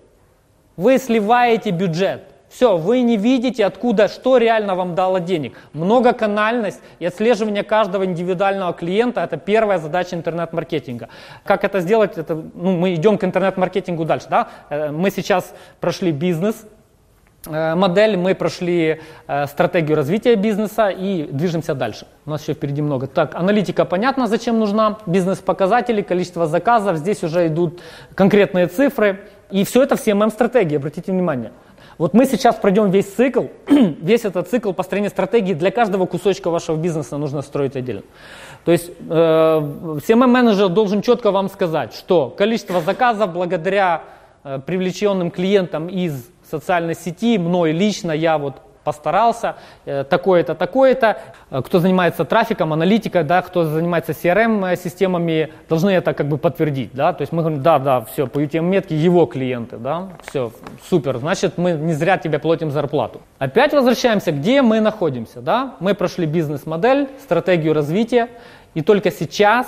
Вы 0.77 0.97
сливаете 0.97 1.69
бюджет. 1.69 2.23
Все, 2.49 2.77
вы 2.77 3.01
не 3.01 3.17
видите, 3.17 3.65
откуда, 3.65 4.07
что 4.07 4.37
реально 4.37 4.75
вам 4.75 4.95
дало 4.95 5.19
денег. 5.19 5.57
Многоканальность 5.73 6.79
и 6.99 7.05
отслеживание 7.05 7.63
каждого 7.63 8.05
индивидуального 8.05 8.73
клиента– 8.73 9.21
это 9.23 9.37
первая 9.37 9.79
задача 9.79 10.15
интернет-маркетинга. 10.15 11.09
Как 11.43 11.65
это 11.65 11.81
сделать? 11.81 12.17
Это, 12.17 12.35
ну, 12.35 12.77
мы 12.77 12.95
идем 12.95 13.17
к 13.17 13.23
интернет-маркетингу 13.25 14.05
дальше. 14.05 14.27
Да? 14.29 14.47
Э, 14.69 14.91
мы 14.91 15.11
сейчас 15.11 15.53
прошли 15.81 16.13
бизнес, 16.13 16.65
э, 17.47 17.75
модель, 17.75 18.15
мы 18.15 18.33
прошли 18.33 19.01
э, 19.27 19.47
стратегию 19.47 19.97
развития 19.97 20.35
бизнеса 20.35 20.87
и 20.87 21.27
движемся 21.29 21.75
дальше. 21.75 22.07
У 22.25 22.29
нас 22.29 22.43
еще 22.43 22.53
впереди 22.53 22.81
много. 22.81 23.07
Так, 23.07 23.35
аналитика 23.35 23.83
понятно, 23.83 24.27
зачем 24.27 24.57
нужна, 24.57 24.99
бизнес-показатели, 25.05 26.01
количество 26.01 26.47
заказов, 26.47 26.95
здесь 26.95 27.23
уже 27.23 27.47
идут 27.47 27.81
конкретные 28.15 28.67
цифры. 28.67 29.19
И 29.51 29.63
все 29.63 29.83
это 29.83 29.97
в 29.97 29.99
CMM-стратегии, 30.05 30.77
обратите 30.77 31.11
внимание. 31.11 31.51
Вот 31.97 32.13
мы 32.13 32.25
сейчас 32.25 32.55
пройдем 32.55 32.91
весь 32.91 33.07
цикл, 33.07 33.45
весь 33.67 34.23
этот 34.23 34.47
цикл 34.49 34.71
построения 34.71 35.09
стратегии 35.09 35.53
для 35.53 35.71
каждого 35.71 36.05
кусочка 36.05 36.51
вашего 36.51 36.75
бизнеса 36.75 37.17
нужно 37.17 37.41
строить 37.41 37.75
отдельно. 37.75 38.03
То 38.65 38.71
есть 38.71 38.89
э, 38.89 38.93
CMM-менеджер 39.09 40.69
должен 40.69 41.01
четко 41.01 41.31
вам 41.31 41.49
сказать, 41.49 41.93
что 41.95 42.29
количество 42.29 42.81
заказов 42.81 43.33
благодаря 43.33 44.03
э, 44.43 44.59
привлеченным 44.63 45.31
клиентам 45.31 45.87
из 45.87 46.29
социальной 46.49 46.93
сети, 46.93 47.39
мной 47.39 47.71
лично, 47.71 48.11
я 48.11 48.37
вот 48.37 48.61
постарался, 48.87 49.55
э, 49.85 50.05
такое-то, 50.05 50.55
такое-то. 50.55 51.17
Э, 51.51 51.61
кто 51.61 51.79
занимается 51.79 52.23
трафиком, 52.23 52.71
аналитикой, 52.71 53.23
да, 53.23 53.41
кто 53.41 53.65
занимается 53.65 54.13
CRM-системами, 54.13 55.49
должны 55.67 55.89
это 55.89 56.13
как 56.13 56.27
бы 56.29 56.37
подтвердить. 56.37 56.91
Да? 56.93 57.11
То 57.11 57.23
есть 57.23 57.33
мы 57.33 57.41
говорим, 57.41 57.61
да, 57.61 57.79
да, 57.79 58.01
все, 58.01 58.27
по 58.27 58.39
UTM-метке 58.39 58.95
его 58.95 59.25
клиенты, 59.25 59.75
да, 59.75 60.07
все, 60.21 60.51
супер, 60.89 61.17
значит 61.17 61.57
мы 61.57 61.71
не 61.71 61.93
зря 61.93 62.17
тебе 62.17 62.39
платим 62.39 62.71
зарплату. 62.71 63.19
Опять 63.39 63.73
возвращаемся, 63.73 64.31
где 64.31 64.61
мы 64.61 64.79
находимся. 64.79 65.41
Да? 65.41 65.73
Мы 65.81 65.93
прошли 65.93 66.25
бизнес-модель, 66.25 67.09
стратегию 67.21 67.73
развития, 67.73 68.29
и 68.73 68.81
только 68.81 69.11
сейчас, 69.11 69.67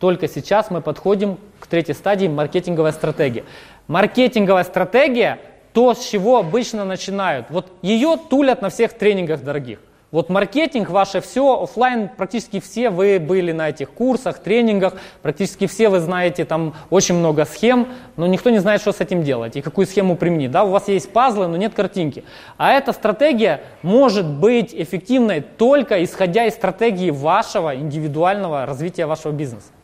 только 0.00 0.26
сейчас 0.26 0.70
мы 0.70 0.80
подходим 0.80 1.38
к 1.60 1.68
третьей 1.68 1.94
стадии 1.94 2.26
маркетинговая 2.26 2.90
стратегия. 2.90 3.44
Маркетинговая 3.86 4.64
стратегия 4.64 5.38
то, 5.76 5.92
с 5.92 6.06
чего 6.06 6.38
обычно 6.38 6.86
начинают. 6.86 7.50
Вот 7.50 7.70
ее 7.82 8.16
тулят 8.30 8.62
на 8.62 8.70
всех 8.70 8.94
тренингах 8.94 9.42
дорогих. 9.44 9.78
Вот 10.10 10.30
маркетинг 10.30 10.88
ваше 10.88 11.20
все, 11.20 11.64
офлайн 11.64 12.08
практически 12.08 12.60
все 12.60 12.88
вы 12.88 13.18
были 13.20 13.52
на 13.52 13.68
этих 13.68 13.90
курсах, 13.90 14.38
тренингах, 14.38 14.94
практически 15.20 15.66
все 15.66 15.90
вы 15.90 16.00
знаете 16.00 16.46
там 16.46 16.72
очень 16.88 17.16
много 17.16 17.44
схем, 17.44 17.88
но 18.16 18.26
никто 18.26 18.48
не 18.48 18.58
знает, 18.58 18.80
что 18.80 18.92
с 18.92 19.02
этим 19.02 19.22
делать 19.22 19.56
и 19.56 19.60
какую 19.60 19.86
схему 19.86 20.16
применить. 20.16 20.50
Да, 20.50 20.64
у 20.64 20.70
вас 20.70 20.88
есть 20.88 21.12
пазлы, 21.12 21.46
но 21.46 21.58
нет 21.58 21.74
картинки. 21.74 22.24
А 22.56 22.72
эта 22.72 22.94
стратегия 22.94 23.60
может 23.82 24.26
быть 24.26 24.72
эффективной 24.74 25.42
только 25.42 26.02
исходя 26.02 26.46
из 26.46 26.54
стратегии 26.54 27.10
вашего 27.10 27.76
индивидуального 27.76 28.64
развития 28.64 29.04
вашего 29.04 29.32
бизнеса. 29.32 29.75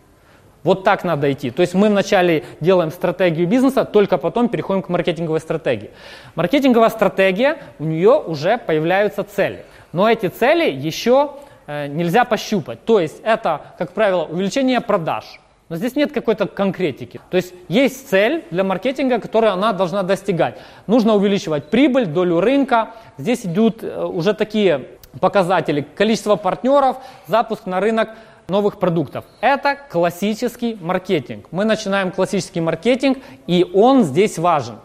Вот 0.64 0.84
так 0.84 1.02
надо 1.02 1.32
идти. 1.32 1.50
То 1.50 1.62
есть 1.62 1.74
мы 1.74 1.88
вначале 1.88 2.44
делаем 2.60 2.90
стратегию 2.90 3.48
бизнеса, 3.48 3.84
только 3.84 4.16
потом 4.16 4.48
переходим 4.48 4.82
к 4.82 4.88
маркетинговой 4.88 5.40
стратегии. 5.40 5.90
Маркетинговая 6.36 6.88
стратегия, 6.88 7.58
у 7.78 7.84
нее 7.84 8.18
уже 8.18 8.58
появляются 8.58 9.24
цели. 9.24 9.64
Но 9.92 10.08
эти 10.08 10.26
цели 10.26 10.70
еще 10.70 11.32
э, 11.66 11.88
нельзя 11.88 12.24
пощупать. 12.24 12.84
То 12.84 13.00
есть 13.00 13.20
это, 13.24 13.62
как 13.76 13.92
правило, 13.92 14.24
увеличение 14.24 14.80
продаж. 14.80 15.40
Но 15.68 15.76
здесь 15.76 15.96
нет 15.96 16.12
какой-то 16.12 16.46
конкретики. 16.46 17.20
То 17.30 17.38
есть 17.38 17.54
есть 17.68 18.08
цель 18.08 18.44
для 18.50 18.62
маркетинга, 18.62 19.18
которую 19.18 19.52
она 19.52 19.72
должна 19.72 20.02
достигать. 20.02 20.58
Нужно 20.86 21.14
увеличивать 21.14 21.70
прибыль, 21.70 22.06
долю 22.06 22.40
рынка. 22.40 22.90
Здесь 23.18 23.44
идут 23.46 23.82
э, 23.82 24.04
уже 24.04 24.32
такие 24.32 24.86
показатели. 25.20 25.84
Количество 25.94 26.36
партнеров, 26.36 26.98
запуск 27.26 27.66
на 27.66 27.80
рынок– 27.80 28.10
новых 28.52 28.78
продуктов. 28.78 29.24
Это 29.40 29.78
классический 29.90 30.76
маркетинг. 30.80 31.46
Мы 31.50 31.64
начинаем 31.64 32.12
классический 32.12 32.60
маркетинг, 32.60 33.18
и 33.46 33.66
он 33.72 34.04
здесь 34.04 34.38
важен. 34.38 34.76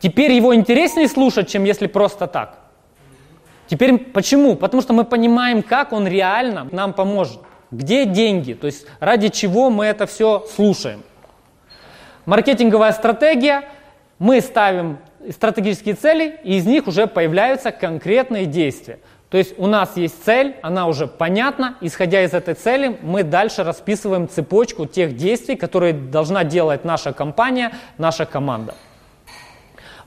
Теперь 0.00 0.32
его 0.32 0.54
интереснее 0.54 1.06
слушать, 1.06 1.48
чем 1.48 1.64
если 1.64 1.86
просто 1.86 2.26
так. 2.26 2.58
Теперь 3.68 3.98
почему? 3.98 4.56
Потому 4.56 4.82
что 4.82 4.94
мы 4.94 5.04
понимаем, 5.04 5.62
как 5.62 5.92
он 5.92 6.08
реально 6.08 6.66
нам 6.72 6.94
поможет. 6.94 7.40
Где 7.70 8.06
деньги? 8.06 8.54
То 8.54 8.66
есть 8.66 8.86
ради 9.00 9.28
чего 9.28 9.68
мы 9.70 9.84
это 9.84 10.06
все 10.06 10.46
слушаем. 10.56 11.02
Маркетинговая 12.24 12.92
стратегия. 12.92 13.64
Мы 14.18 14.40
ставим 14.40 14.98
стратегические 15.30 15.94
цели, 15.94 16.40
и 16.44 16.56
из 16.56 16.64
них 16.64 16.86
уже 16.86 17.06
появляются 17.06 17.70
конкретные 17.70 18.46
действия. 18.46 18.98
То 19.32 19.38
есть 19.38 19.54
у 19.56 19.66
нас 19.66 19.96
есть 19.96 20.22
цель, 20.26 20.56
она 20.60 20.86
уже 20.86 21.06
понятна. 21.06 21.76
Исходя 21.80 22.22
из 22.22 22.34
этой 22.34 22.52
цели, 22.52 22.98
мы 23.00 23.22
дальше 23.22 23.64
расписываем 23.64 24.28
цепочку 24.28 24.84
тех 24.84 25.16
действий, 25.16 25.56
которые 25.56 25.94
должна 25.94 26.44
делать 26.44 26.84
наша 26.84 27.14
компания, 27.14 27.72
наша 27.96 28.26
команда. 28.26 28.74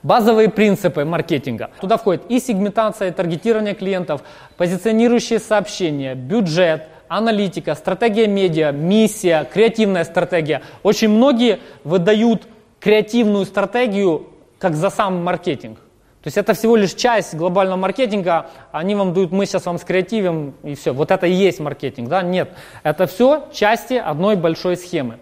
Базовые 0.04 0.48
принципы 0.48 1.04
маркетинга. 1.04 1.70
Туда 1.80 1.96
входит 1.96 2.22
и 2.28 2.38
сегментация, 2.38 3.08
и 3.08 3.10
таргетирование 3.10 3.74
клиентов, 3.74 4.22
позиционирующие 4.56 5.40
сообщения, 5.40 6.14
бюджет, 6.14 6.86
аналитика, 7.08 7.74
стратегия 7.74 8.28
медиа, 8.28 8.70
миссия, 8.70 9.42
креативная 9.52 10.04
стратегия. 10.04 10.62
Очень 10.84 11.08
многие 11.08 11.58
выдают 11.82 12.46
креативную 12.78 13.44
стратегию 13.44 14.28
как 14.60 14.76
за 14.76 14.88
сам 14.88 15.24
маркетинг. 15.24 15.80
То 16.26 16.28
есть 16.28 16.38
это 16.38 16.54
всего 16.54 16.74
лишь 16.74 16.94
часть 16.94 17.36
глобального 17.36 17.76
маркетинга, 17.76 18.46
они 18.72 18.96
вам 18.96 19.14
дают, 19.14 19.30
мы 19.30 19.46
сейчас 19.46 19.64
вам 19.64 19.78
скреативим, 19.78 20.54
и 20.64 20.74
все. 20.74 20.90
Вот 20.90 21.12
это 21.12 21.24
и 21.28 21.32
есть 21.32 21.60
маркетинг, 21.60 22.08
да? 22.08 22.22
Нет, 22.22 22.50
это 22.82 23.06
все 23.06 23.46
части 23.52 23.94
одной 23.94 24.34
большой 24.34 24.76
схемы. 24.76 25.18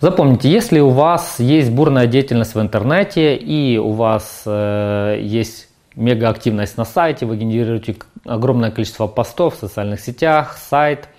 Запомните, 0.00 0.48
если 0.50 0.80
у 0.80 0.88
вас 0.88 1.38
есть 1.38 1.70
бурная 1.70 2.06
деятельность 2.06 2.54
в 2.54 2.60
интернете 2.62 3.36
и 3.36 3.76
у 3.76 3.90
вас 3.90 4.44
э, 4.46 5.18
есть 5.20 5.68
мегаактивность 5.94 6.78
на 6.78 6.86
сайте, 6.86 7.26
вы 7.26 7.36
генерируете 7.36 7.96
огромное 8.24 8.70
количество 8.70 9.06
постов 9.06 9.56
в 9.56 9.58
социальных 9.58 10.00
сетях, 10.00 10.56
сайт, 10.56 11.10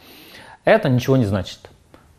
это 0.65 0.89
ничего 0.89 1.18
не 1.18 1.26
значит. 1.26 1.69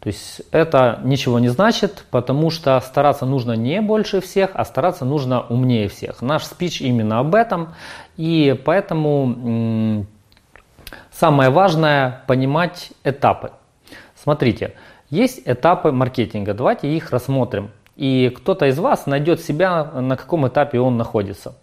То 0.01 0.07
есть 0.07 0.43
это 0.51 1.01
ничего 1.05 1.39
не 1.39 1.49
значит, 1.49 2.07
потому 2.11 2.51
что 2.51 2.81
стараться 2.81 3.27
нужно 3.27 3.53
не 3.53 3.83
больше 3.83 4.21
всех, 4.21 4.51
а 4.55 4.65
стараться 4.65 5.05
нужно 5.05 5.43
умнее 5.43 5.89
всех. 5.89 6.23
Наш 6.23 6.45
спич 6.45 6.81
именно 6.81 7.19
об 7.19 7.35
этом, 7.35 7.75
и 8.17 8.59
поэтому 8.65 10.07
Самое 11.11 11.51
важное 11.51 12.23
понимать 12.27 12.93
этапы. 13.05 13.51
Смотрите, 14.15 14.75
есть 15.11 15.43
этапы 15.45 15.93
маркетинга, 15.93 16.55
давайте 16.55 16.89
их 16.89 17.11
рассмотрим. 17.11 17.71
И 17.97 18.33
кто-то 18.35 18.67
из 18.67 18.79
вас 18.79 19.07
найдет 19.07 19.41
себя, 19.41 19.85
на 19.85 20.17
каком 20.17 20.49
этапе 20.49 20.81
он 20.81 20.97
находится. 20.97 21.57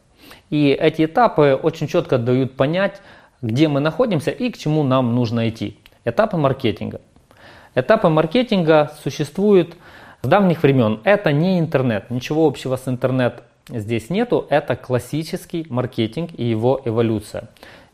И 0.49 0.69
эти 0.69 1.05
этапы 1.05 1.59
очень 1.61 1.87
четко 1.87 2.17
дают 2.17 2.55
понять, 2.55 3.01
где 3.41 3.67
мы 3.67 3.79
находимся 3.79 4.31
и 4.31 4.51
к 4.51 4.57
чему 4.57 4.83
нам 4.83 5.15
нужно 5.15 5.49
идти. 5.49 5.79
Этапы 6.05 6.37
маркетинга. 6.37 7.01
Этапы 7.77 8.09
маркетинга 8.09 8.91
существуют 9.03 9.75
с 10.23 10.27
давних 10.27 10.63
времен. 10.63 10.99
Это 11.03 11.31
не 11.31 11.59
интернет, 11.59 12.09
ничего 12.09 12.47
общего 12.47 12.75
с 12.75 12.87
интернет 12.87 13.43
здесь 13.69 14.09
нету. 14.09 14.47
Это 14.49 14.75
классический 14.75 15.67
маркетинг 15.69 16.31
и 16.35 16.43
его 16.43 16.81
эволюция. 16.85 17.49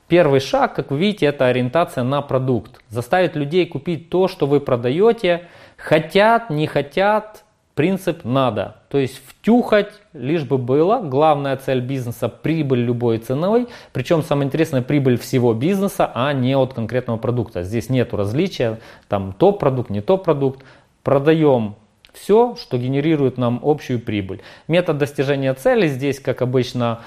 Первый 0.07 0.39
шаг, 0.39 0.73
как 0.73 0.91
вы 0.91 0.99
видите, 0.99 1.25
это 1.25 1.47
ориентация 1.47 2.05
на 2.05 2.21
продукт. 2.21 2.79
Заставить 2.87 3.35
людей 3.35 3.65
купить 3.65 4.09
то, 4.09 4.29
что 4.29 4.47
вы 4.47 4.61
продаете. 4.61 5.49
Хотят, 5.75 6.49
не 6.49 6.65
хотят, 6.65 7.42
принцип 7.75 8.23
надо. 8.23 8.77
То 8.89 8.97
есть 8.97 9.21
втюхать, 9.25 9.93
лишь 10.13 10.43
бы 10.43 10.57
было. 10.57 10.99
Главная 11.01 11.57
цель 11.57 11.81
бизнеса– 11.81 12.29
прибыль 12.43 12.81
любой 12.81 13.17
ценой. 13.17 13.67
Причем 13.91 14.23
самое 14.23 14.47
интересное– 14.47 14.81
прибыль 14.83 15.17
всего 15.17 15.53
бизнеса, 15.53 16.11
а 16.13 16.33
не 16.33 16.55
от 16.55 16.73
конкретного 16.73 17.17
продукта. 17.17 17.63
Здесь 17.63 17.89
нет 17.89 18.13
различия, 18.13 18.79
там 19.07 19.33
топ-продукт, 19.33 19.89
не 19.89 20.01
топ-продукт. 20.01 20.63
Продаем 21.03 21.75
все, 22.13 22.55
что 22.55 22.77
генерирует 22.77 23.37
нам 23.37 23.59
общую 23.63 23.99
прибыль. 23.99 24.41
Метод 24.67 24.97
достижения 24.97 25.53
цели 25.53 25.87
здесь, 25.87 26.19
как 26.19 26.41
обычно, 26.41 27.01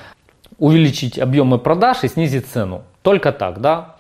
увеличить 0.59 1.19
объемы 1.19 1.59
продаж 1.59 2.05
и 2.05 2.09
снизить 2.09 2.47
цену. 2.47 2.83
Только 3.03 3.33
так, 3.33 3.61
да? 3.61 3.96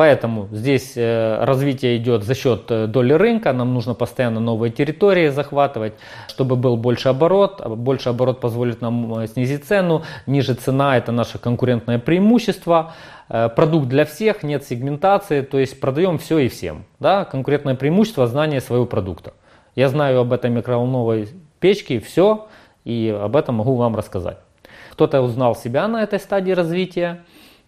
Поэтому 0.00 0.48
здесь 0.50 0.94
э, 0.96 1.44
развитие 1.44 1.98
идет 1.98 2.24
за 2.24 2.34
счет 2.34 2.70
э, 2.70 2.86
доли 2.86 3.12
рынка, 3.12 3.52
нам 3.52 3.74
нужно 3.74 3.92
постоянно 3.92 4.40
новые 4.40 4.72
территории 4.72 5.28
захватывать, 5.28 5.92
чтобы 6.26 6.56
был 6.56 6.78
больше 6.78 7.10
оборот. 7.10 7.60
Больше 7.66 8.08
оборот 8.08 8.40
позволит 8.40 8.80
нам 8.80 9.18
э, 9.18 9.26
снизить 9.26 9.66
цену, 9.66 10.02
ниже 10.26 10.54
цена 10.54 10.96
это 10.96 11.12
наше 11.12 11.38
конкурентное 11.38 11.98
преимущество. 11.98 12.94
Продукт 13.28 13.88
для 13.88 14.06
всех, 14.06 14.42
нет 14.42 14.64
сегментации, 14.64 15.42
то 15.42 15.58
есть 15.58 15.78
продаем 15.78 16.16
все 16.16 16.38
и 16.38 16.48
всем. 16.48 16.86
Да? 16.98 17.26
Конкурентное 17.26 17.74
преимущество, 17.74 18.26
знание 18.26 18.62
своего 18.62 18.86
продукта. 18.86 19.34
Я 19.74 19.90
знаю 19.90 20.20
об 20.20 20.32
этой 20.32 20.48
микроволновой 20.48 21.28
печке 21.58 22.00
все, 22.00 22.48
и 22.86 23.14
об 23.22 23.36
этом 23.36 23.56
могу 23.56 23.74
вам 23.74 23.96
рассказать. 23.96 24.38
Кто-то 24.92 25.20
узнал 25.20 25.54
себя 25.54 25.88
на 25.88 26.02
этой 26.02 26.18
стадии 26.18 26.52
развития, 26.52 27.20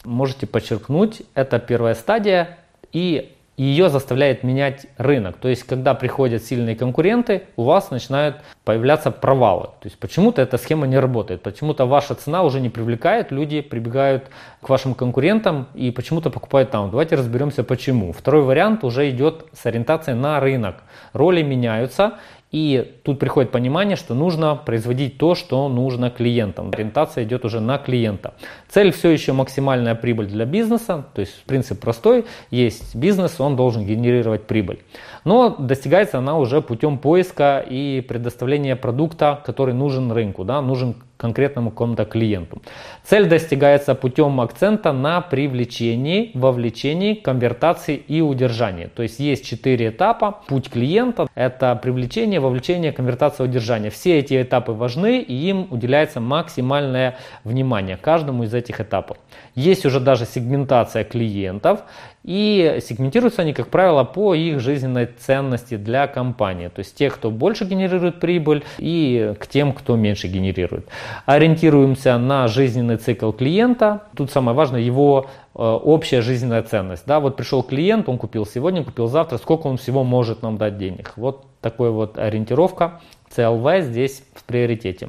можете 0.04 0.46
подчеркнуть, 0.46 1.22
это 1.34 1.58
первая 1.58 1.94
стадия, 1.94 2.58
и 2.92 3.32
ее 3.56 3.90
заставляет 3.90 4.42
менять 4.42 4.86
рынок. 4.96 5.36
То 5.36 5.48
есть, 5.48 5.64
когда 5.64 5.94
приходят 5.94 6.42
сильные 6.42 6.74
конкуренты, 6.74 7.42
у 7.56 7.64
вас 7.64 7.90
начинают 7.90 8.36
появляться 8.64 9.10
провалы. 9.10 9.66
То 9.80 9.84
есть, 9.84 9.98
почему-то 9.98 10.40
эта 10.40 10.56
схема 10.56 10.86
не 10.86 10.98
работает, 10.98 11.42
почему-то 11.42 11.84
ваша 11.84 12.14
цена 12.14 12.42
уже 12.42 12.60
не 12.60 12.70
привлекает, 12.70 13.30
люди 13.30 13.60
прибегают 13.60 14.30
к 14.60 14.68
вашим 14.68 14.94
конкурентам 14.94 15.68
и 15.74 15.90
почему-то 15.90 16.30
покупают 16.30 16.70
там. 16.70 16.90
Давайте 16.90 17.16
разберемся 17.16 17.62
почему. 17.62 18.12
Второй 18.12 18.42
вариант 18.42 18.84
уже 18.84 19.10
идет 19.10 19.46
с 19.52 19.66
ориентацией 19.66 20.16
на 20.16 20.40
рынок. 20.40 20.76
Роли 21.12 21.42
меняются, 21.42 22.14
и 22.52 22.98
тут 23.02 23.18
приходит 23.18 23.50
понимание, 23.50 23.96
что 23.96 24.14
нужно 24.14 24.54
производить 24.54 25.16
то, 25.16 25.34
что 25.34 25.68
нужно 25.70 26.10
клиентам. 26.10 26.70
Ориентация 26.72 27.24
идет 27.24 27.46
уже 27.46 27.60
на 27.60 27.78
клиента. 27.78 28.34
Цель 28.68 28.92
все 28.92 29.08
еще 29.08 29.32
максимальная 29.32 29.94
прибыль 29.94 30.26
для 30.26 30.44
бизнеса. 30.44 31.06
То 31.14 31.22
есть 31.22 31.44
принцип 31.44 31.80
простой. 31.80 32.26
Есть 32.50 32.94
бизнес, 32.94 33.40
он 33.40 33.56
должен 33.56 33.86
генерировать 33.86 34.46
прибыль. 34.46 34.80
Но 35.24 35.56
достигается 35.58 36.18
она 36.18 36.36
уже 36.36 36.60
путем 36.60 36.98
поиска 36.98 37.64
и 37.66 38.04
предоставления 38.06 38.76
продукта, 38.76 39.40
который 39.46 39.72
нужен 39.72 40.12
рынку, 40.12 40.44
да, 40.44 40.60
нужен 40.60 40.96
конкретному 41.22 41.70
какому-то 41.70 42.04
клиенту. 42.04 42.60
Цель 43.04 43.26
достигается 43.28 43.94
путем 43.94 44.40
акцента 44.40 44.92
на 44.92 45.20
привлечении, 45.20 46.32
вовлечении, 46.34 47.14
конвертации 47.14 47.94
и 47.96 48.20
удержании. 48.20 48.90
То 48.94 49.04
есть 49.04 49.20
есть 49.20 49.46
четыре 49.46 49.88
этапа. 49.90 50.42
Путь 50.48 50.68
клиента– 50.68 51.28
это 51.36 51.76
привлечение, 51.76 52.40
вовлечение, 52.40 52.92
конвертация, 52.92 53.44
удержание. 53.44 53.90
Все 53.90 54.18
эти 54.18 54.42
этапы 54.42 54.72
важны 54.72 55.20
и 55.20 55.34
им 55.48 55.68
уделяется 55.70 56.20
максимальное 56.20 57.16
внимание 57.44 57.96
каждому 57.96 58.42
из 58.42 58.52
этих 58.52 58.80
этапов. 58.80 59.16
Есть 59.54 59.84
уже 59.84 60.00
даже 60.00 60.24
сегментация 60.24 61.04
клиентов. 61.04 61.80
И 62.24 62.78
сегментируются 62.82 63.42
они, 63.42 63.52
как 63.52 63.68
правило, 63.68 64.04
по 64.04 64.34
их 64.34 64.60
жизненной 64.60 65.06
ценности 65.06 65.76
для 65.76 66.06
компании. 66.06 66.68
То 66.68 66.78
есть 66.78 66.94
тех, 66.94 67.14
кто 67.14 67.30
больше 67.30 67.64
генерирует 67.64 68.20
прибыль, 68.20 68.64
и 68.78 69.34
к 69.38 69.46
тем, 69.46 69.72
кто 69.72 69.96
меньше 69.96 70.28
генерирует. 70.28 70.86
Ориентируемся 71.26 72.16
на 72.18 72.48
жизненный 72.48 72.96
цикл 72.96 73.32
клиента. 73.32 74.02
Тут 74.16 74.30
самое 74.30 74.56
важное 74.56 74.80
его 74.80 75.26
э, 75.54 75.58
общая 75.58 76.22
жизненная 76.22 76.62
ценность. 76.62 77.04
Да, 77.06 77.18
вот 77.18 77.36
пришел 77.36 77.62
клиент, 77.62 78.08
он 78.08 78.18
купил 78.18 78.46
сегодня, 78.46 78.84
купил 78.84 79.08
завтра, 79.08 79.38
сколько 79.38 79.66
он 79.66 79.76
всего 79.76 80.04
может 80.04 80.42
нам 80.42 80.58
дать 80.58 80.78
денег. 80.78 81.12
Вот 81.16 81.44
такой 81.60 81.90
вот 81.90 82.18
ориентировка. 82.18 83.00
CLV 83.36 83.82
здесь 83.82 84.22
в 84.34 84.44
приоритете. 84.44 85.08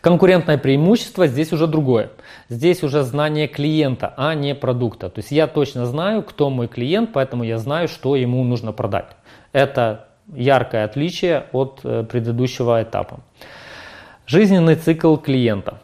Конкурентное 0.00 0.58
преимущество 0.58 1.26
здесь 1.26 1.52
уже 1.52 1.66
другое. 1.66 2.10
Здесь 2.48 2.82
уже 2.82 3.02
знание 3.02 3.48
клиента, 3.48 4.12
а 4.16 4.34
не 4.34 4.54
продукта. 4.54 5.08
То 5.08 5.20
есть 5.20 5.32
я 5.32 5.46
точно 5.46 5.86
знаю, 5.86 6.22
кто 6.22 6.50
мой 6.50 6.68
клиент, 6.68 7.12
поэтому 7.12 7.44
я 7.44 7.58
знаю, 7.58 7.88
что 7.88 8.16
ему 8.16 8.42
нужно 8.44 8.72
продать. 8.72 9.16
Это 9.52 10.08
яркое 10.34 10.84
отличие 10.84 11.46
от 11.52 11.80
э, 11.84 12.04
предыдущего 12.04 12.82
этапа. 12.82 13.20
Жизненный 14.26 14.76
цикл 14.76 15.16
клиента. 15.16 15.80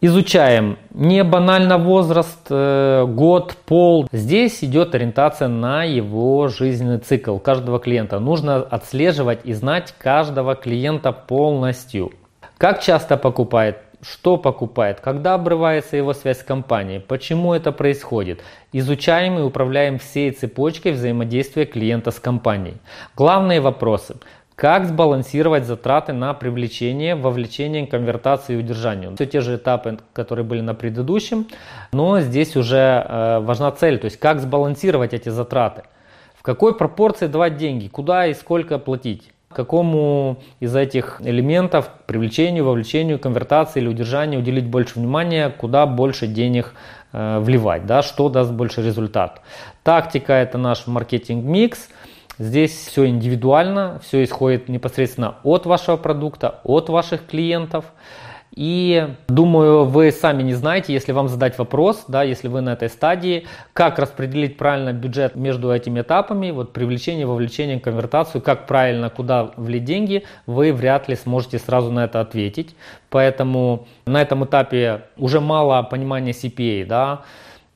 Изучаем 0.00 0.78
не 0.90 1.24
банально 1.24 1.76
возраст, 1.76 2.46
э, 2.50 3.04
год, 3.08 3.56
пол. 3.66 4.06
Здесь 4.12 4.62
идет 4.62 4.94
ориентация 4.94 5.48
на 5.48 5.82
его 5.82 6.46
жизненный 6.46 6.98
цикл 6.98 7.38
каждого 7.38 7.80
клиента. 7.80 8.20
Нужно 8.20 8.56
отслеживать 8.58 9.40
и 9.42 9.52
знать 9.54 9.94
каждого 9.98 10.54
клиента 10.54 11.10
полностью. 11.10 12.12
Как 12.58 12.80
часто 12.80 13.16
покупает, 13.16 13.78
что 14.02 14.36
покупает, 14.36 14.98
когда 14.98 15.34
обрывается 15.34 15.96
его 15.96 16.12
связь 16.12 16.40
с 16.40 16.42
компанией, 16.42 16.98
почему 16.98 17.54
это 17.54 17.70
происходит. 17.70 18.40
Изучаем 18.72 19.38
и 19.38 19.42
управляем 19.42 20.00
всей 20.00 20.32
цепочкой 20.32 20.90
взаимодействия 20.90 21.66
клиента 21.66 22.10
с 22.10 22.18
компанией. 22.18 22.78
Главные 23.16 23.60
вопросы. 23.60 24.16
Как 24.56 24.86
сбалансировать 24.86 25.66
затраты 25.66 26.12
на 26.12 26.34
привлечение, 26.34 27.14
вовлечение, 27.14 27.86
конвертацию 27.86 28.58
и 28.58 28.62
удержание. 28.64 29.14
Все 29.14 29.26
те 29.26 29.40
же 29.40 29.54
этапы, 29.54 30.00
которые 30.12 30.44
были 30.44 30.60
на 30.60 30.74
предыдущем, 30.74 31.46
но 31.92 32.18
здесь 32.18 32.56
уже 32.56 33.06
э, 33.08 33.38
важна 33.38 33.70
цель, 33.70 34.00
то 34.00 34.06
есть 34.06 34.18
как 34.18 34.40
сбалансировать 34.40 35.14
эти 35.14 35.28
затраты. 35.28 35.84
В 36.34 36.42
какой 36.42 36.74
пропорции 36.74 37.28
давать 37.28 37.56
деньги, 37.56 37.86
куда 37.86 38.26
и 38.26 38.34
сколько 38.34 38.80
платить. 38.80 39.30
Какому 39.58 40.38
из 40.60 40.76
этих 40.76 41.20
элементов 41.24 41.90
привлечению, 42.06 42.64
вовлечению, 42.64 43.18
конвертации 43.18 43.80
или 43.80 43.88
удержанию 43.88 44.38
уделить 44.38 44.68
больше 44.68 45.00
внимания, 45.00 45.48
куда 45.50 45.84
больше 45.84 46.28
денег 46.28 46.74
э, 47.12 47.40
вливать, 47.40 47.84
да, 47.84 48.02
что 48.02 48.28
даст 48.28 48.52
больше 48.52 48.82
результат. 48.86 49.42
Тактика 49.82 50.32
это 50.32 50.58
наш 50.58 50.86
маркетинг-микс. 50.86 51.88
Здесь 52.38 52.70
все 52.70 53.08
индивидуально, 53.08 53.98
все 54.00 54.22
исходит 54.22 54.68
непосредственно 54.68 55.38
от 55.42 55.66
вашего 55.66 55.96
продукта, 55.96 56.60
от 56.62 56.88
ваших 56.88 57.26
клиентов. 57.26 57.86
И 58.58 59.14
думаю, 59.28 59.84
вы 59.84 60.10
сами 60.10 60.42
не 60.42 60.54
знаете, 60.54 60.92
если 60.92 61.12
вам 61.12 61.28
задать 61.28 61.56
вопрос, 61.58 62.06
да, 62.08 62.24
если 62.24 62.48
вы 62.48 62.60
на 62.60 62.72
этой 62.72 62.88
стадии, 62.88 63.46
как 63.72 64.00
распределить 64.00 64.56
правильно 64.56 64.92
бюджет 64.92 65.36
между 65.36 65.72
этими 65.72 66.00
этапами, 66.00 66.50
вот 66.50 66.72
привлечение, 66.72 67.24
вовлечение, 67.24 67.78
конвертацию, 67.78 68.42
как 68.42 68.66
правильно, 68.66 69.10
куда 69.10 69.52
влить 69.56 69.84
деньги, 69.84 70.24
вы 70.46 70.72
вряд 70.72 71.08
ли 71.08 71.14
сможете 71.14 71.60
сразу 71.60 71.92
на 71.92 72.06
это 72.06 72.20
ответить. 72.20 72.74
Поэтому 73.10 73.86
на 74.06 74.20
этом 74.20 74.44
этапе 74.44 75.02
уже 75.16 75.40
мало 75.40 75.80
понимания 75.84 76.32
CPA, 76.32 76.84
да, 76.84 77.22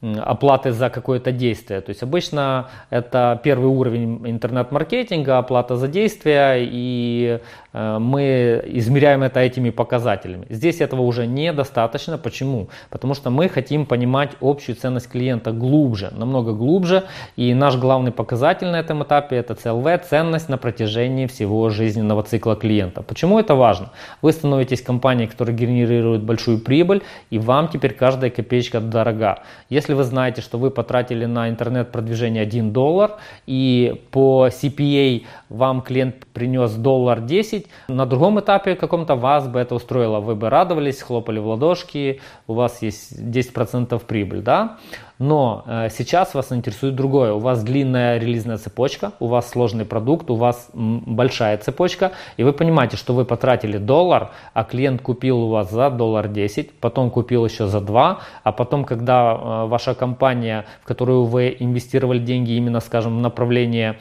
оплаты 0.02 0.72
за 0.72 0.90
какое-то 0.90 1.30
действие. 1.30 1.80
То 1.80 1.90
есть 1.90 2.02
обычно 2.02 2.68
это 2.90 3.40
первый 3.44 3.68
уровень 3.68 4.20
интернет-маркетинга, 4.28 5.38
оплата 5.38 5.76
за 5.76 5.86
действие 5.86 6.68
и 6.68 7.38
мы 7.72 8.62
измеряем 8.66 9.22
это 9.22 9.40
этими 9.40 9.70
показателями. 9.70 10.46
Здесь 10.50 10.80
этого 10.80 11.02
уже 11.02 11.26
недостаточно. 11.26 12.18
Почему? 12.18 12.68
Потому 12.90 13.14
что 13.14 13.30
мы 13.30 13.48
хотим 13.48 13.86
понимать 13.86 14.30
общую 14.40 14.76
ценность 14.76 15.08
клиента 15.08 15.52
глубже, 15.52 16.12
намного 16.16 16.52
глубже. 16.52 17.04
И 17.36 17.54
наш 17.54 17.76
главный 17.76 18.12
показатель 18.12 18.68
на 18.68 18.78
этом 18.80 19.02
этапе 19.02 19.36
это 19.36 19.54
CLV, 19.54 20.02
ценность 20.08 20.48
на 20.48 20.58
протяжении 20.58 21.26
всего 21.26 21.70
жизненного 21.70 22.22
цикла 22.22 22.56
клиента. 22.56 23.02
Почему 23.02 23.38
это 23.38 23.54
важно? 23.54 23.90
Вы 24.20 24.32
становитесь 24.32 24.82
компанией, 24.82 25.28
которая 25.28 25.56
генерирует 25.56 26.22
большую 26.22 26.58
прибыль, 26.58 27.02
и 27.30 27.38
вам 27.38 27.68
теперь 27.68 27.94
каждая 27.94 28.30
копеечка 28.30 28.80
дорога. 28.80 29.40
Если 29.70 29.94
вы 29.94 30.04
знаете, 30.04 30.42
что 30.42 30.58
вы 30.58 30.70
потратили 30.70 31.24
на 31.24 31.48
интернет-продвижение 31.48 32.42
1 32.42 32.72
доллар, 32.72 33.12
и 33.46 34.02
по 34.10 34.48
CPA 34.48 35.24
вам 35.48 35.80
клиент 35.82 36.26
принес 36.32 36.72
доллар 36.74 37.20
10, 37.20 37.61
на 37.88 38.06
другом 38.06 38.40
этапе 38.40 38.74
каком-то 38.74 39.14
вас 39.14 39.48
бы 39.48 39.60
это 39.60 39.74
устроило. 39.74 40.20
Вы 40.20 40.34
бы 40.34 40.50
радовались, 40.50 41.00
хлопали 41.00 41.38
в 41.38 41.46
ладошки, 41.46 42.20
у 42.46 42.54
вас 42.54 42.82
есть 42.82 43.12
10% 43.12 43.98
прибыль, 44.06 44.42
да? 44.42 44.78
Но 45.18 45.62
э, 45.66 45.88
сейчас 45.90 46.34
вас 46.34 46.50
интересует 46.50 46.96
другое. 46.96 47.32
У 47.32 47.38
вас 47.38 47.62
длинная 47.62 48.18
релизная 48.18 48.56
цепочка, 48.56 49.12
у 49.20 49.28
вас 49.28 49.48
сложный 49.48 49.84
продукт, 49.84 50.30
у 50.30 50.34
вас 50.34 50.68
большая 50.72 51.58
цепочка, 51.58 52.10
и 52.36 52.42
вы 52.42 52.52
понимаете, 52.52 52.96
что 52.96 53.14
вы 53.14 53.24
потратили 53.24 53.78
доллар, 53.78 54.30
а 54.52 54.64
клиент 54.64 55.00
купил 55.00 55.38
у 55.44 55.48
вас 55.48 55.70
за 55.70 55.90
доллар 55.90 56.26
10, 56.26 56.72
потом 56.80 57.10
купил 57.10 57.44
еще 57.44 57.68
за 57.68 57.80
2, 57.80 58.18
а 58.42 58.52
потом, 58.52 58.84
когда 58.84 59.32
э, 59.32 59.66
ваша 59.66 59.94
компания, 59.94 60.64
в 60.82 60.86
которую 60.86 61.24
вы 61.24 61.56
инвестировали 61.56 62.18
деньги 62.18 62.52
именно, 62.52 62.80
скажем, 62.80 63.18
в 63.18 63.20
направление 63.20 63.98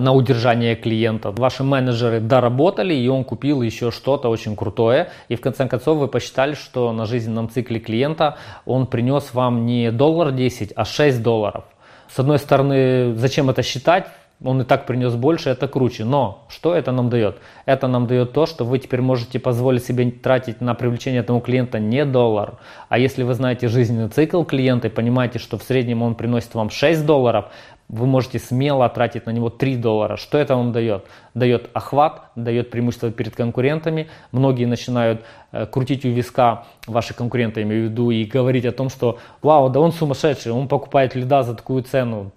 на 0.00 0.12
удержание 0.12 0.74
клиента. 0.74 1.30
Ваши 1.30 1.62
менеджеры 1.62 2.20
доработали, 2.20 2.94
и 2.94 3.08
он 3.08 3.24
купил 3.24 3.62
еще 3.62 3.90
что-то 3.90 4.28
очень 4.28 4.56
крутое. 4.56 5.10
И 5.28 5.36
в 5.36 5.40
конце 5.40 5.68
концов 5.68 5.98
вы 5.98 6.08
посчитали, 6.08 6.54
что 6.54 6.92
на 6.92 7.06
жизненном 7.06 7.48
цикле 7.48 7.78
клиента 7.78 8.36
он 8.66 8.86
принес 8.86 9.32
вам 9.34 9.66
не 9.66 9.92
доллар 9.92 10.32
10, 10.32 10.72
а 10.74 10.84
6 10.84 11.22
долларов. 11.22 11.64
С 12.08 12.18
одной 12.18 12.38
стороны, 12.38 13.14
зачем 13.14 13.50
это 13.50 13.62
считать? 13.62 14.06
Он 14.42 14.62
и 14.62 14.64
так 14.64 14.86
принес 14.86 15.14
больше, 15.14 15.50
это 15.50 15.68
круче. 15.68 16.04
Но 16.04 16.46
что 16.48 16.74
это 16.74 16.92
нам 16.92 17.10
дает? 17.10 17.36
Это 17.66 17.88
нам 17.88 18.06
дает 18.06 18.32
то, 18.32 18.46
что 18.46 18.64
вы 18.64 18.78
теперь 18.78 19.02
можете 19.02 19.38
позволить 19.38 19.84
себе 19.84 20.10
тратить 20.10 20.62
на 20.62 20.74
привлечение 20.74 21.20
этого 21.20 21.40
клиента 21.42 21.78
не 21.78 22.06
доллар. 22.06 22.54
А 22.88 22.98
если 22.98 23.22
вы 23.22 23.34
знаете 23.34 23.68
жизненный 23.68 24.08
цикл 24.08 24.42
клиента 24.42 24.88
и 24.88 24.90
понимаете, 24.90 25.38
что 25.38 25.58
в 25.58 25.62
среднем 25.62 26.02
он 26.02 26.14
приносит 26.14 26.54
вам 26.54 26.70
6 26.70 27.04
долларов, 27.04 27.46
вы 27.90 28.06
можете 28.06 28.38
смело 28.38 28.88
тратить 28.88 29.26
на 29.26 29.30
него 29.30 29.50
3 29.50 29.76
доллара. 29.76 30.16
Что 30.16 30.38
это 30.38 30.54
вам 30.54 30.72
дает? 30.72 31.06
Дает 31.34 31.70
охват, 31.72 32.30
дает 32.36 32.70
преимущество 32.70 33.10
перед 33.10 33.34
конкурентами. 33.34 34.08
Многие 34.30 34.66
начинают 34.66 35.22
э, 35.50 35.66
крутить 35.66 36.04
у 36.04 36.08
виска 36.08 36.64
ваши 36.86 37.14
конкуренты, 37.14 37.62
имею 37.62 37.88
в 37.88 37.90
виду, 37.90 38.10
и 38.10 38.24
говорить 38.24 38.64
о 38.64 38.72
том, 38.72 38.90
что 38.90 39.18
вау, 39.42 39.68
да 39.70 39.80
он 39.80 39.92
сумасшедший, 39.92 40.52
он 40.52 40.68
покупает 40.68 41.16
лида 41.16 41.42
за 41.42 41.54
такую 41.54 41.82
цену 41.82 42.30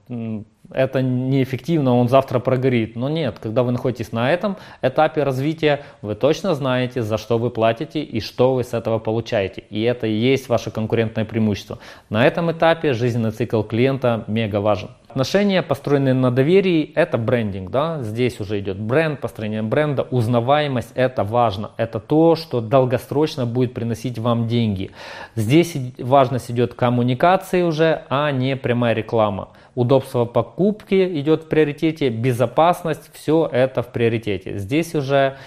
это 0.71 1.01
неэффективно, 1.01 1.95
он 1.95 2.09
завтра 2.09 2.39
прогорит. 2.39 2.95
Но 2.95 3.09
нет, 3.09 3.37
когда 3.39 3.63
вы 3.63 3.71
находитесь 3.71 4.11
на 4.11 4.31
этом 4.31 4.57
этапе 4.81 5.23
развития, 5.23 5.83
вы 6.01 6.15
точно 6.15 6.55
знаете, 6.55 7.01
за 7.01 7.17
что 7.17 7.37
вы 7.37 7.49
платите 7.49 8.01
и 8.01 8.19
что 8.19 8.55
вы 8.55 8.63
с 8.63 8.73
этого 8.73 8.99
получаете. 8.99 9.63
И 9.69 9.81
это 9.81 10.07
и 10.07 10.13
есть 10.13 10.49
ваше 10.49 10.71
конкурентное 10.71 11.25
преимущество. 11.25 11.79
На 12.09 12.25
этом 12.25 12.51
этапе 12.51 12.93
жизненный 12.93 13.31
цикл 13.31 13.61
клиента 13.61 14.23
мега 14.27 14.61
важен. 14.61 14.89
Отношения, 15.13 15.61
построенные 15.61 16.15
на 16.15 16.31
доверии, 16.31 16.91
это 16.95 17.19
брендинг. 17.19 17.69
Да? 17.69 18.01
Здесь 18.01 18.39
уже 18.39 18.59
идет 18.59 18.79
бренд, 18.79 19.21
построение 19.21 19.61
бренда, 19.61 20.01
узнаваемость, 20.09 20.89
это 20.95 21.23
важно. 21.23 21.69
Это 21.77 21.99
то, 21.99 22.35
что 22.35 22.61
долгосрочно 22.61 23.45
будет 23.45 23.75
приносить 23.75 24.17
вам 24.17 24.47
деньги. 24.47 24.89
Здесь 25.35 25.77
важность 25.99 26.49
идет 26.49 26.73
коммуникации 26.73 27.61
уже, 27.61 28.01
а 28.09 28.31
не 28.31 28.55
прямая 28.55 28.95
реклама 28.95 29.49
удобство 29.75 30.25
покупки 30.25 31.19
идет 31.19 31.43
в 31.43 31.47
приоритете, 31.47 32.09
безопасность, 32.09 33.11
все 33.13 33.47
это 33.51 33.83
в 33.83 33.89
приоритете. 33.89 34.57
Здесь 34.57 34.95
уже 34.95 35.37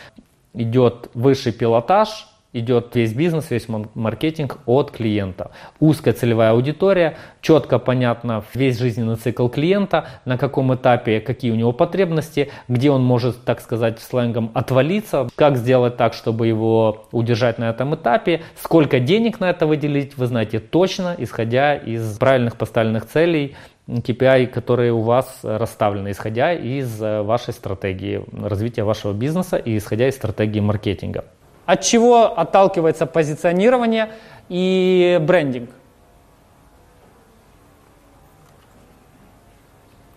идет 0.54 1.10
высший 1.14 1.52
пилотаж, 1.52 2.28
идет 2.58 2.94
весь 2.94 3.12
бизнес, 3.12 3.50
весь 3.50 3.66
маркетинг 3.68 4.58
от 4.66 4.90
клиента. 4.90 5.50
Узкая 5.80 6.14
целевая 6.14 6.52
аудитория, 6.52 7.16
четко 7.40 7.78
понятно 7.78 8.44
весь 8.54 8.78
жизненный 8.78 9.16
цикл 9.16 9.48
клиента, 9.48 10.06
на 10.24 10.38
каком 10.38 10.74
этапе, 10.74 11.20
какие 11.20 11.50
у 11.50 11.54
него 11.54 11.72
потребности, 11.72 12.50
где 12.68 12.90
он 12.90 13.04
может, 13.04 13.44
так 13.44 13.60
сказать, 13.60 14.00
сленгом 14.00 14.50
отвалиться, 14.54 15.28
как 15.34 15.56
сделать 15.56 15.96
так, 15.96 16.14
чтобы 16.14 16.46
его 16.46 17.06
удержать 17.12 17.58
на 17.58 17.70
этом 17.70 17.94
этапе, 17.94 18.42
сколько 18.60 19.00
денег 19.00 19.40
на 19.40 19.50
это 19.50 19.66
выделить, 19.66 20.16
вы 20.16 20.26
знаете 20.26 20.58
точно, 20.58 21.14
исходя 21.18 21.74
из 21.74 22.18
правильных 22.18 22.56
поставленных 22.56 23.06
целей, 23.06 23.56
KPI, 23.88 24.48
которые 24.48 24.92
у 24.92 25.00
вас 25.00 25.40
расставлены, 25.42 26.10
исходя 26.10 26.52
из 26.52 27.00
э, 27.00 27.22
вашей 27.22 27.54
стратегии 27.54 28.24
развития 28.32 28.82
вашего 28.82 29.12
бизнеса 29.12 29.56
и 29.56 29.76
исходя 29.78 30.08
из 30.08 30.16
стратегии 30.16 30.58
маркетинга. 30.58 31.24
От 31.66 31.82
чего 31.82 32.38
отталкивается 32.38 33.06
позиционирование 33.06 34.12
и 34.48 35.18
брендинг? 35.20 35.70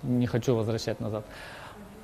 Не 0.03 0.27
хочу 0.27 0.55
возвращать 0.55 0.99
назад. 0.99 1.25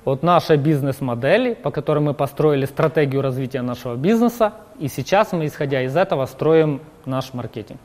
Вот 0.04 0.22
наши 0.22 0.56
бизнес-модели, 0.56 1.54
по 1.54 1.70
которым 1.70 2.04
мы 2.04 2.14
построили 2.14 2.66
стратегию 2.66 3.22
развития 3.22 3.62
нашего 3.62 3.96
бизнеса, 3.96 4.52
и 4.78 4.88
сейчас 4.88 5.32
мы, 5.32 5.46
исходя 5.46 5.82
из 5.82 5.96
этого, 5.96 6.26
строим 6.26 6.80
наш 7.06 7.32
маркетинг. 7.32 7.80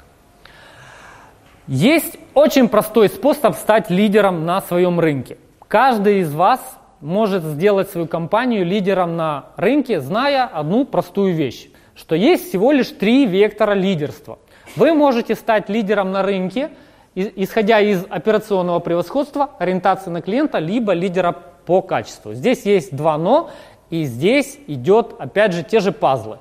Есть 1.67 2.17
очень 2.33 2.69
простой 2.69 3.07
способ 3.09 3.55
стать 3.55 3.89
лидером 3.89 4.45
на 4.45 4.61
своем 4.61 4.99
рынке. 4.99 5.37
Каждый 5.67 6.19
из 6.19 6.33
вас 6.33 6.59
может 7.01 7.43
сделать 7.43 7.89
свою 7.89 8.07
компанию 8.07 8.65
лидером 8.65 9.17
на 9.17 9.45
рынке, 9.57 9.99
зная 9.99 10.45
одну 10.45 10.85
простую 10.85 11.33
вещь, 11.33 11.69
что 11.95 12.15
есть 12.15 12.49
всего 12.49 12.71
лишь 12.71 12.89
три 12.89 13.25
вектора 13.25 13.73
лидерства. 13.73 14.39
Вы 14.75 14.93
можете 14.93 15.35
стать 15.35 15.69
лидером 15.69 16.11
на 16.11 16.23
рынке, 16.23 16.69
исходя 17.15 17.79
из 17.79 18.05
операционного 18.09 18.79
превосходства, 18.79 19.49
ориентации 19.59 20.09
на 20.09 20.21
клиента, 20.21 20.59
либо 20.59 20.93
лидера 20.93 21.35
по 21.65 21.81
качеству. 21.81 22.33
Здесь 22.33 22.65
есть 22.65 22.95
два 22.95 23.17
«но», 23.17 23.49
и 23.89 24.05
здесь 24.05 24.57
идет, 24.67 25.15
опять 25.19 25.51
же, 25.51 25.63
те 25.63 25.81
же 25.81 25.91
пазлы. 25.91 26.37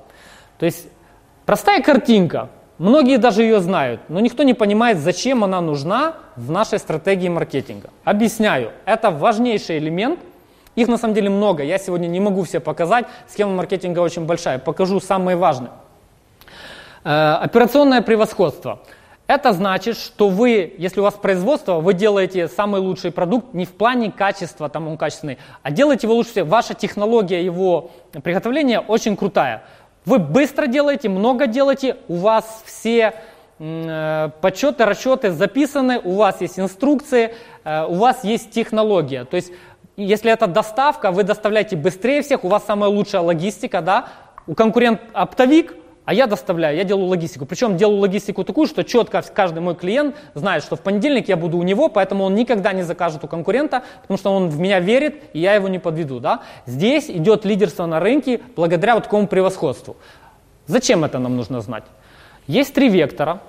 То 0.57 0.65
есть 0.65 0.87
простая 1.45 1.81
картинка– 1.81 2.49
Многие 2.81 3.19
даже 3.19 3.43
ее 3.43 3.59
знают, 3.59 4.01
но 4.09 4.19
никто 4.19 4.41
не 4.41 4.55
понимает, 4.55 4.97
зачем 4.97 5.43
она 5.43 5.61
нужна 5.61 6.15
в 6.35 6.49
нашей 6.49 6.79
стратегии 6.79 7.29
маркетинга. 7.29 7.91
Объясняю, 8.03 8.71
это 8.85 9.11
важнейший 9.11 9.77
элемент, 9.77 10.19
их 10.75 10.87
на 10.87 10.97
самом 10.97 11.13
деле 11.13 11.29
много, 11.29 11.63
я 11.63 11.77
сегодня 11.77 12.07
не 12.07 12.19
могу 12.19 12.43
все 12.43 12.59
показать, 12.59 13.05
схема 13.27 13.53
маркетинга 13.53 13.99
очень 13.99 14.25
большая, 14.25 14.59
покажу 14.59 14.99
самые 14.99 15.37
важные. 15.37 15.71
Э, 17.03 17.37
операционное 17.41 18.01
превосходство. 18.01 18.79
Это 19.27 19.53
значит, 19.53 19.97
что 19.97 20.27
вы, 20.27 20.75
если 20.77 20.99
у 20.99 21.03
вас 21.03 21.13
производство, 21.13 21.79
вы 21.79 21.93
делаете 21.93 22.49
самый 22.49 22.81
лучший 22.81 23.11
продукт 23.11 23.53
не 23.53 23.65
в 23.65 23.71
плане 23.71 24.11
качества, 24.11 24.67
там 24.67 24.89
он 24.89 24.97
качественный, 24.97 25.37
а 25.63 25.71
делаете 25.71 26.07
его 26.07 26.15
лучше 26.15 26.31
всего. 26.31 26.47
Ваша 26.47 26.73
технология 26.73 27.43
его 27.43 27.91
приготовления 28.23 28.81
очень 28.81 29.15
крутая. 29.15 29.63
Вы 30.03 30.19
быстро 30.19 30.67
делаете, 30.67 31.07
много 31.07 31.47
делаете, 31.47 31.95
у 32.07 32.15
вас 32.15 32.63
все 32.65 33.13
э, 33.59 34.29
подсчеты, 34.41 34.83
расчеты 34.83 35.31
записаны, 35.31 35.99
у 36.03 36.15
вас 36.15 36.41
есть 36.41 36.59
инструкции, 36.59 37.33
э, 37.63 37.85
у 37.85 37.93
вас 37.93 38.23
есть 38.23 38.51
технология. 38.51 39.23
То 39.23 39.37
есть, 39.37 39.53
если 39.97 40.31
это 40.31 40.47
доставка, 40.47 41.11
вы 41.11 41.23
доставляете 41.23 41.75
быстрее 41.75 42.21
всех, 42.21 42.43
у 42.43 42.47
вас 42.47 42.65
самая 42.65 42.89
лучшая 42.89 43.21
логистика, 43.21 43.81
да, 43.81 44.07
у 44.47 44.55
конкурент 44.55 45.01
оптовик, 45.13 45.75
а 46.03 46.13
я 46.13 46.25
доставляю, 46.27 46.75
я 46.75 46.83
делаю 46.83 47.05
логистику. 47.05 47.45
Причем 47.45 47.77
делаю 47.77 47.99
логистику 47.99 48.43
такую, 48.43 48.67
что 48.67 48.83
четко 48.83 49.21
каждый 49.21 49.59
мой 49.59 49.75
клиент 49.75 50.15
знает, 50.33 50.63
что 50.63 50.75
в 50.75 50.81
понедельник 50.81 51.29
я 51.29 51.37
буду 51.37 51.57
у 51.57 51.63
него, 51.63 51.89
поэтому 51.89 52.23
он 52.23 52.35
никогда 52.35 52.73
не 52.73 52.81
закажет 52.81 53.23
у 53.23 53.27
конкурента, 53.27 53.83
потому 54.01 54.17
что 54.17 54.31
он 54.31 54.49
в 54.49 54.59
меня 54.59 54.79
верит, 54.79 55.21
и 55.33 55.39
я 55.39 55.53
его 55.53 55.67
не 55.67 55.79
подведу. 55.79 56.19
Да? 56.19 56.41
Здесь 56.65 57.09
идет 57.09 57.45
лидерство 57.45 57.85
на 57.85 57.99
рынке 57.99 58.41
благодаря 58.55 58.95
вот 58.95 59.03
такому 59.03 59.27
превосходству. 59.27 59.95
Зачем 60.65 61.05
это 61.05 61.19
нам 61.19 61.37
нужно 61.37 61.61
знать? 61.61 61.83
Есть 62.47 62.73
три 62.73 62.89
вектора. 62.89 63.39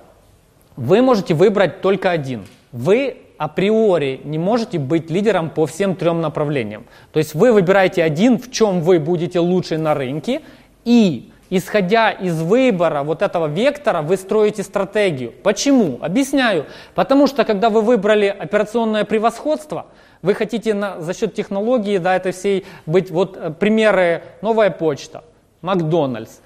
Вы 0.75 1.01
можете 1.01 1.33
выбрать 1.33 1.81
только 1.81 2.11
один. 2.11 2.45
Вы 2.71 3.17
априори 3.43 4.21
не 4.23 4.37
можете 4.37 4.79
быть 4.79 5.09
лидером 5.11 5.49
по 5.49 5.65
всем 5.65 5.95
трем 5.95 6.21
направлениям. 6.21 6.85
То 7.11 7.19
есть 7.19 7.35
вы 7.35 7.51
выбираете 7.51 8.01
один, 8.01 8.37
в 8.37 8.49
чем 8.51 8.81
вы 8.81 8.99
будете 8.99 9.39
лучше 9.39 9.77
на 9.77 9.93
рынке, 9.93 10.41
и 10.85 11.29
исходя 11.49 12.09
из 12.11 12.41
выбора 12.41 13.03
вот 13.03 13.21
этого 13.21 13.47
вектора, 13.47 14.01
вы 14.01 14.15
строите 14.15 14.63
стратегию. 14.63 15.33
Почему? 15.43 15.99
Объясняю. 16.01 16.65
Потому 16.95 17.27
что, 17.27 17.43
когда 17.43 17.69
вы 17.69 17.81
выбрали 17.81 18.27
операционное 18.27 19.03
превосходство, 19.03 19.87
вы 20.21 20.33
хотите 20.35 20.73
на, 20.73 21.01
за 21.01 21.13
счет 21.13 21.35
технологии, 21.35 21.97
да, 21.97 22.15
этой 22.15 22.31
всей 22.31 22.65
быть, 22.85 23.11
вот 23.11 23.35
э, 23.35 23.51
примеры, 23.51 24.23
новая 24.41 24.69
почта, 24.69 25.25
Макдональдс. 25.61 26.39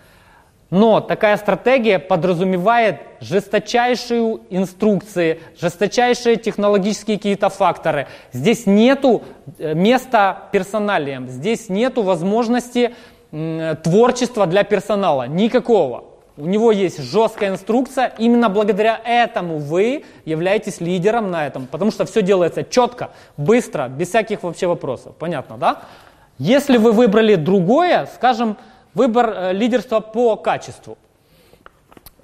Но 0.69 0.99
такая 0.99 1.37
стратегия 1.37 1.97
подразумевает 1.97 2.99
жесточайшие 3.21 4.39
инструкции, 4.49 5.39
жесточайшие 5.59 6.35
технологические 6.35 7.17
какие-то 7.17 7.49
факторы. 7.49 8.07
Здесь 8.33 8.65
нету 8.65 9.23
э, 9.57 9.73
места 9.73 10.49
персоналиям, 10.51 11.29
здесь 11.29 11.69
нету 11.69 12.03
возможности 12.03 12.93
творчества 13.83 14.45
для 14.45 14.63
персонала, 14.63 15.27
никакого. 15.27 16.05
У 16.37 16.45
него 16.45 16.71
есть 16.71 17.01
жесткая 17.01 17.49
инструкция, 17.49 18.13
именно 18.19 18.47
благодаря 18.47 19.01
этому 19.03 19.57
вы 19.57 20.05
являетесь 20.23 20.79
лидером 20.79 21.31
на 21.31 21.47
этом, 21.47 21.65
потому 21.65 21.91
что 21.91 22.05
все 22.05 22.21
делается 22.21 22.63
четко, 22.63 23.09
быстро, 23.35 23.87
без 23.87 24.09
всяких 24.09 24.43
вообще 24.43 24.67
вопросов. 24.67 25.15
Понятно, 25.17 25.57
да? 25.57 25.81
Если 26.37 26.77
вы 26.77 26.91
выбрали 26.91 27.33
другое, 27.35 28.07
скажем, 28.13 28.57
выбор 28.97 29.33
э, 29.33 29.53
лидерства 29.53 29.99
по 29.99 30.35
качеству, 30.35 30.97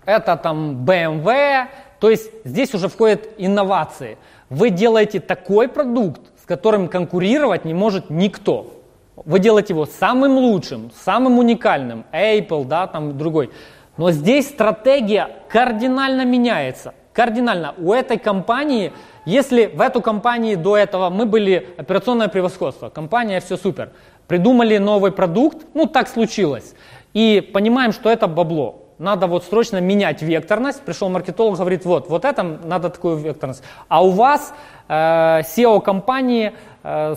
это 0.06 0.36
там 0.36 0.84
BMW, 0.84 1.68
то 2.00 2.10
есть 2.10 2.32
здесь 2.44 2.74
уже 2.74 2.90
входят 2.90 3.30
инновации. 3.38 4.18
Вы 4.50 4.70
делаете 4.70 5.20
такой 5.20 5.68
продукт, 5.68 6.22
с 6.42 6.46
которым 6.46 6.90
конкурировать 6.90 7.64
не 7.64 7.74
может 7.74 8.10
никто. 8.10 8.74
Вы 9.16 9.40
делаете 9.40 9.74
его 9.74 9.86
самым 9.86 10.38
лучшим, 10.38 10.92
самым 11.06 11.40
уникальным, 11.40 12.04
Apple, 12.12 12.66
да, 12.66 12.88
там 12.88 13.18
другой. 13.18 13.52
Но 13.96 14.12
здесь 14.12 14.50
стратегия 14.50 15.30
кардинально 15.50 16.26
меняется. 16.26 16.94
Кардинально. 17.14 17.76
У 17.78 17.94
этой 17.94 18.18
компании, 18.18 18.92
если 19.26 19.68
в 19.68 19.80
эту 19.80 20.02
компании 20.02 20.56
до 20.56 20.76
этого 20.76 21.12
мы 21.12 21.28
были 21.28 21.76
операционное 21.78 22.28
превосходство, 22.28 22.90
компания 22.90 23.40
все 23.40 23.56
супер, 23.56 23.92
придумали 24.28 24.78
новый 24.78 25.12
продукт, 25.12 25.66
ну 25.74 25.86
так 25.86 26.08
случилось, 26.08 26.74
и 27.14 27.42
понимаем, 27.54 27.92
что 27.92 28.10
это 28.10 28.28
бабло. 28.28 28.80
Надо 29.00 29.28
вот 29.28 29.44
срочно 29.44 29.82
менять 29.82 30.22
векторность. 30.22 30.82
Пришел 30.82 31.10
маркетолог, 31.10 31.58
говорит, 31.58 31.84
вот, 31.84 32.10
вот 32.10 32.26
это 32.26 32.44
надо 32.44 32.90
такую 32.90 33.18
векторность. 33.18 33.64
А 33.88 34.04
у 34.04 34.12
вас 34.12 34.54
э, 34.88 34.94
SEO 35.42 35.82
компании 35.82 36.54
э, 36.84 37.16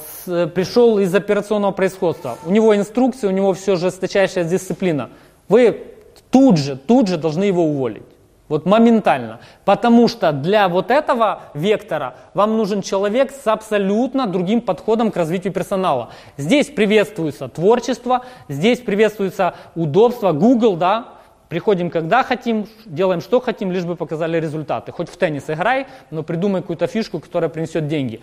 пришел 0.55 0.99
из 0.99 1.15
операционного 1.15 1.73
производства. 1.73 2.39
У 2.45 2.51
него 2.51 2.75
инструкции, 2.75 3.27
у 3.27 3.31
него 3.31 3.53
все 3.53 3.77
жесточайшая 3.77 4.45
дисциплина. 4.45 5.11
Вы 5.49 5.83
тут 6.31 6.57
же, 6.57 6.77
тут 6.77 7.09
же 7.09 7.19
должны 7.19 7.45
его 7.45 7.65
уволить. 7.65 8.03
Вот 8.49 8.65
моментально. 8.65 9.41
Потому 9.65 10.07
что 10.09 10.33
для 10.33 10.69
вот 10.69 10.91
этого 10.91 11.43
вектора 11.55 12.15
вам 12.35 12.57
нужен 12.57 12.83
человек 12.83 13.33
с 13.33 13.47
абсолютно 13.47 14.27
другим 14.27 14.61
подходом 14.61 15.11
к 15.11 15.17
развитию 15.17 15.53
персонала. 15.53 16.11
Здесь 16.37 16.69
приветствуется 16.69 17.49
творчество, 17.49 18.25
здесь 18.49 18.81
приветствуется 18.81 19.55
удобство. 19.75 20.33
Google, 20.33 20.77
да, 20.77 21.09
приходим 21.49 21.91
когда 21.91 22.23
хотим, 22.23 22.69
делаем 22.85 23.21
что 23.21 23.41
хотим, 23.41 23.73
лишь 23.73 23.85
бы 23.85 23.97
показали 23.97 24.39
результаты. 24.39 24.93
Хоть 24.93 25.09
в 25.09 25.17
теннис 25.17 25.45
играй, 25.49 25.87
но 26.11 26.23
придумай 26.23 26.61
какую-то 26.61 26.87
фишку, 26.87 27.19
которая 27.19 27.51
принесет 27.51 27.89
деньги. 27.89 28.21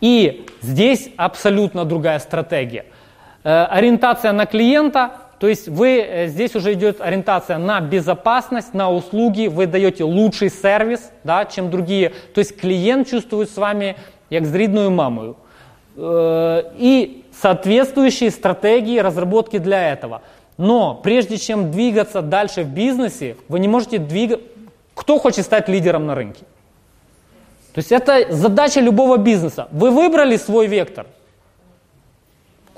И 0.00 0.46
здесь 0.62 1.10
абсолютно 1.16 1.84
другая 1.84 2.18
стратегия. 2.18 2.86
Э, 3.44 3.64
ориентация 3.64 4.32
на 4.32 4.46
клиента, 4.46 5.12
то 5.40 5.48
есть 5.48 5.68
вы, 5.68 6.00
э, 6.02 6.26
здесь 6.28 6.54
уже 6.54 6.74
идет 6.74 7.00
ориентация 7.00 7.56
на 7.56 7.80
безопасность, 7.80 8.74
на 8.74 8.90
услуги, 8.90 9.46
вы 9.46 9.66
даете 9.66 10.04
лучший 10.04 10.50
сервис, 10.50 11.10
да, 11.24 11.46
чем 11.46 11.70
другие. 11.70 12.12
То 12.34 12.40
есть 12.40 12.60
клиент 12.60 13.08
чувствует 13.08 13.50
с 13.50 13.56
вами 13.56 13.94
як 14.28 14.44
з 14.44 14.54
рідною 14.54 14.90
мамою. 14.90 15.36
И 15.96 17.24
соответствующие 17.42 18.30
стратегии 18.30 18.98
разработки 18.98 19.58
для 19.58 19.92
этого. 19.92 20.20
Но 20.58 20.94
прежде 20.94 21.38
чем 21.38 21.70
двигаться 21.70 22.22
дальше 22.22 22.62
в 22.62 22.68
бизнесе, 22.68 23.36
вы 23.48 23.60
не 23.60 23.68
можете 23.68 23.98
двигаться... 23.98 24.46
Кто 24.94 25.18
хочет 25.18 25.44
стать 25.46 25.68
лидером 25.68 26.06
на 26.06 26.14
рынке? 26.14 26.44
То 27.72 27.78
есть 27.78 27.92
это 27.92 28.26
задача 28.30 28.80
любого 28.80 29.16
бизнеса. 29.16 29.68
Вы 29.72 29.90
выбрали 29.90 30.36
свой 30.36 30.66
вектор– 30.66 31.06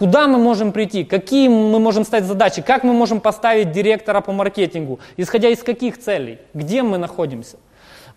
Куда 0.02 0.26
мы 0.26 0.38
можем 0.38 0.72
прийти? 0.72 1.04
Какие 1.04 1.46
мы 1.46 1.78
можем 1.78 2.04
ставить 2.04 2.26
задачи? 2.26 2.60
Как 2.60 2.82
мы 2.82 2.92
можем 2.92 3.20
поставить 3.20 3.70
директора 3.70 4.20
по 4.20 4.32
маркетингу? 4.32 4.98
Исходя 5.16 5.48
из 5.48 5.62
каких 5.62 5.96
целей? 5.96 6.38
Где 6.54 6.82
мы 6.82 6.98
находимся? 6.98 7.56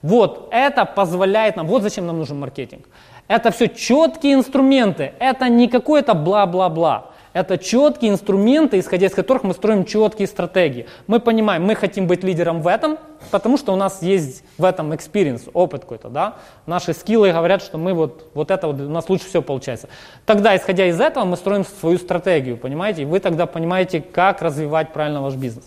Вот 0.01 0.47
это 0.51 0.85
позволяет 0.85 1.57
нам, 1.57 1.67
вот 1.67 1.83
зачем 1.83 2.07
нам 2.07 2.17
нужен 2.17 2.39
маркетинг. 2.39 2.85
Это 3.27 3.51
все 3.51 3.67
четкие 3.67 4.33
инструменты, 4.33 5.13
это 5.19 5.47
не 5.47 5.67
какое-то 5.67 6.15
бла-бла-бла. 6.15 7.11
Это 7.35 7.57
четкие 7.57 8.11
инструменты, 8.11 8.79
исходя 8.79 9.07
из 9.07 9.13
которых 9.13 9.43
мы 9.43 9.53
строим 9.53 9.83
четкие 9.83 10.25
стратегии. 10.25 10.87
Мы 11.05 11.19
понимаем, 11.19 11.65
мы 11.65 11.75
хотим 11.75 12.07
быть 12.07 12.23
лидером 12.23 12.61
в 12.61 12.67
этом, 12.67 12.97
потому 13.29 13.57
что 13.57 13.73
у 13.73 13.75
нас 13.75 14.01
есть 14.01 14.41
в 14.57 14.63
этом 14.63 14.93
experience, 14.93 15.49
опыт 15.51 15.81
какой-то, 15.81 16.07
да. 16.07 16.35
Наши 16.65 16.93
скиллы 16.93 17.33
говорят, 17.33 17.61
что 17.61 17.77
мы 17.77 17.93
вот, 17.93 18.29
вот 18.33 18.51
это 18.51 18.67
вот, 18.67 18.79
у 18.79 18.89
нас 18.89 19.09
лучше 19.09 19.25
всего 19.25 19.43
получается. 19.43 19.89
Тогда, 20.25 20.55
исходя 20.55 20.85
из 20.85 20.97
этого, 21.01 21.25
мы 21.25 21.35
строим 21.35 21.65
свою 21.65 21.97
стратегию, 21.97 22.55
понимаете? 22.55 23.01
И 23.01 23.05
вы 23.05 23.19
тогда 23.19 23.47
понимаете, 23.47 23.99
как 23.99 24.41
развивать 24.41 24.93
правильно 24.93 25.21
ваш 25.21 25.33
бизнес. 25.33 25.65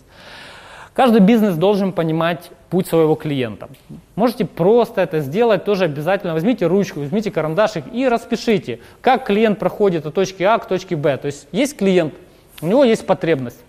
Каждый 0.98 1.20
бизнес 1.20 1.54
должен 1.54 1.92
понимать 1.92 2.50
путь 2.70 2.88
своего 2.88 3.14
клиента. 3.14 3.68
Можете 4.16 4.44
просто 4.44 5.00
это 5.00 5.20
сделать, 5.20 5.64
тоже 5.64 5.84
обязательно 5.84 6.32
возьмите 6.32 6.66
ручку, 6.66 6.98
возьмите 6.98 7.30
карандашик 7.30 7.84
и 7.92 8.08
распишите, 8.08 8.80
как 9.00 9.24
клиент 9.24 9.60
проходит 9.60 10.06
от 10.06 10.14
точки 10.14 10.42
А 10.42 10.58
к 10.58 10.66
точке 10.66 10.96
Б. 10.96 11.16
То 11.16 11.26
есть 11.26 11.46
есть 11.52 11.76
клиент, 11.76 12.14
у 12.60 12.66
него 12.66 12.82
есть 12.82 13.06
потребность. 13.06 13.60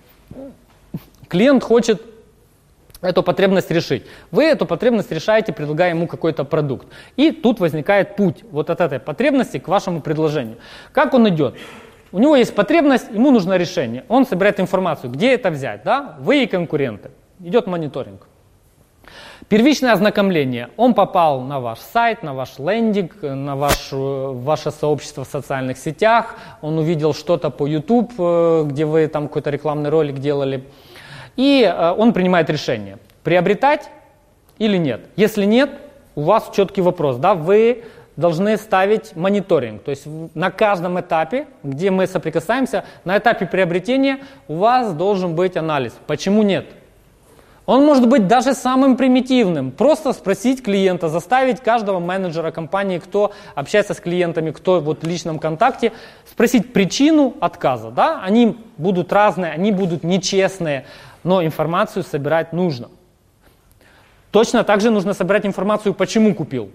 Клиент 1.27 1.64
хочет 1.64 2.01
эту 2.99 3.22
потребность 3.22 3.69
решить. 3.69 4.07
Вы 4.31 4.45
эту 4.45 4.65
потребность 4.65 5.11
решаете, 5.11 5.53
предлагая 5.53 5.91
ему 5.91 6.07
какой-то 6.07 6.45
продукт. 6.45 6.88
И 7.15 7.30
тут 7.30 7.60
возникает 7.60 8.15
путь 8.15 8.43
вот 8.49 8.72
от 8.72 8.81
этой 8.81 8.97
потребности 8.97 9.60
к 9.60 9.68
вашему 9.68 10.01
предложению. 10.01 10.57
Как 10.93 11.14
он 11.14 11.30
идет? 11.30 11.53
У 12.11 12.18
него 12.18 12.35
есть 12.35 12.56
потребность, 12.56 13.06
ему 13.14 13.30
нужно 13.30 13.56
решение. 13.56 14.03
Он 14.07 14.26
собирает 14.26 14.60
информацию, 14.60 15.11
где 15.11 15.35
это 15.35 15.51
взять, 15.51 15.84
да? 15.84 16.18
Вы 16.22 16.45
и 16.45 16.47
конкуренты. 16.47 17.11
Идет 17.41 17.68
мониторинг. 17.68 18.28
Первичное 19.48 19.94
ознакомление. 19.94 20.70
Он 20.76 20.94
попал 20.94 21.41
на 21.41 21.60
ваш 21.60 21.80
сайт, 21.80 22.22
на 22.22 22.34
ваш 22.34 22.60
лендинг, 22.60 23.22
на 23.22 23.56
ваш, 23.56 23.90
ваше 23.91 24.72
сообщество 24.72 25.24
в 25.24 25.28
социальных 25.28 25.78
сетях. 25.78 26.36
Он 26.61 26.78
увидел 26.78 27.14
что-то 27.14 27.49
по 27.49 27.66
YouTube, 27.66 28.11
э, 28.20 28.64
где 28.68 28.86
вы 28.86 29.07
там 29.07 29.28
какой-то 29.28 29.49
рекламный 29.49 29.90
ролик 29.90 30.20
делали. 30.20 30.66
И 31.38 31.64
э, 31.64 31.91
он 31.98 32.11
принимает 32.14 32.49
решение, 32.49 32.98
приобретать 33.24 33.90
или 34.57 34.78
нет. 34.78 35.02
Если 35.16 35.45
нет, 35.45 35.70
у 36.16 36.24
вас 36.24 36.52
четкий 36.53 36.82
вопрос. 36.82 37.16
Да? 37.16 37.34
Вы 37.34 37.86
должны 38.18 38.57
ставить 38.57 39.16
мониторинг. 39.16 39.82
То 39.82 39.91
есть 39.91 40.06
на 40.36 40.52
каждом 40.52 40.99
этапе, 40.99 41.48
где 41.64 41.90
мы 41.90 42.06
соприкасаемся, 42.06 42.84
на 43.06 43.18
этапе 43.18 43.45
приобретения 43.45 44.20
у 44.49 44.56
вас 44.56 44.94
должен 44.94 45.36
быть 45.36 45.56
анализ. 45.56 45.94
Почему 46.06 46.44
нет? 46.44 46.66
Он 47.70 47.86
может 47.86 48.08
быть 48.08 48.26
даже 48.26 48.56
самым 48.56 48.98
примитивным. 48.98 49.70
Просто 49.70 50.12
спросить 50.14 50.64
клиента, 50.64 51.08
заставить 51.08 51.60
каждого 51.60 52.00
менеджера 52.00 52.50
компании, 52.50 52.98
кто 52.98 53.32
общается 53.54 53.94
с 53.94 54.00
клиентами, 54.00 54.50
кто 54.50 54.80
вот 54.80 55.04
в 55.04 55.08
личном 55.08 55.38
контакте, 55.38 55.91
спросить 56.26 56.74
причину 56.74 57.36
отказа. 57.40 57.91
Да? 57.91 58.24
Они 58.24 58.58
будут 58.78 59.14
разные, 59.14 59.52
они 59.52 59.72
будут 59.72 60.04
нечестные, 60.04 60.88
но 61.24 61.46
информацию 61.46 62.02
собирать 62.02 62.54
нужно. 62.54 62.90
Точно 64.32 64.64
так 64.64 64.82
же 64.82 64.90
нужно 64.90 65.14
собирать 65.14 65.46
информацию, 65.46 65.94
почему 65.94 66.34
купил 66.34 66.72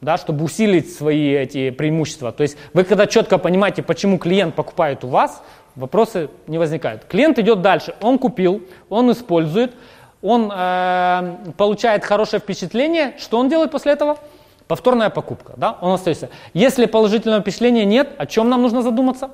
да, 0.00 0.16
чтобы 0.16 0.44
усилить 0.44 0.94
свои 0.94 1.32
эти 1.32 1.70
преимущества. 1.70 2.32
То 2.32 2.42
есть 2.42 2.56
вы 2.72 2.84
когда 2.84 3.06
четко 3.06 3.38
понимаете, 3.38 3.82
почему 3.82 4.18
клиент 4.18 4.54
покупает 4.54 5.04
у 5.04 5.08
вас, 5.08 5.42
вопросы 5.74 6.30
не 6.46 6.58
возникают. 6.58 7.04
Клиент 7.04 7.38
идет 7.38 7.62
дальше, 7.62 7.94
он 8.00 8.18
купил, 8.18 8.62
он 8.88 9.10
использует, 9.10 9.74
он 10.22 10.50
э, 10.54 11.36
получает 11.56 12.04
хорошее 12.04 12.40
впечатление, 12.40 13.14
что 13.18 13.38
он 13.38 13.48
делает 13.48 13.70
после 13.70 13.92
этого? 13.92 14.18
Повторная 14.66 15.10
покупка, 15.10 15.54
да, 15.56 15.78
он 15.80 15.92
остается. 15.92 16.28
Если 16.52 16.86
положительного 16.86 17.40
впечатления 17.40 17.84
нет, 17.84 18.10
о 18.18 18.26
чем 18.26 18.48
нам 18.48 18.62
нужно 18.62 18.82
задуматься? 18.82 19.30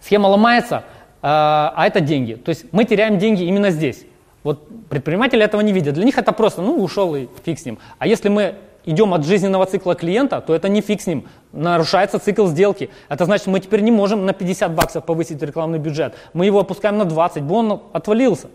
Схема 0.00 0.28
ломается, 0.28 0.76
э, 0.76 0.82
а 1.22 1.84
это 1.86 2.00
деньги. 2.00 2.34
То 2.34 2.50
есть 2.50 2.66
мы 2.72 2.84
теряем 2.84 3.18
деньги 3.18 3.42
именно 3.42 3.70
здесь. 3.70 4.04
Вот 4.42 4.88
предприниматели 4.88 5.42
этого 5.42 5.62
не 5.62 5.72
видят. 5.72 5.94
Для 5.94 6.04
них 6.04 6.18
это 6.18 6.32
просто, 6.32 6.62
ну, 6.62 6.82
ушел 6.82 7.16
и 7.16 7.28
фиг 7.44 7.58
с 7.58 7.64
ним. 7.64 7.78
А 7.98 8.06
если 8.06 8.28
мы 8.28 8.54
идем 8.84 9.14
от 9.14 9.24
жизненного 9.24 9.66
цикла 9.66 9.94
клиента, 9.94 10.40
то 10.40 10.54
это 10.54 10.68
не 10.68 10.80
фиг 10.82 11.00
с 11.00 11.06
ним. 11.06 11.26
Нарушается 11.52 12.18
цикл 12.18 12.46
сделки. 12.46 12.90
Это 13.08 13.24
значит, 13.24 13.46
мы 13.46 13.60
теперь 13.60 13.80
не 13.80 13.90
можем 13.90 14.26
на 14.26 14.32
50 14.32 14.74
баксов 14.74 15.04
повысить 15.04 15.42
рекламный 15.42 15.78
бюджет. 15.78 16.14
Мы 16.34 16.46
его 16.46 16.60
опускаем 16.60 16.98
на 16.98 17.04
20, 17.04 17.42
бо 17.42 17.54
он 17.54 17.82
отвалился. 17.92 18.48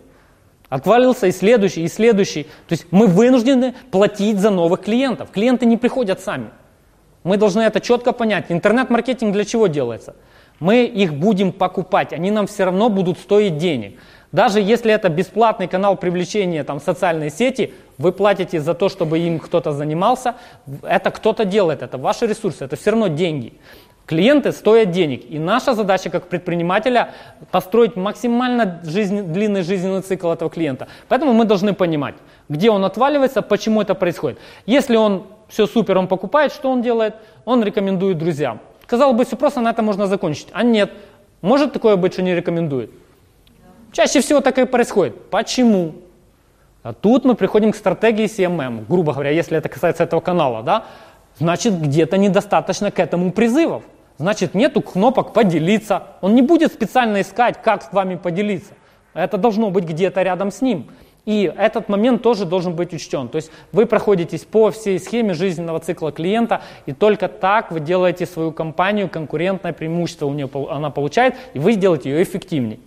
Отвалился 0.70 1.26
и 1.26 1.32
следующий, 1.32 1.84
и 1.84 1.88
следующий. 1.88 2.44
То 2.44 2.72
есть 2.72 2.86
мы 2.90 3.06
вынуждены 3.06 3.74
платить 3.90 4.38
за 4.38 4.50
новых 4.50 4.80
клиентов. 4.80 5.30
Клиенты 5.30 5.66
не 5.66 5.76
приходят 5.76 6.20
сами. 6.20 6.50
Мы 7.24 7.36
должны 7.36 7.60
это 7.60 7.80
четко 7.80 8.12
понять. 8.12 8.46
Интернет-маркетинг 8.48 9.32
для 9.32 9.44
чего 9.44 9.66
делается? 9.66 10.14
Мы 10.60 10.84
их 10.84 11.14
будем 11.14 11.52
покупать, 11.52 12.12
они 12.12 12.30
нам 12.30 12.46
все 12.46 12.64
равно 12.64 12.88
будут 12.90 13.18
стоить 13.18 13.56
денег. 13.56 13.98
Даже 14.30 14.60
если 14.60 14.92
это 14.92 15.08
бесплатный 15.08 15.66
канал 15.66 15.96
привлечения 15.96 16.62
там, 16.62 16.80
социальной 16.80 17.30
сети, 17.30 17.74
вы 17.98 18.12
платите 18.12 18.60
за 18.60 18.74
то, 18.74 18.88
чтобы 18.88 19.18
им 19.18 19.40
кто-то 19.40 19.72
занимался, 19.72 20.36
это 20.82 21.10
кто-то 21.10 21.44
делает, 21.44 21.82
это 21.82 21.98
ваши 21.98 22.26
ресурсы, 22.26 22.64
это 22.64 22.76
все 22.76 22.90
равно 22.90 23.08
деньги. 23.08 23.54
Клиенты 24.10 24.50
стоят 24.50 24.90
денег, 24.90 25.22
и 25.30 25.38
наша 25.38 25.72
задача 25.74 26.10
как 26.10 26.26
предпринимателя 26.26 27.12
построить 27.52 27.94
максимально 27.94 28.80
жизнь, 28.82 29.22
длинный 29.22 29.62
жизненный 29.62 30.02
цикл 30.02 30.32
этого 30.32 30.50
клиента. 30.50 30.88
Поэтому 31.06 31.32
мы 31.32 31.44
должны 31.44 31.74
понимать, 31.74 32.16
где 32.48 32.70
он 32.70 32.84
отваливается, 32.84 33.40
почему 33.40 33.80
это 33.80 33.94
происходит. 33.94 34.40
Если 34.66 34.96
он 34.96 35.28
все 35.46 35.68
супер, 35.68 35.96
он 35.96 36.08
покупает, 36.08 36.52
что 36.52 36.72
он 36.72 36.82
делает? 36.82 37.14
Он 37.44 37.62
рекомендует 37.62 38.18
друзьям. 38.18 38.58
Казалось 38.86 39.16
бы, 39.16 39.24
все 39.24 39.36
просто, 39.36 39.60
на 39.60 39.70
этом 39.70 39.84
можно 39.84 40.08
закончить. 40.08 40.48
А 40.52 40.64
нет, 40.64 40.90
может 41.40 41.72
такое 41.72 41.94
быть, 41.94 42.14
что 42.14 42.22
не 42.22 42.34
рекомендует? 42.34 42.90
Чаще 43.92 44.20
всего 44.20 44.40
так 44.40 44.58
и 44.58 44.66
происходит. 44.66 45.30
Почему? 45.30 45.92
А 46.82 46.94
тут 46.94 47.24
мы 47.24 47.36
приходим 47.36 47.70
к 47.70 47.76
стратегии 47.76 48.24
CMM, 48.24 48.86
грубо 48.88 49.12
говоря, 49.12 49.30
если 49.30 49.56
это 49.56 49.68
касается 49.68 50.02
этого 50.02 50.20
канала, 50.20 50.64
да, 50.64 50.86
значит 51.38 51.80
где-то 51.80 52.18
недостаточно 52.18 52.90
к 52.90 52.98
этому 52.98 53.30
призывов. 53.30 53.84
Значит 54.20 54.52
нету 54.52 54.82
кнопок 54.82 55.32
поделиться. 55.32 56.02
Он 56.20 56.34
не 56.34 56.42
будет 56.42 56.74
специально 56.74 57.22
искать, 57.22 57.62
как 57.62 57.82
с 57.82 57.90
вами 57.90 58.16
поделиться. 58.16 58.74
Это 59.14 59.38
должно 59.38 59.70
быть 59.70 59.84
где-то 59.84 60.20
рядом 60.20 60.50
с 60.50 60.60
ним. 60.60 60.90
И 61.24 61.50
этот 61.56 61.88
момент 61.88 62.22
тоже 62.22 62.44
должен 62.44 62.76
быть 62.76 62.92
учтен. 62.92 63.30
То 63.30 63.36
есть 63.36 63.50
вы 63.72 63.86
проходитесь 63.86 64.44
по 64.44 64.70
всей 64.72 65.00
схеме 65.00 65.32
жизненного 65.32 65.80
цикла 65.80 66.12
клиента, 66.12 66.60
и 66.84 66.92
только 66.92 67.28
так 67.28 67.72
вы 67.72 67.80
делаете 67.80 68.26
свою 68.26 68.52
компанию, 68.52 69.08
конкурентное 69.08 69.72
преимущество 69.72 70.26
у 70.26 70.34
нее 70.34 70.50
она 70.68 70.90
получает, 70.90 71.34
и 71.54 71.58
вы 71.58 71.72
сделаете 71.72 72.10
ее 72.10 72.22
эффективнее. 72.22 72.78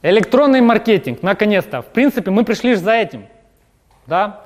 Электронный 0.00 0.62
маркетинг, 0.62 1.22
наконец-то. 1.22 1.82
В 1.82 1.88
принципе, 1.88 2.30
мы 2.30 2.46
пришли 2.46 2.74
за 2.74 2.92
этим. 2.92 3.26
Да? 4.06 4.40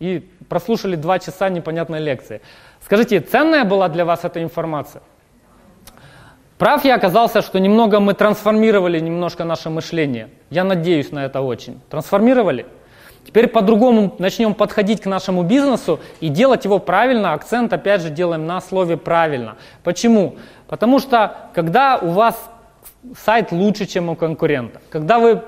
И 0.00 0.26
прослушали 0.48 0.96
два 0.96 1.18
часа 1.18 1.50
непонятной 1.50 2.00
лекции. 2.00 2.40
Скажите, 2.84 3.20
ценная 3.20 3.64
была 3.64 3.88
для 3.88 4.04
вас 4.04 4.24
эта 4.24 4.42
информация? 4.42 5.02
Прав 6.58 6.84
я 6.84 6.94
оказался, 6.94 7.42
что 7.42 7.58
немного 7.58 7.98
мы 7.98 8.14
трансформировали 8.14 9.00
немножко 9.00 9.44
наше 9.44 9.68
мышление. 9.70 10.28
Я 10.50 10.64
надеюсь 10.64 11.10
на 11.10 11.24
это 11.24 11.40
очень. 11.40 11.80
Трансформировали? 11.90 12.66
Теперь 13.26 13.48
по-другому 13.48 14.14
начнем 14.18 14.54
подходить 14.54 15.00
к 15.00 15.06
нашему 15.06 15.42
бизнесу 15.42 16.00
и 16.20 16.28
делать 16.28 16.64
его 16.64 16.78
правильно. 16.78 17.32
Акцент 17.32 17.72
опять 17.72 18.02
же 18.02 18.10
делаем 18.10 18.46
на 18.46 18.60
слове 18.60 18.96
правильно. 18.96 19.56
Почему? 19.84 20.36
Потому 20.68 20.98
что 20.98 21.36
когда 21.54 21.98
у 21.98 22.10
вас 22.10 22.36
сайт 23.24 23.52
лучше, 23.52 23.86
чем 23.86 24.08
у 24.08 24.16
конкурента. 24.16 24.80
Когда 24.90 25.18
вы 25.18 25.42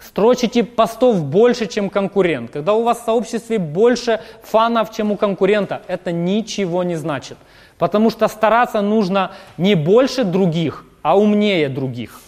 строчите 0.00 0.64
постов 0.64 1.24
больше, 1.24 1.66
чем 1.66 1.90
конкурент, 1.90 2.50
когда 2.50 2.74
у 2.74 2.82
вас 2.82 3.00
в 3.00 3.04
сообществе 3.04 3.58
больше 3.58 4.20
фанов, 4.42 4.92
чем 4.92 5.12
у 5.12 5.16
конкурента, 5.16 5.82
это 5.88 6.12
ничего 6.12 6.82
не 6.82 6.96
значит. 6.96 7.38
Потому 7.78 8.10
что 8.10 8.28
стараться 8.28 8.80
нужно 8.80 9.32
не 9.56 9.74
больше 9.74 10.24
других, 10.24 10.84
а 11.02 11.18
умнее 11.18 11.68
других. 11.68 12.20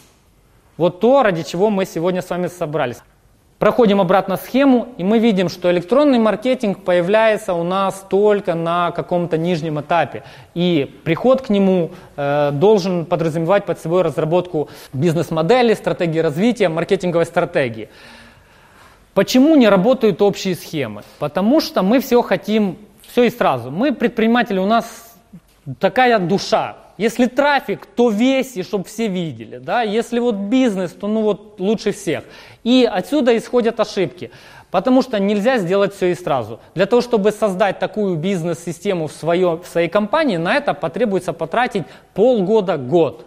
Вот 0.76 1.00
то, 1.00 1.22
ради 1.22 1.42
чего 1.42 1.70
мы 1.70 1.84
сегодня 1.84 2.22
с 2.22 2.30
вами 2.30 2.46
собрались. 2.46 2.98
Проходим 3.60 4.00
обратно 4.00 4.38
схему, 4.38 4.88
и 4.96 5.04
мы 5.04 5.18
видим, 5.18 5.50
что 5.50 5.70
электронный 5.70 6.18
маркетинг 6.18 6.82
появляется 6.82 7.52
у 7.52 7.62
нас 7.62 8.06
только 8.08 8.54
на 8.54 8.90
каком-то 8.90 9.36
нижнем 9.36 9.78
этапе. 9.78 10.22
И 10.54 10.98
приход 11.04 11.42
к 11.42 11.50
нему 11.50 11.90
э, 12.16 12.52
должен 12.54 13.04
подразумевать 13.04 13.66
под 13.66 13.78
собой 13.78 14.00
разработку 14.00 14.70
бизнес-модели, 14.94 15.74
стратегии 15.74 16.20
развития, 16.20 16.70
маркетинговой 16.70 17.26
стратегии. 17.26 17.90
Почему 19.12 19.54
не 19.56 19.68
работают 19.68 20.22
общие 20.22 20.54
схемы? 20.54 21.02
Потому 21.18 21.60
что 21.60 21.82
мы 21.82 22.00
все 22.00 22.22
хотим, 22.22 22.78
все 23.10 23.24
и 23.24 23.30
сразу. 23.30 23.70
Мы 23.70 23.92
предприниматели, 23.92 24.58
у 24.58 24.64
нас 24.64 25.14
такая 25.78 26.18
душа. 26.18 26.76
Если 27.00 27.24
трафик, 27.24 27.86
то 27.86 28.10
весь, 28.10 28.58
и 28.58 28.62
чтобы 28.62 28.84
все 28.84 29.08
видели. 29.08 29.56
Да? 29.56 29.80
Если 29.80 30.18
вот 30.18 30.34
бизнес, 30.34 30.92
то 30.92 31.08
ну 31.08 31.22
вот 31.22 31.58
лучше 31.58 31.92
всех. 31.92 32.24
И 32.62 32.86
отсюда 32.92 33.34
исходят 33.38 33.80
ошибки. 33.80 34.30
Потому 34.70 35.00
что 35.00 35.18
нельзя 35.18 35.56
сделать 35.56 35.94
все 35.94 36.08
и 36.08 36.14
сразу. 36.14 36.60
Для 36.74 36.84
того, 36.84 37.00
чтобы 37.00 37.32
создать 37.32 37.78
такую 37.78 38.16
бизнес-систему 38.16 39.06
в, 39.06 39.12
свое, 39.12 39.62
в 39.64 39.66
своей 39.66 39.88
компании, 39.88 40.36
на 40.36 40.54
это 40.54 40.74
потребуется 40.74 41.32
потратить 41.32 41.84
полгода-год. 42.12 43.24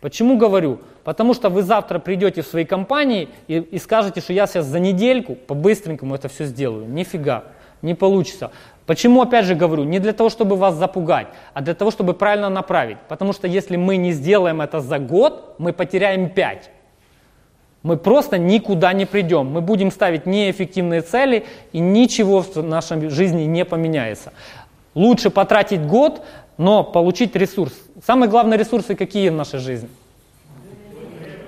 Почему 0.00 0.38
говорю? 0.38 0.78
Потому 1.02 1.34
что 1.34 1.48
вы 1.48 1.64
завтра 1.64 1.98
придете 1.98 2.42
в 2.42 2.46
свои 2.46 2.64
компании 2.64 3.30
и, 3.48 3.56
и 3.56 3.78
скажете, 3.80 4.20
что 4.20 4.32
я 4.32 4.46
сейчас 4.46 4.64
за 4.64 4.78
недельку 4.78 5.34
по-быстренькому 5.34 6.14
это 6.14 6.28
все 6.28 6.44
сделаю. 6.44 6.86
Нифига, 6.88 7.46
не 7.82 7.94
получится. 7.94 8.52
Почему, 8.86 9.20
опять 9.20 9.44
же, 9.44 9.54
говорю, 9.54 9.84
не 9.84 9.98
для 9.98 10.12
того, 10.12 10.30
чтобы 10.30 10.56
вас 10.56 10.76
запугать, 10.76 11.26
а 11.54 11.60
для 11.60 11.74
того, 11.74 11.90
чтобы 11.90 12.14
правильно 12.14 12.48
направить. 12.48 12.98
Потому 13.08 13.32
что 13.32 13.48
если 13.48 13.76
мы 13.76 13.96
не 13.96 14.12
сделаем 14.12 14.60
это 14.60 14.80
за 14.80 14.98
год, 14.98 15.56
мы 15.58 15.72
потеряем 15.72 16.30
5 16.30 16.70
мы 17.86 17.96
просто 17.96 18.36
никуда 18.36 18.92
не 18.92 19.06
придем. 19.06 19.46
Мы 19.46 19.60
будем 19.60 19.92
ставить 19.92 20.26
неэффективные 20.26 21.02
цели, 21.02 21.46
и 21.72 21.78
ничего 21.78 22.42
в 22.42 22.56
нашей 22.56 23.08
жизни 23.10 23.44
не 23.44 23.64
поменяется. 23.64 24.32
Лучше 24.96 25.30
потратить 25.30 25.86
год, 25.86 26.20
но 26.58 26.82
получить 26.82 27.36
ресурс. 27.36 27.72
Самые 28.04 28.28
главные 28.28 28.58
ресурсы 28.58 28.96
какие 28.96 29.28
в 29.28 29.34
нашей 29.34 29.60
жизни? 29.60 29.88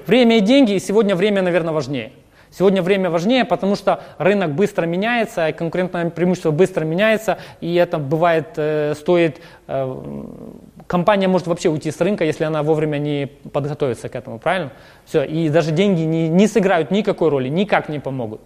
Время 0.06 0.36
и 0.36 0.40
деньги, 0.40 0.74
и 0.74 0.78
сегодня 0.78 1.16
время, 1.16 1.42
наверное, 1.42 1.74
важнее. 1.74 2.12
Сегодня 2.50 2.82
время 2.82 3.10
важнее, 3.10 3.44
потому 3.44 3.76
что 3.76 4.02
рынок 4.18 4.52
быстро 4.52 4.86
меняется, 4.86 5.52
конкурентное 5.52 6.10
преимущество 6.10 6.50
быстро 6.50 6.84
меняется, 6.84 7.38
и 7.60 7.74
это 7.74 7.98
бывает 7.98 8.48
э, 8.56 8.94
стоит... 8.96 9.40
Э, 9.66 10.24
компания 10.86 11.28
может 11.28 11.46
вообще 11.46 11.68
уйти 11.68 11.90
с 11.90 12.00
рынка, 12.00 12.24
если 12.24 12.44
она 12.44 12.62
вовремя 12.62 12.98
не 12.98 13.26
подготовится 13.26 14.08
к 14.08 14.16
этому, 14.16 14.38
правильно? 14.38 14.72
Все, 15.04 15.22
и 15.22 15.48
даже 15.50 15.70
деньги 15.70 16.00
не, 16.00 16.28
не 16.28 16.46
сыграют 16.46 16.90
никакой 16.90 17.28
роли, 17.28 17.48
никак 17.48 17.88
не 17.88 17.98
помогут. 17.98 18.40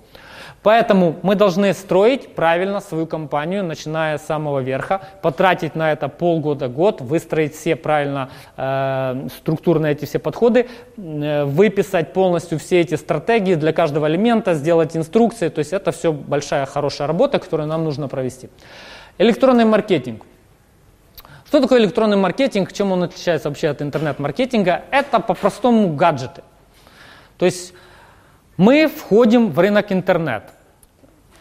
Поэтому 0.62 1.16
мы 1.22 1.34
должны 1.34 1.74
строить 1.74 2.34
правильно 2.34 2.80
свою 2.80 3.06
компанию, 3.06 3.64
начиная 3.64 4.16
с 4.18 4.22
самого 4.22 4.60
верха, 4.60 5.00
потратить 5.20 5.74
на 5.74 5.90
это 5.90 6.08
полгода-год, 6.08 7.00
выстроить 7.00 7.56
все 7.56 7.74
правильно 7.74 8.30
э, 8.56 9.28
структурные 9.38 9.92
эти 9.92 10.04
все 10.04 10.20
подходы, 10.20 10.68
э, 10.96 11.44
выписать 11.44 12.12
полностью 12.12 12.60
все 12.60 12.80
эти 12.80 12.94
стратегии 12.94 13.56
для 13.56 13.72
каждого 13.72 14.06
элемента, 14.06 14.54
сделать 14.54 14.96
инструкции. 14.96 15.48
То 15.48 15.58
есть 15.58 15.72
это 15.72 15.90
все 15.90 16.12
большая 16.12 16.64
хорошая 16.66 17.08
работа, 17.08 17.40
которую 17.40 17.68
нам 17.68 17.82
нужно 17.82 18.06
провести. 18.06 18.48
Электронный 19.18 19.64
маркетинг. 19.64 20.22
Что 21.46 21.60
такое 21.60 21.80
электронный 21.80 22.16
маркетинг, 22.16 22.72
чем 22.72 22.92
он 22.92 23.02
отличается 23.02 23.48
вообще 23.48 23.68
от 23.68 23.82
интернет-маркетинга? 23.82 24.84
Это 24.90 25.18
по-простому 25.18 25.92
гаджеты. 25.94 26.42
То 27.36 27.46
есть 27.46 27.74
мы 28.56 28.86
входим 28.86 29.50
в 29.50 29.58
рынок 29.58 29.92
интернет. 29.92 30.44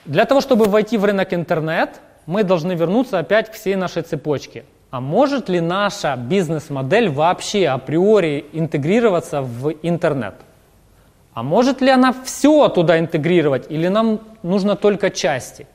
Для 0.06 0.26
того, 0.26 0.42
чтобы 0.42 0.66
войти 0.66 0.98
в 0.98 1.06
рынок 1.06 1.34
интернет, 1.34 2.02
мы 2.26 2.44
должны 2.44 2.74
вернуться 2.74 3.20
опять 3.20 3.52
к 3.52 3.54
всей 3.54 3.76
нашей 3.76 4.04
цепочке. 4.04 4.64
А 4.90 5.00
может 5.00 5.50
ли 5.50 5.62
наша 5.62 6.16
бизнес-модель 6.16 7.10
вообще 7.10 7.68
априори 7.68 8.46
интегрироваться 8.54 9.42
в 9.42 9.74
интернет? 9.84 10.36
А 11.34 11.44
может 11.44 11.82
ли 11.82 11.90
она 11.90 12.14
все 12.26 12.68
туда 12.68 13.00
интегрировать 13.00 13.68
или 13.70 13.88
нам 13.88 14.20
нужно 14.44 14.76
только 14.76 15.10
части? 15.10 15.66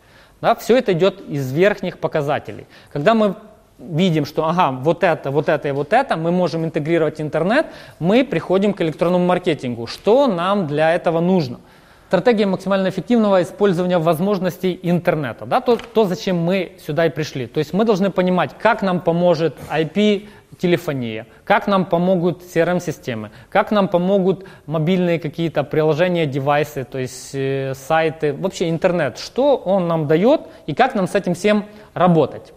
Да, 0.43 0.55
все 0.55 0.77
это 0.77 0.93
идет 0.93 1.21
из 1.29 1.51
верхних 1.53 1.99
показателей. 1.99 2.67
Когда 2.93 3.15
мы 3.15 3.37
видим, 3.79 4.25
что 4.25 4.47
ага, 4.47 4.71
вот 4.71 5.05
это, 5.05 5.31
вот 5.31 5.49
это 5.49 5.69
и 5.69 5.73
вот 5.73 5.93
это, 5.93 6.17
мы 6.17 6.31
можем 6.31 6.65
интегрировать 6.65 7.21
интернет, 7.21 7.67
мы 7.99 8.25
приходим 8.25 8.73
к 8.73 8.81
электронному 8.81 9.27
маркетингу. 9.27 9.87
Что 9.87 10.27
нам 10.27 10.67
для 10.67 10.95
этого 10.95 11.21
нужно? 11.21 11.61
Стратегия 12.09 12.47
максимально 12.47 12.89
эффективного 12.89 13.43
использования 13.43 13.99
возможностей 13.99 14.79
интернета. 14.85 15.45
Да, 15.45 15.61
то, 15.61 15.77
то, 15.77 16.05
зачем 16.05 16.37
мы 16.37 16.77
сюда 16.87 17.07
и 17.07 17.11
пришли. 17.11 17.49
То 17.49 17.59
есть 17.59 17.73
мы 17.73 17.85
должны 17.85 18.11
понимать, 18.11 18.53
как 18.57 18.83
нам 18.83 19.01
поможет 19.01 19.57
IP, 19.69 20.29
телефония, 20.59 21.27
как 21.45 21.67
нам 21.67 21.85
помогут 21.85 22.43
CRM-системы, 22.43 23.31
как 23.51 23.73
нам 23.73 23.89
помогут 23.89 24.47
мобильные 24.67 25.19
какие-то 25.19 25.65
приложения, 25.65 26.27
девайсы, 26.27 26.85
то 26.85 26.99
есть 26.99 27.35
э, 27.35 27.75
сайты, 27.75 28.33
вообще 28.33 28.71
интернет, 28.71 29.19
что 29.19 29.57
он 29.57 29.89
нам 29.89 30.07
дает 30.07 30.43
и 30.67 30.75
как 30.75 30.95
нам 30.95 31.09
с 31.09 31.15
этим 31.15 31.35
всем 31.35 31.67
работать. 31.93 32.53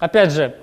Опять 0.00 0.32
же, 0.32 0.56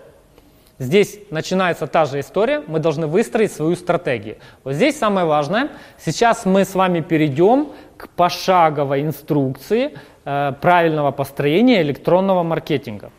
здесь 0.79 1.19
начинается 1.29 1.85
та 1.85 2.05
же 2.05 2.19
история, 2.19 2.63
мы 2.67 2.79
должны 2.79 3.05
выстроить 3.05 3.53
свою 3.53 3.75
стратегию. 3.75 4.37
Вот 4.63 4.73
здесь 4.73 4.97
самое 4.97 5.27
важное, 5.27 5.69
сейчас 6.03 6.45
мы 6.45 6.65
с 6.65 6.73
вами 6.73 7.01
перейдем 7.01 7.69
к 7.97 8.09
пошаговой 8.09 9.03
инструкции 9.03 9.97
э, 10.25 10.53
правильного 10.59 11.11
построения 11.11 11.83
электронного 11.83 12.41
маркетинга. 12.41 13.11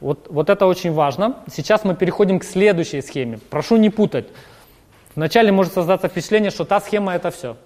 Вот, 0.00 0.28
вот 0.30 0.48
это 0.48 0.66
очень 0.66 0.92
важно. 0.92 1.34
Сейчас 1.50 1.82
мы 1.84 1.96
переходим 1.96 2.38
к 2.38 2.44
следующей 2.44 3.02
схеме. 3.02 3.40
Прошу 3.50 3.76
не 3.76 3.90
путать. 3.90 4.28
Вначале 5.16 5.50
может 5.50 5.72
создаться 5.72 6.06
впечатление, 6.06 6.52
что 6.52 6.64
та 6.64 6.80
схема 6.80 7.14
это 7.14 7.32
все. 7.32 7.56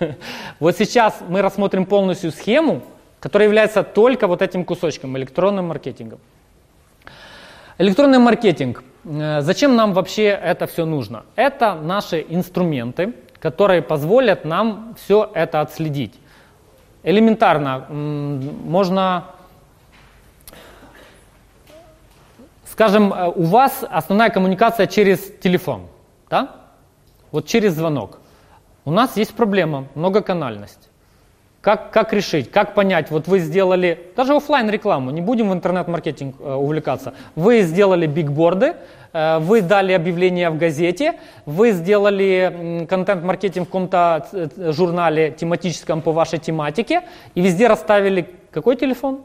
Вот 0.60 0.76
сейчас 0.76 1.20
мы 1.26 1.40
рассмотрим 1.40 1.86
полностью 1.86 2.30
схему, 2.30 2.82
которая 3.20 3.48
является 3.48 3.82
только 3.82 4.26
вот 4.26 4.42
этим 4.42 4.66
кусочком, 4.66 5.16
электронным 5.16 5.68
маркетингом. 5.68 6.20
Электронный 7.80 8.18
маркетинг. 8.18 8.82
Э, 9.04 9.40
зачем 9.40 9.76
нам 9.76 9.92
вообще 9.92 10.24
это 10.24 10.66
все 10.66 10.84
нужно? 10.84 11.24
Это 11.36 11.74
наши 11.74 12.26
инструменты, 12.28 13.14
которые 13.38 13.82
позволят 13.82 14.44
нам 14.44 14.96
все 14.98 15.30
это 15.32 15.60
отследить. 15.60 16.18
Элементарно 17.04 17.86
можно, 17.88 19.26
скажем, 22.64 23.12
э, 23.12 23.28
у 23.36 23.44
вас 23.44 23.84
основная 23.88 24.30
коммуникация 24.30 24.88
через 24.88 25.32
телефон, 25.40 25.86
да? 26.28 26.56
Вот 27.30 27.46
через 27.46 27.74
звонок. 27.74 28.18
У 28.84 28.90
нас 28.90 29.16
есть 29.16 29.34
проблема, 29.34 29.86
многоканальность. 29.94 30.87
Как, 31.68 31.90
как 31.90 32.14
решить, 32.14 32.50
как 32.50 32.72
понять, 32.72 33.10
вот 33.10 33.28
вы 33.28 33.40
сделали, 33.40 34.10
даже 34.16 34.34
офлайн 34.34 34.70
рекламу, 34.70 35.10
не 35.10 35.20
будем 35.20 35.50
в 35.50 35.52
интернет-маркетинг 35.52 36.36
э, 36.40 36.54
увлекаться, 36.54 37.12
вы 37.36 37.60
сделали 37.60 38.06
бигборды, 38.06 38.76
э, 39.12 39.38
вы 39.38 39.60
дали 39.60 39.92
объявление 39.92 40.48
в 40.48 40.56
газете, 40.56 41.20
вы 41.44 41.72
сделали 41.72 42.86
контент-маркетинг 42.88 43.66
в 43.66 43.68
каком-то 43.68 44.26
э, 44.32 44.72
журнале 44.72 45.30
тематическом 45.30 46.00
по 46.00 46.12
вашей 46.12 46.38
тематике, 46.38 47.02
и 47.34 47.42
везде 47.42 47.66
расставили 47.66 48.30
какой 48.50 48.76
телефон? 48.76 49.20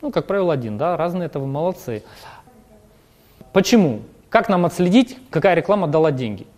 Ну, 0.00 0.10
как 0.10 0.26
правило, 0.26 0.52
один, 0.52 0.76
да, 0.76 0.96
разные 0.96 1.26
это 1.26 1.38
вы 1.38 1.46
молодцы. 1.46 2.02
Почему? 3.52 4.00
Как 4.28 4.48
нам 4.48 4.66
отследить, 4.66 5.18
какая 5.30 5.54
реклама 5.54 5.86
дала 5.86 6.10
деньги? 6.10 6.48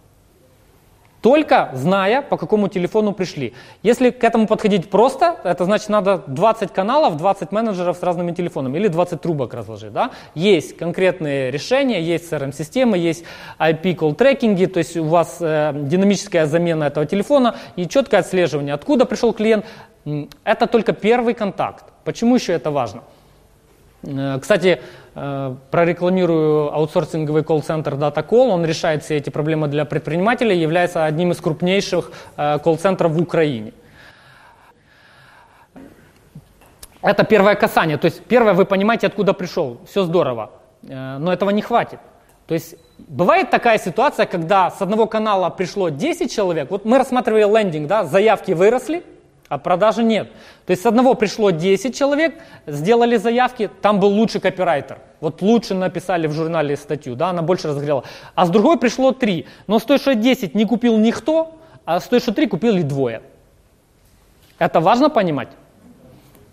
Только 1.24 1.70
зная, 1.72 2.20
по 2.20 2.36
какому 2.36 2.68
телефону 2.68 3.14
пришли. 3.14 3.55
Если 3.82 4.10
к 4.10 4.22
этому 4.22 4.46
подходить 4.46 4.90
просто, 4.90 5.36
это 5.42 5.64
значит 5.64 5.88
надо 5.88 6.22
20 6.26 6.70
каналов, 6.70 7.16
20 7.16 7.51
менеджеров 7.51 7.96
с 7.96 8.02
разными 8.02 8.32
телефонами 8.32 8.76
или 8.76 8.88
20 8.88 9.22
трубок 9.22 9.55
разложить. 9.55 9.94
Да? 9.94 10.10
Есть 10.34 10.76
конкретные 10.76 11.51
решения, 11.51 12.02
есть 12.02 12.30
CRM-системы, 12.30 12.98
есть 12.98 13.24
IP-call 13.59 14.14
трекинги, 14.14 14.66
то 14.66 14.76
есть 14.80 14.98
у 14.98 15.05
вас 15.05 15.38
э, 15.40 15.72
динамическая 15.74 16.44
замена 16.44 16.84
этого 16.84 17.06
телефона 17.06 17.55
и 17.76 17.88
четкое 17.88 18.20
отслеживание, 18.20 18.74
откуда 18.74 19.06
пришел 19.06 19.32
клиент. 19.32 19.64
Это 20.44 20.66
только 20.66 20.92
первый 20.92 21.32
контакт. 21.32 21.84
Почему 22.05 22.34
еще 22.34 22.52
это 22.52 22.70
важно? 22.70 23.01
Э, 24.06 24.39
кстати, 24.40 24.81
э, 25.14 25.56
прорекламирую 25.70 26.72
аутсорсинговый 26.74 27.43
колл-центр 27.43 27.94
DataCall. 27.94 28.48
Он 28.48 28.64
решает 28.64 29.02
все 29.02 29.16
эти 29.16 29.31
проблемы 29.31 29.68
для 29.68 29.85
предпринимателей, 29.85 30.59
является 30.59 31.05
одним 31.05 31.32
из 31.32 31.40
крупнейших 31.40 32.10
э, 32.36 32.59
колл-центров 32.59 33.12
в 33.12 33.20
Украине. 33.20 33.72
Это 37.02 37.24
первое 37.24 37.55
касание. 37.55 37.98
То 37.98 38.06
есть 38.06 38.22
первое, 38.24 38.55
вы 38.55 38.64
понимаете, 38.64 39.06
откуда 39.06 39.35
пришел. 39.35 39.78
Все 39.86 40.05
здорово. 40.05 40.51
Но 40.82 41.32
этого 41.32 41.51
не 41.51 41.60
хватит. 41.60 41.98
То 42.47 42.55
есть 42.55 42.76
бывает 42.98 43.51
такая 43.51 43.78
ситуация, 43.78 44.24
когда 44.24 44.70
с 44.70 44.81
одного 44.81 45.06
канала 45.06 45.51
пришло 45.51 45.90
10 45.90 46.32
человек. 46.32 46.70
Вот 46.70 46.86
мы 46.86 46.97
рассматривали 46.97 47.44
лендинг, 47.44 47.89
да, 47.89 48.05
заявки 48.05 48.52
выросли, 48.52 49.02
а 49.49 49.59
продажи 49.59 50.03
нет. 50.03 50.31
То 50.66 50.71
есть 50.71 50.83
с 50.83 50.87
одного 50.87 51.15
пришло 51.15 51.51
10 51.51 51.97
человек, 51.97 52.35
сделали 52.66 53.16
заявки, 53.16 53.71
там 53.83 54.01
был 54.01 54.09
лучший 54.09 54.41
копирайтер. 54.41 54.99
Вот 55.21 55.43
лучше 55.43 55.75
написали 55.75 56.27
в 56.27 56.33
журнале 56.33 56.77
статью, 56.77 57.15
да, 57.15 57.31
она 57.31 57.43
больше 57.43 57.69
разогрела. 57.69 58.05
А 58.35 58.47
с 58.47 58.51
другой 58.51 58.79
пришло 58.79 59.12
3. 59.12 59.47
Но 59.66 59.79
с 59.79 59.85
той, 59.85 59.99
что 59.99 60.15
10 60.15 60.55
не 60.55 60.65
купил 60.65 60.97
никто, 60.99 61.59
а 61.85 62.01
с 62.01 62.05
той, 62.05 62.21
что 62.21 62.33
3 62.33 62.47
купили 62.47 62.83
двое. 62.83 63.23
Это 64.59 64.81
важно 64.81 65.11
понимать? 65.11 65.49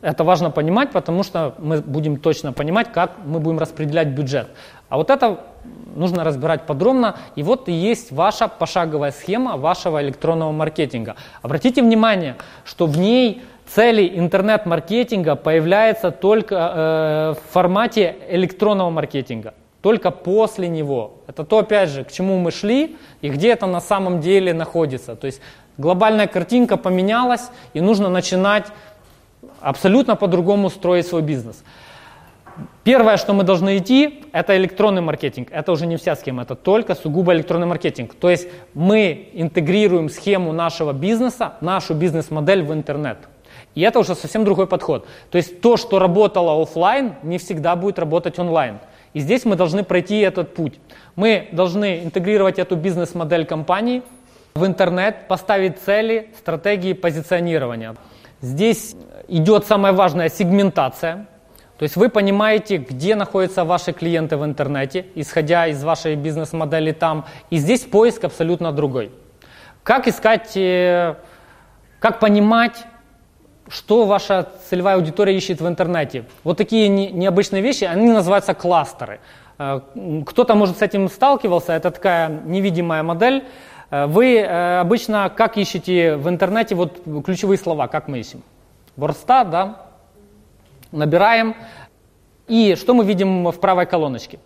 Это 0.02 0.24
важно 0.24 0.50
понимать, 0.50 0.92
потому 0.92 1.24
что 1.24 1.54
мы 1.60 1.80
будем 1.82 2.18
точно 2.18 2.54
понимать, 2.54 2.92
как 2.92 3.12
мы 3.24 3.40
будем 3.40 3.60
распределять 3.60 4.08
бюджет. 4.08 4.48
А 4.90 4.98
вот 4.98 5.10
это 5.10 5.40
нужно 5.96 6.24
разбирать 6.24 6.66
подробно. 6.66 7.16
И 7.36 7.44
вот 7.44 7.70
и 7.70 7.72
есть 7.72 8.12
ваша 8.12 8.48
пошаговая 8.48 9.12
схема 9.12 9.58
вашего 9.58 10.02
электронного 10.02 10.52
маркетинга. 10.52 11.16
Обратите 11.44 11.82
внимание, 11.82 12.36
что 12.66 12.88
в 12.88 12.98
ней 12.98 13.44
цели 13.68 14.12
интернет-маркетинга 14.18 15.36
появляются 15.36 16.12
только 16.12 16.56
э, 16.56 17.34
в 17.40 17.54
формате 17.54 18.16
электронного 18.30 18.90
маркетинга. 18.90 19.54
Только 19.82 20.12
после 20.12 20.68
него. 20.68 21.14
Это 21.28 21.44
то, 21.44 21.60
опять 21.60 21.90
же, 21.90 22.04
к 22.04 22.12
чему 22.12 22.38
мы 22.38 22.52
шли 22.52 22.98
и 23.22 23.30
где 23.30 23.52
это 23.52 23.68
на 23.68 23.82
самом 23.82 24.20
деле 24.20 24.54
находится. 24.54 25.16
То 25.16 25.26
есть 25.28 25.42
глобальная 25.78 26.28
картинка 26.28 26.78
поменялась, 26.78 27.50
и 27.74 27.82
нужно 27.82 28.10
начинать 28.10 28.68
абсолютно 29.62 30.16
по-другому 30.16 30.70
строить 30.70 31.08
свой 31.08 31.22
бизнес. 31.22 31.64
Первое, 32.84 33.18
что 33.18 33.34
мы 33.34 33.44
должны 33.44 33.78
идти, 33.78 34.24
это 34.34 34.58
электронный 34.58 35.02
маркетинг. 35.02 35.50
Это 35.52 35.72
уже 35.72 35.86
не 35.86 35.98
вся 35.98 36.16
схема, 36.16 36.44
это 36.44 36.56
только 36.56 36.96
сугубо 36.96 37.34
электронный 37.34 37.68
маркетинг. 37.68 38.14
То 38.16 38.30
есть 38.30 38.48
мы 38.74 39.30
интегрируем 39.34 40.10
схему 40.10 40.52
нашего 40.52 40.92
бизнеса, 40.92 41.54
нашу 41.62 41.94
бизнес-модель 41.94 42.64
в 42.64 42.74
интернет. 42.74 43.18
И 43.76 43.82
это 43.82 44.00
уже 44.00 44.16
совсем 44.16 44.44
другой 44.44 44.68
подход. 44.68 45.08
То 45.30 45.38
есть 45.38 45.62
то, 45.62 45.78
что 45.78 46.00
работало 46.00 46.62
офлайн, 46.62 47.14
не 47.24 47.38
всегда 47.38 47.76
будет 47.76 48.00
работать 48.00 48.38
онлайн. 48.40 48.80
И 49.14 49.20
здесь 49.20 49.46
мы 49.46 49.56
должны 49.56 49.84
пройти 49.84 50.20
этот 50.20 50.54
путь. 50.54 50.80
Мы 51.16 51.48
должны 51.52 52.04
интегрировать 52.04 52.60
эту 52.60 52.76
бизнес-модель 52.76 53.46
компании 53.46 54.04
в 54.56 54.66
интернет, 54.66 55.28
поставить 55.28 55.80
цели, 55.80 56.30
стратегии 56.38 56.94
позиционирования. 56.94 57.96
Здесь 58.42 58.96
идет 59.32 59.66
самая 59.66 59.94
важная 59.94 60.30
сегментация. 60.30 61.26
То 61.78 61.84
есть 61.84 61.96
вы 61.96 62.10
понимаете, 62.10 62.78
где 62.78 63.16
находятся 63.16 63.64
ваши 63.64 63.94
клиенты 63.94 64.38
в 64.38 64.46
интернете, 64.46 65.06
исходя 65.16 65.68
из 65.68 65.84
вашей 65.84 66.16
бизнес-модели 66.16 66.92
там. 66.92 67.26
И 67.50 67.58
здесь 67.58 67.82
поиск 67.82 68.26
абсолютно 68.26 68.72
другой. 68.72 69.10
Как 69.84 70.08
искать, 70.08 70.56
э, 70.56 71.16
как 72.00 72.20
понимать, 72.20 72.86
что 73.68 74.06
ваша 74.06 74.48
целевая 74.70 74.98
аудитория 74.98 75.36
ищет 75.36 75.62
в 75.62 75.68
интернете. 75.68 76.26
Вот 76.44 76.58
такие 76.58 76.90
необычные 76.90 77.62
вещи, 77.64 77.86
они 77.86 78.12
называются 78.12 78.54
кластеры. 78.54 79.22
Э, 79.58 79.80
кто-то, 80.26 80.56
может, 80.56 80.78
с 80.78 80.82
этим 80.82 81.10
сталкивался, 81.10 81.74
это 81.74 81.90
такая 81.90 82.30
невидимая 82.46 83.02
модель. 83.02 83.44
Э, 83.90 84.08
вы 84.08 84.44
обычно 84.44 85.32
как 85.36 85.58
ищете 85.58 86.18
в 86.18 86.28
интернете 86.28 86.76
вот 86.76 87.02
ключевые 87.26 87.58
слова, 87.58 87.88
как 87.88 88.10
мы 88.10 88.20
ищем? 88.20 88.44
Ворста, 89.02 89.44
да, 89.44 89.88
набираем. 90.92 91.56
И 92.48 92.76
что 92.76 92.94
мы 92.94 93.04
видим 93.04 93.50
в 93.50 93.60
правой 93.60 93.88
колоночке? 93.88 94.38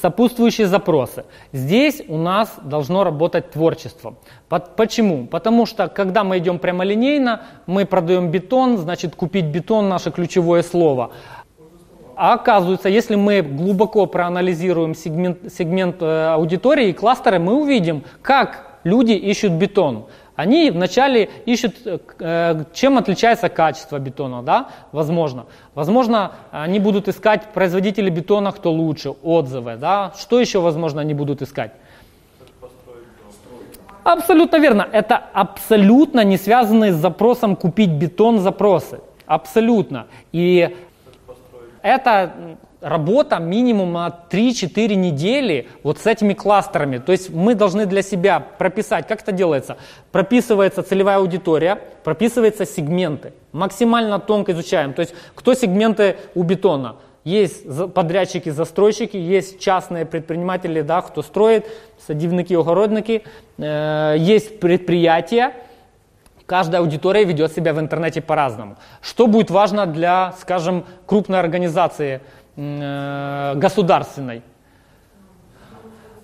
Сопутствующие 0.00 0.68
запросы. 0.68 1.24
Здесь 1.52 2.00
у 2.06 2.16
нас 2.16 2.54
должно 2.62 3.02
работать 3.02 3.50
творчество. 3.50 4.14
Почему? 4.48 5.26
Потому 5.26 5.66
что 5.66 5.88
когда 5.88 6.22
мы 6.22 6.38
идем 6.38 6.60
прямолинейно, 6.60 7.42
мы 7.66 7.84
продаем 7.84 8.30
бетон, 8.30 8.76
значит 8.76 9.16
купить 9.16 9.46
бетон 9.46 9.88
наше 9.88 10.12
ключевое 10.12 10.62
слово. 10.62 11.10
А 12.14 12.34
оказывается, 12.34 12.88
если 12.88 13.16
мы 13.16 13.42
глубоко 13.42 14.06
проанализируем 14.06 14.94
сегмент, 14.94 15.52
сегмент 15.52 15.96
э, 16.02 16.28
аудитории 16.28 16.90
и 16.90 16.92
кластеры, 16.92 17.40
мы 17.40 17.54
увидим, 17.54 18.04
как 18.22 18.67
люди 18.88 19.12
ищут 19.12 19.52
бетон. 19.52 20.06
Они 20.36 20.70
вначале 20.70 21.28
ищут, 21.46 21.74
э, 22.20 22.64
чем 22.72 22.96
отличается 22.96 23.48
качество 23.48 23.98
бетона, 23.98 24.42
да, 24.42 24.68
возможно. 24.92 25.46
Возможно, 25.74 26.32
они 26.52 26.80
будут 26.80 27.08
искать 27.08 27.52
производители 27.54 28.10
бетона, 28.10 28.52
кто 28.52 28.70
лучше, 28.70 29.10
отзывы, 29.22 29.76
да. 29.76 30.12
Что 30.16 30.40
еще, 30.40 30.60
возможно, 30.60 31.00
они 31.00 31.14
будут 31.14 31.42
искать? 31.42 31.72
Абсолютно 34.04 34.56
верно. 34.58 34.88
Это 34.92 35.16
абсолютно 35.32 36.24
не 36.24 36.38
связанные 36.38 36.92
с 36.92 36.96
запросом 36.96 37.56
купить 37.56 37.90
бетон 37.90 38.38
запросы. 38.38 39.00
Абсолютно. 39.26 40.06
И 40.32 40.76
это 41.82 42.32
работа 42.80 43.38
минимум 43.38 43.92
на 43.92 44.20
3-4 44.30 44.94
недели 44.94 45.68
вот 45.82 45.98
с 45.98 46.06
этими 46.06 46.34
кластерами. 46.34 46.98
То 46.98 47.12
есть 47.12 47.30
мы 47.30 47.54
должны 47.54 47.86
для 47.86 48.02
себя 48.02 48.40
прописать, 48.40 49.06
как 49.08 49.22
это 49.22 49.32
делается. 49.32 49.76
Прописывается 50.12 50.82
целевая 50.82 51.18
аудитория, 51.18 51.80
прописываются 52.04 52.66
сегменты. 52.66 53.32
Максимально 53.52 54.18
тонко 54.18 54.52
изучаем. 54.52 54.92
То 54.92 55.00
есть 55.00 55.14
кто 55.34 55.54
сегменты 55.54 56.16
у 56.34 56.42
бетона? 56.42 56.96
Есть 57.24 57.64
подрядчики, 57.92 58.48
застройщики, 58.48 59.16
есть 59.16 59.60
частные 59.60 60.06
предприниматели, 60.06 60.80
да, 60.80 61.02
кто 61.02 61.22
строит, 61.22 61.66
садівники, 62.06 62.54
огородники, 62.54 63.22
э, 63.58 64.14
есть 64.18 64.60
предприятия, 64.60 65.52
Каждая 66.48 66.80
аудитория 66.80 67.24
ведет 67.24 67.52
себя 67.52 67.74
в 67.74 67.78
интернете 67.78 68.22
по-разному. 68.22 68.78
Что 69.02 69.26
будет 69.26 69.50
важно 69.50 69.84
для, 69.84 70.32
скажем, 70.40 70.86
крупной 71.04 71.40
организации 71.40 72.22
государственной? 72.58 74.42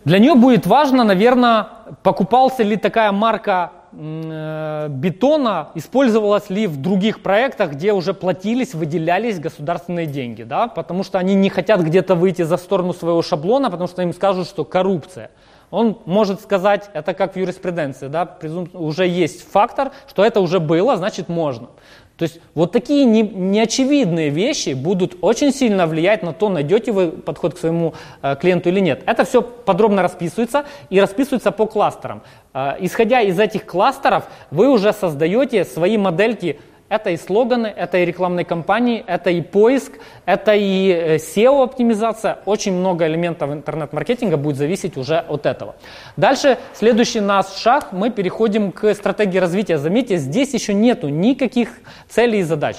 Для 0.04 0.18
нее 0.18 0.34
будет 0.34 0.66
важно, 0.66 1.04
наверное, 1.04 1.68
покупался 2.02 2.62
ли 2.62 2.76
такая 2.76 3.10
марка 3.10 3.72
э, 3.92 4.88
бетона, 4.90 5.70
использовалась 5.74 6.50
ли 6.50 6.66
в 6.66 6.76
других 6.76 7.22
проектах, 7.22 7.72
где 7.72 7.92
уже 7.94 8.12
платились, 8.12 8.74
выделялись 8.74 9.38
государственные 9.38 10.06
деньги, 10.06 10.42
да, 10.42 10.66
потому 10.66 11.04
что 11.04 11.18
они 11.18 11.34
не 11.34 11.48
хотят 11.48 11.80
где-то 11.80 12.16
выйти 12.16 12.42
за 12.42 12.58
сторону 12.58 12.92
своего 12.92 13.22
шаблона, 13.22 13.70
потому 13.70 13.88
что 13.88 14.02
им 14.02 14.12
скажут, 14.12 14.46
что 14.46 14.64
коррупция 14.64 15.30
он 15.74 15.98
может 16.04 16.40
сказать, 16.40 16.88
это 16.92 17.14
как 17.14 17.34
в 17.34 17.36
юриспруденции, 17.36 18.06
да, 18.06 18.38
уже 18.74 19.08
есть 19.08 19.50
фактор, 19.50 19.90
что 20.08 20.24
это 20.24 20.40
уже 20.40 20.60
было, 20.60 20.96
значит 20.96 21.28
можно. 21.28 21.68
То 22.16 22.22
есть 22.22 22.40
вот 22.54 22.70
такие 22.70 23.04
не, 23.04 23.22
неочевидные 23.22 24.30
вещи 24.30 24.74
будут 24.74 25.16
очень 25.20 25.52
сильно 25.52 25.86
влиять 25.86 26.22
на 26.22 26.32
то, 26.32 26.48
найдете 26.48 26.92
вы 26.92 27.08
подход 27.10 27.54
к 27.54 27.58
своему 27.58 27.94
э, 28.22 28.36
клиенту 28.40 28.68
или 28.68 28.78
нет. 28.78 29.02
Это 29.06 29.24
все 29.24 29.42
подробно 29.42 30.02
расписывается 30.02 30.64
и 30.90 31.00
расписывается 31.00 31.50
по 31.50 31.66
кластерам. 31.66 32.22
Э, 32.52 32.74
исходя 32.78 33.20
из 33.20 33.40
этих 33.40 33.66
кластеров, 33.66 34.24
вы 34.52 34.68
уже 34.68 34.92
создаете 34.92 35.64
свои 35.64 35.98
модельки 35.98 36.60
это 36.94 37.10
и 37.10 37.16
слоганы, 37.16 37.66
это 37.66 37.98
и 37.98 38.04
рекламные 38.04 38.44
кампании, 38.44 39.04
это 39.06 39.30
и 39.30 39.40
поиск, 39.40 39.92
это 40.26 40.54
и 40.54 40.88
э, 40.88 41.16
SEO-оптимизация. 41.16 42.38
Очень 42.44 42.74
много 42.74 43.06
элементов 43.06 43.50
интернет-маркетинга 43.52 44.36
будет 44.36 44.56
зависеть 44.56 44.96
уже 44.96 45.18
от 45.18 45.46
этого. 45.46 45.74
Дальше, 46.16 46.58
следующий 46.72 47.20
наш 47.20 47.46
шаг, 47.56 47.92
мы 47.92 48.10
переходим 48.10 48.70
к 48.70 48.94
стратегии 48.94 49.38
развития. 49.38 49.78
Заметьте, 49.78 50.16
здесь 50.18 50.54
еще 50.54 50.72
нету 50.72 51.08
никаких 51.08 51.68
целей 52.08 52.38
и 52.38 52.42
задач. 52.42 52.76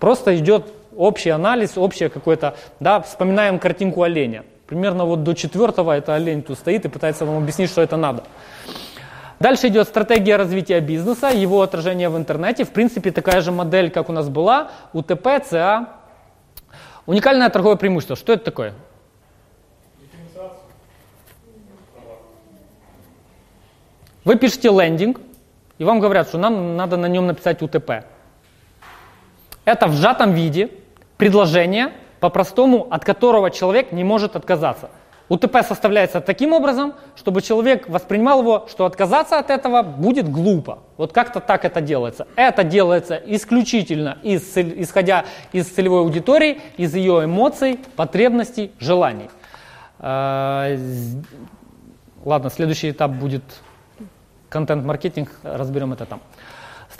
Просто 0.00 0.36
идет 0.36 0.66
общий 0.96 1.30
анализ, 1.30 1.76
общее 1.76 2.08
какое-то, 2.08 2.54
да, 2.80 3.00
вспоминаем 3.00 3.58
картинку 3.58 4.02
оленя. 4.02 4.44
Примерно 4.66 5.04
вот 5.04 5.22
до 5.22 5.34
четвертого 5.34 5.92
это 5.92 6.14
олень 6.14 6.42
тут 6.42 6.58
стоит 6.58 6.86
и 6.86 6.88
пытается 6.88 7.26
вам 7.26 7.36
объяснить, 7.36 7.70
что 7.70 7.82
это 7.82 7.96
надо. 7.96 8.24
Дальше 9.42 9.66
идет 9.66 9.88
стратегия 9.88 10.36
развития 10.36 10.78
бизнеса, 10.78 11.26
его 11.26 11.62
отражение 11.62 12.08
в 12.08 12.16
интернете. 12.16 12.62
В 12.62 12.70
принципе, 12.70 13.10
такая 13.10 13.40
же 13.40 13.50
модель, 13.50 13.90
как 13.90 14.08
у 14.08 14.12
нас 14.12 14.28
была, 14.28 14.70
УТП, 14.92 15.26
ЦА. 15.44 15.88
Уникальное 17.06 17.50
торговое 17.50 17.74
преимущество. 17.74 18.14
Что 18.14 18.34
это 18.34 18.44
такое? 18.44 18.72
Вы 24.24 24.36
пишете 24.36 24.68
лендинг, 24.68 25.20
и 25.78 25.82
вам 25.82 25.98
говорят, 25.98 26.28
что 26.28 26.38
нам 26.38 26.76
надо 26.76 26.96
на 26.96 27.06
нем 27.06 27.26
написать 27.26 27.62
УТП. 27.62 28.04
Это 29.64 29.88
в 29.88 29.94
сжатом 29.94 30.34
виде 30.34 30.70
предложение, 31.16 31.92
по-простому, 32.20 32.86
от 32.88 33.04
которого 33.04 33.50
человек 33.50 33.90
не 33.90 34.04
может 34.04 34.36
отказаться– 34.36 34.88
УТП 35.32 35.62
составляется 35.66 36.20
таким 36.20 36.52
образом, 36.52 36.92
чтобы 37.16 37.40
человек 37.40 37.88
воспринимал 37.88 38.42
его, 38.42 38.66
что 38.70 38.84
отказаться 38.84 39.38
от 39.38 39.48
этого 39.48 39.82
будет 39.82 40.30
глупо. 40.30 40.80
Вот 40.98 41.14
как-то 41.14 41.40
так 41.40 41.64
это 41.64 41.80
делается. 41.80 42.26
Это 42.36 42.64
делается 42.64 43.16
исключительно 43.16 44.18
из, 44.22 44.54
исходя 44.54 45.24
из 45.52 45.68
целевой 45.68 46.00
аудитории, 46.00 46.60
из 46.76 46.94
ее 46.94 47.24
эмоций, 47.24 47.80
потребностей, 47.96 48.72
желаний. 48.78 49.30
А, 50.00 50.76
ладно, 52.26 52.50
следующий 52.50 52.90
этап 52.90 53.12
будет 53.12 53.42
контент-маркетинг, 54.50 55.30
разберем 55.44 55.94
это 55.94 56.04
там. 56.04 56.20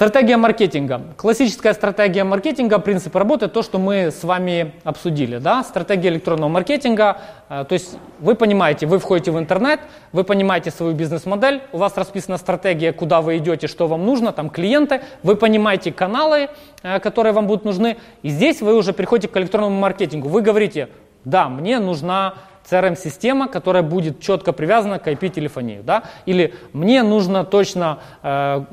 Стратегия 0.02 0.36
маркетинга. 0.36 1.00
Классическая 1.16 1.74
стратегия 1.74 2.24
маркетинга, 2.24 2.80
принцип 2.80 3.14
работы, 3.14 3.46
то, 3.46 3.62
что 3.62 3.78
мы 3.78 4.10
с 4.10 4.24
вами 4.24 4.72
обсудили. 4.82 5.38
Да? 5.38 5.62
Стратегия 5.62 6.08
электронного 6.08 6.50
маркетинга. 6.50 7.18
Э, 7.48 7.64
то 7.68 7.74
есть 7.74 7.96
вы 8.18 8.34
понимаете, 8.34 8.86
вы 8.86 8.98
входите 8.98 9.30
в 9.30 9.38
интернет, 9.38 9.78
вы 10.10 10.24
понимаете 10.24 10.72
свою 10.72 10.92
бизнес-модель, 10.92 11.62
у 11.70 11.78
вас 11.78 11.96
расписана 11.96 12.36
стратегия, 12.36 12.92
куда 12.92 13.20
вы 13.20 13.36
идете, 13.36 13.68
что 13.68 13.86
вам 13.86 14.04
нужно, 14.04 14.32
там 14.32 14.50
клиенты, 14.50 15.02
вы 15.22 15.36
понимаете 15.36 15.92
каналы, 15.92 16.48
э, 16.82 16.98
которые 16.98 17.32
вам 17.32 17.46
будут 17.46 17.64
нужны. 17.64 17.96
И 18.24 18.28
здесь 18.28 18.60
вы 18.60 18.74
уже 18.74 18.92
приходите 18.92 19.28
к 19.28 19.36
электронному 19.36 19.78
маркетингу. 19.78 20.28
Вы 20.28 20.40
говорите, 20.40 20.88
да, 21.24 21.48
мне 21.48 21.78
нужна 21.78 22.34
CRM-система, 22.70 23.48
которая 23.48 23.82
будет 23.82 24.20
четко 24.20 24.52
привязана 24.52 24.98
к 24.98 25.08
IP-телефонии. 25.08 25.80
Да? 25.84 26.04
Или 26.26 26.54
мне 26.72 27.02
нужно 27.02 27.44
точно 27.44 27.98
э, 28.22 28.64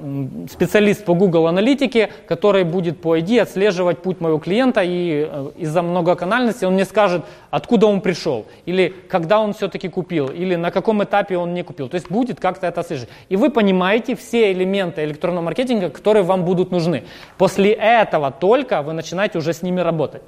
специалист 0.52 1.06
по 1.06 1.14
Google 1.14 1.48
аналитике, 1.48 2.10
который 2.28 2.64
будет 2.64 3.02
по 3.02 3.18
ID 3.18 3.40
отслеживать 3.40 4.02
путь 4.02 4.22
моего 4.22 4.40
клиента, 4.40 4.82
и 4.84 5.28
э, 5.30 5.52
из-за 5.57 5.82
многоканальности 5.82 6.66
он 6.66 6.74
мне 6.74 6.86
скажет, 6.86 7.24
откуда 7.49 7.88
он 7.88 8.02
пришел, 8.02 8.45
или 8.66 8.94
когда 9.10 9.40
он 9.40 9.53
все-таки 9.53 9.90
купил, 9.90 10.28
или 10.28 10.56
на 10.56 10.72
каком 10.72 11.03
этапе 11.03 11.38
он 11.38 11.53
не 11.53 11.64
купил. 11.64 11.90
То 11.90 11.95
есть 11.95 12.10
будет 12.10 12.40
как-то 12.40 12.68
это 12.68 12.82
отслеживать. 12.82 13.10
И 13.30 13.36
вы 13.36 13.49
понимаете 13.49 14.16
все 14.16 14.52
элементы 14.52 15.03
электронного 15.03 15.45
маркетинга, 15.45 15.90
которые 15.90 16.24
вам 16.24 16.45
будут 16.45 16.72
нужны. 16.72 17.03
После 17.38 17.72
этого 17.72 18.32
только 18.32 18.82
вы 18.82 18.94
начинаете 18.94 19.38
уже 19.38 19.53
с 19.53 19.61
ними 19.61 19.82
работать. 19.82 20.22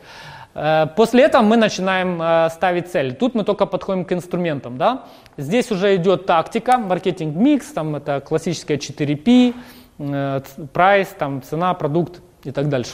Э, 0.53 0.87
после 0.95 1.23
этого 1.23 1.41
мы 1.41 1.57
начинаем 1.57 2.21
э, 2.21 2.49
ставить 2.49 2.91
цель. 2.91 3.13
Тут 3.13 3.35
мы 3.35 3.43
только 3.43 3.65
подходим 3.65 4.05
к 4.05 4.11
инструментам. 4.11 4.77
Да? 4.77 5.03
Здесь 5.37 5.71
уже 5.71 5.95
идет 5.95 6.25
тактика, 6.25 6.77
маркетинг-микс, 6.77 7.67
там 7.67 7.95
это 7.95 8.19
классическая 8.19 8.77
4P, 8.77 9.53
э, 9.99 10.41
прайс, 10.73 11.07
там, 11.17 11.41
цена, 11.41 11.73
продукт 11.73 12.21
и 12.43 12.51
так 12.51 12.69
дальше. 12.69 12.93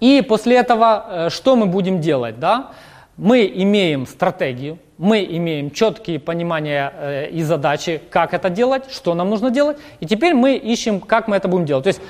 И 0.00 0.22
после 0.28 0.56
этого 0.56 1.28
что 1.30 1.56
мы 1.56 1.66
будем 1.66 2.00
делать? 2.00 2.40
Да? 2.40 2.72
Мы 3.16 3.46
имеем 3.54 4.06
стратегию, 4.06 4.78
мы 4.98 5.24
имеем 5.24 5.70
четкие 5.70 6.18
понимания 6.18 7.28
и 7.30 7.42
задачи, 7.44 8.02
как 8.10 8.34
это 8.34 8.50
делать, 8.50 8.90
что 8.90 9.14
нам 9.14 9.30
нужно 9.30 9.50
делать, 9.50 9.78
и 10.00 10.06
теперь 10.06 10.34
мы 10.34 10.56
ищем, 10.56 10.98
как 10.98 11.28
мы 11.28 11.36
это 11.36 11.46
будем 11.46 11.64
делать. 11.64 11.84
То 11.84 11.88
есть 11.88 12.00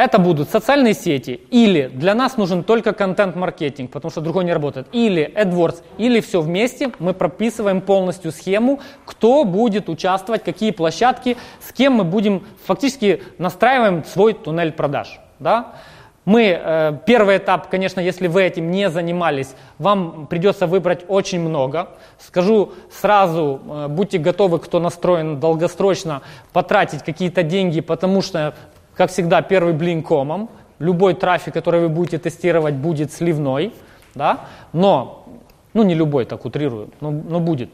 это 0.00 0.18
будут 0.18 0.48
социальные 0.48 0.94
сети, 0.94 1.40
или 1.50 1.88
для 1.88 2.14
нас 2.14 2.38
нужен 2.38 2.64
только 2.64 2.94
контент-маркетинг, 2.94 3.90
потому 3.90 4.10
что 4.10 4.22
другой 4.22 4.44
не 4.44 4.52
работает, 4.54 4.86
или 4.92 5.30
AdWords, 5.36 5.82
или 5.98 6.20
все 6.20 6.40
вместе, 6.40 6.90
мы 6.98 7.12
прописываем 7.12 7.82
полностью 7.82 8.32
схему, 8.32 8.80
кто 9.04 9.44
будет 9.44 9.90
участвовать, 9.90 10.42
какие 10.42 10.70
площадки, 10.70 11.36
с 11.60 11.72
кем 11.74 11.94
мы 11.94 12.04
будем, 12.04 12.46
фактически 12.64 13.22
настраиваем 13.36 14.02
свой 14.04 14.32
туннель 14.32 14.72
продаж. 14.72 15.20
Да? 15.38 15.74
Мы, 16.24 16.58
э, 16.58 16.98
первый 17.04 17.36
этап, 17.36 17.68
конечно, 17.68 18.00
если 18.00 18.26
вы 18.26 18.42
этим 18.42 18.70
не 18.70 18.88
занимались, 18.88 19.54
вам 19.78 20.26
придется 20.28 20.66
выбрать 20.66 21.04
очень 21.08 21.40
много. 21.40 21.88
Скажу 22.18 22.72
сразу, 22.90 23.60
э, 23.68 23.88
будьте 23.88 24.16
готовы, 24.16 24.60
кто 24.60 24.80
настроен 24.80 25.40
долгосрочно, 25.40 26.22
потратить 26.52 27.02
какие-то 27.02 27.42
деньги, 27.42 27.80
потому 27.80 28.22
что 28.22 28.54
как 29.00 29.10
всегда, 29.10 29.40
первый 29.40 29.72
блин 29.72 30.02
комом. 30.02 30.50
Любой 30.78 31.14
трафик, 31.14 31.54
который 31.54 31.80
вы 31.80 31.88
будете 31.88 32.18
тестировать, 32.18 32.74
будет 32.74 33.10
сливной. 33.10 33.72
Да? 34.14 34.40
Но, 34.74 35.24
ну 35.72 35.84
не 35.84 35.94
любой, 35.94 36.26
так 36.26 36.44
утрирую, 36.44 36.90
но, 37.00 37.10
но 37.10 37.40
будет. 37.40 37.70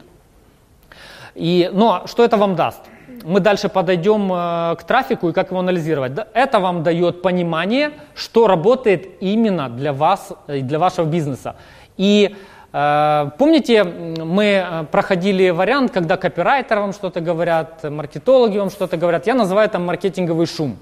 И, 1.35 1.69
но 1.73 2.03
что 2.05 2.23
это 2.23 2.37
вам 2.37 2.55
даст? 2.55 2.79
Мы 3.25 3.41
дальше 3.41 3.67
подойдем 3.67 4.31
э, 4.31 4.75
к 4.77 4.83
трафику 4.87 5.27
и 5.27 5.33
как 5.33 5.49
его 5.49 5.59
анализировать. 5.59 6.13
Это 6.33 6.59
вам 6.61 6.83
дает 6.83 7.21
понимание, 7.21 7.91
что 8.15 8.47
работает 8.47 9.21
именно 9.21 9.67
для 9.67 9.91
вас 9.91 10.31
и 10.47 10.61
для 10.61 10.79
вашего 10.79 11.05
бизнеса. 11.05 11.57
И 11.97 12.37
э, 12.71 13.31
помните, 13.37 13.83
мы 13.83 14.43
э, 14.43 14.85
проходили 14.89 15.49
вариант, 15.49 15.91
когда 15.91 16.15
копирайтеры 16.15 16.79
вам 16.79 16.93
что-то 16.93 17.19
говорят, 17.19 17.83
маркетологи 17.83 18.59
вам 18.59 18.69
что-то 18.69 18.95
говорят. 18.95 19.27
Я 19.27 19.35
называю 19.35 19.67
это 19.67 19.77
маркетинговый 19.77 20.45
шум. 20.45 20.77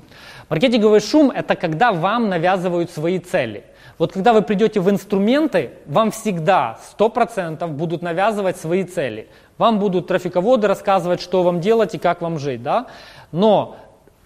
Маркетинговый 0.50 1.00
шум– 1.00 1.32
это 1.36 1.56
когда 1.56 1.92
вам 1.92 2.30
навязывают 2.30 2.92
свои 2.92 3.18
цели. 3.20 3.64
Вот 3.98 4.12
когда 4.12 4.34
вы 4.34 4.42
придете 4.42 4.80
в 4.80 4.90
инструменты, 4.90 5.72
вам 5.86 6.12
всегда 6.12 6.78
100% 6.98 7.68
будут 7.68 8.02
навязывать 8.02 8.58
свои 8.58 8.84
цели. 8.84 9.28
Вам 9.58 9.80
будут 9.80 10.08
трафиководы 10.08 10.68
рассказывать, 10.68 11.22
что 11.22 11.44
вам 11.44 11.62
делать 11.62 11.96
и 11.96 11.98
как 11.98 12.22
вам 12.22 12.38
жить. 12.38 12.62
Да? 12.62 12.88
Но 13.32 13.78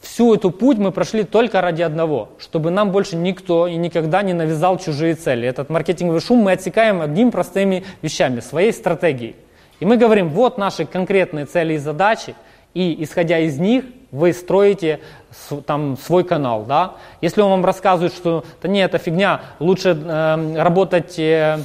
всю 0.02 0.34
эту 0.34 0.52
путь 0.52 0.78
мы 0.78 0.92
прошли 0.92 1.24
только 1.24 1.62
ради 1.62 1.84
одного, 1.84 2.30
чтобы 2.40 2.72
нам 2.72 2.92
больше 2.92 3.16
никто 3.16 3.68
и 3.68 3.76
никогда 3.76 4.22
не 4.22 4.34
навязал 4.34 4.78
чужие 4.78 5.14
цели. 5.14 5.48
Этот 5.48 5.70
маркетинговый 5.70 6.20
шум 6.20 6.40
мы 6.40 6.54
отсекаем 6.54 7.02
одним 7.02 7.32
простыми 7.32 7.86
вещами, 8.02 8.40
своей 8.40 8.74
стратегией. 8.74 9.36
И 9.80 9.86
мы 9.86 9.96
говорим, 9.96 10.30
вот 10.30 10.58
наши 10.58 10.86
конкретные 10.86 11.46
цели 11.46 11.76
и 11.76 11.78
задачи, 11.78 12.36
и 12.74 13.04
исходя 13.04 13.40
из 13.40 13.60
них 13.60 13.86
вы 14.12 14.34
строите 14.34 15.00
там 15.66 15.98
свой 15.98 16.24
канал, 16.24 16.66
да. 16.68 16.96
Если 17.22 17.42
он 17.42 17.52
вам 17.52 17.66
рассказывает, 17.66 18.14
что 18.14 18.44
да 18.62 18.68
не, 18.68 18.82
это 18.82 18.98
фигня, 18.98 19.42
лучше 19.60 19.90
э, 19.90 20.62
работать 20.62 21.20
э, 21.20 21.60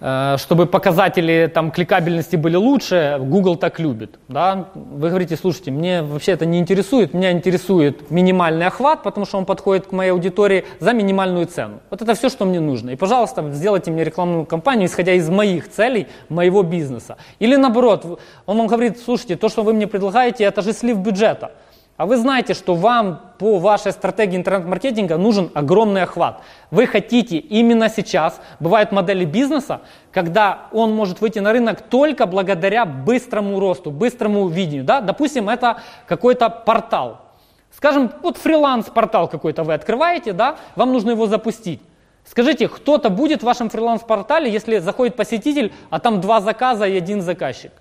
чтобы 0.00 0.66
показатели 0.66 1.50
там, 1.52 1.70
кликабельности 1.70 2.36
были 2.36 2.56
лучше, 2.56 3.18
Google 3.20 3.56
так 3.56 3.78
любит. 3.78 4.18
Да? 4.28 4.68
Вы 4.74 5.10
говорите, 5.10 5.36
слушайте, 5.36 5.70
мне 5.70 6.02
вообще 6.02 6.32
это 6.32 6.46
не 6.46 6.58
интересует, 6.58 7.12
меня 7.12 7.32
интересует 7.32 8.10
минимальный 8.10 8.66
охват, 8.66 9.02
потому 9.02 9.26
что 9.26 9.36
он 9.36 9.44
подходит 9.44 9.88
к 9.88 9.92
моей 9.92 10.12
аудитории 10.12 10.64
за 10.78 10.94
минимальную 10.94 11.46
цену. 11.46 11.80
Вот 11.90 12.00
это 12.00 12.14
все, 12.14 12.30
что 12.30 12.46
мне 12.46 12.60
нужно. 12.60 12.90
И, 12.90 12.96
пожалуйста, 12.96 13.44
сделайте 13.52 13.90
мне 13.90 14.02
рекламную 14.02 14.46
кампанию, 14.46 14.86
исходя 14.86 15.12
из 15.12 15.28
моих 15.28 15.70
целей, 15.70 16.06
моего 16.30 16.62
бизнеса. 16.62 17.18
Или 17.38 17.56
наоборот, 17.56 18.20
он 18.46 18.56
вам 18.56 18.66
говорит, 18.68 18.98
слушайте, 19.04 19.36
то, 19.36 19.50
что 19.50 19.62
вы 19.62 19.74
мне 19.74 19.86
предлагаете, 19.86 20.44
это 20.44 20.62
же 20.62 20.72
слив 20.72 20.96
бюджета. 20.96 21.52
А 22.00 22.06
вы 22.06 22.16
знаете, 22.16 22.54
что 22.54 22.76
вам 22.76 23.20
по 23.36 23.58
вашей 23.58 23.92
стратегии 23.92 24.34
интернет-маркетинга 24.34 25.18
нужен 25.18 25.50
огромный 25.52 26.04
охват. 26.04 26.40
Вы 26.70 26.86
хотите 26.86 27.36
именно 27.36 27.90
сейчас, 27.90 28.40
бывают 28.58 28.90
модели 28.90 29.26
бизнеса, 29.26 29.82
когда 30.10 30.68
он 30.72 30.94
может 30.94 31.20
выйти 31.20 31.40
на 31.40 31.52
рынок 31.52 31.82
только 31.82 32.24
благодаря 32.24 32.86
быстрому 32.86 33.60
росту, 33.60 33.90
быстрому 33.90 34.48
видению. 34.48 34.84
Да? 34.84 35.02
Допустим, 35.02 35.50
это 35.50 35.82
какой-то 36.06 36.48
портал. 36.48 37.20
Скажем, 37.70 38.10
вот 38.22 38.38
фриланс-портал 38.38 39.28
какой-то 39.28 39.62
вы 39.62 39.74
открываете, 39.74 40.32
да? 40.32 40.56
вам 40.76 40.94
нужно 40.94 41.10
его 41.10 41.26
запустить. 41.26 41.82
Скажите, 42.24 42.66
кто-то 42.68 43.10
будет 43.10 43.42
в 43.42 43.44
вашем 43.44 43.68
фриланс-портале, 43.68 44.50
если 44.50 44.78
заходит 44.78 45.16
посетитель, 45.16 45.70
а 45.90 45.98
там 45.98 46.22
два 46.22 46.40
заказа 46.40 46.86
и 46.86 46.96
один 46.96 47.20
заказчик? 47.20 47.72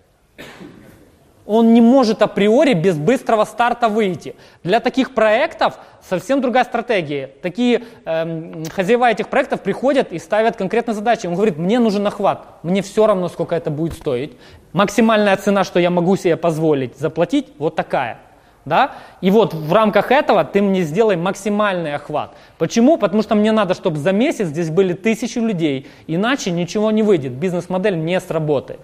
Он 1.50 1.74
не 1.74 1.82
может 1.82 2.22
априори 2.22 2.74
без 2.74 2.96
быстрого 2.96 3.44
старта 3.44 3.90
выйти. 3.90 4.36
Для 4.64 4.80
таких 4.80 5.16
проектов 5.16 5.80
совсем 6.08 6.42
другая 6.42 6.64
стратегия. 6.64 7.32
Такие 7.42 7.86
эм, 8.06 8.66
хозяева 8.66 9.10
этих 9.10 9.30
проектов 9.30 9.62
приходят 9.62 10.14
и 10.14 10.20
ставят 10.20 10.58
конкретные 10.58 10.94
задачи. 10.94 11.26
Он 11.26 11.34
говорит, 11.34 11.58
мне 11.58 11.80
нужен 11.80 12.06
охват, 12.06 12.46
мне 12.62 12.84
все 12.84 13.08
равно, 13.08 13.30
сколько 13.30 13.56
это 13.56 13.72
будет 13.72 13.94
стоить. 13.94 14.38
Максимальная 14.74 15.36
цена, 15.38 15.64
что 15.64 15.80
я 15.80 15.90
могу 15.90 16.18
себе 16.18 16.38
позволить 16.38 16.96
заплатить, 17.00 17.48
вот 17.58 17.76
такая. 17.76 18.20
Да? 18.66 18.92
И 19.20 19.32
вот 19.32 19.56
в 19.56 19.74
рамках 19.74 20.12
этого 20.12 20.44
ты 20.44 20.62
мне 20.62 20.84
сделай 20.84 21.16
максимальный 21.16 21.96
охват. 21.96 22.36
Почему? 22.60 22.98
Потому 22.98 23.24
что 23.24 23.34
мне 23.34 23.52
надо, 23.52 23.74
чтобы 23.74 23.98
за 23.98 24.12
месяц 24.12 24.50
здесь 24.50 24.70
были 24.70 24.94
тысячи 24.94 25.40
людей, 25.40 25.88
иначе 26.06 26.52
ничего 26.52 26.92
не 26.92 27.02
выйдет, 27.02 27.32
бизнес-модель 27.32 27.98
не 27.98 28.20
сработает. 28.20 28.82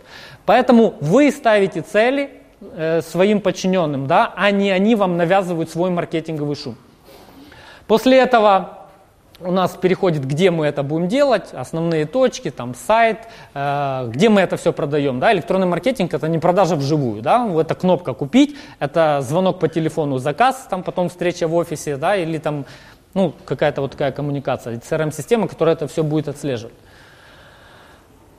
Поэтому 0.48 0.96
вы 1.00 1.30
ставите 1.30 1.82
цели, 1.82 2.42
э, 2.76 3.02
своим 3.02 3.42
подчиненным, 3.42 4.08
да, 4.08 4.34
а 4.36 4.52
не 4.52 4.72
они 4.72 4.96
вам 4.96 5.18
навязывают 5.18 5.70
свой 5.70 5.90
маркетинговый 5.90 6.56
шум. 6.56 6.76
После 7.88 8.20
этого 8.20 8.86
у 9.40 9.52
нас 9.52 9.72
переходит, 9.72 10.26
где 10.26 10.50
мы 10.50 10.66
это 10.66 10.82
будем 10.82 11.08
делать, 11.08 11.54
основные 11.54 12.06
точки, 12.06 12.52
там 12.52 12.74
сайт, 12.74 13.20
э, 13.54 14.10
где 14.10 14.30
мы 14.30 14.42
это 14.42 14.58
все 14.58 14.72
продаем. 14.72 15.20
Да? 15.20 15.34
Электронный 15.34 15.68
маркетинг 15.68 16.14
это 16.14 16.28
не 16.28 16.40
продажа 16.40 16.76
вживую, 16.76 17.22
да? 17.22 17.48
это 17.60 17.76
кнопка 17.76 18.14
купить, 18.14 18.56
это 18.80 19.20
звонок 19.22 19.60
по 19.60 19.68
телефону, 19.68 20.18
заказ, 20.18 20.68
там 20.70 20.84
потом 20.84 21.10
встреча 21.10 21.48
в 21.48 21.56
офисе, 21.56 21.98
да, 21.98 22.16
или 22.16 22.38
там 22.38 22.66
ну, 23.14 23.34
какая-то 23.46 23.82
вот 23.82 23.92
такая 23.92 24.12
коммуникация, 24.12 24.78
CRM-система, 24.78 25.48
которая 25.48 25.76
это 25.76 25.88
все 25.88 26.04
будет 26.04 26.28
отслеживать. 26.28 26.74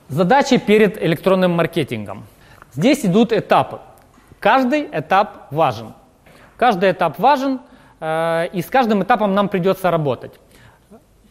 Задачи 0.09 0.59
перед 0.59 1.03
электронным 1.03 1.53
маркетингом. 1.53 2.27
Здесь 2.73 3.05
идут 3.05 3.32
этапы. 3.32 3.78
Каждый 4.47 4.89
этап 4.93 5.51
важен. 5.51 5.93
Каждый 6.56 6.93
этап 6.93 7.18
важен, 7.18 7.59
э, 7.98 8.47
и 8.52 8.62
с 8.62 8.66
каждым 8.66 9.02
этапом 9.02 9.35
нам 9.35 9.48
придется 9.48 9.90
работать. 9.90 10.35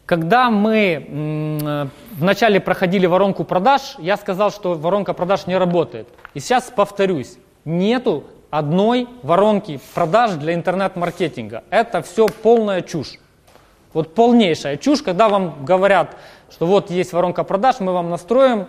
Когда 0.06 0.50
мы 0.50 1.90
вначале 2.12 2.60
проходили 2.60 3.06
воронку 3.06 3.46
продаж, 3.46 3.96
я 4.00 4.18
сказал, 4.18 4.52
что 4.52 4.74
воронка 4.74 5.14
продаж 5.14 5.48
не 5.48 5.58
работает. 5.58 6.10
И 6.34 6.42
сейчас 6.42 6.66
повторюсь, 6.76 7.38
нету 7.64 8.26
одной 8.50 9.08
воронки 9.24 9.80
продаж 9.94 10.32
для 10.32 10.54
интернет-маркетинга. 10.54 11.64
Это 11.70 12.02
все 12.02 12.28
полная 12.28 12.82
чушь. 12.82 13.14
Вот 13.94 14.14
полнейшая 14.14 14.76
чушь, 14.76 15.02
когда 15.02 15.30
вам 15.30 15.64
говорят, 15.64 16.18
что 16.52 16.66
вот 16.66 16.92
есть 16.92 17.14
воронка 17.14 17.46
продаж, 17.46 17.80
мы 17.80 17.94
вам 17.94 18.10
настроим, 18.10 18.68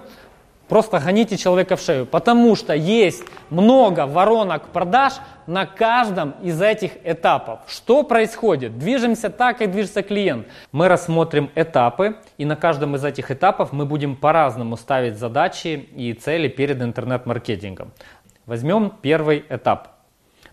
Просто 0.68 0.98
гоните 0.98 1.36
человека 1.36 1.76
в 1.76 1.80
шею, 1.80 2.06
потому 2.06 2.56
что 2.56 2.74
есть 2.74 3.22
много 3.50 4.06
воронок 4.06 4.68
продаж 4.68 5.14
на 5.46 5.64
каждом 5.64 6.34
из 6.42 6.60
этих 6.60 6.92
этапов. 7.04 7.60
Что 7.68 8.02
происходит? 8.02 8.76
Движемся 8.76 9.30
так, 9.30 9.58
как 9.58 9.70
движется 9.70 10.02
клиент. 10.02 10.48
Мы 10.72 10.88
рассмотрим 10.88 11.50
этапы, 11.54 12.16
и 12.36 12.44
на 12.44 12.56
каждом 12.56 12.96
из 12.96 13.04
этих 13.04 13.30
этапов 13.30 13.72
мы 13.72 13.86
будем 13.86 14.16
по-разному 14.16 14.76
ставить 14.76 15.18
задачи 15.18 15.88
и 15.94 16.12
цели 16.14 16.48
перед 16.48 16.82
интернет-маркетингом. 16.82 17.92
Возьмем 18.44 18.92
первый 19.02 19.44
этап. 19.48 19.90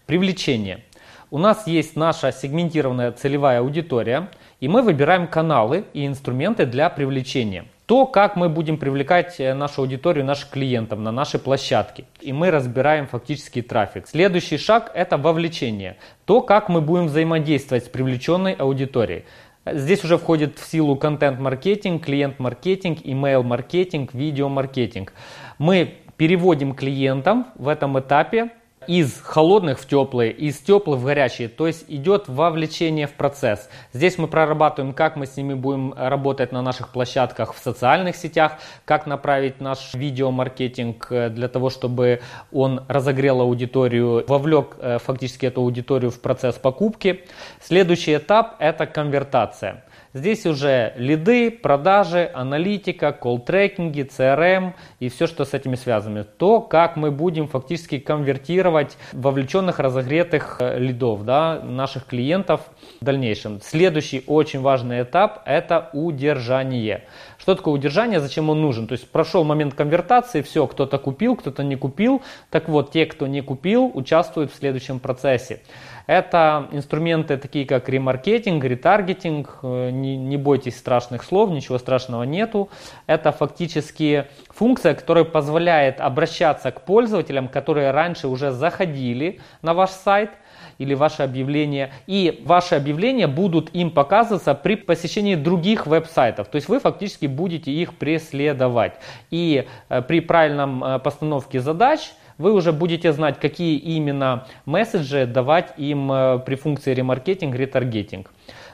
Привлечение. 0.06 0.84
У 1.32 1.40
нас 1.40 1.66
есть 1.66 1.96
наша 1.96 2.32
сегментированная 2.32 3.14
целевая 3.14 3.62
аудитория, 3.62 4.30
и 4.60 4.68
мы 4.68 4.84
выбираем 4.84 5.26
каналы 5.28 5.86
и 5.94 6.06
инструменты 6.06 6.68
для 6.68 6.92
привлечения 6.92 7.66
то, 7.86 8.06
как 8.06 8.36
мы 8.36 8.48
будем 8.50 8.78
привлекать 8.78 9.40
э, 9.40 9.54
нашу 9.54 9.82
аудиторию, 9.82 10.26
наших 10.26 10.50
клиентов 10.50 11.00
на 11.00 11.12
наши 11.12 11.38
площадки. 11.38 12.06
И 12.22 12.32
мы 12.32 12.50
разбираем 12.50 13.08
фактический 13.08 13.62
трафик. 13.62 14.08
Следующий 14.08 14.58
шаг– 14.58 14.92
это 14.94 15.18
вовлечение. 15.18 15.98
То, 16.26 16.42
как 16.42 16.70
мы 16.70 16.80
будем 16.82 17.08
взаимодействовать 17.08 17.86
с 17.86 17.90
привлеченной 17.90 18.54
аудиторией. 18.54 19.26
Здесь 19.66 20.04
уже 20.04 20.18
входит 20.18 20.60
в 20.60 20.66
силу 20.66 20.96
контент-маркетинг, 20.96 22.06
клиент-маркетинг, 22.06 23.00
email-маркетинг, 23.04 24.14
видео-маркетинг. 24.14 25.14
Мы 25.58 25.96
переводим 26.18 26.76
клиентам 26.76 27.48
в 27.56 27.68
этом 27.68 28.00
этапе 28.00 28.52
из 28.88 29.20
холодных 29.22 29.80
в 29.80 29.88
теплые, 29.88 30.32
из 30.32 30.60
теплых 30.60 31.00
в 31.00 31.06
горячие. 31.06 31.50
То 31.50 31.68
есть 31.68 31.86
идет 31.88 32.28
вовлечение 32.28 33.08
в 33.08 33.14
процесс. 33.14 33.70
Здесь 33.94 34.18
мы 34.18 34.28
прорабатываем, 34.28 34.94
как 34.94 35.16
мы 35.16 35.26
с 35.26 35.38
ними 35.38 35.54
будем 35.54 35.94
работать 35.94 36.52
на 36.52 36.62
наших 36.62 36.90
площадках 36.90 37.54
в 37.54 37.60
социальных 37.60 38.16
сетях, 38.16 38.54
как 38.86 39.06
направить 39.06 39.62
наш 39.62 39.94
видеомаркетинг 39.94 41.08
э, 41.10 41.30
для 41.30 41.48
того, 41.48 41.70
чтобы 41.70 42.22
он 42.52 42.84
разогрел 42.88 43.42
аудиторию, 43.42 44.26
вовлек 44.28 44.76
э, 44.80 44.98
фактически 45.00 45.46
эту 45.46 45.62
аудиторию 45.62 46.12
в 46.12 46.20
процесс 46.20 46.56
покупки. 46.56 47.26
Следующий 47.62 48.16
этап– 48.16 48.56
это 48.60 48.86
конвертация. 48.86 49.84
Здесь 50.16 50.46
уже 50.46 50.94
лиды, 50.96 51.50
продажи, 51.50 52.30
аналитика, 52.36 53.18
колл-трекинги, 53.20 54.08
CRM 54.08 54.74
и 55.00 55.10
все, 55.10 55.26
что 55.26 55.44
с 55.44 55.56
этими 55.56 55.74
связано. 55.74 56.24
То, 56.24 56.62
как 56.62 56.98
мы 56.98 57.10
будем 57.10 57.48
фактически 57.48 57.98
конвертировать 57.98 58.96
вовлеченных, 59.12 59.80
разогретых 59.80 60.58
э, 60.60 60.78
лидов, 60.78 61.26
да, 61.26 61.60
наших 61.64 62.06
клиентов 62.06 62.62
в 63.02 63.06
дальнейшем. 63.06 63.60
Следующий 63.64 64.24
очень 64.28 64.62
важный 64.62 65.02
этап– 65.02 65.42
это 65.46 65.90
удержание. 65.94 67.06
Что 67.44 67.56
такое 67.56 67.74
удержание, 67.74 68.22
зачем 68.22 68.50
он 68.50 68.62
нужен? 68.62 68.88
То 68.88 68.94
есть 68.94 69.10
прошел 69.10 69.44
момент 69.44 69.74
конвертации, 69.74 70.42
все, 70.42 70.66
кто-то 70.66 70.98
купил, 70.98 71.36
кто-то 71.36 71.62
не 71.62 71.76
купил. 71.76 72.22
Так 72.50 72.70
вот, 72.70 72.94
те, 72.94 73.06
кто 73.06 73.28
не 73.28 73.42
купил, 73.42 73.92
участвуют 73.94 74.54
в 74.54 74.56
следующем 74.56 75.02
процессе. 75.02 75.60
Это 76.08 76.70
инструменты 76.72 77.36
такие 77.36 77.66
как 77.66 77.90
ремаркетинг, 77.90 78.64
ретаргетинг. 78.64 79.60
Э, 79.62 79.90
не, 79.90 80.16
не 80.16 80.38
бойтесь 80.38 80.78
страшных 80.78 81.26
слов, 81.26 81.50
ничего 81.50 81.80
страшного 81.80 82.24
нету. 82.24 82.70
Это 83.08 83.34
фактически 83.34 84.28
функция, 84.48 84.94
которая 84.94 85.26
позволяет 85.26 86.00
обращаться 86.00 86.72
к 86.72 86.86
пользователям, 86.86 87.50
которые 87.50 87.92
раньше 87.92 88.30
уже 88.30 88.52
заходили 88.52 89.42
на 89.62 89.74
ваш 89.74 89.90
сайт 89.90 90.30
или 90.78 90.94
ваше 90.94 91.24
объявление. 91.24 91.92
И 92.08 92.42
ваши 92.46 92.76
объявления 92.76 93.28
будут 93.28 93.74
им 93.74 93.92
показываться 93.92 94.54
при 94.54 94.76
посещении 94.76 95.36
других 95.36 95.88
веб-сайтов. 95.88 96.48
То 96.48 96.56
есть 96.56 96.70
вы 96.70 96.80
фактически 96.80 97.26
будете 97.26 97.72
их 97.72 97.94
преследовать. 97.94 98.94
И 99.32 99.66
э, 99.90 100.02
при 100.02 100.20
правильном 100.20 100.84
э, 100.84 101.00
постановке 101.00 101.60
задач– 101.60 102.12
вы 102.38 102.54
уже 102.54 102.72
будете 102.72 103.14
знать, 103.14 103.40
какие 103.40 103.78
именно 103.78 104.46
месседжи 104.66 105.26
давать 105.26 105.74
им 105.78 106.12
э, 106.12 106.40
при 106.40 106.56
функции 106.56 106.94
ремаркетинг, 106.94 107.56
ретаргетинг. 107.56 108.32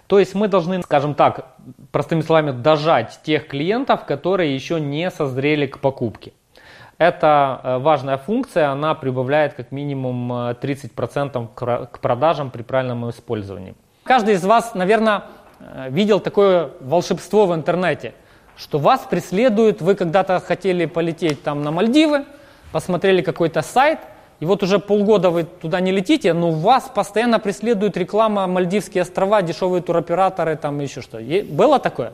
То 0.07 0.17
есть 0.17 0.34
мы 0.34 0.47
должны, 0.47 0.81
скажем 0.81 1.13
так, 1.13 1.55
простыми 1.91 2.21
словами, 2.21 2.51
дожать 2.51 3.19
тех 3.23 3.47
клиентов, 3.47 4.05
которые 4.05 4.55
еще 4.55 4.80
не 4.80 5.11
созрели 5.11 5.67
к 5.67 5.80
покупке. 5.80 6.34
Это 6.99 7.61
э, 7.63 7.77
важная 7.80 8.17
функция, 8.17 8.69
она 8.69 8.93
прибавляет 8.93 9.53
как 9.53 9.71
минимум 9.71 10.31
30% 10.31 11.47
э, 11.61 11.85
к 11.91 11.99
продажам 11.99 12.51
при 12.51 12.61
правильном 12.61 13.09
использовании. 13.09 13.73
Каждый 14.03 14.35
из 14.35 14.43
вас, 14.43 14.76
наверное, 14.76 15.23
видел 15.88 16.19
такое 16.19 16.69
волшебство 16.81 17.45
в 17.45 17.55
интернете, 17.55 18.13
что 18.57 18.80
вас 18.80 19.07
преследует, 19.09 19.81
вы 19.81 19.95
когда-то 19.95 20.39
хотели 20.41 20.85
полететь 20.85 21.41
там 21.41 21.63
на 21.63 21.71
Мальдивы, 21.71 22.26
посмотрели 22.71 23.21
какой-то 23.21 23.61
сайт, 23.61 23.99
и 24.41 24.45
вот 24.45 24.63
уже 24.63 24.80
полгода 24.80 25.30
вы 25.30 25.43
туда 25.43 25.80
не 25.80 25.91
летите, 25.91 26.34
но 26.34 26.51
вас 26.51 26.91
постоянно 26.93 27.39
преследует 27.39 27.95
реклама 27.97 28.47
Мальдивские 28.47 29.03
острова, 29.03 29.41
дешевые 29.41 29.81
туроператоры, 29.81 30.57
там 30.57 30.80
еще 30.80 31.01
что. 31.01 31.19
Было 31.49 31.80
такое? 31.80 32.13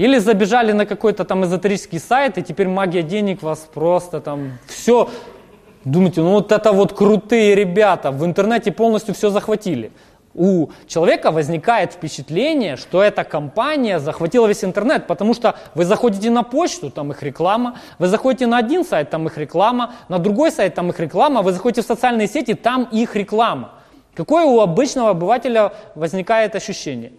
Или 0.00 0.18
забежали 0.18 0.72
на 0.72 0.86
какой-то 0.86 1.26
там 1.26 1.44
эзотерический 1.44 1.98
сайт, 1.98 2.38
и 2.38 2.42
теперь 2.42 2.68
магия 2.68 3.02
денег 3.02 3.42
вас 3.42 3.68
просто 3.74 4.22
там 4.22 4.52
все... 4.66 5.10
Думаете, 5.84 6.22
ну 6.22 6.30
вот 6.30 6.52
это 6.52 6.72
вот 6.72 6.94
крутые 6.94 7.54
ребята, 7.54 8.10
в 8.10 8.24
интернете 8.24 8.72
полностью 8.72 9.14
все 9.14 9.28
захватили. 9.28 9.92
У 10.34 10.68
человека 10.86 11.30
возникает 11.30 11.92
впечатление, 11.92 12.76
что 12.76 13.02
эта 13.02 13.24
компания 13.24 13.98
захватила 13.98 14.46
весь 14.46 14.64
интернет, 14.64 15.06
потому 15.06 15.34
что 15.34 15.54
вы 15.74 15.84
заходите 15.84 16.30
на 16.30 16.44
почту, 16.44 16.90
там 16.90 17.10
их 17.10 17.22
реклама, 17.22 17.76
вы 17.98 18.06
заходите 18.08 18.46
на 18.46 18.56
один 18.56 18.86
сайт, 18.86 19.10
там 19.10 19.26
их 19.26 19.36
реклама, 19.36 19.92
на 20.08 20.18
другой 20.18 20.50
сайт, 20.50 20.74
там 20.74 20.88
их 20.88 20.98
реклама, 20.98 21.42
вы 21.42 21.52
заходите 21.52 21.82
в 21.82 21.86
социальные 21.86 22.26
сети, 22.26 22.54
там 22.54 22.88
их 22.90 23.16
реклама. 23.16 23.72
Какое 24.14 24.46
у 24.46 24.60
обычного 24.60 25.10
обывателя 25.10 25.72
возникает 25.94 26.54
ощущение? 26.54 27.12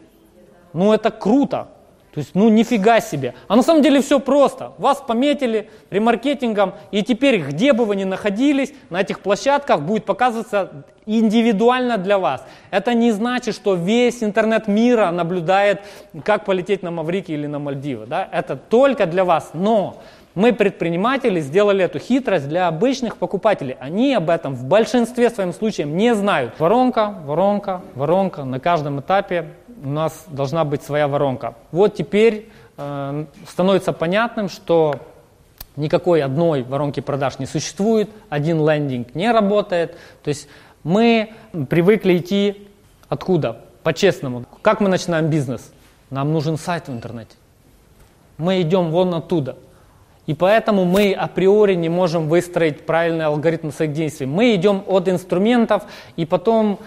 Ну 0.73 0.93
это 0.93 1.11
круто, 1.11 1.67
то 2.13 2.19
есть, 2.19 2.31
ну 2.33 2.49
нифига 2.49 2.99
себе. 2.99 3.33
А 3.47 3.55
на 3.55 3.63
самом 3.63 3.81
деле 3.81 4.01
все 4.01 4.19
просто. 4.19 4.73
Вас 4.77 5.01
пометили 5.05 5.69
ремаркетингом, 5.89 6.73
и 6.91 7.03
теперь, 7.03 7.39
где 7.41 7.71
бы 7.71 7.85
вы 7.85 7.95
ни 7.95 8.03
находились, 8.03 8.73
на 8.89 8.99
этих 9.01 9.21
площадках 9.21 9.81
будет 9.81 10.03
показываться 10.03 10.85
индивидуально 11.05 11.97
для 11.97 12.19
вас. 12.19 12.45
Это 12.69 12.93
не 12.93 13.11
значит, 13.11 13.55
что 13.55 13.75
весь 13.75 14.23
интернет 14.23 14.67
мира 14.67 15.09
наблюдает, 15.11 15.81
как 16.23 16.45
полететь 16.45 16.83
на 16.83 16.91
Маврики 16.91 17.31
или 17.31 17.47
на 17.47 17.59
Мальдивы. 17.59 18.05
Да? 18.05 18.27
Это 18.31 18.57
только 18.57 19.05
для 19.05 19.23
вас. 19.23 19.51
Но 19.53 20.01
мы, 20.35 20.53
предприниматели, 20.53 21.41
сделали 21.41 21.83
эту 21.83 21.99
хитрость 21.99 22.47
для 22.47 22.67
обычных 22.67 23.17
покупателей. 23.17 23.75
Они 23.79 24.13
об 24.13 24.29
этом 24.29 24.55
в 24.55 24.63
большинстве 24.65 25.29
своем 25.29 25.53
случаев 25.53 25.87
не 25.87 26.15
знают. 26.15 26.59
Воронка, 26.59 27.15
воронка, 27.25 27.81
воронка. 27.95 28.43
На 28.45 28.59
каждом 28.59 29.01
этапе 29.01 29.47
у 29.83 29.89
нас 29.89 30.25
должна 30.27 30.63
быть 30.63 30.83
своя 30.83 31.07
воронка. 31.07 31.55
Вот 31.71 31.95
теперь 31.95 32.49
э, 32.77 33.25
становится 33.47 33.93
понятным, 33.93 34.49
что 34.49 34.95
никакой 35.75 36.21
одной 36.21 36.63
воронки 36.63 36.99
продаж 36.99 37.39
не 37.39 37.45
существует, 37.45 38.09
один 38.29 38.67
лендинг 38.67 39.15
не 39.15 39.31
работает. 39.31 39.97
То 40.23 40.29
есть 40.29 40.47
мы 40.83 41.33
привыкли 41.69 42.17
идти 42.17 42.67
откуда? 43.09 43.61
По-честному. 43.83 44.45
Как 44.61 44.79
мы 44.79 44.89
начинаем 44.89 45.27
бизнес? 45.29 45.71
Нам 46.11 46.31
нужен 46.33 46.57
сайт 46.57 46.87
в 46.87 46.91
интернете. 46.91 47.35
Мы 48.37 48.61
идем 48.61 48.91
вон 48.91 49.13
оттуда. 49.15 49.57
И 50.27 50.35
поэтому 50.35 50.85
мы 50.85 51.13
априори 51.13 51.73
не 51.73 51.89
можем 51.89 52.29
выстроить 52.29 52.85
правильный 52.85 53.25
алгоритм 53.25 53.71
своих 53.71 53.93
действий. 53.93 54.27
Мы 54.27 54.53
идем 54.55 54.83
от 54.87 55.09
инструментов, 55.09 55.83
и 56.15 56.25
потом 56.25 56.79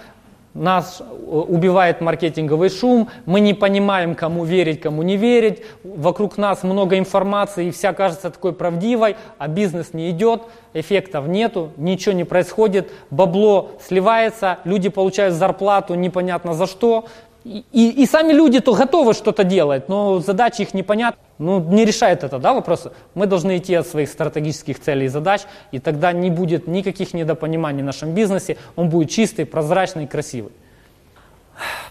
нас 0.55 1.03
убивает 1.27 1.99
маркетинговый 1.99 2.69
шум, 2.69 3.09
мы 3.25 3.41
не 3.41 3.53
понимаем, 3.53 4.15
кому 4.15 4.45
верить, 4.45 4.79
кому 4.79 5.03
не 5.03 5.17
верить, 5.17 5.61
вокруг 5.83 6.37
нас 6.37 6.63
много 6.63 6.97
информации, 6.97 7.67
и 7.67 7.71
вся 7.71 7.93
кажется 7.93 8.31
такой 8.31 8.53
правдивой, 8.53 9.17
а 9.37 9.49
бизнес 9.49 9.93
не 9.93 10.09
идет, 10.09 10.43
эффектов 10.73 11.27
нету, 11.27 11.71
ничего 11.75 12.15
не 12.15 12.23
происходит, 12.23 12.89
бабло 13.09 13.71
сливается, 13.85 14.59
люди 14.63 14.87
получают 14.87 15.35
зарплату 15.35 15.93
непонятно 15.95 16.53
за 16.53 16.67
что, 16.67 17.05
и, 17.45 17.89
и, 18.01 18.05
сами 18.07 18.33
люди-то 18.33 18.73
готовы 18.73 19.13
что-то 19.13 19.43
делать, 19.43 19.87
но 19.87 20.19
задачи 20.19 20.63
их 20.63 20.73
непонятны. 20.73 21.21
Ну, 21.37 21.59
не 21.59 21.85
решает 21.85 22.23
это, 22.23 22.39
да, 22.39 22.53
вопрос. 22.53 22.87
Мы 23.13 23.27
должны 23.27 23.57
идти 23.57 23.75
от 23.75 23.87
своих 23.87 24.09
стратегических 24.09 24.79
целей 24.79 25.05
и 25.05 25.09
задач, 25.09 25.41
и 25.71 25.77
тогда 25.77 26.11
не 26.11 26.31
будет 26.31 26.65
никаких 26.67 27.13
недопониманий 27.13 27.83
в 27.83 27.85
нашем 27.85 28.15
бизнесе, 28.15 28.57
он 28.75 28.89
будет 28.89 29.11
чистый, 29.11 29.45
прозрачный 29.45 30.07
красивый. 30.07 30.53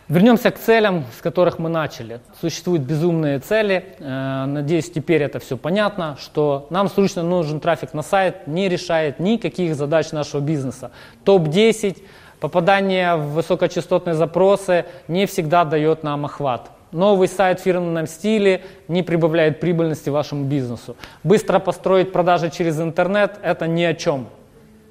Вернемся 0.08 0.50
к 0.50 0.58
целям, 0.58 1.04
с 1.16 1.22
которых 1.22 1.58
мы 1.60 1.70
начали. 1.70 2.20
Существуют 2.40 2.82
безумные 2.82 3.38
цели. 3.38 3.94
Э, 3.98 4.44
надеюсь, 4.46 4.90
теперь 4.90 5.22
это 5.22 5.38
все 5.38 5.56
понятно, 5.56 6.18
что 6.20 6.66
нам 6.68 6.90
срочно 6.90 7.22
нужен 7.22 7.60
трафик 7.60 7.94
на 7.94 8.02
сайт, 8.02 8.46
не 8.46 8.68
решает 8.68 9.20
никаких 9.20 9.76
задач 9.76 10.10
нашего 10.10 10.40
бизнеса. 10.40 10.90
Топ-10 11.24 12.02
Попадание 12.44 13.16
в 13.16 13.30
высокочастотные 13.30 14.12
запросы 14.12 14.84
не 15.08 15.24
всегда 15.24 15.64
дает 15.64 16.02
нам 16.02 16.26
охват. 16.26 16.70
Новый 16.92 17.26
сайт 17.26 17.58
в 17.58 17.62
фирменном 17.62 18.06
стиле 18.06 18.60
не 18.86 19.02
прибавляет 19.02 19.60
прибыльности 19.60 20.10
вашему 20.10 20.44
бизнесу. 20.44 20.94
Быстро 21.22 21.58
построить 21.58 22.12
продажи 22.12 22.50
через 22.50 22.78
интернет– 22.78 23.38
это 23.42 23.66
ни 23.66 23.82
о 23.82 23.94
чем. 23.94 24.26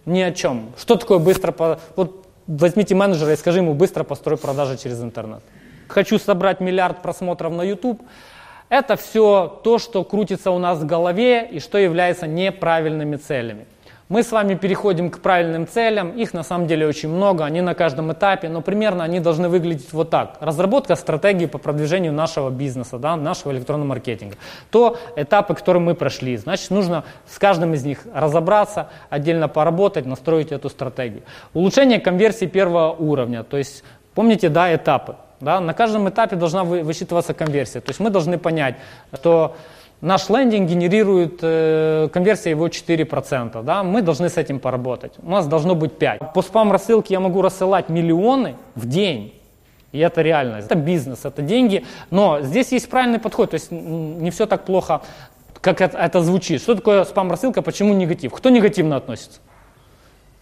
Ни 0.08 0.22
о 0.22 0.32
чем. 0.32 0.72
Что 0.80 0.96
такое 0.96 1.20
быстро... 1.20 1.52
По... 1.52 1.80
Вот 1.96 2.26
возьмите 2.48 2.96
менеджера 2.96 3.34
и 3.34 3.36
скажи 3.36 3.60
ему 3.60 3.76
быстро 3.76 4.04
построй 4.04 4.38
продажи 4.38 4.76
через 4.76 5.04
интернет. 5.04 5.44
Хочу 5.90 6.18
собрать 6.18 6.60
миллиард 6.60 7.04
просмотров 7.04 7.54
на 7.54 7.62
YouTube. 7.62 8.02
Это 8.70 8.96
все 8.96 9.62
то, 9.64 9.78
что 9.78 10.04
крутится 10.04 10.50
у 10.50 10.58
нас 10.58 10.80
в 10.80 10.88
голове 10.88 11.48
и 11.52 11.60
что 11.60 11.78
является 11.78 12.26
неправильными 12.26 13.18
целями. 13.18 13.68
Мы 14.14 14.22
с 14.22 14.32
вами 14.32 14.54
переходим 14.54 15.10
к 15.10 15.22
правильным 15.22 15.68
целям. 15.68 16.12
Их 16.12 16.36
на 16.36 16.44
самом 16.44 16.68
деле 16.68 16.86
очень 16.86 17.10
много, 17.10 17.46
они 17.46 17.62
на 17.62 17.74
каждом 17.74 18.14
этапе, 18.14 18.48
но 18.48 18.62
примерно 18.62 19.04
они 19.04 19.20
должны 19.20 19.50
выглядеть 19.50 19.92
вот 19.92 20.12
так. 20.12 20.38
Разработка 20.40 20.96
стратегии 20.96 21.48
по 21.48 21.58
продвижению 21.58 22.14
нашего 22.14 22.52
бизнеса, 22.52 23.00
да, 23.00 23.16
нашего 23.16 23.54
электронного 23.54 23.88
маркетинга. 23.90 24.36
То 24.70 25.00
этапы, 25.16 25.56
которые 25.56 25.82
мы 25.82 25.96
прошли. 25.96 26.38
Значит, 26.38 26.70
нужно 26.70 27.06
с 27.28 27.40
каждым 27.40 27.74
из 27.74 27.86
них 27.86 28.02
разобраться, 28.14 28.90
отдельно 29.10 29.48
поработать, 29.48 30.06
настроить 30.06 30.52
эту 30.52 30.70
стратегию. 30.70 31.24
Улучшение 31.56 32.00
конверсии 32.00 32.46
первого 32.46 32.92
уровня. 32.92 33.42
То 33.42 33.58
есть, 33.58 33.84
помните, 34.14 34.50
да, 34.50 34.76
этапы. 34.76 35.16
Да? 35.40 35.60
На 35.60 35.74
каждом 35.74 36.08
этапе 36.08 36.36
должна 36.36 36.64
высчитываться 36.64 37.34
конверсия. 37.34 37.82
То 37.82 37.90
есть 37.90 38.00
мы 38.00 38.12
должны 38.12 38.38
понять, 38.38 38.76
что 39.12 39.56
Наш 40.04 40.28
лендинг 40.28 40.70
генерирует 40.70 41.40
э, 41.42 42.10
конверсия 42.12 42.50
его 42.50 42.68
4%. 42.68 43.64
Да? 43.64 43.84
Мы 43.84 44.02
должны 44.02 44.28
с 44.28 44.36
этим 44.36 44.60
поработать. 44.60 45.14
У 45.24 45.30
нас 45.30 45.48
должно 45.48 45.76
быть 45.76 45.98
5. 45.98 46.34
По 46.34 46.42
спам-рассылке 46.42 47.14
я 47.14 47.22
могу 47.22 47.42
рассылать 47.42 47.88
миллионы 47.88 48.58
в 48.76 48.86
день. 48.86 49.34
И 49.94 50.00
это 50.00 50.22
реальность. 50.22 50.68
Это 50.68 50.76
бизнес, 50.76 51.24
это 51.24 51.42
деньги. 51.42 51.86
Но 52.12 52.42
здесь 52.42 52.74
есть 52.74 52.90
правильный 52.90 53.18
подход. 53.18 53.52
То 53.52 53.54
есть 53.54 53.72
не 53.72 54.30
все 54.30 54.46
так 54.46 54.66
плохо, 54.66 55.04
как 55.62 55.80
это, 55.80 55.98
это 55.98 56.22
звучит. 56.22 56.62
Что 56.62 56.76
такое 56.76 57.06
спам-рассылка, 57.06 57.62
почему 57.62 57.94
негатив? 57.94 58.34
Кто 58.34 58.50
негативно 58.50 58.98
относится? 58.98 59.40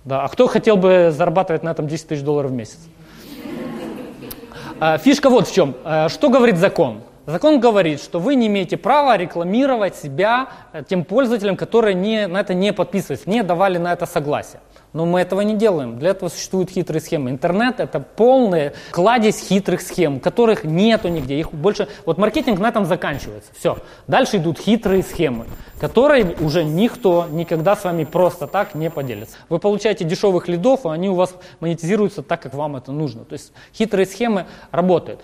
Да, 0.06 0.24
а 0.24 0.28
кто 0.30 0.48
хотел 0.48 0.76
бы 0.76 1.12
зарабатывать 1.16 1.62
на 1.62 1.70
этом 1.70 1.88
10 1.88 2.08
тысяч 2.08 2.24
долларов 2.24 2.50
в 2.50 2.54
месяц? 2.56 2.80
А, 4.80 4.98
фишка 4.98 5.30
вот 5.30 5.48
в 5.48 5.54
чем. 5.54 5.76
А, 5.84 6.10
что 6.10 6.30
говорит 6.30 6.58
закон? 6.58 7.04
Закон 7.32 7.62
говорит, 7.62 8.02
что 8.02 8.20
вы 8.20 8.36
не 8.36 8.48
имеете 8.48 8.76
права 8.76 9.16
рекламировать 9.16 9.96
себя 9.96 10.50
э, 10.74 10.84
тем 10.88 11.06
пользователям, 11.06 11.56
которые 11.56 11.94
не, 11.94 12.28
на 12.28 12.42
это 12.42 12.54
не 12.54 12.74
подписывались, 12.74 13.26
не 13.26 13.42
давали 13.42 13.78
на 13.78 13.94
это 13.94 14.06
согласие. 14.06 14.60
Но 14.92 15.06
мы 15.06 15.22
этого 15.22 15.40
не 15.40 15.56
делаем. 15.56 15.98
Для 15.98 16.10
этого 16.10 16.28
существуют 16.28 16.70
хитрые 16.70 17.00
схемы. 17.00 17.30
Интернет 17.30 17.80
это 17.80 18.02
полная 18.02 18.74
кладезь 18.92 19.40
хитрых 19.40 19.80
схем, 19.82 20.20
которых 20.20 20.66
нету 20.66 21.08
нигде. 21.08 21.40
Их 21.40 21.54
больше. 21.54 21.88
Вот 22.06 22.18
маркетинг 22.18 22.60
на 22.60 22.68
этом 22.68 22.86
заканчивается. 22.86 23.54
Все. 23.58 23.78
Дальше 24.08 24.36
идут 24.38 24.60
хитрые 24.60 25.02
схемы, 25.02 25.46
которые 25.80 26.36
уже 26.42 26.66
никто 26.66 27.28
никогда 27.32 27.78
с 27.78 27.86
вами 27.86 28.04
просто 28.04 28.48
так 28.48 28.76
не 28.76 28.90
поделится. 28.90 29.38
Вы 29.48 29.60
получаете 29.60 30.04
дешевых 30.04 30.50
лидов, 30.50 30.86
и 30.86 30.90
они 30.90 31.10
у 31.10 31.16
вас 31.16 31.34
монетизируются 31.62 32.22
так, 32.22 32.42
как 32.42 32.54
вам 32.54 32.76
это 32.76 32.92
нужно. 32.92 33.24
То 33.24 33.34
есть 33.34 33.54
хитрые 33.74 34.06
схемы 34.06 34.48
работают. 34.72 35.22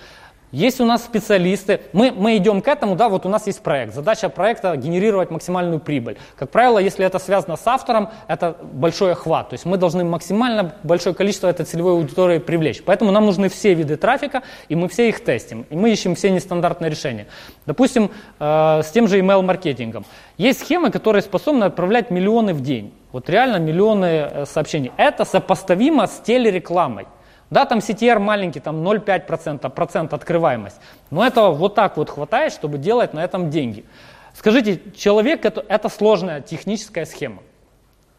Есть 0.52 0.80
у 0.80 0.86
нас 0.86 1.04
специалисты, 1.04 1.82
мы, 1.92 2.12
мы 2.12 2.38
идем 2.38 2.62
к 2.62 2.70
этому, 2.70 2.96
да, 2.96 3.10
вот 3.10 3.26
у 3.26 3.30
нас 3.30 3.48
есть 3.48 3.62
проект. 3.62 3.94
Задача 3.94 4.30
проекта 4.30 4.78
генерировать 4.78 5.30
максимальную 5.30 5.82
прибыль. 5.82 6.18
Как 6.38 6.52
правило, 6.52 6.80
если 6.80 7.06
это 7.06 7.20
связано 7.20 7.58
с 7.58 7.68
автором, 7.68 8.10
это 8.30 8.56
большой 8.62 9.12
охват. 9.12 9.50
То 9.50 9.56
есть 9.56 9.66
мы 9.66 9.76
должны 9.76 10.06
максимально 10.06 10.74
большое 10.84 11.14
количество 11.14 11.50
этой 11.50 11.66
целевой 11.66 11.94
аудитории 11.94 12.40
привлечь. 12.40 12.82
Поэтому 12.82 13.12
нам 13.12 13.26
нужны 13.26 13.50
все 13.50 13.74
виды 13.74 13.98
трафика, 13.98 14.42
и 14.70 14.76
мы 14.76 14.88
все 14.88 15.10
их 15.10 15.22
тестим. 15.22 15.66
И 15.70 15.76
мы 15.76 15.92
ищем 15.92 16.16
все 16.16 16.32
нестандартные 16.32 16.90
решения. 16.90 17.28
Допустим, 17.66 18.10
э, 18.40 18.82
с 18.84 18.90
тем 18.92 19.10
же 19.10 19.20
email-маркетингом. 19.20 20.06
Есть 20.38 20.62
схемы, 20.62 20.92
которые 20.92 21.24
способны 21.24 21.66
отправлять 21.66 22.10
миллионы 22.10 22.54
в 22.54 22.62
день. 22.62 22.94
Вот 23.12 23.30
реально 23.30 23.58
миллионы 23.58 24.06
э, 24.06 24.46
сообщений. 24.46 24.94
Это 24.96 25.26
сопоставимо 25.26 26.08
с 26.08 26.22
телерекламой. 26.22 27.06
Да, 27.50 27.66
там 27.66 27.80
CTR 27.80 28.20
маленький, 28.20 28.60
там 28.60 28.86
0,5%, 28.86 29.70
процент 29.70 30.14
открываемость. 30.14 30.78
Но 31.12 31.26
этого 31.26 31.52
вот 31.52 31.76
так 31.76 31.98
вот 31.98 32.10
хватает, 32.10 32.52
чтобы 32.52 32.78
делать 32.78 33.14
на 33.14 33.24
этом 33.24 33.50
деньги. 33.50 33.86
Скажите, 34.34 34.82
человек 34.96 35.46
это, 35.46 35.66
это 35.68 35.90
сложная 35.90 36.42
техническая 36.42 37.06
схема. 37.06 37.42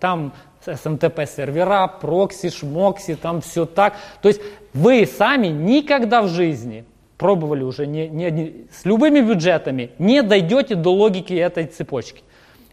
Там 0.00 0.32
SMTP 0.64 1.26
сервера, 1.26 1.86
прокси, 1.86 2.50
шмокси, 2.50 3.14
там 3.16 3.40
все 3.40 3.66
так. 3.66 3.94
То 4.22 4.28
есть 4.28 4.40
вы 4.72 5.06
сами 5.06 5.48
никогда 5.48 6.22
в 6.22 6.28
жизни 6.28 6.84
пробовали 7.18 7.64
уже 7.64 7.86
не, 7.86 8.08
не, 8.08 8.66
с 8.72 8.84
любыми 8.84 9.20
бюджетами, 9.20 9.90
не 9.98 10.22
дойдете 10.22 10.76
до 10.76 10.92
логики 10.92 11.34
этой 11.34 11.66
цепочки. 11.66 12.22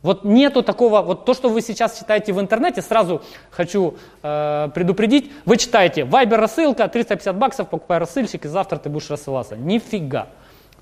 Вот 0.05 0.23
нету 0.23 0.61
такого, 0.61 1.01
вот 1.01 1.25
то, 1.25 1.33
что 1.33 1.49
вы 1.49 1.61
сейчас 1.61 1.97
читаете 1.97 2.31
в 2.31 2.39
интернете, 2.39 2.83
сразу 2.83 3.23
хочу 3.49 3.95
э, 4.21 4.69
предупредить, 4.75 5.31
вы 5.45 5.57
читаете, 5.57 6.01
Viber 6.01 6.35
рассылка, 6.35 6.87
350 6.87 7.35
баксов, 7.35 7.69
покупай 7.69 7.97
рассыльщик, 7.97 8.45
и 8.45 8.47
завтра 8.47 8.77
ты 8.77 8.87
будешь 8.89 9.09
рассылаться. 9.09 9.57
Нифига. 9.57 10.27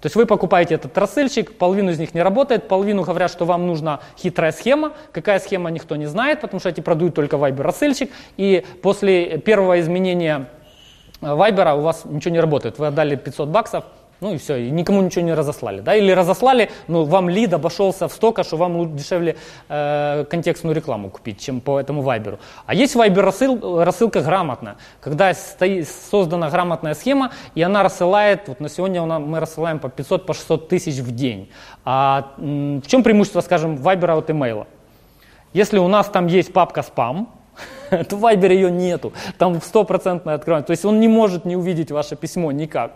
То 0.01 0.07
есть 0.07 0.17
вы 0.17 0.25
покупаете 0.25 0.75
этот 0.75 0.97
рассыльщик, 0.97 1.57
половину 1.57 1.91
из 1.91 1.99
них 1.99 2.13
не 2.13 2.21
работает, 2.21 2.67
половину 2.67 3.03
говорят, 3.03 3.31
что 3.31 3.45
вам 3.45 3.65
нужна 3.65 4.01
хитрая 4.17 4.51
схема. 4.51 4.91
Какая 5.13 5.39
схема, 5.39 5.71
никто 5.71 5.95
не 5.95 6.07
знает, 6.07 6.41
потому 6.41 6.59
что 6.59 6.67
эти 6.67 6.81
продают 6.81 7.15
только 7.15 7.37
Viber 7.37 7.61
рассыльщик. 7.61 8.11
И 8.35 8.65
после 8.81 9.37
первого 9.37 9.79
изменения 9.79 10.49
Viber 11.21 11.77
у 11.77 11.79
вас 11.79 12.03
ничего 12.03 12.33
не 12.33 12.41
работает. 12.41 12.77
Вы 12.77 12.87
отдали 12.87 13.15
500 13.15 13.47
баксов, 13.47 13.85
ну 14.23 14.33
и 14.33 14.37
все, 14.37 14.55
и 14.55 14.71
никому 14.71 15.01
ничего 15.01 15.25
не 15.25 15.33
разослали. 15.33 15.81
Да? 15.81 15.95
Или 15.95 16.11
разослали, 16.11 16.71
но 16.87 17.03
вам 17.03 17.29
лид 17.29 17.53
обошелся 17.53 18.07
в 18.07 18.13
столько, 18.13 18.43
что 18.43 18.57
вам 18.57 18.95
дешевле 18.95 19.35
э, 19.69 20.25
контекстную 20.29 20.75
рекламу 20.75 21.09
купить, 21.09 21.39
чем 21.39 21.61
по 21.61 21.79
этому 21.79 22.01
вайберу. 22.01 22.39
А 22.65 22.73
есть 22.73 22.95
вайбер 22.95 23.25
рассыл, 23.25 23.83
рассылка 23.83 24.21
грамотная, 24.21 24.77
когда 25.01 25.33
стоит, 25.33 25.87
создана 25.87 26.49
грамотная 26.49 26.93
схема, 26.93 27.31
и 27.53 27.61
она 27.61 27.83
рассылает, 27.83 28.47
вот 28.47 28.59
на 28.59 28.69
сегодня 28.69 29.03
мы 29.03 29.39
рассылаем 29.39 29.79
по 29.79 29.89
500, 29.89 30.25
по 30.25 30.33
600 30.33 30.69
тысяч 30.69 30.95
в 30.99 31.11
день. 31.13 31.49
А 31.85 32.33
в 32.37 32.87
чем 32.87 33.03
преимущество, 33.03 33.41
скажем, 33.41 33.75
вайбера 33.77 34.17
от 34.17 34.29
имейла? 34.29 34.67
Если 35.51 35.77
у 35.77 35.87
нас 35.87 36.07
там 36.07 36.27
есть 36.27 36.53
папка 36.53 36.81
спам, 36.81 37.42
в 37.91 38.25
Viber 38.25 38.53
ее 38.53 38.71
нету, 38.71 39.13
там 39.37 39.61
стопроцентное 39.61 40.35
открывание. 40.35 40.65
То 40.65 40.71
есть 40.71 40.85
он 40.85 40.99
не 40.99 41.07
может 41.07 41.45
не 41.45 41.55
увидеть 41.55 41.91
ваше 41.91 42.15
письмо 42.15 42.51
никак. 42.51 42.91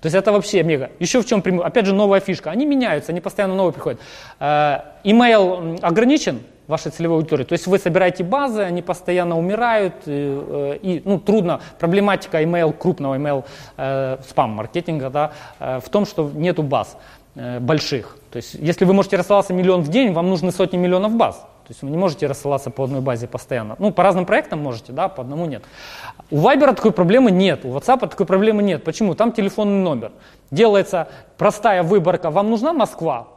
То 0.00 0.06
есть 0.06 0.16
это 0.16 0.32
вообще 0.32 0.62
мега. 0.62 0.90
Еще 0.98 1.20
в 1.20 1.26
чем? 1.26 1.42
Опять 1.62 1.86
же, 1.86 1.94
новая 1.94 2.20
фишка. 2.20 2.50
Они 2.50 2.66
меняются, 2.66 3.12
они 3.12 3.20
постоянно 3.20 3.54
новые 3.54 3.72
приходят. 3.72 4.00
Email 4.40 5.76
э, 5.76 5.78
ограничен 5.82 6.40
вашей 6.66 6.92
целевой 6.92 7.18
аудитории. 7.18 7.44
То 7.44 7.52
есть 7.52 7.66
вы 7.66 7.78
собираете 7.78 8.22
базы, 8.22 8.62
они 8.62 8.80
постоянно 8.80 9.38
умирают, 9.38 9.94
и, 10.06 10.38
э, 10.46 10.78
и 10.82 11.02
ну, 11.04 11.18
трудно. 11.18 11.60
Проблематика 11.78 12.42
email, 12.42 12.72
крупного 12.72 13.16
email 13.16 13.44
э, 13.76 14.18
спам-маркетинга 14.28 15.10
да, 15.10 15.32
в 15.58 15.88
том, 15.90 16.06
что 16.06 16.30
нету 16.34 16.62
баз 16.62 16.96
больших. 17.60 18.16
То 18.32 18.38
есть 18.38 18.54
если 18.54 18.84
вы 18.84 18.92
можете 18.92 19.16
рассылаться 19.16 19.54
миллион 19.54 19.82
в 19.82 19.88
день, 19.88 20.12
вам 20.12 20.28
нужны 20.28 20.50
сотни 20.50 20.76
миллионов 20.76 21.14
баз. 21.14 21.46
То 21.70 21.72
есть 21.72 21.82
вы 21.82 21.90
не 21.90 21.96
можете 21.96 22.26
рассылаться 22.26 22.68
по 22.70 22.82
одной 22.82 23.00
базе 23.00 23.28
постоянно. 23.28 23.76
Ну, 23.78 23.92
по 23.92 24.02
разным 24.02 24.26
проектам 24.26 24.58
можете, 24.58 24.92
да, 24.92 25.06
по 25.08 25.22
одному 25.22 25.46
нет. 25.46 25.62
У 26.28 26.38
Viber 26.38 26.74
такой 26.74 26.90
проблемы 26.90 27.30
нет, 27.30 27.64
у 27.64 27.68
WhatsApp 27.68 28.08
такой 28.08 28.26
проблемы 28.26 28.60
нет. 28.64 28.82
Почему? 28.82 29.14
Там 29.14 29.30
телефонный 29.30 29.80
номер. 29.80 30.10
Делается 30.50 31.06
простая 31.38 31.84
выборка. 31.84 32.32
Вам 32.32 32.50
нужна 32.50 32.72
Москва? 32.72 33.28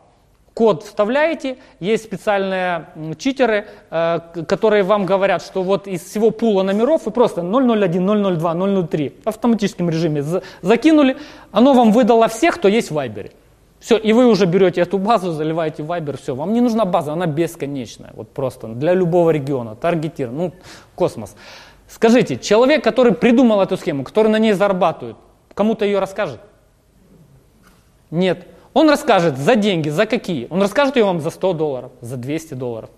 Код 0.55 0.81
вставляете, 0.81 1.57
есть 1.79 2.05
специальные 2.05 2.87
читеры, 3.19 3.67
э, 3.91 4.19
которые 4.47 4.81
вам 4.81 5.05
говорят, 5.05 5.43
что 5.43 5.61
вот 5.61 5.87
из 5.87 6.01
всего 6.01 6.31
пула 6.31 6.63
номеров 6.63 7.05
вы 7.05 7.11
просто 7.11 7.43
001, 7.43 8.39
002, 8.39 8.87
003 8.87 9.13
в 9.23 9.29
автоматическом 9.29 9.91
режиме 9.91 10.23
закинули, 10.63 11.17
оно 11.51 11.73
вам 11.73 11.91
выдало 11.91 12.27
всех, 12.29 12.55
кто 12.55 12.67
есть 12.67 12.89
в 12.89 12.97
Viber. 12.97 13.29
Все, 13.83 13.97
и 13.97 14.13
вы 14.13 14.27
уже 14.27 14.45
берете 14.45 14.79
эту 14.79 14.97
базу, 14.97 15.33
заливаете 15.33 15.83
Viber, 15.83 16.17
все, 16.17 16.33
вам 16.33 16.53
не 16.53 16.61
нужна 16.61 16.85
база, 16.85 17.11
она 17.11 17.25
бесконечная, 17.25 18.11
вот 18.13 18.29
просто 18.29 18.69
для 18.69 18.93
любого 18.93 19.29
региона, 19.31 19.75
таргетир, 19.75 20.31
ну, 20.31 20.53
космос. 20.95 21.35
Скажите, 21.89 22.37
человек, 22.37 22.81
который 22.81 23.13
придумал 23.13 23.59
эту 23.59 23.75
схему, 23.75 24.05
который 24.05 24.29
на 24.29 24.39
ней 24.39 24.53
зарабатывает, 24.53 25.17
кому-то 25.53 25.83
ее 25.83 25.99
расскажет? 25.99 26.39
Нет. 28.09 28.47
Он 28.73 28.89
расскажет 28.89 29.37
за 29.37 29.57
деньги, 29.57 29.89
за 29.89 30.05
какие? 30.05 30.47
Он 30.49 30.61
расскажет 30.61 30.95
ее 30.95 31.03
вам 31.03 31.19
за 31.19 31.29
100 31.29 31.51
долларов, 31.51 31.91
за 31.99 32.15
200 32.15 32.53
долларов. 32.53 32.89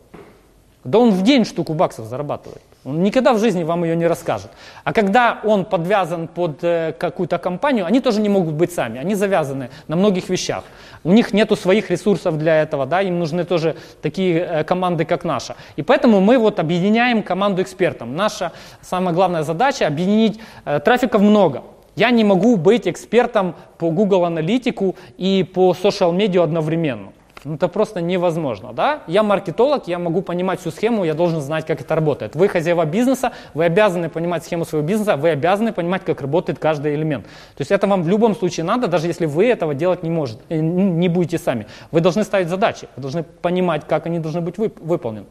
Да 0.84 0.99
он 0.99 1.10
в 1.10 1.24
день 1.24 1.45
штуку 1.45 1.74
баксов 1.74 2.06
зарабатывает. 2.06 2.62
Он 2.86 3.02
никогда 3.02 3.34
в 3.34 3.40
жизни 3.40 3.64
вам 3.64 3.84
ее 3.84 3.95
не 3.95 4.06
расскажет. 4.06 4.52
А 4.84 4.94
когда 4.94 5.40
он 5.44 5.66
подвязан 5.66 6.28
под 6.28 6.64
э, 6.64 6.94
какую-то 6.99 7.40
компанию, 7.40 7.88
они 7.88 7.99
тоже 7.99 8.22
не 8.22 8.30
могут 8.30 8.53
быть 8.53 8.72
сами. 8.72 8.99
Они 8.99 9.16
завязаны 9.16 9.72
на 9.88 9.95
многих 9.95 10.30
вещах. 10.30 10.64
У 11.03 11.12
них 11.12 11.34
нет 11.34 11.52
своих 11.60 11.90
ресурсов 11.90 12.38
для 12.38 12.62
этого, 12.62 12.86
да, 12.86 13.02
им 13.02 13.18
нужны 13.18 13.44
тоже 13.44 13.76
такие 14.03 14.40
э, 14.40 14.64
команды, 14.64 15.03
как 15.03 15.24
наша. 15.24 15.56
И 15.78 15.82
поэтому 15.82 16.22
мы 16.22 16.38
вот 16.38 16.60
объединяем 16.60 17.24
команду 17.24 17.64
экспертов. 17.64 18.07
Наша 18.07 18.52
самая 18.82 19.16
главная 19.16 19.41
задача 19.41 19.88
объединить 19.88 20.40
э, 20.66 20.80
трафиков 20.80 21.22
много. 21.22 21.64
Я 21.95 22.12
не 22.12 22.24
могу 22.24 22.56
быть 22.56 22.88
экспертом 22.88 23.56
по 23.80 23.90
Google 23.90 24.26
аналитику 24.26 24.95
и 25.18 25.44
по 25.44 25.72
social 25.72 26.12
медиа 26.12 26.44
одновременно. 26.44 27.15
Ну, 27.45 27.55
это 27.55 27.67
просто 27.67 28.01
невозможно, 28.01 28.73
да? 28.73 29.03
Я 29.05 29.22
маркетолог, 29.22 29.88
я 29.88 29.99
могу 29.99 30.23
понимать 30.23 30.59
всю 30.59 30.72
схему, 30.72 31.05
я 31.05 31.13
должен 31.13 31.41
знать, 31.41 31.63
как 31.67 31.80
это 31.80 31.93
работает. 31.93 32.35
Вы 32.35 32.47
хозяева 32.47 32.85
бизнеса, 32.85 33.34
вы 33.53 33.65
обязаны 33.65 34.09
понимать 34.09 34.43
схему 34.43 34.65
своего 34.65 34.85
бизнеса, 34.85 35.15
вы 35.15 35.30
обязаны 35.30 35.72
понимать, 35.72 36.03
как 36.03 36.22
работает 36.22 36.57
каждый 36.57 36.95
элемент. 36.95 37.26
То 37.26 37.61
есть 37.61 37.69
это 37.69 37.85
вам 37.85 38.01
в 38.01 38.09
любом 38.09 38.35
случае 38.35 38.63
надо, 38.63 38.88
даже 38.88 39.05
если 39.05 39.27
вы 39.27 39.45
этого 39.45 39.76
делать 39.76 40.01
не 40.01 40.09
можете, 40.09 40.41
э, 40.49 40.59
не 40.59 41.07
будете 41.07 41.38
сами. 41.38 41.67
Вы 41.91 42.01
должны 42.01 42.23
ставить 42.23 42.49
задачи, 42.49 42.89
вы 42.95 43.03
должны 43.03 43.22
понимать, 43.22 43.85
как 43.88 44.07
они 44.07 44.17
должны 44.17 44.41
быть 44.41 44.57
выполнены. 44.57 45.27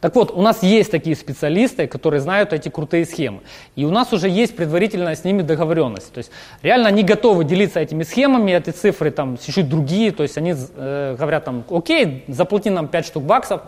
Так 0.00 0.14
вот, 0.14 0.30
у 0.30 0.42
нас 0.42 0.62
есть 0.62 0.90
такие 0.90 1.16
специалисты, 1.16 1.86
которые 1.86 2.20
знают 2.20 2.52
эти 2.52 2.68
крутые 2.68 3.04
схемы. 3.04 3.40
И 3.76 3.84
у 3.84 3.90
нас 3.90 4.12
уже 4.12 4.28
есть 4.28 4.56
предварительная 4.56 5.14
с 5.14 5.24
ними 5.24 5.42
договоренность. 5.42 6.12
То 6.12 6.18
есть 6.18 6.30
реально 6.62 6.88
они 6.88 7.02
готовы 7.02 7.44
делиться 7.44 7.80
этими 7.80 8.02
схемами, 8.02 8.52
эти 8.52 8.70
цифры 8.70 9.10
там 9.10 9.38
чуть-чуть 9.38 9.68
другие. 9.68 10.12
То 10.12 10.22
есть 10.22 10.38
они 10.38 10.54
э, 10.54 11.16
говорят 11.18 11.44
там, 11.44 11.64
окей, 11.70 12.24
заплати 12.28 12.70
нам 12.70 12.88
5 12.88 13.06
штук 13.06 13.24
баксов, 13.24 13.62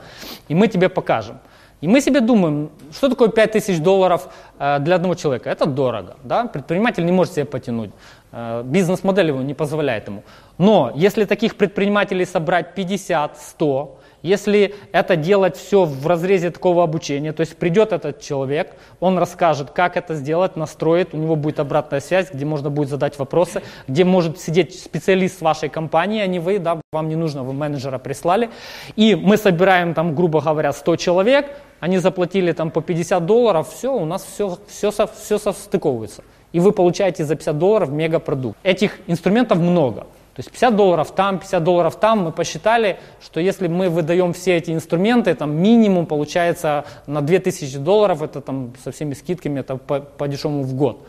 и 0.49 0.55
мы 0.55 0.69
тебе 0.69 0.89
покажем. 0.89 1.39
И 1.83 1.89
мы 1.89 2.01
себе 2.01 2.20
думаем, 2.20 2.70
что 2.93 3.09
такое 3.09 3.29
5000 3.29 3.81
долларов 3.81 4.29
э, 4.59 4.79
для 4.81 4.95
одного 4.95 5.15
человека? 5.16 5.51
Это 5.51 5.66
дорого. 5.66 6.16
Да? 6.23 6.45
Предприниматель 6.45 7.05
не 7.05 7.12
может 7.12 7.35
себе 7.35 7.45
потянуть. 7.45 7.91
Э, 8.31 8.62
бизнес-модель 8.65 9.27
его 9.27 9.43
не 9.43 9.55
позволяет 9.55 10.07
ему. 10.09 10.23
Но 10.59 10.93
если 10.95 11.24
таких 11.24 11.57
предпринимателей 11.57 12.24
собрать 12.24 12.74
50, 12.74 13.37
100, 13.37 13.99
если 14.23 14.74
это 14.93 15.16
делать 15.16 15.57
все 15.57 15.85
в 15.85 16.07
разрезе 16.07 16.51
такого 16.51 16.85
обучения, 16.85 17.32
то 17.32 17.40
есть 17.40 17.57
придет 17.57 17.93
этот 17.93 18.20
человек, 18.20 18.74
он 19.01 19.19
расскажет, 19.19 19.70
как 19.70 19.97
это 19.97 20.15
сделать, 20.15 20.57
настроит, 20.57 21.12
у 21.12 21.16
него 21.16 21.36
будет 21.36 21.61
обратная 21.61 22.01
связь, 22.01 22.32
где 22.32 22.44
можно 22.44 22.70
будет 22.70 22.89
задать 22.89 23.19
вопросы, 23.19 23.62
где 23.89 24.05
может 24.05 24.40
сидеть 24.40 24.78
специалист 24.78 25.40
вашей 25.40 25.69
компании, 25.69 26.20
а 26.20 26.27
не 26.27 26.39
вы, 26.39 26.59
да, 26.59 26.81
вам 26.93 27.09
не 27.09 27.16
нужно, 27.16 27.43
вы 27.43 27.53
менеджера 27.53 27.99
прислали. 27.99 28.51
И 28.97 29.15
мы 29.15 29.36
собираем 29.36 29.94
там, 29.94 30.15
грубо 30.15 30.40
говоря, 30.40 30.73
100 30.73 30.97
человек, 30.97 31.51
они 31.81 31.99
заплатили 31.99 32.53
там 32.53 32.70
по 32.70 32.81
50 32.81 33.27
долларов, 33.27 33.73
все, 33.73 33.93
у 33.93 34.05
нас 34.05 34.24
все, 34.24 34.57
все, 34.69 34.90
все 34.90 35.39
состыковывается. 35.39 36.23
И 36.53 36.61
вы 36.61 36.73
получаете 36.73 37.24
за 37.24 37.35
50 37.35 37.59
долларов 37.59 37.90
мегапродукт. 37.90 38.59
Этих 38.62 38.99
инструментов 39.07 39.59
много. 39.59 40.07
То 40.35 40.41
есть 40.41 40.51
50 40.51 40.77
долларов 40.77 41.11
там, 41.15 41.39
50 41.39 41.63
долларов 41.63 41.97
там, 41.97 42.21
мы 42.21 42.33
посчитали, 42.33 42.99
что 43.23 43.39
если 43.39 43.69
мы 43.69 43.91
выдаем 43.91 44.33
все 44.33 44.57
эти 44.57 44.71
инструменты, 44.71 45.35
там 45.35 45.55
минимум 45.55 46.07
получается 46.07 46.87
на 47.07 47.21
2000 47.21 47.79
долларов, 47.79 48.23
это 48.23 48.41
там 48.41 48.73
со 48.83 48.93
всеми 48.93 49.13
скидками, 49.13 49.61
это 49.61 49.77
по, 49.77 50.01
по 50.01 50.29
дешевому 50.29 50.63
в 50.63 50.75
год. 50.75 51.07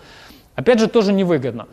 Опять 0.56 0.80
же, 0.80 0.88
тоже 0.88 1.14
невыгодно. 1.14 1.68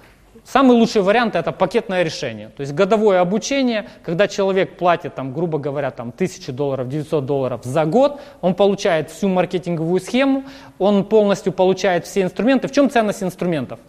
Самый 0.44 0.76
лучший 0.76 1.02
вариант 1.02 1.34
это 1.34 1.50
пакетное 1.50 2.04
решение. 2.04 2.50
То 2.56 2.60
есть 2.60 2.72
годовое 2.72 3.20
обучение, 3.20 3.88
когда 4.04 4.28
человек 4.28 4.76
платит, 4.76 5.16
там, 5.16 5.34
грубо 5.34 5.58
говоря, 5.58 5.90
там, 5.90 6.08
1000 6.08 6.52
долларов, 6.52 6.88
900 6.88 7.26
долларов 7.26 7.60
за 7.64 7.84
год, 7.84 8.20
он 8.40 8.54
получает 8.54 9.10
всю 9.10 9.28
маркетинговую 9.28 10.00
схему, 10.00 10.44
он 10.78 11.04
полностью 11.04 11.52
получает 11.52 12.06
все 12.06 12.22
инструменты. 12.22 12.68
В 12.68 12.72
чем 12.72 12.90
ценность 12.90 13.22
инструментов? 13.24 13.80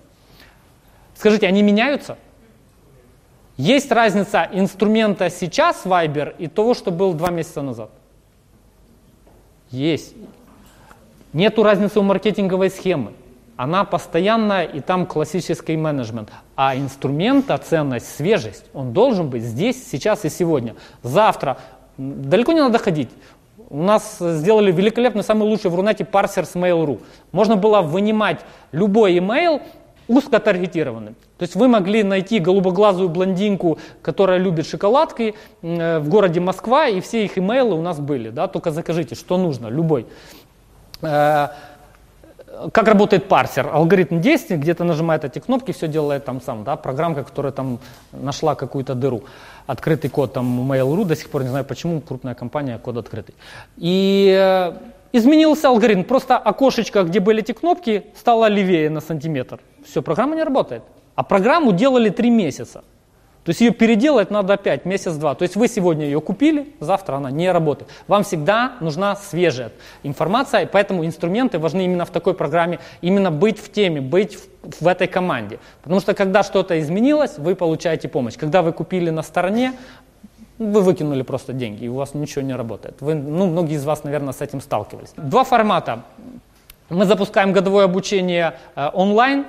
Скажите, 1.15 1.47
они 1.47 1.61
меняются? 1.61 2.17
Есть 3.57 3.91
разница 3.91 4.47
инструмента 4.51 5.29
сейчас 5.29 5.85
Viber 5.85 6.35
и 6.37 6.47
того, 6.47 6.73
что 6.73 6.91
был 6.91 7.13
два 7.13 7.29
месяца 7.29 7.61
назад? 7.61 7.89
Есть. 9.69 10.15
Нету 11.33 11.63
разницы 11.63 11.99
у 11.99 12.03
маркетинговой 12.03 12.69
схемы. 12.69 13.13
Она 13.55 13.83
постоянная, 13.83 14.63
и 14.63 14.79
там 14.79 15.05
классический 15.05 15.77
менеджмент. 15.77 16.29
А 16.55 16.75
инструмента, 16.75 17.57
ценность, 17.57 18.15
свежесть, 18.15 18.65
он 18.73 18.91
должен 18.91 19.29
быть 19.29 19.43
здесь, 19.43 19.87
сейчас 19.87 20.25
и 20.25 20.29
сегодня. 20.29 20.75
Завтра. 21.03 21.57
Далеко 21.97 22.53
не 22.53 22.61
надо 22.61 22.79
ходить. 22.79 23.09
У 23.69 23.77
нас 23.77 24.17
сделали 24.19 24.71
великолепный, 24.71 25.23
самый 25.23 25.43
лучший 25.43 25.69
в 25.69 25.75
Рунете 25.75 26.03
парсер 26.03 26.45
с 26.45 26.55
Mail.ru. 26.55 27.01
Можно 27.31 27.55
было 27.55 27.81
вынимать 27.81 28.39
любой 28.71 29.17
email 29.17 29.61
узкотаргетированным. 30.07 31.15
То 31.37 31.43
есть 31.43 31.55
вы 31.55 31.67
могли 31.67 32.03
найти 32.03 32.39
голубоглазую 32.39 33.09
блондинку, 33.09 33.79
которая 34.01 34.37
любит 34.37 34.67
шоколадки 34.67 35.33
э, 35.61 35.99
в 35.99 36.09
городе 36.09 36.39
Москва, 36.39 36.87
и 36.87 36.99
все 37.01 37.25
их 37.25 37.37
имейлы 37.37 37.75
у 37.75 37.81
нас 37.81 37.99
были. 37.99 38.29
Да? 38.29 38.47
Только 38.47 38.71
закажите, 38.71 39.15
что 39.15 39.37
нужно, 39.37 39.67
любой. 39.67 40.05
Э, 41.01 41.49
как 42.73 42.87
работает 42.87 43.27
парсер, 43.27 43.67
алгоритм 43.67 44.19
действий, 44.19 44.57
где-то 44.57 44.83
нажимает 44.83 45.23
эти 45.23 45.39
кнопки, 45.39 45.71
все 45.71 45.87
делает 45.87 46.25
там 46.25 46.41
сам, 46.41 46.63
да, 46.63 46.75
программка, 46.75 47.23
которая 47.23 47.51
там 47.51 47.79
нашла 48.11 48.55
какую-то 48.55 48.93
дыру, 48.93 49.23
открытый 49.67 50.09
код 50.09 50.33
там 50.33 50.71
Mail.ru, 50.71 51.05
до 51.05 51.15
сих 51.15 51.29
пор 51.29 51.43
не 51.43 51.49
знаю 51.49 51.65
почему, 51.65 52.01
крупная 52.01 52.35
компания, 52.35 52.77
код 52.77 52.97
открытый. 52.97 53.35
И 53.77 54.35
э, 54.37 54.73
изменился 55.11 55.67
алгоритм, 55.67 56.03
просто 56.03 56.37
окошечко, 56.37 57.03
где 57.03 57.19
были 57.19 57.41
эти 57.41 57.51
кнопки, 57.51 58.05
стало 58.15 58.47
левее 58.47 58.89
на 58.89 59.01
сантиметр. 59.01 59.59
Все, 59.85 60.01
программа 60.01 60.35
не 60.35 60.43
работает. 60.43 60.83
А 61.15 61.23
программу 61.23 61.71
делали 61.71 62.09
три 62.09 62.29
месяца. 62.29 62.83
То 63.43 63.49
есть 63.49 63.61
ее 63.61 63.71
переделать 63.71 64.29
надо 64.29 64.53
опять 64.53 64.85
месяц-два. 64.85 65.33
То 65.33 65.43
есть 65.43 65.55
вы 65.55 65.67
сегодня 65.67 66.05
ее 66.05 66.21
купили, 66.21 66.75
завтра 66.79 67.15
она 67.15 67.31
не 67.31 67.51
работает. 67.51 67.89
Вам 68.07 68.23
всегда 68.23 68.73
нужна 68.81 69.15
свежая 69.15 69.71
информация, 70.03 70.61
и 70.61 70.65
поэтому 70.67 71.03
инструменты 71.05 71.57
важны 71.57 71.85
именно 71.85 72.05
в 72.05 72.11
такой 72.11 72.35
программе, 72.35 72.79
именно 73.01 73.31
быть 73.31 73.59
в 73.59 73.71
теме, 73.71 73.99
быть 73.99 74.35
в, 74.35 74.83
в 74.83 74.87
этой 74.87 75.07
команде. 75.07 75.57
Потому 75.81 75.99
что 76.01 76.13
когда 76.13 76.43
что-то 76.43 76.79
изменилось, 76.79 77.39
вы 77.39 77.55
получаете 77.55 78.07
помощь. 78.07 78.37
Когда 78.37 78.61
вы 78.61 78.73
купили 78.73 79.09
на 79.09 79.23
стороне, 79.23 79.73
вы 80.61 80.81
выкинули 80.81 81.23
просто 81.23 81.53
деньги, 81.53 81.85
и 81.85 81.87
у 81.87 81.95
вас 81.95 82.13
ничего 82.13 82.43
не 82.43 82.55
работает. 82.55 83.01
Вы, 83.01 83.15
ну, 83.15 83.47
многие 83.47 83.75
из 83.75 83.85
вас, 83.85 84.03
наверное, 84.03 84.33
с 84.33 84.41
этим 84.41 84.61
сталкивались. 84.61 85.13
Два 85.17 85.43
формата. 85.43 86.03
Мы 86.89 87.05
запускаем 87.05 87.51
годовое 87.51 87.85
обучение 87.85 88.53
э, 88.75 88.89
онлайн, 88.93 89.45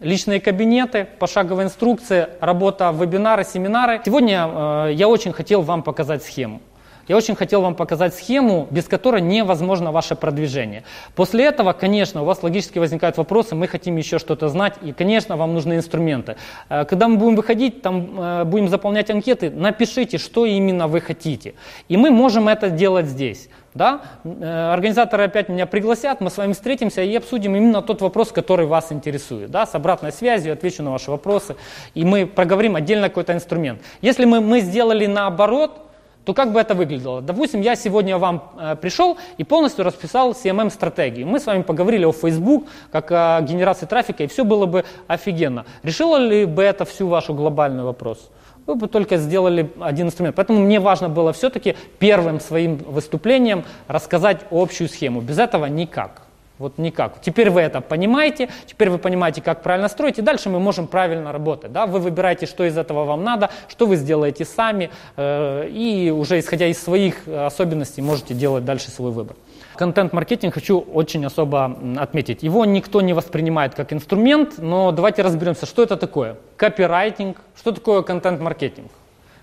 личные 0.00 0.40
кабинеты, 0.40 1.06
пошаговая 1.18 1.66
инструкция, 1.66 2.30
работа, 2.40 2.90
вебинары, 2.90 3.44
семинары. 3.44 4.00
Сегодня 4.04 4.48
э, 4.48 4.92
я 4.94 5.08
очень 5.08 5.32
хотел 5.32 5.62
вам 5.62 5.82
показать 5.82 6.22
схему. 6.22 6.60
Я 7.08 7.16
очень 7.16 7.34
хотел 7.34 7.62
вам 7.62 7.74
показать 7.74 8.14
схему, 8.14 8.68
без 8.70 8.84
которой 8.84 9.20
невозможно 9.20 9.92
ваше 9.92 10.14
продвижение. 10.14 10.84
После 11.14 11.44
этого, 11.44 11.72
конечно, 11.72 12.22
у 12.22 12.24
вас 12.24 12.42
логически 12.42 12.78
возникают 12.78 13.16
вопросы, 13.16 13.54
мы 13.54 13.66
хотим 13.66 13.96
еще 13.96 14.18
что-то 14.18 14.48
знать, 14.48 14.74
и, 14.82 14.92
конечно, 14.92 15.36
вам 15.36 15.54
нужны 15.54 15.74
инструменты. 15.74 16.36
Э, 16.68 16.84
когда 16.84 17.08
мы 17.08 17.16
будем 17.16 17.36
выходить, 17.36 17.82
там 17.82 18.10
э, 18.18 18.44
будем 18.44 18.68
заполнять 18.68 19.10
анкеты, 19.10 19.50
напишите, 19.50 20.18
что 20.18 20.46
именно 20.46 20.88
вы 20.88 21.00
хотите. 21.00 21.54
И 21.88 21.96
мы 21.96 22.10
можем 22.10 22.48
это 22.48 22.70
делать 22.70 23.06
здесь. 23.06 23.48
Да? 23.74 24.00
Э, 24.24 24.72
организаторы 24.72 25.24
опять 25.24 25.48
меня 25.48 25.66
пригласят, 25.66 26.20
мы 26.20 26.30
с 26.30 26.36
вами 26.36 26.52
встретимся 26.52 27.02
и 27.02 27.14
обсудим 27.16 27.54
именно 27.54 27.82
тот 27.82 28.02
вопрос, 28.02 28.32
который 28.32 28.66
вас 28.66 28.90
интересует. 28.90 29.50
Да? 29.50 29.66
С 29.66 29.74
обратной 29.74 30.12
связью 30.12 30.52
отвечу 30.52 30.82
на 30.82 30.90
ваши 30.90 31.10
вопросы, 31.10 31.56
и 31.94 32.04
мы 32.04 32.26
проговорим 32.26 32.76
отдельно 32.76 33.08
какой-то 33.08 33.32
инструмент. 33.32 33.80
Если 34.02 34.24
мы, 34.24 34.40
мы 34.40 34.60
сделали 34.60 35.06
наоборот, 35.06 35.89
то 36.30 36.34
как 36.34 36.52
бы 36.52 36.60
это 36.60 36.74
выглядело? 36.76 37.20
Допустим, 37.20 37.60
я 37.60 37.74
сегодня 37.74 38.16
вам 38.16 38.52
э, 38.56 38.76
пришел 38.76 39.18
и 39.36 39.42
полностью 39.42 39.84
расписал 39.84 40.30
CMM-стратегии. 40.30 41.24
Мы 41.24 41.40
с 41.40 41.46
вами 41.46 41.62
поговорили 41.62 42.04
о 42.04 42.12
Facebook, 42.12 42.68
как 42.92 43.10
о 43.10 43.40
генерации 43.40 43.86
трафика, 43.86 44.22
и 44.22 44.28
все 44.28 44.44
было 44.44 44.66
бы 44.66 44.84
офигенно. 45.08 45.64
Решило 45.82 46.18
ли 46.18 46.44
бы 46.44 46.62
это 46.62 46.84
всю 46.84 47.08
вашу 47.08 47.34
глобальный 47.34 47.82
вопрос? 47.82 48.30
Вы 48.64 48.76
бы 48.76 48.86
только 48.86 49.16
сделали 49.16 49.72
один 49.80 50.06
инструмент. 50.06 50.36
Поэтому 50.36 50.60
мне 50.60 50.78
важно 50.78 51.08
было 51.08 51.32
все-таки 51.32 51.74
первым 51.98 52.38
своим 52.38 52.76
выступлением 52.76 53.64
рассказать 53.88 54.42
общую 54.52 54.88
схему. 54.88 55.20
Без 55.20 55.40
этого 55.40 55.66
никак. 55.66 56.29
Вот 56.60 56.76
никак. 56.76 57.22
Теперь 57.22 57.48
вы 57.48 57.62
это 57.62 57.80
понимаете, 57.80 58.50
теперь 58.66 58.90
вы 58.90 58.98
понимаете, 58.98 59.40
как 59.40 59.62
правильно 59.62 59.88
строить, 59.88 60.18
и 60.18 60.22
дальше 60.22 60.50
мы 60.50 60.60
можем 60.60 60.86
правильно 60.86 61.32
работать. 61.32 61.72
Да? 61.72 61.86
Вы 61.86 62.00
выбираете, 62.00 62.44
что 62.44 62.64
из 62.64 62.76
этого 62.76 63.06
вам 63.06 63.24
надо, 63.24 63.48
что 63.66 63.86
вы 63.86 63.96
сделаете 63.96 64.44
сами, 64.44 64.90
э, 65.16 65.68
и 65.70 66.10
уже 66.10 66.38
исходя 66.38 66.66
из 66.66 66.78
своих 66.82 67.26
особенностей 67.26 68.02
можете 68.02 68.34
делать 68.34 68.66
дальше 68.66 68.90
свой 68.90 69.10
выбор. 69.10 69.36
Контент-маркетинг 69.74 70.52
хочу 70.52 70.80
очень 70.80 71.24
особо 71.24 71.78
отметить. 71.96 72.42
Его 72.42 72.66
никто 72.66 73.00
не 73.00 73.14
воспринимает 73.14 73.74
как 73.74 73.94
инструмент, 73.94 74.58
но 74.58 74.92
давайте 74.92 75.22
разберемся, 75.22 75.64
что 75.64 75.82
это 75.82 75.96
такое. 75.96 76.36
Копирайтинг, 76.58 77.38
что 77.56 77.72
такое 77.72 78.02
контент-маркетинг? 78.02 78.90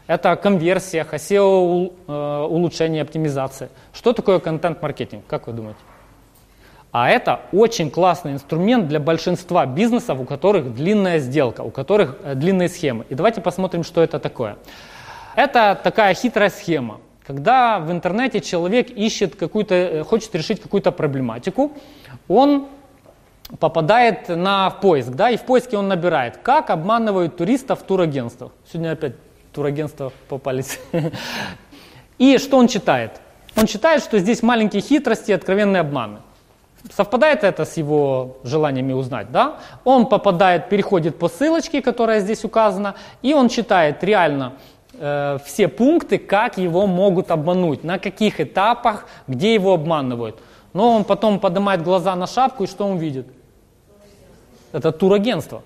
Это 0.06 0.36
конверсия, 0.36 1.04
SEO, 1.12 1.94
э, 2.08 2.48
улучшение, 2.48 3.02
оптимизация. 3.02 3.70
Что 3.92 4.14
такое 4.14 4.38
контент-маркетинг, 4.38 5.24
как 5.28 5.48
вы 5.48 5.54
думаете? 5.54 5.80
А 6.92 7.10
это 7.10 7.42
очень 7.52 7.92
классный 7.92 8.34
инструмент 8.34 8.88
для 8.88 9.00
большинства 9.00 9.66
бизнесов, 9.66 10.20
у 10.20 10.26
которых 10.26 10.74
длинная 10.74 11.20
сделка, 11.20 11.62
у 11.62 11.70
которых 11.70 12.18
э, 12.24 12.36
длинные 12.36 12.70
схемы. 12.70 13.06
И 13.10 13.16
давайте 13.16 13.42
посмотрим, 13.42 13.84
что 13.84 14.02
это 14.02 14.20
такое. 14.20 14.58
Это 15.36 15.80
такая 15.82 16.14
хитрая 16.14 16.50
схема. 16.50 17.00
Когда 17.26 17.80
в 17.80 17.92
интернете 17.92 18.40
человек 18.40 18.90
ищет 18.90 19.36
какую-то, 19.36 19.76
э, 19.76 20.04
хочет 20.04 20.34
решить 20.34 20.62
какую-то 20.62 20.92
проблематику, 20.92 21.74
он 22.28 22.68
попадает 23.60 24.30
на 24.30 24.70
поиск, 24.70 25.10
да, 25.10 25.30
и 25.30 25.38
в 25.38 25.44
поиске 25.44 25.78
он 25.78 25.88
набирает, 25.88 26.38
как 26.38 26.70
обманывают 26.70 27.38
туристов 27.38 27.82
в 27.82 27.84
турагентствах. 27.84 28.52
Сегодня 28.72 28.94
опять 28.94 29.14
турагентства 29.54 30.12
попались. 30.30 30.80
И 32.18 32.38
что 32.38 32.58
он 32.58 32.68
читает? 32.68 33.22
Он 33.56 33.66
читает, 33.66 34.04
что 34.04 34.20
здесь 34.20 34.44
маленькие 34.44 34.82
хитрости 34.82 35.32
откровенные 35.32 35.82
обманы. 35.82 36.20
Совпадает 36.96 37.44
это 37.44 37.66
с 37.66 37.78
его 37.78 38.38
желаниями 38.44 38.94
узнать, 38.94 39.32
да? 39.32 39.58
Он 39.84 40.06
попадает, 40.06 40.70
переходит 40.70 41.20
по 41.20 41.28
ссылочке, 41.28 41.82
которая 41.82 42.20
здесь 42.20 42.44
указана, 42.44 42.96
и 43.22 43.34
он 43.34 43.50
читает 43.50 44.04
реально 44.04 44.54
э, 44.94 45.38
все 45.46 45.68
пункты, 45.68 46.18
как 46.18 46.58
его 46.58 46.88
могут 46.88 47.32
обмануть, 47.32 47.84
на 47.84 48.00
каких 48.00 48.40
этапах, 48.40 49.06
где 49.28 49.54
его 49.54 49.74
обманывают. 49.74 50.40
Но 50.74 50.96
он 50.96 51.04
потом 51.04 51.40
поднимает 51.40 51.84
глаза 51.84 52.16
на 52.16 52.28
шапку, 52.28 52.64
и 52.64 52.68
что 52.68 52.86
он 52.86 52.98
видит? 52.98 53.28
Это 54.72 54.92
турагентство. 54.92 55.64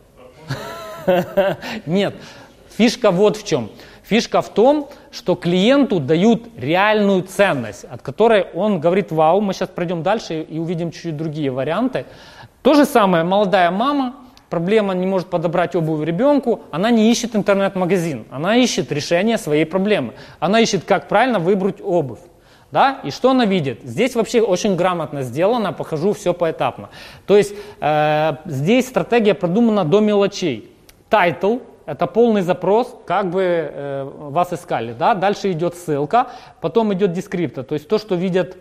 Нет, 1.85 2.15
фишка 2.69 3.11
вот 3.11 3.37
в 3.37 3.45
чем. 3.45 3.69
Фишка 4.11 4.41
в 4.41 4.49
том, 4.49 4.89
что 5.09 5.35
клиенту 5.35 6.01
дают 6.01 6.49
реальную 6.57 7.21
ценность, 7.21 7.85
от 7.85 8.01
которой 8.01 8.45
он 8.53 8.81
говорит, 8.81 9.09
вау, 9.09 9.39
мы 9.39 9.53
сейчас 9.53 9.69
пройдем 9.69 10.03
дальше 10.03 10.41
и 10.41 10.59
увидим 10.59 10.91
чуть-чуть 10.91 11.15
другие 11.15 11.49
варианты. 11.49 12.05
То 12.61 12.73
же 12.73 12.83
самое, 12.83 13.23
молодая 13.23 13.71
мама, 13.71 14.15
проблема 14.49 14.93
не 14.95 15.07
может 15.07 15.29
подобрать 15.29 15.77
обувь 15.77 16.05
ребенку, 16.05 16.59
она 16.71 16.91
не 16.91 17.09
ищет 17.09 17.37
интернет-магазин, 17.37 18.25
она 18.31 18.57
ищет 18.57 18.91
решение 18.91 19.37
своей 19.37 19.63
проблемы. 19.63 20.11
Она 20.41 20.59
ищет, 20.59 20.83
как 20.83 21.07
правильно 21.07 21.39
выбрать 21.39 21.79
обувь. 21.81 22.19
Да? 22.69 22.99
И 23.05 23.11
что 23.11 23.31
она 23.31 23.45
видит? 23.45 23.79
Здесь 23.85 24.15
вообще 24.15 24.41
очень 24.41 24.75
грамотно 24.75 25.21
сделано, 25.21 25.71
покажу 25.71 26.11
все 26.11 26.33
поэтапно. 26.33 26.89
То 27.25 27.37
есть 27.37 27.53
э, 27.79 28.33
здесь 28.43 28.89
стратегия 28.89 29.35
продумана 29.35 29.85
до 29.85 30.01
мелочей. 30.01 30.69
Title, 31.07 31.59
это 31.91 32.07
полный 32.07 32.41
запрос, 32.41 32.95
как 33.05 33.29
бы 33.29 33.41
э, 33.43 34.09
вас 34.29 34.53
искали. 34.53 34.93
Да? 34.93 35.13
Дальше 35.13 35.51
идет 35.51 35.75
ссылка, 35.75 36.27
потом 36.61 36.93
идет 36.93 37.11
дескриптор, 37.11 37.65
то 37.65 37.73
есть 37.73 37.89
то, 37.89 37.97
что 37.97 38.15
видят 38.15 38.55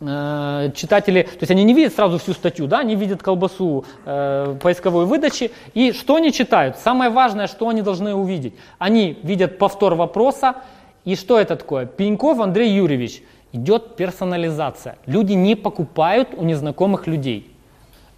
э, 0.00 0.72
читатели, 0.74 1.22
то 1.22 1.38
есть 1.42 1.50
они 1.52 1.62
не 1.62 1.74
видят 1.74 1.94
сразу 1.94 2.18
всю 2.18 2.32
статью, 2.32 2.66
да, 2.66 2.80
они 2.80 2.96
видят 2.96 3.22
колбасу 3.22 3.84
э, 4.04 4.56
поисковой 4.60 5.06
выдачи, 5.06 5.52
и 5.74 5.92
что 5.92 6.16
они 6.16 6.32
читают? 6.32 6.76
Самое 6.76 7.08
важное, 7.08 7.46
что 7.46 7.68
они 7.68 7.82
должны 7.82 8.16
увидеть. 8.16 8.54
Они 8.80 9.16
видят 9.22 9.58
повтор 9.58 9.94
вопроса, 9.94 10.56
и 11.04 11.14
что 11.14 11.38
это 11.38 11.54
такое? 11.54 11.86
Пеньков 11.86 12.40
Андрей 12.40 12.72
Юрьевич. 12.72 13.22
Идет 13.52 13.94
персонализация. 13.94 14.96
Люди 15.06 15.34
не 15.34 15.54
покупают 15.54 16.28
у 16.36 16.44
незнакомых 16.44 17.06
людей. 17.06 17.48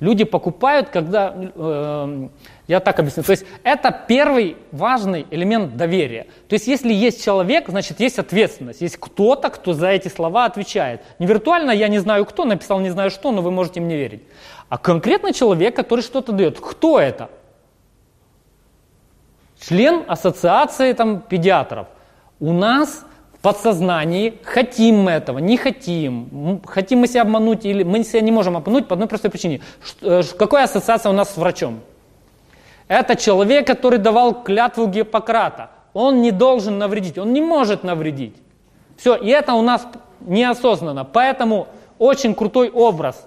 Люди 0.03 0.25
покупают, 0.25 0.89
когда, 0.89 1.33
э, 1.33 2.29
я 2.67 2.81
так 2.81 2.99
объясню, 2.99 3.23
то 3.23 3.31
есть 3.31 3.47
это 3.63 3.97
первый 4.09 4.57
важный 4.73 5.29
элемент 5.31 5.77
доверия. 5.77 6.27
То 6.49 6.55
есть 6.55 6.67
если 6.67 6.93
есть 6.93 7.25
человек, 7.25 7.69
значит 7.69 8.01
есть 8.01 8.19
ответственность, 8.19 8.81
есть 8.81 8.97
кто-то, 8.97 9.49
кто 9.49 9.75
за 9.75 9.91
эти 9.91 10.09
слова 10.09 10.47
отвечает. 10.47 11.03
Не 11.21 11.27
виртуально 11.27 11.71
я 11.71 11.87
не 11.87 12.01
знаю 12.01 12.25
кто, 12.25 12.45
написал 12.45 12.81
не 12.81 12.91
знаю 12.91 13.13
что, 13.13 13.31
но 13.31 13.43
вы 13.43 13.53
можете 13.53 13.79
мне 13.81 13.97
верить. 13.97 14.25
А 14.69 14.77
конкретно 14.77 15.33
человек, 15.33 15.77
который 15.77 16.01
что-то 16.01 16.33
дает. 16.33 16.59
Кто 16.59 16.99
это? 16.99 17.31
Член 19.61 20.03
ассоциации 20.09 20.95
там, 20.95 21.21
педиатров. 21.21 21.87
У 22.41 22.53
нас 22.53 23.07
подсознании, 23.43 24.39
хотим 24.45 25.03
мы 25.03 25.11
этого, 25.11 25.39
не 25.39 25.57
хотим, 25.57 26.63
хотим 26.65 27.01
мы 27.01 27.09
себя 27.09 27.23
обмануть 27.23 27.65
или 27.65 27.83
мы 27.83 28.05
себя 28.05 28.21
не 28.21 28.31
можем 28.31 28.57
обмануть 28.57 28.87
по 28.87 28.95
одной 28.95 29.09
простой 29.09 29.31
причине. 29.31 29.61
Э, 30.01 30.23
какая 30.39 30.65
ассоциация 30.65 31.11
у 31.11 31.13
нас 31.13 31.35
с 31.35 31.37
врачом? 31.37 31.81
Это 32.87 33.17
человек, 33.17 33.67
который 33.67 33.99
давал 33.99 34.43
клятву 34.43 34.87
Гиппократа. 34.87 35.71
Он 35.93 36.23
не 36.23 36.31
должен 36.31 36.79
навредить, 36.79 37.19
он 37.19 37.33
не 37.33 37.43
может 37.43 37.85
навредить. 37.85 38.37
Все, 38.97 39.17
и 39.17 39.29
это 39.29 39.55
у 39.55 39.63
нас 39.63 39.87
неосознанно. 40.21 41.05
Поэтому 41.05 41.67
очень 41.99 42.35
крутой 42.35 42.71
образ. 42.71 43.27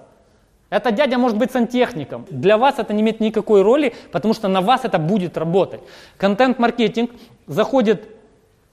Этот 0.70 0.94
дядя 0.94 1.18
может 1.18 1.36
быть 1.36 1.52
сантехником. 1.52 2.26
Для 2.30 2.58
вас 2.58 2.78
это 2.78 2.92
не 2.92 3.02
имеет 3.02 3.20
никакой 3.20 3.62
роли, 3.62 3.94
потому 4.10 4.34
что 4.34 4.48
на 4.48 4.60
вас 4.60 4.84
это 4.84 4.98
будет 4.98 5.36
работать. 5.36 5.80
Контент-маркетинг 6.16 7.10
заходит 7.46 8.15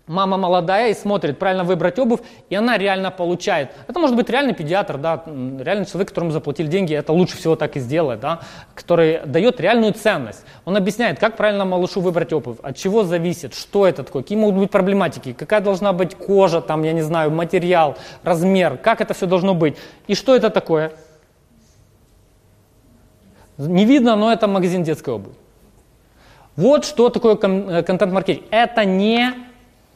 мама 0.08 0.38
молодая 0.38 0.90
и 0.90 0.94
смотрит, 0.94 1.40
правильно 1.40 1.64
выбрать 1.64 1.98
обувь, 1.98 2.20
и 2.50 2.56
она 2.56 2.78
реально 2.78 3.10
получает. 3.10 3.72
Это 3.88 4.00
может 4.00 4.16
быть 4.16 4.30
реальный 4.30 4.54
педиатр, 4.54 4.98
да, 4.98 5.24
реальный 5.26 5.86
человек, 5.86 6.10
которому 6.10 6.32
заплатили 6.32 6.68
деньги, 6.68 6.94
это 6.94 7.14
лучше 7.14 7.38
всего 7.38 7.56
так 7.56 7.78
и 7.78 7.80
сделать, 7.80 8.20
да, 8.20 8.42
который 8.76 9.22
дает 9.26 9.62
реальную 9.62 9.94
ценность. 9.94 10.44
Он 10.66 10.76
объясняет, 10.76 11.20
как 11.20 11.38
правильно 11.38 11.64
малышу 11.64 12.02
выбрать 12.02 12.34
обувь, 12.34 12.58
от 12.62 12.76
чего 12.76 13.04
зависит, 13.04 13.54
что 13.54 13.88
это 13.88 14.04
такое, 14.04 14.24
какие 14.24 14.38
могут 14.38 14.56
быть 14.56 14.72
проблематики, 14.72 15.34
какая 15.34 15.62
должна 15.62 15.94
быть 15.94 16.16
кожа, 16.16 16.62
там, 16.62 16.84
я 16.84 16.92
не 16.92 17.02
знаю, 17.02 17.32
материал, 17.32 17.98
размер, 18.24 18.78
как 18.78 19.00
это 19.00 19.14
все 19.14 19.26
должно 19.26 19.54
быть, 19.54 19.78
и 20.08 20.16
что 20.16 20.36
это 20.36 20.50
такое. 20.50 20.92
Не 23.58 23.86
видно, 23.86 24.16
но 24.16 24.34
это 24.34 24.48
магазин 24.48 24.84
детской 24.84 25.14
обуви. 25.14 25.36
Вот 26.56 26.86
что 26.86 27.10
такое 27.10 27.36
э, 27.36 27.84
контент-маркетинг. 27.84 28.46
Это 28.52 28.86
не 28.86 29.34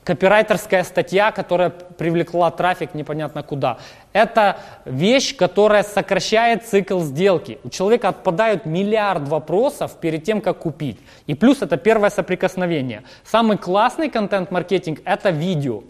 копирайтерская 0.08 0.86
статья, 0.86 1.32
которая 1.34 1.70
привлекла 1.70 2.50
трафик 2.50 2.94
непонятно 2.94 3.44
куда. 3.44 3.78
Это 4.14 4.56
вещь, 4.86 5.36
которая 5.36 5.84
сокращает 5.84 6.64
цикл 6.64 7.02
сделки. 7.02 7.60
У 7.66 7.70
человека 7.70 8.08
отпадают 8.08 8.66
миллиард 8.66 9.28
вопросов 9.28 9.98
перед 10.00 10.24
тем, 10.24 10.40
как 10.40 10.60
купить. 10.60 10.98
И 11.28 11.36
плюс 11.36 11.62
это 11.62 11.76
первое 11.76 12.10
соприкосновение. 12.10 13.04
Самый 13.26 13.58
классный 13.58 14.10
контент-маркетинг– 14.10 15.00
это 15.06 15.30
видео. 15.30 15.84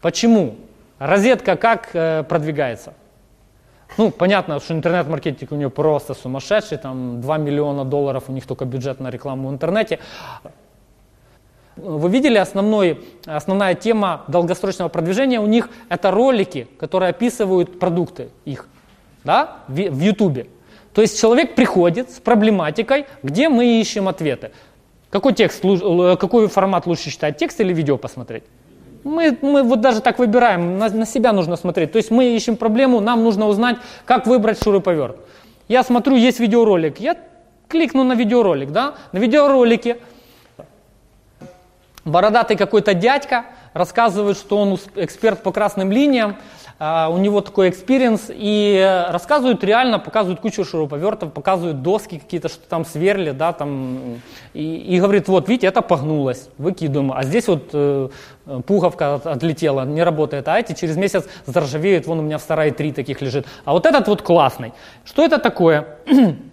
Почему? 0.00 0.54
Розетка 0.98 1.56
как 1.56 1.90
э, 1.92 2.22
продвигается? 2.22 2.94
Ну, 3.98 4.10
понятно, 4.10 4.58
что 4.60 4.72
интернет-маркетинг 4.72 5.52
у 5.52 5.56
нее 5.56 5.68
просто 5.68 6.14
сумасшедший, 6.14 6.78
там 6.78 7.20
2 7.20 7.36
миллиона 7.36 7.84
долларов 7.84 8.24
у 8.28 8.32
них 8.32 8.46
только 8.46 8.64
бюджет 8.64 9.00
на 9.00 9.10
рекламу 9.10 9.50
в 9.50 9.52
интернете. 9.52 9.98
Вы 11.82 12.10
видели 12.10 12.36
основной, 12.36 13.00
основная 13.24 13.74
тема 13.74 14.24
долгосрочного 14.28 14.88
продвижения 14.88 15.40
у 15.40 15.46
них 15.46 15.70
это 15.88 16.10
ролики, 16.10 16.68
которые 16.78 17.10
описывают 17.10 17.78
продукты 17.78 18.28
их 18.44 18.68
да, 19.24 19.58
в 19.68 20.00
YouTube. 20.00 20.48
То 20.94 21.02
есть 21.02 21.20
человек 21.20 21.54
приходит 21.54 22.10
с 22.10 22.20
проблематикой, 22.20 23.06
где 23.22 23.48
мы 23.48 23.80
ищем 23.80 24.08
ответы. 24.08 24.50
Какой 25.10 25.34
текст, 25.34 25.62
какой 25.62 26.48
формат 26.48 26.86
лучше 26.86 27.10
читать, 27.10 27.36
текст 27.36 27.60
или 27.60 27.72
видео 27.72 27.96
посмотреть? 27.96 28.44
Мы, 29.02 29.36
мы 29.40 29.62
вот 29.62 29.80
даже 29.80 30.00
так 30.00 30.18
выбираем, 30.18 30.78
на, 30.78 30.88
на 30.90 31.06
себя 31.06 31.32
нужно 31.32 31.56
смотреть. 31.56 31.92
То 31.92 31.96
есть 31.96 32.10
мы 32.10 32.36
ищем 32.36 32.56
проблему, 32.56 33.00
нам 33.00 33.24
нужно 33.24 33.48
узнать, 33.48 33.76
как 34.04 34.26
выбрать 34.26 34.62
шуруповерт. 34.62 35.16
Я 35.68 35.82
смотрю, 35.82 36.16
есть 36.16 36.38
видеоролик, 36.38 37.00
я 37.00 37.16
кликну 37.68 38.04
на 38.04 38.14
видеоролик, 38.14 38.70
да, 38.70 38.94
на 39.12 39.18
видеоролике 39.18 39.98
бородатый 42.10 42.56
какой-то 42.56 42.94
дядька 42.94 43.46
рассказывает, 43.72 44.36
что 44.36 44.58
он 44.58 44.78
эксперт 44.96 45.42
по 45.42 45.52
красным 45.52 45.92
линиям, 45.92 46.36
а, 46.82 47.08
у 47.10 47.18
него 47.18 47.42
такой 47.42 47.68
experience, 47.68 48.30
и 48.30 49.04
рассказывают 49.10 49.62
реально, 49.62 49.98
показывают 49.98 50.40
кучу 50.40 50.64
шуруповертов, 50.64 51.32
показывают 51.32 51.82
доски 51.82 52.18
какие-то, 52.18 52.48
что 52.48 52.66
там 52.66 52.86
сверли, 52.86 53.32
да, 53.32 53.52
там, 53.52 54.20
и, 54.54 54.76
и 54.76 54.98
говорит, 54.98 55.28
вот, 55.28 55.48
видите, 55.48 55.66
это 55.66 55.82
погнулось, 55.82 56.48
выкидываем, 56.56 57.12
а 57.12 57.22
здесь 57.22 57.48
вот 57.48 57.68
э, 57.74 58.08
пуговка 58.66 59.16
отлетела, 59.16 59.84
не 59.84 60.02
работает, 60.02 60.48
а 60.48 60.58
эти 60.58 60.72
через 60.72 60.96
месяц 60.96 61.26
заржавеют, 61.44 62.06
вон 62.06 62.20
у 62.20 62.22
меня 62.22 62.38
в 62.38 62.42
сарае 62.42 62.72
три 62.72 62.92
таких 62.92 63.20
лежит, 63.20 63.46
а 63.64 63.72
вот 63.72 63.84
этот 63.84 64.08
вот 64.08 64.22
классный. 64.22 64.72
Что 65.04 65.24
это 65.24 65.38
такое? 65.38 65.98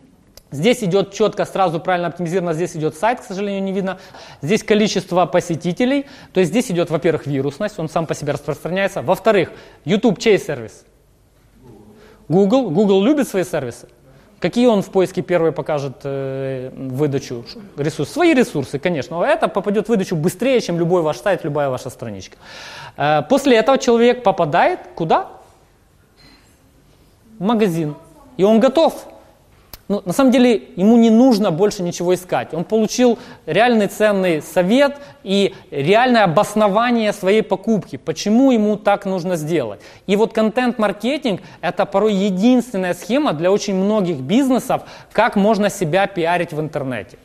Здесь 0.51 0.83
идет 0.83 1.13
четко, 1.13 1.45
сразу 1.45 1.79
правильно 1.79 2.07
оптимизировано, 2.07 2.53
здесь 2.53 2.75
идет 2.75 2.95
сайт, 2.95 3.19
к 3.19 3.23
сожалению, 3.23 3.61
не 3.63 3.73
видно. 3.73 3.99
Здесь 4.41 4.63
количество 4.63 5.25
посетителей, 5.25 6.05
то 6.33 6.39
есть 6.39 6.51
здесь 6.51 6.71
идет, 6.71 6.89
во-первых, 6.89 7.27
вирусность, 7.27 7.77
он 7.79 7.89
сам 7.89 8.05
по 8.05 8.15
себе 8.15 8.31
распространяется. 8.31 9.01
Во-вторых, 9.01 9.51
YouTube 9.83 10.19
чей 10.19 10.39
сервис? 10.39 10.85
Google. 12.29 12.69
Google 12.69 13.03
любит 13.03 13.27
свои 13.27 13.43
сервисы. 13.43 13.87
Какие 14.39 14.67
он 14.67 14.83
в 14.83 14.91
поиске 14.91 15.23
первый 15.23 15.51
покажет 15.51 16.01
э, 16.03 16.69
выдачу 16.73 17.43
ресурсов? 17.75 18.13
Свои 18.13 18.35
ресурсы, 18.35 18.77
конечно. 18.77 19.23
Это 19.23 19.47
попадет 19.47 19.87
в 19.87 19.89
выдачу 19.89 20.15
быстрее, 20.15 20.61
чем 20.61 20.77
любой 20.77 21.01
ваш 21.01 21.17
сайт, 21.17 21.43
любая 21.43 21.69
ваша 21.69 21.89
страничка. 21.89 22.37
Э, 22.97 23.23
после 23.27 23.57
этого 23.57 23.79
человек 23.79 24.21
попадает 24.21 24.79
куда? 24.95 25.29
В 27.39 27.43
магазин. 27.43 27.95
И 28.37 28.43
он 28.43 28.59
готов 28.59 29.07
ну, 29.87 30.01
на 30.03 30.11
самом 30.11 30.31
деле 30.31 30.63
ему 30.75 30.97
не 30.97 31.09
нужно 31.09 31.49
больше 31.49 31.81
ничего 31.81 32.13
искать. 32.13 32.53
Он 32.53 32.65
получил 32.65 33.17
реальный 33.45 33.87
ценный 33.87 34.41
совет 34.41 34.97
и 35.23 35.55
реальное 35.71 36.25
обоснование 36.25 37.13
своей 37.13 37.41
покупки, 37.41 37.95
почему 37.95 38.51
ему 38.51 38.75
так 38.75 39.05
нужно 39.05 39.37
сделать. 39.37 39.79
И 40.05 40.17
вот 40.17 40.33
контент-маркетинг– 40.33 41.41
это 41.61 41.85
порой 41.85 42.13
единственная 42.13 42.93
схема 42.93 43.31
для 43.31 43.49
очень 43.49 43.75
многих 43.75 44.17
бизнесов, 44.17 44.81
как 45.13 45.37
можно 45.37 45.69
себя 45.69 46.05
пиарить 46.07 46.51
в 46.51 46.59
интернете. 46.59 47.17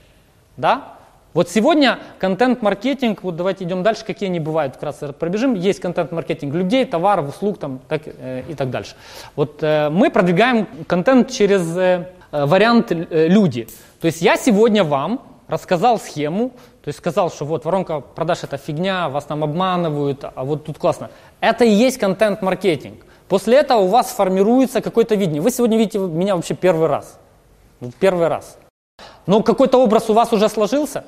Да? 0.57 0.95
Вот 1.35 1.49
сегодня 1.49 1.99
контент-маркетинг, 2.19 3.23
вот 3.23 3.37
давайте 3.37 3.65
идем 3.65 3.83
дальше, 3.83 4.05
какие 4.05 4.29
они 4.29 4.39
бывают, 4.39 4.77
вкратце 4.77 5.13
пробежим. 5.13 5.55
Есть 5.55 5.81
контент-маркетинг 5.81 6.55
людей, 6.55 6.85
товаров, 6.85 7.31
услуг 7.31 7.59
там, 7.59 7.81
так, 7.89 8.03
э, 8.05 8.43
и 8.49 8.55
так 8.55 8.71
дальше. 8.71 8.95
Вот 9.35 9.63
э, 9.63 9.89
мы 9.89 10.11
продвигаем 10.11 10.69
контент 10.87 11.31
через 11.31 11.63
Э, 11.77 12.07
вариант 12.33 12.91
э, 12.91 13.29
люди. 13.29 13.69
То 14.01 14.07
есть 14.07 14.23
я 14.23 14.37
сегодня 14.37 14.83
вам 14.83 15.21
рассказал 15.47 16.01
схему, 16.01 16.51
то 16.83 16.89
есть 16.89 16.99
сказал, 16.99 17.31
что 17.31 17.45
вот 17.45 17.65
воронка 17.65 18.01
продаж 18.01 18.43
это 18.43 18.57
фигня, 18.57 19.09
вас 19.09 19.25
там 19.25 19.45
обманывают, 19.45 20.25
а 20.25 20.45
вот 20.45 20.65
тут 20.65 20.79
классно. 20.79 21.11
Это 21.41 21.65
и 21.65 21.71
есть 21.71 21.99
контент-маркетинг. 21.99 23.05
После 23.29 23.59
этого 23.59 23.81
у 23.81 23.87
вас 23.87 24.11
формируется 24.11 24.81
какое-то 24.81 25.15
видение. 25.15 25.41
Вы 25.41 25.51
сегодня 25.51 25.79
видите 25.79 25.99
меня 25.99 26.35
вообще 26.35 26.55
первый 26.55 26.89
раз. 26.89 27.19
Первый 28.01 28.29
раз. 28.29 28.59
Но 29.27 29.43
какой-то 29.43 29.79
образ 29.79 30.11
у 30.11 30.15
вас 30.15 30.33
уже 30.33 30.49
сложился. 30.49 31.05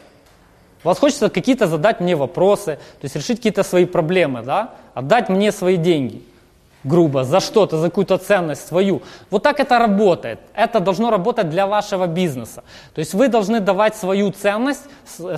У 0.84 0.88
вас 0.88 0.98
хочется 0.98 1.30
какие-то 1.30 1.66
задать 1.66 2.00
мне 2.00 2.14
вопросы, 2.14 2.76
то 3.00 3.04
есть 3.04 3.16
решить 3.16 3.38
какие-то 3.38 3.62
свои 3.62 3.86
проблемы, 3.86 4.42
да? 4.42 4.74
отдать 4.92 5.30
мне 5.30 5.50
свои 5.50 5.76
деньги 5.76 6.22
грубо, 6.84 7.24
за 7.24 7.40
что-то, 7.40 7.78
за 7.78 7.88
какую-то 7.88 8.18
ценность 8.18 8.66
свою. 8.68 9.02
Вот 9.30 9.42
так 9.42 9.58
это 9.60 9.78
работает. 9.78 10.38
Это 10.54 10.80
должно 10.80 11.10
работать 11.10 11.50
для 11.50 11.66
вашего 11.66 12.06
бизнеса. 12.06 12.62
То 12.94 13.00
есть 13.00 13.14
вы 13.14 13.28
должны 13.28 13.60
давать 13.60 13.96
свою 13.96 14.30
ценность 14.30 14.84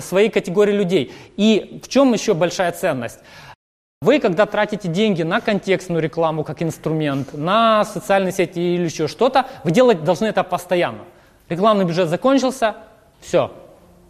своей 0.01 0.29
категории 0.29 0.73
людей. 0.73 1.13
И 1.37 1.81
в 1.83 1.87
чем 1.87 2.13
еще 2.13 2.33
большая 2.33 2.71
ценность? 2.71 3.19
Вы, 4.01 4.19
когда 4.19 4.45
тратите 4.45 4.87
деньги 4.89 5.23
на 5.23 5.41
контекстную 5.41 6.03
рекламу 6.03 6.43
как 6.43 6.61
инструмент, 6.61 7.33
на 7.33 7.83
социальные 7.83 8.31
сети 8.31 8.75
или 8.75 8.83
еще 8.83 9.07
что-то, 9.07 9.47
вы 9.63 9.71
делать 9.71 10.03
должны 10.03 10.27
это 10.27 10.43
постоянно. 10.43 10.99
Рекламный 11.49 11.85
бюджет 11.85 12.07
закончился, 12.07 12.75
все, 13.21 13.51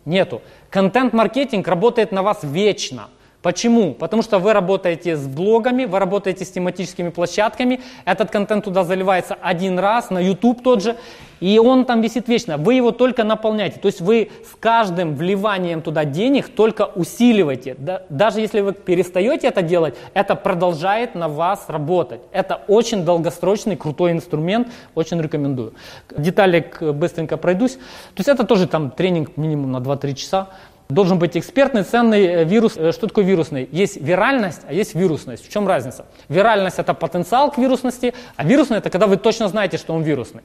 нету. 0.03 0.41
Контент-маркетинг 0.69 1.65
работает 1.68 2.11
на 2.11 2.22
вас 2.22 2.39
вечно. 2.41 3.07
Почему? 3.41 3.93
Потому 3.93 4.23
что 4.23 4.39
вы 4.39 4.51
работаете 4.51 5.15
с 5.15 5.27
блогами, 5.27 5.85
вы 5.85 5.99
работаете 5.99 6.43
с 6.43 6.51
тематическими 6.51 7.09
площадками, 7.09 7.81
этот 8.03 8.31
контент 8.31 8.65
туда 8.65 8.84
заливается 8.84 9.38
один 9.39 9.77
раз, 9.77 10.09
на 10.09 10.19
YouTube 10.19 10.64
тот 10.64 10.81
же, 10.81 10.97
и 11.39 11.59
он 11.59 11.85
там 11.85 12.01
висит 12.01 12.27
вечно. 12.27 12.57
Вы 12.57 12.73
его 12.73 12.91
только 12.91 13.23
наполняете. 13.23 13.80
То 13.80 13.85
есть 13.88 14.01
вы 14.01 14.31
с 14.43 14.55
каждым 14.59 15.15
вливанием 15.15 15.84
туда 15.84 16.03
денег 16.03 16.49
только 16.49 16.85
усиливаете. 16.85 17.76
Даже 18.09 18.41
если 18.41 18.61
вы 18.61 18.73
перестаете 18.73 19.47
это 19.47 19.61
делать, 19.61 19.95
это 20.15 20.35
продолжает 20.35 21.14
на 21.14 21.27
вас 21.27 21.65
работать. 21.68 22.22
Это 22.31 22.61
очень 22.68 23.05
долгосрочный, 23.05 23.76
крутой 23.76 24.14
инструмент, 24.14 24.68
очень 24.95 25.22
рекомендую. 25.22 25.73
Детали 26.18 26.72
быстренько 26.81 27.38
пройдусь. 27.38 27.76
То 27.76 28.18
есть 28.18 28.30
это 28.30 28.43
тоже 28.43 28.68
там 28.68 28.89
тренинг 28.89 29.38
минимум 29.38 29.72
на 29.72 29.77
2-3 29.77 30.14
часа. 30.15 30.49
Должен 30.89 31.19
быть 31.19 31.35
экспертный, 31.35 31.84
ценный 31.84 32.26
э, 32.26 32.43
вирус. 32.45 32.77
Э, 32.77 32.93
что 32.93 33.07
такое 33.07 33.26
вирусный? 33.26 33.68
Есть 33.73 33.97
виральность, 33.97 34.61
а 34.69 34.73
есть 34.73 34.95
вирусность. 34.95 35.45
В 35.45 35.51
чем 35.51 35.68
разница? 35.68 36.05
Виральность– 36.30 36.80
это 36.80 36.93
потенциал 36.93 37.51
к 37.51 37.57
вирусности, 37.57 38.14
а 38.38 38.45
вирусный– 38.45 38.77
это 38.80 38.89
когда 38.89 39.05
вы 39.05 39.18
точно 39.18 39.49
знаете, 39.49 39.77
что 39.77 39.93
он 39.93 40.03
вирусный. 40.03 40.43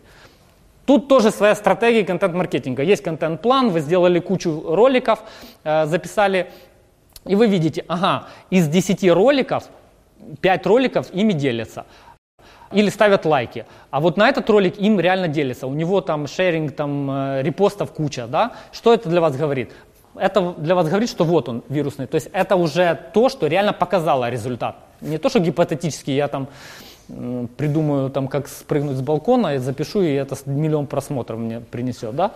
Тут 0.85 1.07
тоже 1.07 1.31
своя 1.31 1.55
стратегия 1.55 2.05
контент-маркетинга. 2.05 2.83
Есть 2.83 3.05
контент-план, 3.05 3.71
вы 3.71 3.79
сделали 3.79 4.19
кучу 4.19 4.65
роликов, 4.67 5.21
э, 5.63 5.87
записали, 5.87 6.51
и 7.25 7.37
вы 7.37 7.47
видите, 7.47 7.85
ага, 7.87 8.27
из 8.51 8.67
10 8.67 9.13
роликов 9.13 9.69
5 10.41 10.67
роликов 10.67 11.07
ими 11.13 11.33
делятся 11.33 11.85
или 12.73 12.89
ставят 12.91 13.27
лайки. 13.27 13.65
А 13.93 14.01
вот 14.01 14.17
на 14.17 14.29
этот 14.29 14.51
ролик 14.51 14.77
им 14.79 14.99
реально 14.99 15.29
делится. 15.29 15.69
У 15.69 15.75
него 15.75 16.01
там 16.01 16.27
шеринг, 16.27 16.75
там 16.75 17.41
репостов 17.43 17.93
куча, 17.93 18.27
да? 18.27 18.53
Что 18.73 18.95
это 18.95 19.09
для 19.09 19.21
вас 19.21 19.37
говорит? 19.37 19.71
Это 20.15 20.55
для 20.59 20.75
вас 20.75 20.89
говорит, 20.89 21.09
что 21.09 21.25
вот 21.25 21.49
он 21.49 21.63
вирусный. 21.69 22.07
То 22.07 22.17
есть 22.17 22.29
это 22.33 22.57
уже 22.57 22.99
то, 23.13 23.29
что 23.29 23.47
реально 23.47 23.73
показало 23.73 24.29
результат. 24.31 24.77
Не 25.01 25.19
то, 25.19 25.29
что 25.29 25.39
гипотетически 25.39 26.11
я 26.11 26.29
там 26.29 26.49
придумаю, 27.57 28.11
там, 28.11 28.29
как 28.29 28.49
спрыгнуть 28.49 28.97
с 28.97 29.01
балкона, 29.01 29.57
и 29.57 29.59
запишу, 29.59 30.03
и 30.03 30.13
это 30.13 30.37
миллион 30.47 30.87
просмотров 30.87 31.39
мне 31.39 31.61
принесет. 31.61 32.15
Да? 32.15 32.33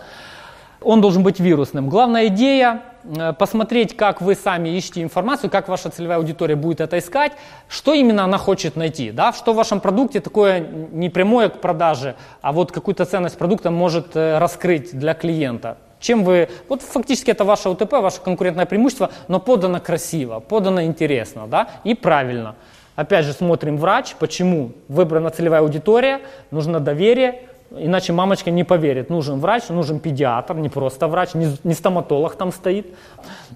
Он 0.81 1.01
должен 1.01 1.23
быть 1.23 1.39
вирусным. 1.39 1.89
Главная 1.89 2.27
идея 2.27 2.83
э, 3.03 3.33
посмотреть, 3.33 3.97
как 3.97 4.21
вы 4.21 4.35
сами 4.35 4.69
ищете 4.69 5.01
информацию, 5.01 5.49
как 5.49 5.67
ваша 5.67 5.89
целевая 5.89 6.17
аудитория 6.17 6.55
будет 6.55 6.81
это 6.81 6.99
искать, 6.99 7.31
что 7.67 7.93
именно 7.93 8.23
она 8.23 8.37
хочет 8.37 8.75
найти, 8.75 9.11
да, 9.11 9.33
что 9.33 9.53
в 9.53 9.55
вашем 9.55 9.79
продукте 9.79 10.19
такое 10.19 10.59
не 10.91 11.09
прямое 11.09 11.49
к 11.49 11.59
продаже, 11.61 12.15
а 12.41 12.51
вот 12.51 12.71
какую-то 12.71 13.05
ценность 13.05 13.37
продукта 13.37 13.71
может 13.71 14.15
э, 14.15 14.37
раскрыть 14.37 14.97
для 14.97 15.15
клиента. 15.15 15.77
Чем 15.99 16.23
вы, 16.23 16.49
вот 16.69 16.81
фактически 16.81 17.31
это 17.31 17.43
ваше 17.43 17.69
УТП, 17.69 17.93
ваше 17.93 18.21
конкурентное 18.21 18.65
преимущество, 18.65 19.11
но 19.27 19.39
подано 19.39 19.79
красиво, 19.79 20.39
подано 20.39 20.83
интересно, 20.83 21.47
да, 21.47 21.69
и 21.83 21.95
правильно. 21.95 22.55
Опять 22.95 23.25
же 23.25 23.33
смотрим 23.33 23.77
врач, 23.77 24.15
почему 24.19 24.71
выбрана 24.87 25.29
целевая 25.29 25.61
аудитория, 25.61 26.21
нужно 26.51 26.79
доверие, 26.79 27.41
Иначе 27.69 28.13
мамочка 28.13 28.49
не 28.49 28.63
поверит. 28.63 29.09
Нужен 29.09 29.39
врач, 29.39 29.67
нужен 29.67 29.99
педиатр, 29.99 30.55
не 30.55 30.69
просто 30.69 31.07
врач, 31.07 31.33
не, 31.33 31.57
не 31.65 31.73
стоматолог 31.73 32.35
там 32.35 32.53
стоит. 32.53 32.95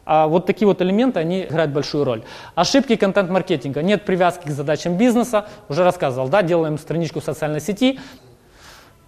А 0.05 0.27
вот 0.27 0.45
такие 0.45 0.67
вот 0.67 0.81
элементы, 0.81 1.19
они 1.19 1.43
играют 1.43 1.71
большую 1.71 2.03
роль. 2.03 2.23
Ошибки 2.53 2.97
контент-маркетинга. 2.97 3.81
Нет 3.81 4.03
привязки 4.03 4.47
к 4.47 4.51
задачам 4.51 4.97
бизнеса. 4.97 5.45
Уже 5.69 5.85
рассказывал, 5.85 6.27
да, 6.27 6.41
делаем 6.41 6.77
страничку 6.77 7.21
в 7.21 7.23
социальной 7.23 7.61
сети. 7.61 8.01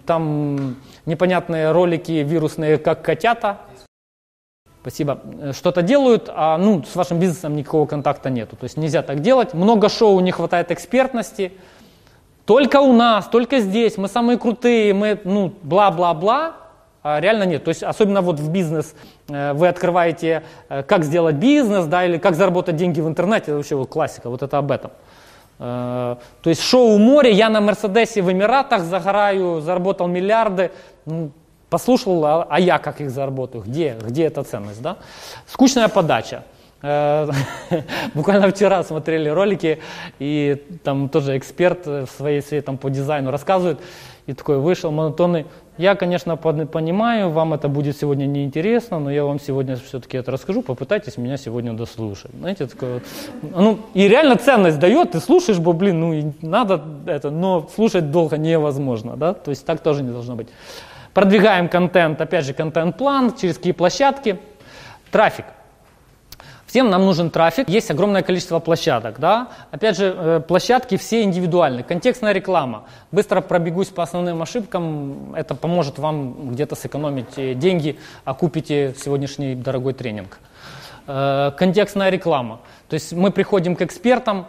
Там 0.06 0.78
непонятные 1.06 1.72
ролики 1.72 2.12
вирусные, 2.12 2.78
как 2.78 3.02
котята. 3.02 3.60
Спасибо. 4.82 5.20
Что-то 5.54 5.82
делают, 5.82 6.30
а 6.34 6.58
ну, 6.58 6.84
с 6.84 6.96
вашим 6.96 7.20
бизнесом 7.20 7.56
никакого 7.56 7.86
контакта 7.86 8.30
нету. 8.30 8.56
То 8.58 8.66
есть 8.66 8.76
нельзя 8.76 9.02
так 9.02 9.22
делать. 9.22 9.54
Много 9.54 9.88
шоу, 9.88 10.20
не 10.20 10.32
хватает 10.32 10.72
экспертности. 10.72 11.54
Только 12.46 12.82
у 12.82 12.92
нас, 12.92 13.28
только 13.28 13.62
здесь, 13.62 13.98
мы 13.98 14.10
самые 14.10 14.38
крутые, 14.38 14.94
мы, 14.94 15.18
ну, 15.24 15.54
бла-бла-бла, 15.64 16.56
а 17.02 17.20
реально 17.20 17.44
нет. 17.44 17.64
То 17.64 17.70
есть 17.70 17.84
особенно 17.84 18.22
вот 18.22 18.40
в 18.40 18.50
бизнес 18.50 18.96
э, 19.30 19.54
вы 19.54 19.68
открываете, 19.68 20.44
э, 20.70 20.84
как 20.84 21.06
сделать 21.06 21.36
бизнес, 21.36 21.86
да, 21.86 22.06
или 22.06 22.18
как 22.18 22.36
заработать 22.36 22.76
деньги 22.76 23.02
в 23.02 23.08
интернете, 23.08 23.46
это 23.48 23.56
вообще 23.56 23.76
вот 23.76 23.90
классика, 23.90 24.30
вот 24.30 24.42
это 24.42 24.58
об 24.58 24.72
этом. 24.72 24.92
Э, 25.60 26.16
то 26.42 26.50
есть 26.50 26.62
шоу 26.62 26.98
море, 26.98 27.32
я 27.32 27.50
на 27.50 27.62
Мерседесе 27.62 28.22
в 28.22 28.32
Эмиратах 28.32 28.84
загораю, 28.84 29.62
заработал 29.62 30.08
миллиарды, 30.08 30.72
ну, 31.06 31.32
послушал, 31.70 32.24
а, 32.26 32.48
а 32.50 32.60
я 32.60 32.78
как 32.78 33.02
их 33.02 33.10
заработаю, 33.10 33.64
где, 33.64 33.98
где 34.00 34.26
эта 34.26 34.44
ценность, 34.44 34.82
да? 34.82 34.98
Скучная 35.48 35.88
подача. 35.88 36.44
Э, 36.84 37.30
буквально 38.14 38.52
вчера 38.52 38.84
смотрели 38.84 39.30
ролики, 39.30 39.80
и 40.20 40.62
там 40.84 41.10
тоже 41.10 41.38
эксперт 41.38 41.86
в 41.88 42.08
своей 42.08 42.42
сфере 42.42 42.62
по 42.62 42.90
дизайну 42.90 43.32
рассказывает, 43.32 43.80
и 44.28 44.34
такой 44.34 44.60
вышел 44.60 44.92
монотонный. 44.92 45.46
Я, 45.78 45.96
конечно, 45.96 46.38
понимаю, 46.38 47.32
вам 47.32 47.54
это 47.54 47.68
будет 47.68 47.98
сегодня 47.98 48.26
неинтересно, 48.26 49.00
но 49.00 49.10
я 49.10 49.24
вам 49.26 49.40
сегодня 49.40 49.76
все-таки 49.76 50.18
это 50.18 50.32
расскажу, 50.32 50.62
попытайтесь 50.62 51.18
меня 51.18 51.38
сегодня 51.38 51.74
дослушать. 51.74 52.32
Знаете, 52.38 52.68
такое, 52.68 53.02
ну, 53.42 53.80
и 53.96 54.08
реально 54.08 54.36
ценность 54.36 54.78
дает, 54.78 55.14
ты 55.14 55.20
слушаешь, 55.20 55.58
бо, 55.58 55.74
блин, 55.74 56.00
ну, 56.00 56.34
надо 56.42 56.84
это, 57.08 57.32
но 57.32 57.68
слушать 57.74 58.12
долго 58.12 58.38
невозможно, 58.38 59.18
да, 59.18 59.34
то 59.34 59.50
есть 59.50 59.66
так 59.66 59.80
тоже 59.80 60.04
не 60.04 60.12
должно 60.12 60.36
быть. 60.36 60.50
Продвигаем 61.14 61.70
контент, 61.70 62.20
опять 62.22 62.46
же, 62.46 62.54
контент-план, 62.54 63.36
через 63.36 63.58
какие 63.58 63.74
площадки, 63.74 64.40
трафик– 65.12 65.46
Всем 66.74 66.90
нам 66.90 67.06
нужен 67.06 67.30
трафик, 67.30 67.70
есть 67.70 67.92
огромное 67.92 68.24
количество 68.24 68.58
площадок. 68.58 69.20
Да? 69.20 69.50
Опять 69.70 69.96
же, 69.96 70.12
э, 70.18 70.40
площадки 70.40 70.98
все 70.98 71.22
индивидуальны. 71.22 71.84
Контекстная 71.84 72.34
реклама. 72.34 72.86
Быстро 73.12 73.42
пробегусь 73.42 73.90
по 73.90 74.02
основным 74.02 74.42
ошибкам, 74.42 75.36
это 75.36 75.54
поможет 75.54 76.00
вам 76.00 76.50
где-то 76.54 76.74
сэкономить 76.74 77.38
э, 77.38 77.54
деньги, 77.54 78.00
а 78.26 78.34
купите 78.34 78.96
сегодняшний 78.98 79.54
дорогой 79.54 79.94
тренинг. 79.94 80.40
Э, 81.06 81.52
контекстная 81.56 82.10
реклама. 82.10 82.60
То 82.90 82.96
есть 82.96 83.14
мы 83.14 83.30
приходим 83.30 83.76
к 83.76 83.84
экспертам, 83.84 84.48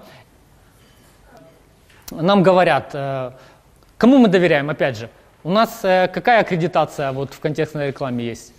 нам 2.11 2.43
говорят, 2.43 2.93
кому 3.99 4.17
мы 4.17 4.29
доверяем, 4.29 4.71
опять 4.71 4.97
же. 4.97 5.11
У 5.47 5.51
нас 5.51 5.81
какая 5.83 6.41
аккредитация 6.41 7.13
вот 7.13 7.35
в 7.35 7.39
контекстной 7.39 7.89
рекламе 7.89 8.25
есть? 8.25 8.55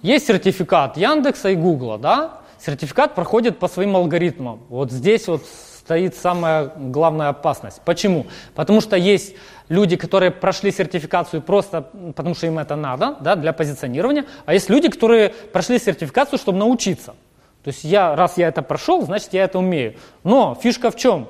Есть 0.00 0.26
сертификат 0.26 0.96
Яндекса 0.96 1.50
и 1.50 1.56
Гугла, 1.56 1.98
да? 1.98 2.40
Сертификат 2.58 3.14
проходит 3.14 3.58
по 3.58 3.68
своим 3.68 3.96
алгоритмам. 3.96 4.62
Вот 4.70 4.90
здесь 4.90 5.28
вот 5.28 5.42
стоит 5.44 6.16
самая 6.16 6.72
главная 6.74 7.28
опасность. 7.28 7.82
Почему? 7.84 8.28
Потому 8.54 8.80
что 8.80 8.96
есть 8.96 9.36
люди, 9.68 9.96
которые 9.96 10.30
прошли 10.30 10.72
сертификацию 10.72 11.42
просто 11.42 11.82
потому, 12.16 12.34
что 12.34 12.46
им 12.46 12.58
это 12.58 12.74
надо, 12.74 13.16
да, 13.20 13.36
для 13.36 13.52
позиционирования, 13.52 14.24
а 14.46 14.54
есть 14.54 14.70
люди, 14.70 14.88
которые 14.88 15.28
прошли 15.28 15.78
сертификацию, 15.78 16.38
чтобы 16.38 16.56
научиться. 16.56 17.14
То 17.62 17.68
есть 17.68 17.84
я, 17.84 18.16
раз 18.16 18.38
я 18.38 18.48
это 18.48 18.62
прошел, 18.62 19.02
значит 19.02 19.34
я 19.34 19.44
это 19.44 19.58
умею. 19.58 19.96
Но 20.24 20.54
фишка 20.54 20.90
в 20.90 20.96
чем? 20.96 21.28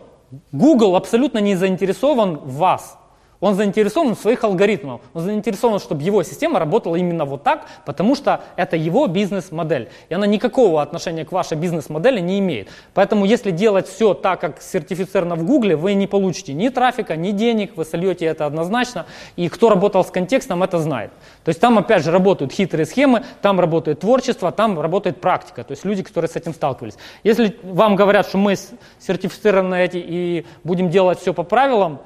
Google 0.53 0.95
абсолютно 0.95 1.39
не 1.39 1.57
заинтересован 1.57 2.37
в 2.37 2.55
вас. 2.55 2.97
Он 3.41 3.55
заинтересован 3.55 4.15
в 4.15 4.19
своих 4.19 4.45
алгоритмах. 4.45 5.01
Он 5.15 5.23
заинтересован, 5.23 5.81
чтобы 5.81 6.03
его 6.03 6.23
система 6.23 6.59
работала 6.59 6.97
именно 6.97 7.25
вот 7.25 7.43
так, 7.43 7.67
потому 7.87 8.15
что 8.15 8.43
это 8.57 8.77
его 8.77 9.07
бизнес-модель. 9.07 9.89
И 10.11 10.15
она 10.15 10.27
никакого 10.27 10.83
отношения 10.83 11.25
к 11.25 11.33
вашей 11.33 11.57
бизнес-модели 11.57 12.21
не 12.21 12.39
имеет. 12.39 12.69
Поэтому 12.93 13.25
если 13.25 13.51
делать 13.51 13.89
все 13.89 14.13
так, 14.13 14.41
как 14.41 14.61
сертифицировано 14.61 15.37
в 15.37 15.45
Гугле, 15.45 15.75
вы 15.75 15.95
не 15.95 16.07
получите 16.07 16.53
ни 16.53 16.69
трафика, 16.69 17.17
ни 17.17 17.31
денег, 17.31 17.77
вы 17.77 17.87
сольете 17.87 18.27
это 18.27 18.45
однозначно. 18.45 19.07
И 19.37 19.49
кто 19.49 19.71
работал 19.71 20.05
с 20.05 20.11
контекстом, 20.11 20.63
это 20.63 20.79
знает. 20.79 21.11
То 21.43 21.49
есть 21.49 21.61
там 21.61 21.79
опять 21.79 22.05
же 22.05 22.11
работают 22.11 22.53
хитрые 22.53 22.85
схемы, 22.85 23.25
там 23.41 23.59
работает 23.59 24.01
творчество, 24.01 24.53
там 24.53 24.79
работает 24.79 25.19
практика. 25.19 25.65
То 25.65 25.73
есть 25.73 25.87
люди, 25.87 26.03
которые 26.03 26.29
с 26.29 26.37
этим 26.37 26.53
сталкивались. 26.53 26.97
Если 27.25 27.57
вам 27.63 27.97
говорят, 27.97 28.27
что 28.27 28.37
мы 28.37 28.57
сертифицированы 28.99 29.77
эти 29.77 29.97
и 29.97 30.47
будем 30.63 30.91
делать 30.91 31.21
все 31.21 31.33
по 31.33 31.43
правилам, 31.43 32.01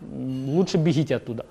лучше 0.00 0.76
бегите 0.76 1.16
оттуда. 1.16 1.46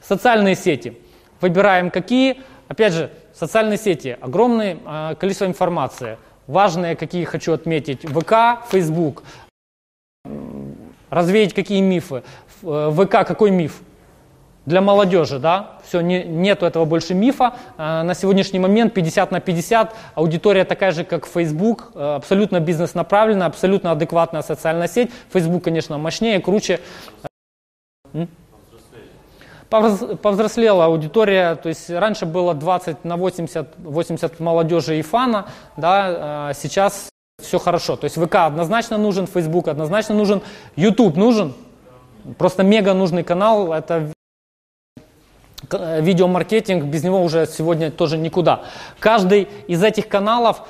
Социальные 0.00 0.56
сети. 0.56 0.98
Выбираем 1.40 1.90
какие. 1.90 2.40
Опять 2.68 2.92
же, 2.92 3.10
социальные 3.34 3.78
сети. 3.78 4.16
Огромное 4.20 4.78
э, 4.84 5.14
количество 5.18 5.46
информации. 5.46 6.18
Важные, 6.46 6.96
какие 6.96 7.24
хочу 7.24 7.52
отметить. 7.52 8.02
ВК, 8.02 8.66
Facebook. 8.70 9.22
Развеять 11.10 11.54
какие 11.54 11.80
мифы. 11.80 12.22
Э, 12.62 12.92
ВК 12.94 13.26
какой 13.26 13.50
миф? 13.50 13.80
Для 14.66 14.80
молодежи, 14.80 15.38
да, 15.38 15.72
все, 15.86 16.00
не, 16.00 16.24
нету 16.24 16.64
этого 16.64 16.86
больше 16.86 17.12
мифа. 17.14 17.52
Э, 17.76 18.02
на 18.02 18.14
сегодняшний 18.14 18.58
момент 18.58 18.94
50 18.94 19.30
на 19.30 19.40
50, 19.40 19.94
аудитория 20.14 20.64
такая 20.64 20.92
же, 20.92 21.04
как 21.04 21.26
Facebook, 21.26 21.92
э, 21.94 22.14
абсолютно 22.16 22.60
бизнес 22.60 22.94
направленная, 22.94 23.46
абсолютно 23.46 23.90
адекватная 23.90 24.42
социальная 24.42 24.88
сеть. 24.88 25.10
Facebook, 25.30 25.64
конечно, 25.64 25.98
мощнее, 25.98 26.40
круче. 26.40 26.80
Повзрослела 29.70 30.84
аудитория, 30.84 31.56
то 31.56 31.68
есть 31.68 31.90
раньше 31.90 32.26
было 32.26 32.54
20 32.54 33.04
на 33.04 33.16
80, 33.16 33.68
80 33.78 34.40
молодежи 34.40 34.98
и 34.98 35.02
фана, 35.02 35.46
да, 35.76 36.48
а 36.48 36.52
сейчас 36.54 37.08
все 37.42 37.58
хорошо. 37.58 37.96
То 37.96 38.04
есть 38.04 38.16
ВК 38.16 38.36
однозначно 38.36 38.98
нужен, 38.98 39.26
Facebook 39.26 39.66
однозначно 39.66 40.14
нужен, 40.14 40.42
YouTube 40.76 41.16
нужен, 41.16 41.54
просто 42.38 42.62
мега 42.62 42.94
нужный 42.94 43.24
канал, 43.24 43.72
это 43.72 44.12
видеомаркетинг, 45.72 46.84
без 46.84 47.02
него 47.02 47.22
уже 47.22 47.46
сегодня 47.46 47.90
тоже 47.90 48.18
никуда. 48.18 48.62
Каждый 49.00 49.48
из 49.66 49.82
этих 49.82 50.08
каналов 50.08 50.62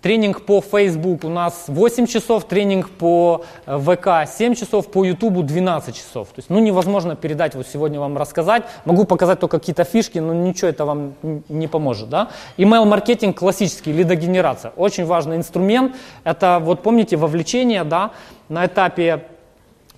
Тренинг 0.00 0.42
по 0.42 0.60
Facebook 0.60 1.24
у 1.24 1.28
нас 1.28 1.64
8 1.68 2.06
часов, 2.06 2.44
тренинг 2.44 2.90
по 2.90 3.44
э, 3.66 3.78
ВК 3.78 4.28
7 4.30 4.54
часов, 4.54 4.90
по 4.90 5.04
YouTube 5.04 5.44
12 5.44 5.94
часов. 5.94 6.28
То 6.28 6.38
есть, 6.38 6.50
ну, 6.50 6.58
невозможно 6.58 7.16
передать, 7.16 7.54
вот 7.54 7.66
сегодня 7.66 8.00
вам 8.00 8.16
рассказать. 8.16 8.64
Могу 8.84 9.04
показать 9.04 9.40
только 9.40 9.58
какие-то 9.58 9.84
фишки, 9.84 10.18
но 10.18 10.34
ничего 10.34 10.68
это 10.68 10.84
вам 10.84 11.14
не 11.48 11.68
поможет. 11.68 12.08
Да? 12.08 12.30
Email-маркетинг 12.58 13.38
классический, 13.38 13.92
лидогенерация. 13.92 14.72
Очень 14.76 15.04
важный 15.04 15.36
инструмент. 15.36 15.94
Это, 16.24 16.58
вот 16.60 16.82
помните, 16.82 17.16
вовлечение, 17.16 17.84
да, 17.84 18.12
на 18.48 18.66
этапе 18.66 19.24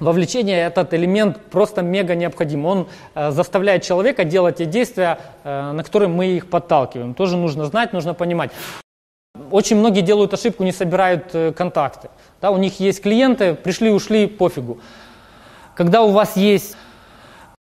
Вовлечение 0.01 0.61
этот 0.67 0.95
элемент 0.95 1.41
просто 1.51 1.83
мега 1.83 2.15
необходим. 2.15 2.67
Он 2.67 2.87
э, 3.17 3.33
заставляет 3.33 3.83
человека 3.83 4.25
делать 4.25 4.59
те 4.59 4.65
действия, 4.65 5.19
э, 5.43 5.73
на 5.73 5.83
которые 5.83 6.09
мы 6.09 6.27
их 6.27 6.49
подталкиваем. 6.49 7.15
Тоже 7.15 7.37
нужно 7.37 7.65
знать, 7.65 7.93
нужно 7.93 8.15
понимать. 8.15 8.53
Очень 9.51 9.77
многие 9.77 10.03
делают 10.03 10.35
ошибку, 10.35 10.65
не 10.65 10.73
собирают 10.73 11.35
э, 11.35 11.53
контакты. 11.53 12.09
Да, 12.41 12.51
у 12.51 12.57
них 12.57 12.81
есть 12.81 13.03
клиенты, 13.03 13.55
пришли, 13.55 13.91
ушли, 13.91 14.27
пофигу. 14.27 14.79
Когда 15.75 16.03
у 16.03 16.11
вас 16.11 16.37
есть 16.37 16.77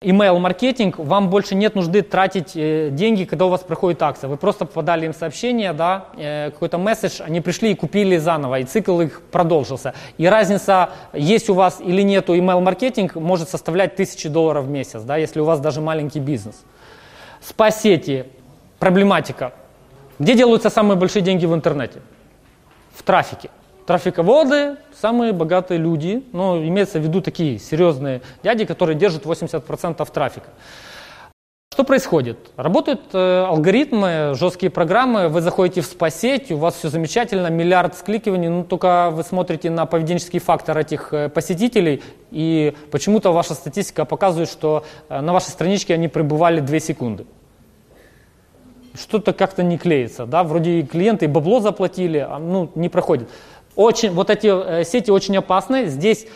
email 0.03 0.40
маркетинг, 0.40 0.98
вам 0.98 1.30
больше 1.30 1.53
нет 1.53 1.75
нужды 1.75 2.01
тратить 2.01 2.53
э, 2.56 2.90
деньги, 2.91 3.25
когда 3.25 3.45
у 3.45 3.49
вас 3.49 3.61
проходит 3.61 4.01
акция. 4.01 4.27
Вы 4.30 4.38
просто 4.38 4.65
подали 4.65 5.06
им 5.06 5.14
сообщение, 5.14 5.73
да, 5.73 6.07
э, 6.17 6.49
какой-то 6.49 6.80
месседж, 6.80 7.22
они 7.22 7.40
пришли 7.41 7.72
и 7.72 7.75
купили 7.75 8.17
заново, 8.17 8.59
и 8.59 8.64
цикл 8.64 8.99
их 9.01 9.22
продолжился. 9.31 9.93
И 10.17 10.25
разница, 10.25 10.90
есть 11.14 11.49
у 11.49 11.53
вас 11.53 11.80
или 11.80 12.01
нету 12.01 12.35
email 12.35 12.59
маркетинг, 12.61 13.15
может 13.15 13.49
составлять 13.49 13.95
тысячи 13.95 14.27
долларов 14.27 14.65
в 14.65 14.69
месяц, 14.69 15.03
да, 15.03 15.17
если 15.17 15.40
у 15.40 15.45
вас 15.45 15.59
даже 15.59 15.81
маленький 15.81 16.19
бизнес. 16.19 16.64
Спа-сети, 17.40 18.25
проблематика. 18.80 19.53
Где 20.22 20.35
делаются 20.35 20.69
самые 20.69 21.00
большие 21.00 21.24
деньги 21.24 21.48
в 21.48 21.56
интернете? 21.56 22.00
В 22.93 23.01
трафике. 23.01 23.50
Трафиководы– 23.88 24.75
самые 25.01 25.33
богатые 25.33 25.80
люди, 25.80 26.24
но 26.32 26.59
имеется 26.59 27.00
в 27.00 27.01
виду 27.01 27.22
такие 27.22 27.58
серьезные 27.58 28.22
дяди, 28.43 28.66
которые 28.66 28.95
держат 28.95 29.25
80% 29.25 30.08
трафика. 30.14 30.50
Что 31.74 31.83
происходит? 31.83 32.38
Работают 32.56 33.01
э, 33.14 33.45
алгоритмы, 33.48 34.35
жесткие 34.35 34.69
программы, 34.69 35.27
вы 35.27 35.41
заходите 35.41 35.82
в 35.82 35.85
спа-сеть, 35.85 36.51
у 36.51 36.58
вас 36.58 36.75
все 36.75 36.90
замечательно, 36.90 37.48
миллиард 37.48 37.95
скликиваний, 37.95 38.50
но 38.50 38.64
только 38.64 39.09
вы 39.09 39.24
смотрите 39.24 39.72
на 39.72 39.88
поведенческий 39.88 40.40
фактор 40.40 40.77
этих 40.77 41.14
э, 41.14 41.30
посетителей, 41.30 42.03
и 42.30 42.75
почему-то 42.91 43.32
ваша 43.32 43.56
статистика 43.56 44.06
показывает, 44.06 44.51
что 44.51 44.85
э, 45.09 45.19
на 45.19 45.33
вашей 45.33 45.50
страничке 45.50 45.95
они 45.95 46.09
пребывали 46.09 46.59
2 46.59 46.80
секунды. 46.80 47.25
Что-то 48.94 49.34
как-то 49.34 49.64
не 49.64 49.78
клеится, 49.78 50.26
да, 50.26 50.44
вроде 50.44 50.80
и 50.80 50.84
клиенты 50.84 51.26
и 51.26 51.28
бабло 51.28 51.60
заплатили, 51.60 52.18
а 52.18 52.40
ну 52.40 52.70
не 52.76 52.90
проходит. 52.90 53.30
Очень, 53.76 54.11
вот 54.11 54.30
эти 54.30 54.48
э, 54.48 54.84
сети 54.84 55.11
очень 55.11 55.38
опасны, 55.38 55.86
здесь 55.86 56.28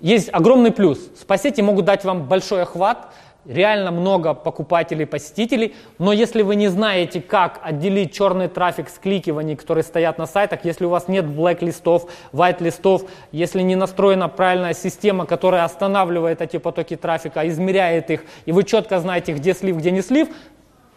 есть 0.00 0.28
огромный 0.32 0.70
плюс. 0.70 0.98
Спа-сети 1.18 1.62
могут 1.62 1.84
дать 1.86 2.04
вам 2.04 2.28
большой 2.28 2.62
охват, 2.62 3.08
реально 3.46 3.90
много 3.90 4.34
покупателей, 4.34 5.06
посетителей, 5.06 5.74
но 5.98 6.12
если 6.12 6.42
вы 6.42 6.56
не 6.56 6.68
знаете, 6.68 7.20
как 7.20 7.60
отделить 7.62 8.12
черный 8.12 8.48
трафик 8.48 8.88
с 8.88 8.98
кликиваний, 8.98 9.56
которые 9.56 9.84
стоят 9.84 10.18
на 10.18 10.26
сайтах, 10.26 10.60
если 10.64 10.84
у 10.84 10.88
вас 10.88 11.08
нет 11.08 11.26
блэк-листов, 11.26 12.10
white-листов, 12.32 13.04
если 13.32 13.62
не 13.62 13.76
настроена 13.76 14.28
правильная 14.28 14.74
система, 14.74 15.26
которая 15.26 15.64
останавливает 15.64 16.40
эти 16.40 16.56
потоки 16.56 16.96
трафика, 16.96 17.46
измеряет 17.48 18.10
их, 18.10 18.24
и 18.46 18.52
вы 18.52 18.64
четко 18.64 19.00
знаете, 19.00 19.32
где 19.32 19.54
слив, 19.54 19.76
где 19.76 19.90
не 19.90 20.02
слив, 20.02 20.28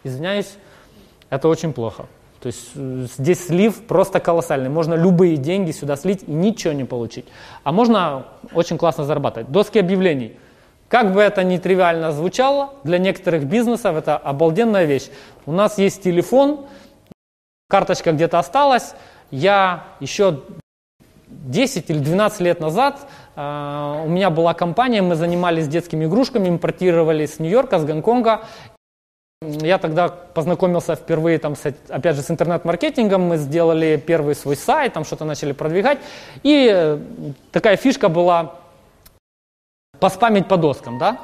извиняюсь, 0.03 0.57
это 1.29 1.47
очень 1.47 1.73
плохо. 1.73 2.05
То 2.39 2.47
есть 2.47 2.69
э, 2.75 3.07
здесь 3.17 3.47
слив 3.47 3.85
просто 3.87 4.19
колоссальный. 4.19 4.69
Можно 4.69 4.93
любые 4.93 5.37
деньги 5.37 5.71
сюда 5.71 5.95
слить 5.95 6.23
и 6.27 6.31
ничего 6.31 6.73
не 6.73 6.83
получить. 6.83 7.25
А 7.63 7.71
можно 7.71 8.25
очень 8.53 8.77
классно 8.77 9.05
зарабатывать. 9.05 9.51
Доски 9.51 9.79
объявлений– 9.79 10.37
как 10.89 11.13
бы 11.13 11.21
это 11.21 11.43
ни 11.43 11.57
тривиально 11.57 12.13
звучало, 12.13 12.73
для 12.83 12.97
некоторых 12.97 13.43
бизнесов 13.45 13.97
это 13.97 14.17
обалденная 14.17 14.85
вещь. 14.85 15.09
У 15.45 15.51
нас 15.51 15.77
есть 15.77 16.01
телефон, 16.01 16.65
карточка 17.69 18.13
где-то 18.13 18.39
осталась. 18.39 18.93
Я 19.29 19.83
еще 19.99 20.43
10 21.27 21.89
или 21.89 21.99
12 21.99 22.39
лет 22.39 22.61
назад 22.61 23.05
э, 23.35 24.01
у 24.05 24.07
меня 24.07 24.29
была 24.29 24.53
компания, 24.53 25.01
мы 25.01 25.15
занимались 25.15 25.67
детскими 25.67 26.05
игрушками, 26.05 26.47
импортировали 26.47 27.25
с 27.25 27.39
Нью-Йорка, 27.39 27.79
с 27.79 27.83
Гонконга. 27.83 28.45
Я 29.43 29.77
тогда 29.77 30.07
познакомился 30.07 30.95
впервые, 30.95 31.37
там, 31.37 31.55
с, 31.55 31.71
опять 31.89 32.15
же, 32.15 32.23
с 32.23 32.31
интернет-маркетингом. 32.31 33.21
Мы 33.21 33.37
сделали 33.37 33.95
первый 34.03 34.33
свой 34.33 34.55
сайт, 34.55 34.93
там 34.93 35.05
что-то 35.05 35.25
начали 35.25 35.51
продвигать. 35.51 35.99
И 36.41 36.67
э, 36.73 36.97
такая 37.51 37.77
фишка 37.77 38.09
была 38.09 38.55
поспамить 39.99 40.47
по 40.47 40.57
доскам, 40.57 40.97
да? 40.97 41.19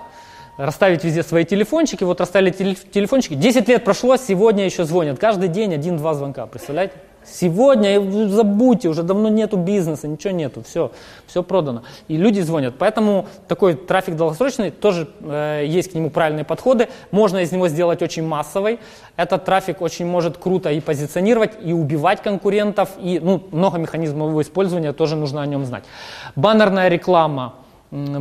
Расставить 0.59 1.03
везде 1.03 1.23
свои 1.23 1.43
телефончики. 1.43 2.03
Вот 2.03 2.19
расставили 2.19 2.51
телефончики. 2.51 3.33
10 3.33 3.67
лет 3.67 3.83
прошло, 3.83 4.15
сегодня 4.17 4.65
еще 4.65 4.83
звонят. 4.83 5.17
Каждый 5.17 5.49
день 5.49 5.73
один-два 5.73 6.13
звонка, 6.13 6.45
представляете? 6.45 6.93
Сегодня 7.25 8.27
забудьте, 8.29 8.89
уже 8.89 9.03
давно 9.03 9.29
нету 9.29 9.57
бизнеса, 9.57 10.07
ничего 10.07 10.33
нету, 10.33 10.63
все, 10.63 10.91
все 11.27 11.43
продано. 11.43 11.83
И 12.07 12.17
люди 12.17 12.41
звонят. 12.41 12.75
Поэтому 12.77 13.27
такой 13.47 13.75
трафик 13.75 14.15
долгосрочный, 14.15 14.71
тоже 14.71 15.07
э, 15.21 15.63
есть 15.65 15.91
к 15.91 15.93
нему 15.93 16.09
правильные 16.09 16.45
подходы. 16.45 16.89
Можно 17.11 17.39
из 17.39 17.51
него 17.51 17.67
сделать 17.67 18.01
очень 18.01 18.23
массовый. 18.23 18.79
Этот 19.15 19.45
трафик 19.45 19.81
очень 19.81 20.05
может 20.05 20.37
круто 20.37 20.71
и 20.71 20.79
позиционировать, 20.79 21.51
и 21.63 21.73
убивать 21.73 22.21
конкурентов, 22.21 22.89
и 22.99 23.19
ну, 23.19 23.43
много 23.51 23.77
механизмов 23.77 24.29
его 24.29 24.41
использования, 24.41 24.93
тоже 24.93 25.15
нужно 25.15 25.41
о 25.41 25.45
нем 25.45 25.65
знать. 25.65 25.83
Баннерная 26.35 26.89
реклама 26.89 27.53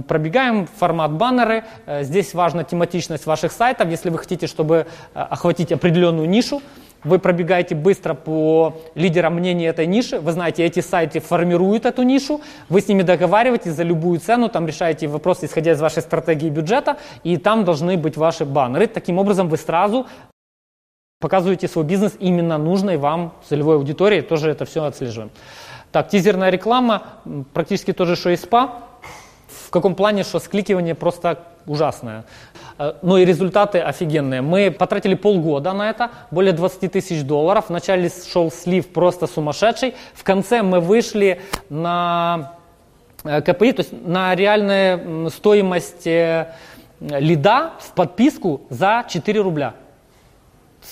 Пробегаем 0.07 0.67
формат 0.67 1.13
баннеры. 1.13 1.65
Э, 1.87 2.03
здесь 2.03 2.35
важна 2.35 2.63
тематичность 2.63 3.25
ваших 3.25 3.53
сайтов. 3.53 3.89
Если 3.89 4.11
вы 4.11 4.19
хотите, 4.19 4.47
чтобы 4.47 4.87
э, 5.15 5.19
охватить 5.19 5.73
определенную 5.73 6.29
нишу, 6.29 6.61
вы 7.05 7.19
пробегаете 7.19 7.75
быстро 7.75 8.13
по 8.13 8.75
лидерам 8.95 9.35
мнений 9.35 9.65
этой 9.65 9.87
ниши, 9.87 10.21
вы 10.21 10.33
знаете, 10.33 10.63
эти 10.63 10.81
сайты 10.81 11.21
формируют 11.21 11.87
эту 11.87 12.03
нишу, 12.03 12.43
вы 12.69 12.83
с 12.83 12.89
ними 12.89 13.03
договариваетесь 13.03 13.73
за 13.73 13.83
любую 13.83 14.21
цену, 14.21 14.51
там 14.51 14.67
решаете 14.67 15.09
вопрос, 15.09 15.43
исходя 15.43 15.73
из 15.73 15.81
вашей 15.81 16.03
стратегии 16.03 16.51
бюджета, 16.51 16.99
и 17.25 17.39
там 17.39 17.65
должны 17.65 17.97
быть 17.97 18.19
ваши 18.19 18.45
баннеры. 18.45 18.87
Таким 18.87 19.19
образом, 19.19 19.49
вы 19.49 19.57
сразу 19.57 20.07
показываете 21.19 21.67
свой 21.67 21.87
бизнес 21.87 22.13
именно 22.21 22.59
нужной 22.59 22.99
вам 22.99 23.33
целевой 23.49 23.77
аудитории, 23.77 24.21
тоже 24.21 24.51
это 24.51 24.67
все 24.67 24.85
отслеживаем. 24.85 25.31
Так, 25.93 26.09
тизерная 26.09 26.51
реклама, 26.51 27.03
практически 27.55 27.93
тоже, 27.93 28.17
что 28.17 28.31
и 28.31 28.37
спа 28.37 28.92
каком 29.73 29.95
плане, 29.95 30.23
что 30.23 30.39
скликивание 30.39 30.95
просто 30.95 31.39
ужасное. 31.67 32.25
Э, 32.79 32.93
но 33.03 33.19
и 33.19 33.25
результаты 33.25 33.81
офигенные. 33.81 34.43
Мы 34.43 34.71
потратили 34.71 35.15
полгода 35.15 35.73
на 35.73 35.91
это, 35.91 36.11
более 36.31 36.53
20 36.53 36.93
тысяч 36.93 37.23
долларов. 37.23 37.67
Вначале 37.69 38.11
шел 38.11 38.51
слив 38.51 38.89
просто 38.93 39.27
сумасшедший. 39.27 39.95
В 40.15 40.23
конце 40.25 40.63
мы 40.63 40.81
вышли 40.81 41.41
на 41.71 42.53
э, 43.25 43.41
КПИ, 43.41 43.73
то 43.73 43.83
есть 43.83 43.93
на 44.07 44.35
реальную 44.35 45.31
стоимость 45.31 46.07
э, 46.07 46.53
лида 47.01 47.73
в 47.81 47.93
подписку 47.93 48.63
за 48.71 49.05
4 49.09 49.41
рубля 49.41 49.75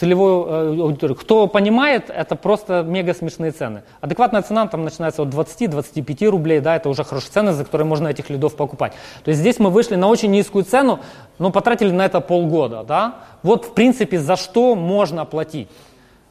целевую 0.00 0.46
э, 0.46 0.80
аудиторию. 0.80 1.14
Кто 1.14 1.46
понимает, 1.46 2.08
это 2.08 2.34
просто 2.34 2.82
мега 2.82 3.12
смешные 3.12 3.50
цены. 3.50 3.82
Адекватная 4.00 4.40
цена 4.40 4.66
там 4.66 4.82
начинается 4.82 5.22
от 5.22 5.28
20-25 5.28 6.26
рублей, 6.28 6.60
да, 6.60 6.76
это 6.76 6.88
уже 6.88 7.04
хорошие 7.04 7.30
цены, 7.30 7.52
за 7.52 7.64
которые 7.64 7.86
можно 7.86 8.08
этих 8.08 8.30
лидов 8.30 8.56
покупать. 8.56 8.94
То 9.24 9.30
есть 9.30 9.40
здесь 9.40 9.58
мы 9.58 9.68
вышли 9.68 9.96
на 9.96 10.08
очень 10.08 10.30
низкую 10.30 10.64
цену, 10.64 11.00
но 11.38 11.50
потратили 11.50 11.90
на 11.90 12.06
это 12.06 12.22
полгода, 12.22 12.82
да. 12.82 13.16
Вот 13.42 13.66
в 13.66 13.74
принципе 13.74 14.18
за 14.18 14.36
что 14.36 14.74
можно 14.74 15.26
платить. 15.26 15.68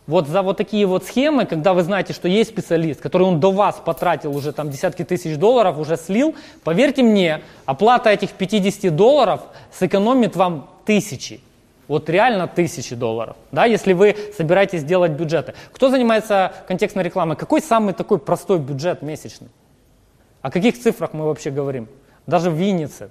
Вот 0.07 0.27
за 0.27 0.41
вот 0.41 0.57
такие 0.57 0.87
вот 0.87 1.03
схемы, 1.05 1.45
когда 1.45 1.75
вы 1.75 1.83
знаете, 1.83 2.13
что 2.13 2.27
есть 2.27 2.49
специалист, 2.49 2.99
который 2.99 3.27
он 3.27 3.39
до 3.39 3.51
вас 3.51 3.79
потратил 3.85 4.35
уже 4.35 4.51
там 4.51 4.71
десятки 4.71 5.03
тысяч 5.03 5.37
долларов, 5.37 5.77
уже 5.77 5.95
слил, 5.95 6.33
поверьте 6.63 7.03
мне, 7.03 7.41
оплата 7.67 8.09
этих 8.09 8.31
50 8.31 8.95
долларов 8.95 9.41
сэкономит 9.71 10.35
вам 10.35 10.71
тысячи. 10.85 11.41
Вот 11.89 12.07
реально 12.07 12.47
тысячи 12.47 12.95
долларов, 12.95 13.35
да, 13.51 13.65
если 13.65 13.93
вы 13.93 14.15
собираетесь 14.37 14.83
делать 14.83 15.13
бюджеты. 15.13 15.55
Кто 15.73 15.89
занимается 15.89 16.53
контекстной 16.67 17.03
рекламой? 17.03 17.35
Какой 17.35 17.61
самый 17.61 17.95
такой 17.95 18.19
простой 18.19 18.59
бюджет 18.59 19.01
месячный? 19.01 19.49
О 20.43 20.51
каких 20.51 20.79
цифрах 20.79 21.13
мы 21.13 21.25
вообще 21.25 21.49
говорим? 21.49 21.89
Даже 22.27 22.51
в 22.51 22.53
Виннице 22.53 23.09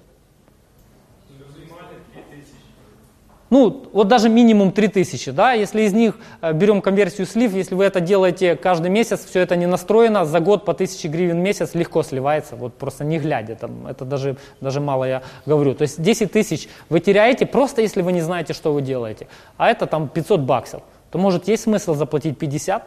Ну, 3.49 3.87
вот 3.93 4.07
даже 4.07 4.29
минимум 4.29 4.71
3000, 4.71 5.31
да, 5.31 5.53
если 5.53 5.81
из 5.81 5.93
них 5.93 6.17
э, 6.41 6.53
берем 6.53 6.81
конверсию 6.81 7.25
слив, 7.25 7.53
если 7.53 7.73
вы 7.73 7.83
это 7.83 7.99
делаете 7.99 8.55
каждый 8.55 8.91
месяц, 8.91 9.25
все 9.25 9.39
это 9.39 9.55
не 9.55 9.65
настроено, 9.65 10.23
за 10.25 10.39
год 10.39 10.65
по 10.65 10.73
1000 10.73 11.07
гривен 11.07 11.39
в 11.39 11.43
месяц 11.43 11.73
легко 11.73 12.03
сливается, 12.03 12.55
вот 12.55 12.75
просто 12.75 13.03
не 13.03 13.17
глядя, 13.17 13.55
там, 13.55 13.87
это 13.87 14.05
даже, 14.05 14.37
даже 14.61 14.81
мало 14.81 15.05
я 15.05 15.23
говорю. 15.47 15.73
То 15.73 15.81
есть 15.81 15.99
10 15.99 16.31
тысяч 16.31 16.69
вы 16.89 16.99
теряете 16.99 17.47
просто 17.47 17.81
если 17.81 18.03
вы 18.03 18.11
не 18.11 18.21
знаете, 18.21 18.53
что 18.53 18.71
вы 18.71 18.83
делаете, 18.83 19.27
а 19.57 19.69
это 19.69 19.87
там 19.87 20.09
500 20.09 20.41
баксов, 20.41 20.83
то 21.09 21.17
может 21.17 21.47
есть 21.47 21.63
смысл 21.63 21.95
заплатить 21.95 22.37
50? 22.37 22.83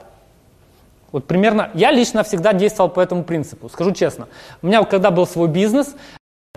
Вот 1.11 1.27
примерно, 1.27 1.71
я 1.75 1.91
лично 1.91 2.23
всегда 2.23 2.53
действовал 2.53 2.89
по 2.89 3.01
этому 3.01 3.25
принципу, 3.25 3.69
скажу 3.69 3.93
честно. 3.93 4.29
У 4.63 4.69
меня 4.69 4.83
когда 4.85 5.11
был 5.11 5.27
свой 5.27 5.49
бизнес, 5.49 5.95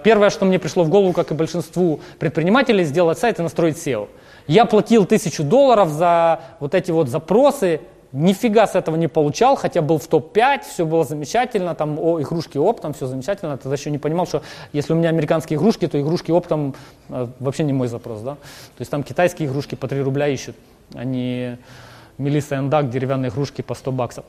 Первое, 0.06 0.30
что 0.30 0.45
мне 0.45 0.59
пришло 0.59 0.84
в 0.84 0.90
голову, 0.90 1.14
как 1.14 1.32
и 1.32 1.34
большинству 1.34 2.00
предпринимателей, 2.19 2.84
сделать 2.84 3.17
сайт 3.17 3.40
и 3.40 3.42
настроить 3.42 3.75
SEO. 3.75 4.08
Я 4.45 4.66
платил 4.66 5.08
тысячу 5.08 5.43
долларов 5.43 5.90
за 5.90 6.42
вот 6.59 6.75
эти 6.75 6.92
вот 6.92 7.09
запросы, 7.09 7.82
нифига 8.11 8.67
с 8.67 8.75
этого 8.75 8.98
не 8.98 9.08
получал, 9.08 9.56
хотя 9.56 9.82
был 9.82 9.98
в 9.98 10.06
топ-5, 10.06 10.61
все 10.72 10.85
было 10.85 11.06
замечательно, 11.06 11.74
там 11.74 11.98
о, 11.98 12.22
игрушки 12.22 12.59
оптом, 12.59 12.93
все 12.93 13.08
замечательно, 13.08 13.58
тогда 13.58 13.74
еще 13.75 13.90
не 13.90 13.98
понимал, 13.98 14.27
что 14.27 14.43
если 14.74 14.93
у 14.93 14.95
меня 14.95 15.09
американские 15.09 15.58
игрушки, 15.58 15.88
то 15.88 16.00
игрушки 16.00 16.30
оптом 16.30 16.75
э, 17.09 17.25
вообще 17.40 17.64
не 17.64 17.74
мой 17.74 17.88
запрос, 17.88 18.22
да, 18.22 18.35
то 18.35 18.82
есть 18.82 18.92
там 18.92 19.01
китайские 19.01 19.48
игрушки 19.48 19.74
по 19.74 19.88
3 19.88 20.01
рубля 20.01 20.27
ищут, 20.27 20.56
они 20.93 21.58
Melissa & 22.17 22.57
Doug, 22.57 22.90
деревянные 22.90 23.30
игрушки 23.30 23.61
по 23.61 23.74
100 23.74 23.92
баксов. 23.92 24.25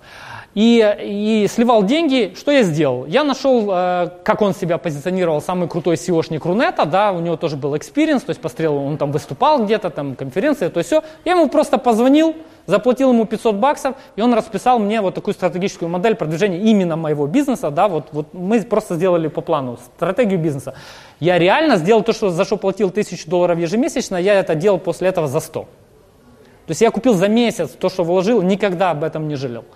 И, 0.56 0.96
и 1.02 1.46
сливал 1.48 1.82
деньги. 1.82 2.32
Что 2.34 2.50
я 2.50 2.62
сделал? 2.62 3.04
Я 3.04 3.24
нашел, 3.24 3.68
э, 3.70 4.08
как 4.24 4.40
он 4.40 4.54
себя 4.54 4.78
позиционировал, 4.78 5.42
самый 5.42 5.68
крутой 5.68 5.96
SEOшник 5.96 6.46
Рунета, 6.46 6.86
да, 6.86 7.12
у 7.12 7.20
него 7.20 7.36
тоже 7.36 7.58
был 7.58 7.76
experience, 7.76 8.22
то 8.22 8.30
есть 8.30 8.40
посмотрел, 8.40 8.76
он 8.76 8.96
там 8.96 9.12
выступал 9.12 9.62
где-то, 9.66 9.90
там 9.90 10.16
конференции, 10.16 10.68
то 10.68 10.78
есть 10.78 10.88
все. 10.88 11.02
Я 11.26 11.32
ему 11.32 11.50
просто 11.50 11.76
позвонил, 11.76 12.36
заплатил 12.64 13.12
ему 13.12 13.26
500 13.26 13.56
баксов, 13.56 13.96
и 14.16 14.22
он 14.22 14.32
расписал 14.32 14.78
мне 14.78 15.02
вот 15.02 15.14
такую 15.14 15.34
стратегическую 15.34 15.90
модель 15.90 16.14
продвижения 16.14 16.58
именно 16.58 16.96
моего 16.96 17.26
бизнеса, 17.26 17.70
да, 17.70 17.86
вот, 17.88 18.08
вот 18.12 18.32
мы 18.32 18.62
просто 18.62 18.94
сделали 18.94 19.28
по 19.28 19.42
плану 19.42 19.78
стратегию 19.96 20.40
бизнеса. 20.40 20.72
Я 21.20 21.38
реально 21.38 21.76
сделал 21.76 22.02
то, 22.02 22.14
что, 22.14 22.30
за 22.30 22.46
что 22.46 22.56
платил 22.56 22.88
1000 22.88 23.28
долларов 23.28 23.58
ежемесячно, 23.58 24.16
я 24.16 24.32
это 24.32 24.54
делал 24.54 24.78
после 24.78 25.08
этого 25.08 25.28
за 25.28 25.40
100. 25.40 25.60
То 25.60 26.70
есть 26.70 26.80
я 26.80 26.90
купил 26.90 27.12
за 27.12 27.28
месяц 27.28 27.72
то, 27.78 27.90
что 27.90 28.04
вложил, 28.04 28.40
никогда 28.40 28.92
об 28.92 29.04
этом 29.04 29.28
не 29.28 29.36
жалел. 29.36 29.66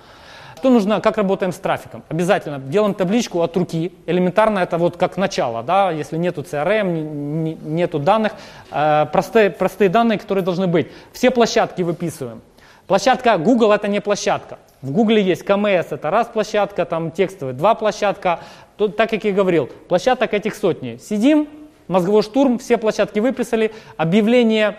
Что 0.61 0.69
нужно, 0.69 1.01
как 1.01 1.17
работаем 1.17 1.53
с 1.53 1.57
трафиком? 1.57 2.03
Обязательно 2.11 2.59
делаем 2.59 2.93
табличку 2.93 3.41
от 3.41 3.57
руки. 3.57 3.95
Элементарно 4.05 4.59
это 4.59 4.77
вот 4.77 4.99
как 4.99 5.17
начало, 5.17 5.63
да, 5.63 5.91
если 5.91 6.19
нету 6.19 6.43
CRM, 6.43 7.57
нету 7.65 7.99
данных, 7.99 8.35
э, 8.71 9.07
простые, 9.11 9.49
простые 9.49 9.89
данные, 9.89 10.19
которые 10.19 10.45
должны 10.45 10.67
быть. 10.67 10.89
Все 11.13 11.31
площадки 11.31 11.81
выписываем. 11.81 12.43
Площадка 12.87 13.39
Google 13.39 13.73
это 13.73 13.89
не 13.89 14.03
площадка. 14.03 14.59
В 14.83 14.91
Google 14.91 15.17
есть 15.17 15.45
КМС, 15.45 15.93
это 15.93 16.11
раз 16.11 16.27
площадка, 16.27 16.85
там 16.85 17.11
текстовый, 17.11 17.55
два 17.55 17.75
площадка. 17.75 18.41
Тут, 18.77 18.99
так 18.99 19.09
как 19.09 19.25
я 19.25 19.33
говорил, 19.33 19.71
площадок 19.89 20.35
этих 20.35 20.55
сотни. 20.55 20.99
Сидим, 20.99 21.49
мозговой 21.89 22.23
штурм, 22.23 22.59
все 22.59 22.77
площадки 22.77 23.19
выписали, 23.19 23.73
объявление 23.97 24.77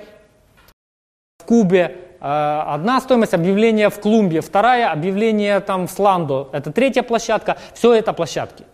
в 1.39 1.45
Кубе, 1.45 2.10
одна 2.21 3.01
стоимость, 3.01 3.33
объявление 3.33 3.89
в 3.89 3.99
Клумбе, 3.99 4.41
вторая, 4.41 4.91
объявление 4.91 5.59
там 5.59 5.87
в 5.87 5.91
Сландо, 5.91 6.49
это 6.51 6.71
третья 6.71 7.01
площадка, 7.01 7.57
все 7.73 7.93
это 7.93 8.13
площадки. 8.13 8.65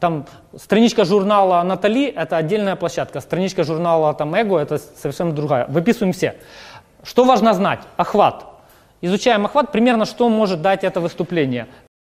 Там 0.00 0.26
страничка 0.56 1.04
журнала 1.04 1.62
Натали, 1.62 2.06
это 2.06 2.36
отдельная 2.36 2.76
площадка, 2.76 3.20
страничка 3.20 3.64
журнала 3.64 4.14
там 4.14 4.34
Эго, 4.34 4.58
это 4.58 4.78
совершенно 4.78 5.32
другая. 5.32 5.66
Выписываем 5.68 6.12
все. 6.12 6.36
Что 7.02 7.24
важно 7.24 7.52
знать? 7.54 7.80
Охват. 7.96 8.46
Изучаем 9.00 9.44
охват, 9.44 9.72
примерно 9.72 10.04
что 10.04 10.28
может 10.28 10.62
дать 10.62 10.84
это 10.84 11.00
выступление. 11.00 11.66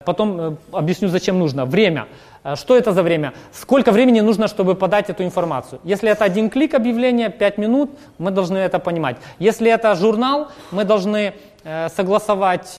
Потом 0.04 0.40
э, 0.40 0.56
объясню, 0.72 1.08
зачем 1.08 1.38
нужно. 1.38 1.64
Время. 1.64 2.06
Э, 2.44 2.56
что 2.56 2.76
это 2.76 2.92
за 2.92 3.02
время? 3.02 3.32
Сколько 3.52 3.90
времени 3.90 4.20
нужно, 4.20 4.46
чтобы 4.46 4.74
подать 4.74 5.10
эту 5.10 5.24
информацию? 5.24 5.80
Если 5.82 6.08
это 6.10 6.24
один 6.24 6.50
клик 6.50 6.74
объявления, 6.74 7.30
5 7.30 7.58
минут, 7.58 7.90
мы 8.18 8.30
должны 8.30 8.58
это 8.58 8.78
понимать. 8.78 9.16
Если 9.38 9.70
это 9.70 9.94
журнал, 9.94 10.48
мы 10.70 10.84
должны 10.84 11.32
э, 11.64 11.88
согласовать 11.88 12.76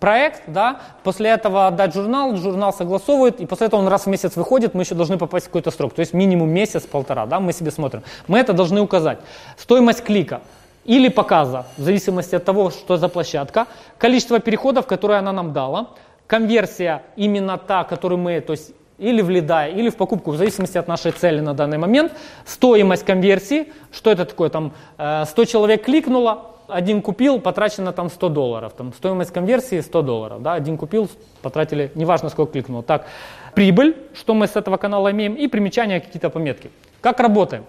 проект, 0.00 0.42
да, 0.46 0.80
после 1.02 1.30
этого 1.30 1.66
отдать 1.66 1.92
журнал, 1.92 2.36
журнал 2.36 2.72
согласовывает, 2.72 3.40
и 3.40 3.46
после 3.46 3.66
этого 3.66 3.80
он 3.80 3.88
раз 3.88 4.06
в 4.06 4.06
месяц 4.06 4.36
выходит, 4.36 4.74
мы 4.74 4.82
еще 4.82 4.94
должны 4.94 5.18
попасть 5.18 5.46
в 5.46 5.48
какой-то 5.48 5.70
срок, 5.72 5.92
то 5.92 6.00
есть 6.00 6.14
минимум 6.14 6.50
месяц-полтора, 6.50 7.26
да, 7.26 7.40
мы 7.40 7.52
себе 7.52 7.72
смотрим. 7.72 8.02
Мы 8.28 8.38
это 8.38 8.52
должны 8.52 8.80
указать. 8.80 9.18
Стоимость 9.56 10.04
клика 10.04 10.40
или 10.84 11.08
показа, 11.08 11.66
в 11.76 11.82
зависимости 11.82 12.36
от 12.36 12.44
того, 12.44 12.70
что 12.70 12.96
за 12.96 13.08
площадка, 13.08 13.66
количество 13.98 14.38
переходов, 14.38 14.86
которые 14.86 15.18
она 15.18 15.32
нам 15.32 15.52
дала, 15.52 15.88
конверсия 16.28 17.02
именно 17.16 17.58
та, 17.58 17.82
которую 17.82 18.18
мы, 18.18 18.40
то 18.40 18.52
есть 18.52 18.72
или 18.98 19.22
в 19.22 19.30
лида, 19.30 19.66
или 19.66 19.88
в 19.88 19.96
покупку, 19.96 20.30
в 20.30 20.36
зависимости 20.36 20.78
от 20.78 20.86
нашей 20.86 21.10
цели 21.10 21.40
на 21.40 21.54
данный 21.54 21.78
момент, 21.78 22.12
стоимость 22.44 23.04
конверсии, 23.04 23.72
что 23.90 24.12
это 24.12 24.24
такое, 24.24 24.50
там 24.50 24.72
100 24.96 25.26
э, 25.42 25.46
человек 25.46 25.84
кликнуло, 25.84 26.52
один 26.68 27.02
купил, 27.02 27.40
потрачено 27.40 27.92
там 27.92 28.10
100 28.10 28.28
долларов, 28.28 28.72
там 28.76 28.92
стоимость 28.92 29.32
конверсии 29.32 29.80
100 29.80 30.02
долларов, 30.02 30.42
да, 30.42 30.52
один 30.54 30.76
купил, 30.76 31.08
потратили, 31.42 31.90
неважно 31.94 32.28
сколько 32.28 32.52
кликнул. 32.52 32.82
Так, 32.82 33.06
прибыль, 33.54 33.96
что 34.14 34.34
мы 34.34 34.46
с 34.46 34.54
этого 34.54 34.76
канала 34.76 35.10
имеем, 35.10 35.34
и 35.34 35.48
примечания, 35.48 36.00
какие-то 36.00 36.30
пометки. 36.30 36.70
Как 37.00 37.20
работаем? 37.20 37.64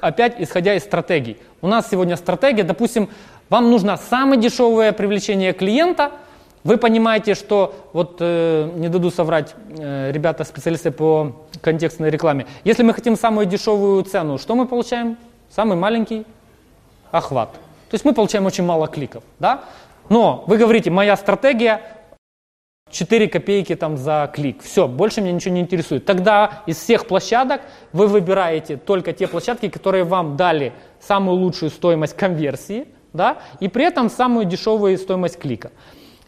опять 0.00 0.34
исходя 0.38 0.74
из 0.74 0.82
стратегий. 0.82 1.36
У 1.60 1.68
нас 1.68 1.88
сегодня 1.90 2.16
стратегия, 2.16 2.64
допустим, 2.64 3.08
вам 3.48 3.70
нужно 3.70 3.96
самое 3.96 4.40
дешевое 4.40 4.92
привлечение 4.92 5.52
клиента, 5.52 6.12
вы 6.64 6.76
понимаете, 6.76 7.34
что, 7.34 7.74
вот 7.92 8.16
э, 8.20 8.70
не 8.76 8.88
дадут 8.88 9.14
соврать 9.14 9.54
э, 9.78 10.12
ребята, 10.12 10.44
специалисты 10.44 10.90
по 10.90 11.36
контекстной 11.60 12.10
рекламе, 12.10 12.46
если 12.64 12.82
мы 12.82 12.94
хотим 12.94 13.16
самую 13.16 13.46
дешевую 13.46 14.02
цену, 14.04 14.38
что 14.38 14.54
мы 14.54 14.66
получаем? 14.66 15.16
Самый 15.50 15.76
маленький 15.76 16.24
охват. 17.10 17.52
То 17.52 17.94
есть 17.94 18.04
мы 18.04 18.14
получаем 18.14 18.46
очень 18.46 18.64
мало 18.64 18.88
кликов. 18.88 19.22
Да? 19.38 19.64
Но 20.08 20.44
вы 20.46 20.56
говорите, 20.56 20.90
моя 20.90 21.16
стратегия 21.16 21.82
4 22.90 23.28
копейки 23.28 23.74
там 23.74 23.96
за 23.96 24.30
клик. 24.32 24.62
Все, 24.62 24.86
больше 24.86 25.20
меня 25.20 25.32
ничего 25.32 25.54
не 25.54 25.60
интересует. 25.60 26.04
Тогда 26.04 26.62
из 26.66 26.76
всех 26.76 27.06
площадок 27.06 27.62
вы 27.92 28.06
выбираете 28.06 28.76
только 28.76 29.12
те 29.12 29.26
площадки, 29.26 29.68
которые 29.68 30.04
вам 30.04 30.36
дали 30.36 30.72
самую 31.00 31.38
лучшую 31.38 31.70
стоимость 31.70 32.16
конверсии, 32.16 32.86
да, 33.12 33.38
и 33.60 33.68
при 33.68 33.84
этом 33.84 34.08
самую 34.08 34.44
дешевую 34.44 34.96
стоимость 34.96 35.38
клика. 35.38 35.72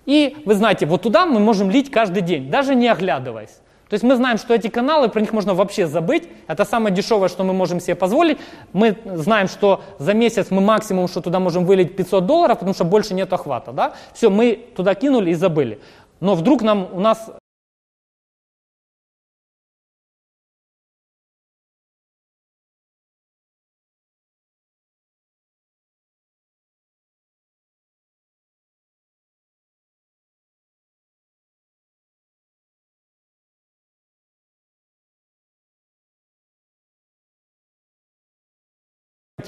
И 0.06 0.36
вы 0.44 0.54
знаете, 0.54 0.86
вот 0.86 1.02
туда 1.02 1.26
мы 1.26 1.40
можем 1.40 1.70
лить 1.70 1.90
каждый 1.90 2.22
день, 2.22 2.50
даже 2.50 2.74
не 2.74 2.88
оглядываясь. 2.88 3.60
То 3.88 3.94
есть 3.94 4.02
мы 4.02 4.16
знаем, 4.16 4.38
что 4.38 4.54
эти 4.54 4.68
каналы, 4.68 5.08
про 5.08 5.20
них 5.20 5.32
можно 5.32 5.54
вообще 5.54 5.86
забыть. 5.86 6.24
Это 6.46 6.64
самое 6.64 6.94
дешевое, 6.94 7.28
что 7.28 7.44
мы 7.44 7.52
можем 7.52 7.80
себе 7.80 7.94
позволить. 7.94 8.38
Мы 8.72 8.96
знаем, 9.04 9.46
что 9.46 9.82
за 9.98 10.14
месяц 10.14 10.50
мы 10.50 10.60
максимум, 10.60 11.06
что 11.06 11.20
туда 11.20 11.38
можем 11.38 11.64
вылить 11.64 11.94
500 11.94 12.26
долларов, 12.26 12.58
потому 12.58 12.74
что 12.74 12.84
больше 12.84 13.14
нет 13.14 13.32
охвата. 13.32 13.72
Да? 13.72 13.94
Все, 14.12 14.30
мы 14.30 14.58
туда 14.74 14.94
кинули 14.94 15.30
и 15.30 15.34
забыли. 15.34 15.80
Но 16.20 16.34
вдруг 16.34 16.62
нам 16.62 16.88
у 16.92 17.00
нас 17.00 17.30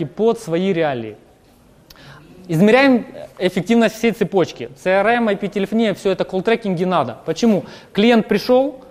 под 0.05 0.39
свои 0.39 0.73
реалии. 0.73 1.17
Измеряем 2.49 3.07
эффективность 3.39 3.97
всей 3.97 4.13
цепочки. 4.13 4.71
CRM, 4.83 5.33
IP-телефония, 5.35 5.95
все 5.95 6.13
это 6.13 6.25
колл-трекинги 6.25 6.85
надо. 6.85 7.19
Почему? 7.25 7.65
Клиент 7.93 8.29
пришел, 8.29 8.85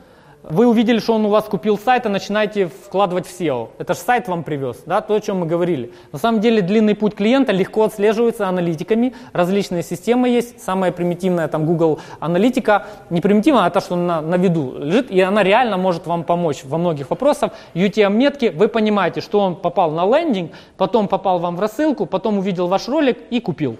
вы 0.49 0.67
увидели, 0.67 0.99
что 0.99 1.13
он 1.13 1.25
у 1.25 1.29
вас 1.29 1.45
купил 1.45 1.77
сайт, 1.77 2.05
и 2.05 2.09
начинаете 2.09 2.67
вкладывать 2.67 3.25
в 3.25 3.39
SEO. 3.39 3.69
Это 3.79 3.93
же 3.93 3.99
сайт 3.99 4.27
вам 4.27 4.43
привез, 4.43 4.83
да, 4.85 5.01
то, 5.01 5.15
о 5.15 5.19
чем 5.19 5.39
мы 5.39 5.47
говорили. 5.47 5.91
На 6.11 6.19
самом 6.19 6.39
деле 6.39 6.61
длинный 6.61 6.93
путь 6.95 7.15
клиента 7.15 7.51
легко 7.51 7.83
отслеживается 7.83 8.47
аналитиками. 8.47 9.13
Различные 9.33 9.81
системы 9.81 10.29
есть. 10.29 10.61
Самая 10.61 10.91
примитивная 10.91 11.47
там 11.47 11.65
Google 11.65 11.99
аналитика. 12.19 12.85
Не 13.09 13.21
примитивная, 13.21 13.65
а 13.65 13.69
та, 13.69 13.81
что 13.81 13.95
на, 13.95 14.21
на 14.21 14.35
виду 14.35 14.75
лежит. 14.77 15.09
И 15.09 15.19
она 15.19 15.41
реально 15.41 15.77
может 15.77 16.05
вам 16.05 16.23
помочь 16.23 16.63
во 16.63 16.77
многих 16.77 17.09
вопросах. 17.09 17.51
UTM-метки, 17.73 18.53
вы 18.55 18.67
понимаете, 18.67 19.21
что 19.21 19.39
он 19.39 19.55
попал 19.55 19.91
на 19.91 20.05
лендинг, 20.05 20.51
потом 20.77 21.07
попал 21.07 21.39
вам 21.39 21.55
в 21.55 21.59
рассылку, 21.59 22.05
потом 22.05 22.37
увидел 22.37 22.67
ваш 22.67 22.87
ролик 22.87 23.17
и 23.31 23.39
купил. 23.39 23.77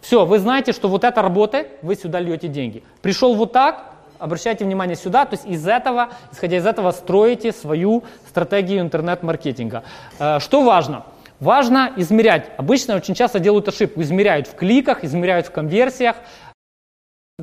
Все, 0.00 0.26
вы 0.26 0.40
знаете, 0.40 0.72
что 0.72 0.88
вот 0.88 1.04
это 1.04 1.22
работает, 1.22 1.68
вы 1.82 1.94
сюда 1.94 2.18
льете 2.18 2.48
деньги. 2.48 2.82
Пришел 3.02 3.34
вот 3.34 3.52
так, 3.52 3.92
обращайте 4.22 4.64
внимание 4.64 4.96
сюда, 4.96 5.24
то 5.24 5.34
есть 5.34 5.46
из 5.46 5.66
этого, 5.66 6.10
исходя 6.32 6.56
из 6.56 6.66
этого, 6.66 6.92
строите 6.92 7.52
свою 7.52 8.04
стратегию 8.28 8.80
интернет-маркетинга. 8.80 9.82
Э, 10.18 10.38
что 10.38 10.62
важно? 10.62 11.04
Важно 11.40 11.92
измерять. 11.96 12.50
Обычно 12.56 12.94
очень 12.94 13.14
часто 13.14 13.40
делают 13.40 13.66
ошибку. 13.66 14.00
Измеряют 14.00 14.46
в 14.46 14.54
кликах, 14.54 15.02
измеряют 15.02 15.48
в 15.48 15.50
конверсиях. 15.50 16.16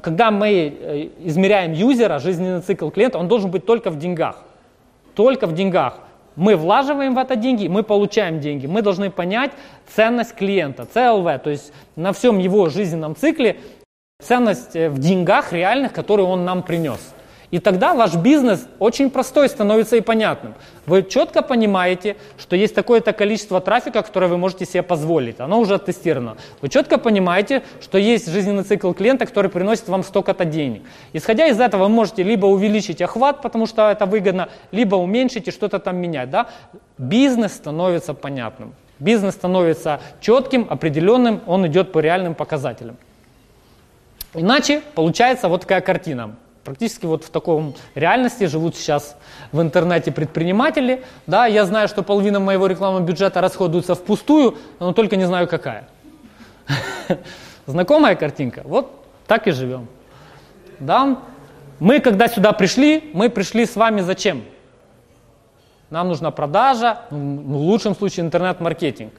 Когда 0.01 0.31
мы 0.31 0.49
э, 0.49 1.09
измеряем 1.25 1.73
юзера, 1.73 2.19
жизненный 2.19 2.61
цикл 2.61 2.89
клиента, 2.89 3.17
он 3.17 3.27
должен 3.27 3.51
быть 3.51 3.65
только 3.65 3.89
в 3.89 3.97
деньгах. 3.97 4.37
Только 5.15 5.47
в 5.47 5.53
деньгах. 5.53 5.99
Мы 6.37 6.55
влаживаем 6.55 7.15
в 7.15 7.17
это 7.17 7.35
деньги, 7.35 7.67
мы 7.67 7.83
получаем 7.83 8.39
деньги. 8.39 8.65
Мы 8.67 8.81
должны 8.81 9.11
понять 9.11 9.51
ценность 9.93 10.33
клиента, 10.33 10.87
CLV, 10.93 11.39
то 11.39 11.49
есть 11.49 11.73
на 11.97 12.13
всем 12.13 12.37
его 12.37 12.69
жизненном 12.69 13.17
цикле 13.17 13.57
Ценность 14.21 14.75
э, 14.75 14.89
в 14.89 14.99
деньгах 14.99 15.53
реальных, 15.53 15.93
которые 15.93 16.27
он 16.27 16.43
нам 16.43 16.61
принес. 16.61 16.99
И 17.51 17.59
тогда 17.59 17.93
ваш 17.93 18.15
бизнес 18.15 18.67
очень 18.77 19.09
простой 19.09 19.47
становится 19.47 19.95
и 19.95 20.01
понятным. 20.01 20.55
Вы 20.85 21.03
четко 21.03 21.41
понимаете, 21.41 22.17
что 22.37 22.57
есть 22.57 22.75
такое-то 22.75 23.13
количество 23.13 23.61
трафика, 23.61 24.03
которое 24.03 24.27
вы 24.27 24.37
можете 24.37 24.65
себе 24.65 24.83
позволить. 24.83 25.39
Оно 25.39 25.57
уже 25.57 25.75
оттестировано. 25.75 26.35
Вы 26.61 26.67
четко 26.67 26.97
понимаете, 26.97 27.63
что 27.81 27.97
есть 27.97 28.29
жизненный 28.29 28.63
цикл 28.63 28.91
клиента, 28.91 29.25
который 29.25 29.49
приносит 29.49 29.87
вам 29.87 30.03
столько-то 30.03 30.43
денег. 30.43 30.83
Исходя 31.13 31.47
из 31.47 31.59
этого 31.59 31.83
вы 31.83 31.89
можете 31.89 32.21
либо 32.21 32.45
увеличить 32.45 33.01
охват, 33.01 33.41
потому 33.41 33.67
что 33.67 33.89
это 33.89 34.05
выгодно, 34.05 34.49
либо 34.71 34.95
уменьшить 34.95 35.47
и 35.47 35.51
что-то 35.51 35.79
там 35.79 35.95
менять. 35.95 36.29
Да? 36.29 36.49
Бизнес 36.97 37.53
становится 37.53 38.13
понятным. 38.13 38.75
Бизнес 38.99 39.35
становится 39.35 40.01
четким, 40.19 40.67
определенным, 40.69 41.39
он 41.47 41.65
идет 41.65 41.93
по 41.93 41.99
реальным 41.99 42.35
показателям. 42.35 42.97
Иначе 44.33 44.81
получается 44.95 45.47
вот 45.47 45.61
такая 45.61 45.81
картина. 45.81 46.35
Практически 46.63 47.05
вот 47.05 47.23
в 47.23 47.29
таком 47.29 47.73
реальности 47.95 48.45
живут 48.45 48.75
сейчас 48.75 49.15
в 49.51 49.61
интернете 49.61 50.11
предприниматели. 50.11 51.03
Да, 51.25 51.47
я 51.47 51.65
знаю, 51.65 51.87
что 51.87 52.03
половина 52.03 52.39
моего 52.39 52.67
рекламного 52.67 53.03
бюджета 53.03 53.41
расходуется 53.41 53.95
впустую, 53.95 54.57
но 54.79 54.93
только 54.93 55.15
не 55.15 55.25
знаю 55.25 55.47
какая. 55.47 55.87
Знакомая 57.65 58.15
картинка? 58.15 58.61
Вот 58.65 59.03
так 59.25 59.47
и 59.47 59.51
живем. 59.51 59.87
Да? 60.79 61.17
Мы, 61.79 61.99
когда 61.99 62.27
сюда 62.27 62.51
пришли, 62.51 63.09
мы 63.13 63.29
пришли 63.29 63.65
с 63.65 63.75
вами 63.75 64.01
зачем? 64.01 64.43
Нам 65.89 66.07
нужна 66.07 66.29
продажа, 66.29 66.99
ну, 67.09 67.57
в 67.57 67.61
лучшем 67.61 67.95
случае 67.95 68.25
интернет-маркетинг. 68.25 69.13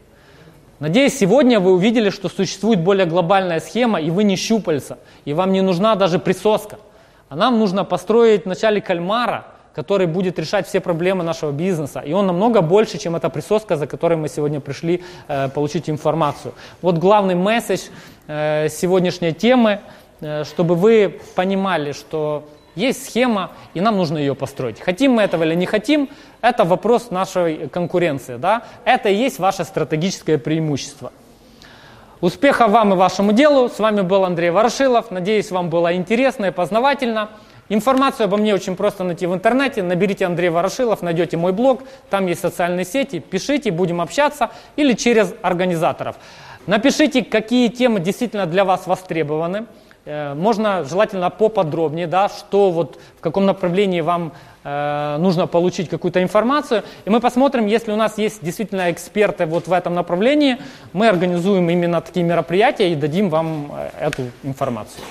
Надеюсь, 0.80 1.18
сегодня 1.18 1.60
вы 1.60 1.74
увидели, 1.74 2.08
что 2.08 2.30
существует 2.30 2.80
более 2.80 3.04
глобальная 3.04 3.60
схема, 3.60 4.00
и 4.00 4.08
вы 4.08 4.24
не 4.24 4.36
щупальца, 4.36 4.96
и 5.26 5.34
вам 5.34 5.52
не 5.52 5.60
нужна 5.60 5.94
даже 5.94 6.18
присоска. 6.18 6.78
А 7.28 7.36
нам 7.36 7.58
нужно 7.58 7.84
построить 7.84 8.46
вначале 8.46 8.80
кальмара, 8.80 9.44
который 9.74 10.06
будет 10.06 10.38
решать 10.38 10.66
все 10.66 10.80
проблемы 10.80 11.22
нашего 11.22 11.52
бизнеса. 11.52 12.00
И 12.00 12.14
он 12.14 12.26
намного 12.26 12.62
больше, 12.62 12.96
чем 12.96 13.14
эта 13.14 13.28
присоска, 13.28 13.76
за 13.76 13.86
которой 13.86 14.14
мы 14.14 14.30
сегодня 14.30 14.58
пришли 14.58 15.04
э, 15.28 15.50
получить 15.50 15.90
информацию. 15.90 16.54
Вот 16.80 16.96
главный 16.96 17.34
месседж 17.34 17.82
э, 18.26 18.68
сегодняшней 18.70 19.34
темы, 19.34 19.80
э, 20.22 20.44
чтобы 20.44 20.76
вы 20.76 21.20
понимали, 21.34 21.92
что 21.92 22.48
есть 22.74 23.06
схема, 23.06 23.50
и 23.74 23.80
нам 23.80 23.96
нужно 23.96 24.18
ее 24.18 24.34
построить. 24.34 24.80
Хотим 24.80 25.12
мы 25.12 25.22
этого 25.22 25.44
или 25.44 25.54
не 25.54 25.66
хотим, 25.66 26.08
это 26.40 26.64
вопрос 26.64 27.10
нашей 27.10 27.68
конкуренции. 27.68 28.36
Да? 28.36 28.62
Это 28.84 29.08
и 29.08 29.14
есть 29.14 29.38
ваше 29.38 29.64
стратегическое 29.64 30.38
преимущество. 30.38 31.12
Успехов 32.20 32.70
вам 32.70 32.92
и 32.92 32.96
вашему 32.96 33.32
делу. 33.32 33.68
С 33.68 33.78
вами 33.78 34.02
был 34.02 34.24
Андрей 34.24 34.50
Ворошилов. 34.50 35.10
Надеюсь, 35.10 35.50
вам 35.50 35.70
было 35.70 35.94
интересно 35.94 36.46
и 36.46 36.50
познавательно. 36.50 37.30
Информацию 37.70 38.24
обо 38.24 38.36
мне 38.36 38.52
очень 38.52 38.76
просто 38.76 39.04
найти 39.04 39.26
в 39.26 39.32
интернете. 39.32 39.82
Наберите 39.82 40.26
Андрей 40.26 40.50
Ворошилов, 40.50 41.02
найдете 41.02 41.36
мой 41.36 41.52
блог. 41.52 41.82
Там 42.10 42.26
есть 42.26 42.40
социальные 42.40 42.84
сети. 42.84 43.20
Пишите, 43.20 43.70
будем 43.70 44.00
общаться. 44.00 44.50
Или 44.76 44.92
через 44.92 45.32
организаторов. 45.40 46.16
Напишите, 46.66 47.24
какие 47.24 47.68
темы 47.68 48.00
действительно 48.00 48.44
для 48.44 48.64
вас 48.64 48.86
востребованы. 48.86 49.66
Э, 50.06 50.34
можно 50.34 50.84
желательно 50.84 51.30
поподробнее, 51.30 52.06
да, 52.06 52.28
что 52.28 52.70
вот 52.70 52.98
в 53.18 53.20
каком 53.20 53.44
направлении 53.44 54.00
вам 54.00 54.32
э, 54.64 55.16
нужно 55.18 55.46
получить 55.46 55.88
какую-то 55.88 56.22
информацию. 56.22 56.84
И 57.04 57.10
мы 57.10 57.20
посмотрим, 57.20 57.66
если 57.66 57.92
у 57.92 57.96
нас 57.96 58.16
есть 58.16 58.42
действительно 58.42 58.90
эксперты 58.90 59.46
вот 59.46 59.68
в 59.68 59.72
этом 59.72 59.94
направлении, 59.94 60.56
мы 60.92 61.08
организуем 61.08 61.68
именно 61.68 62.00
такие 62.00 62.24
мероприятия 62.24 62.92
и 62.92 62.94
дадим 62.94 63.28
вам 63.28 63.72
э, 63.74 64.06
эту 64.06 64.22
информацию. 64.42 65.02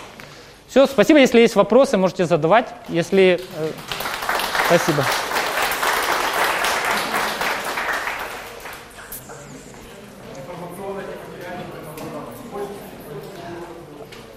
Все, 0.67 0.85
спасибо. 0.85 1.19
Если 1.19 1.39
есть 1.39 1.55
вопросы, 1.55 1.97
можете 1.97 2.25
задавать. 2.25 2.67
Если... 2.89 3.39
Спасибо. 4.67 5.03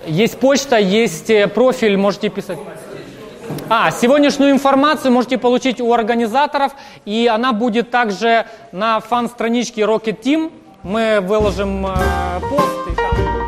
Есть 0.07 0.39
почта, 0.39 0.79
есть 0.79 1.31
э, 1.31 1.47
профиль, 1.47 1.97
можете 1.97 2.29
писать. 2.29 2.59
А, 3.69 3.91
сегодняшнюю 3.91 4.51
информацию 4.53 5.13
можете 5.13 5.39
получить 5.39 5.81
у 5.81 5.93
организаторов, 5.93 6.73
и 7.05 7.29
она 7.33 7.53
будет 7.53 7.91
также 7.91 8.47
на 8.73 9.01
фан-страничке 9.01 9.83
Rocket 9.83 10.21
Team. 10.21 10.53
Мы 10.83 11.21
выложим 11.21 11.87
э, 11.87 11.91
пост. 12.51 13.42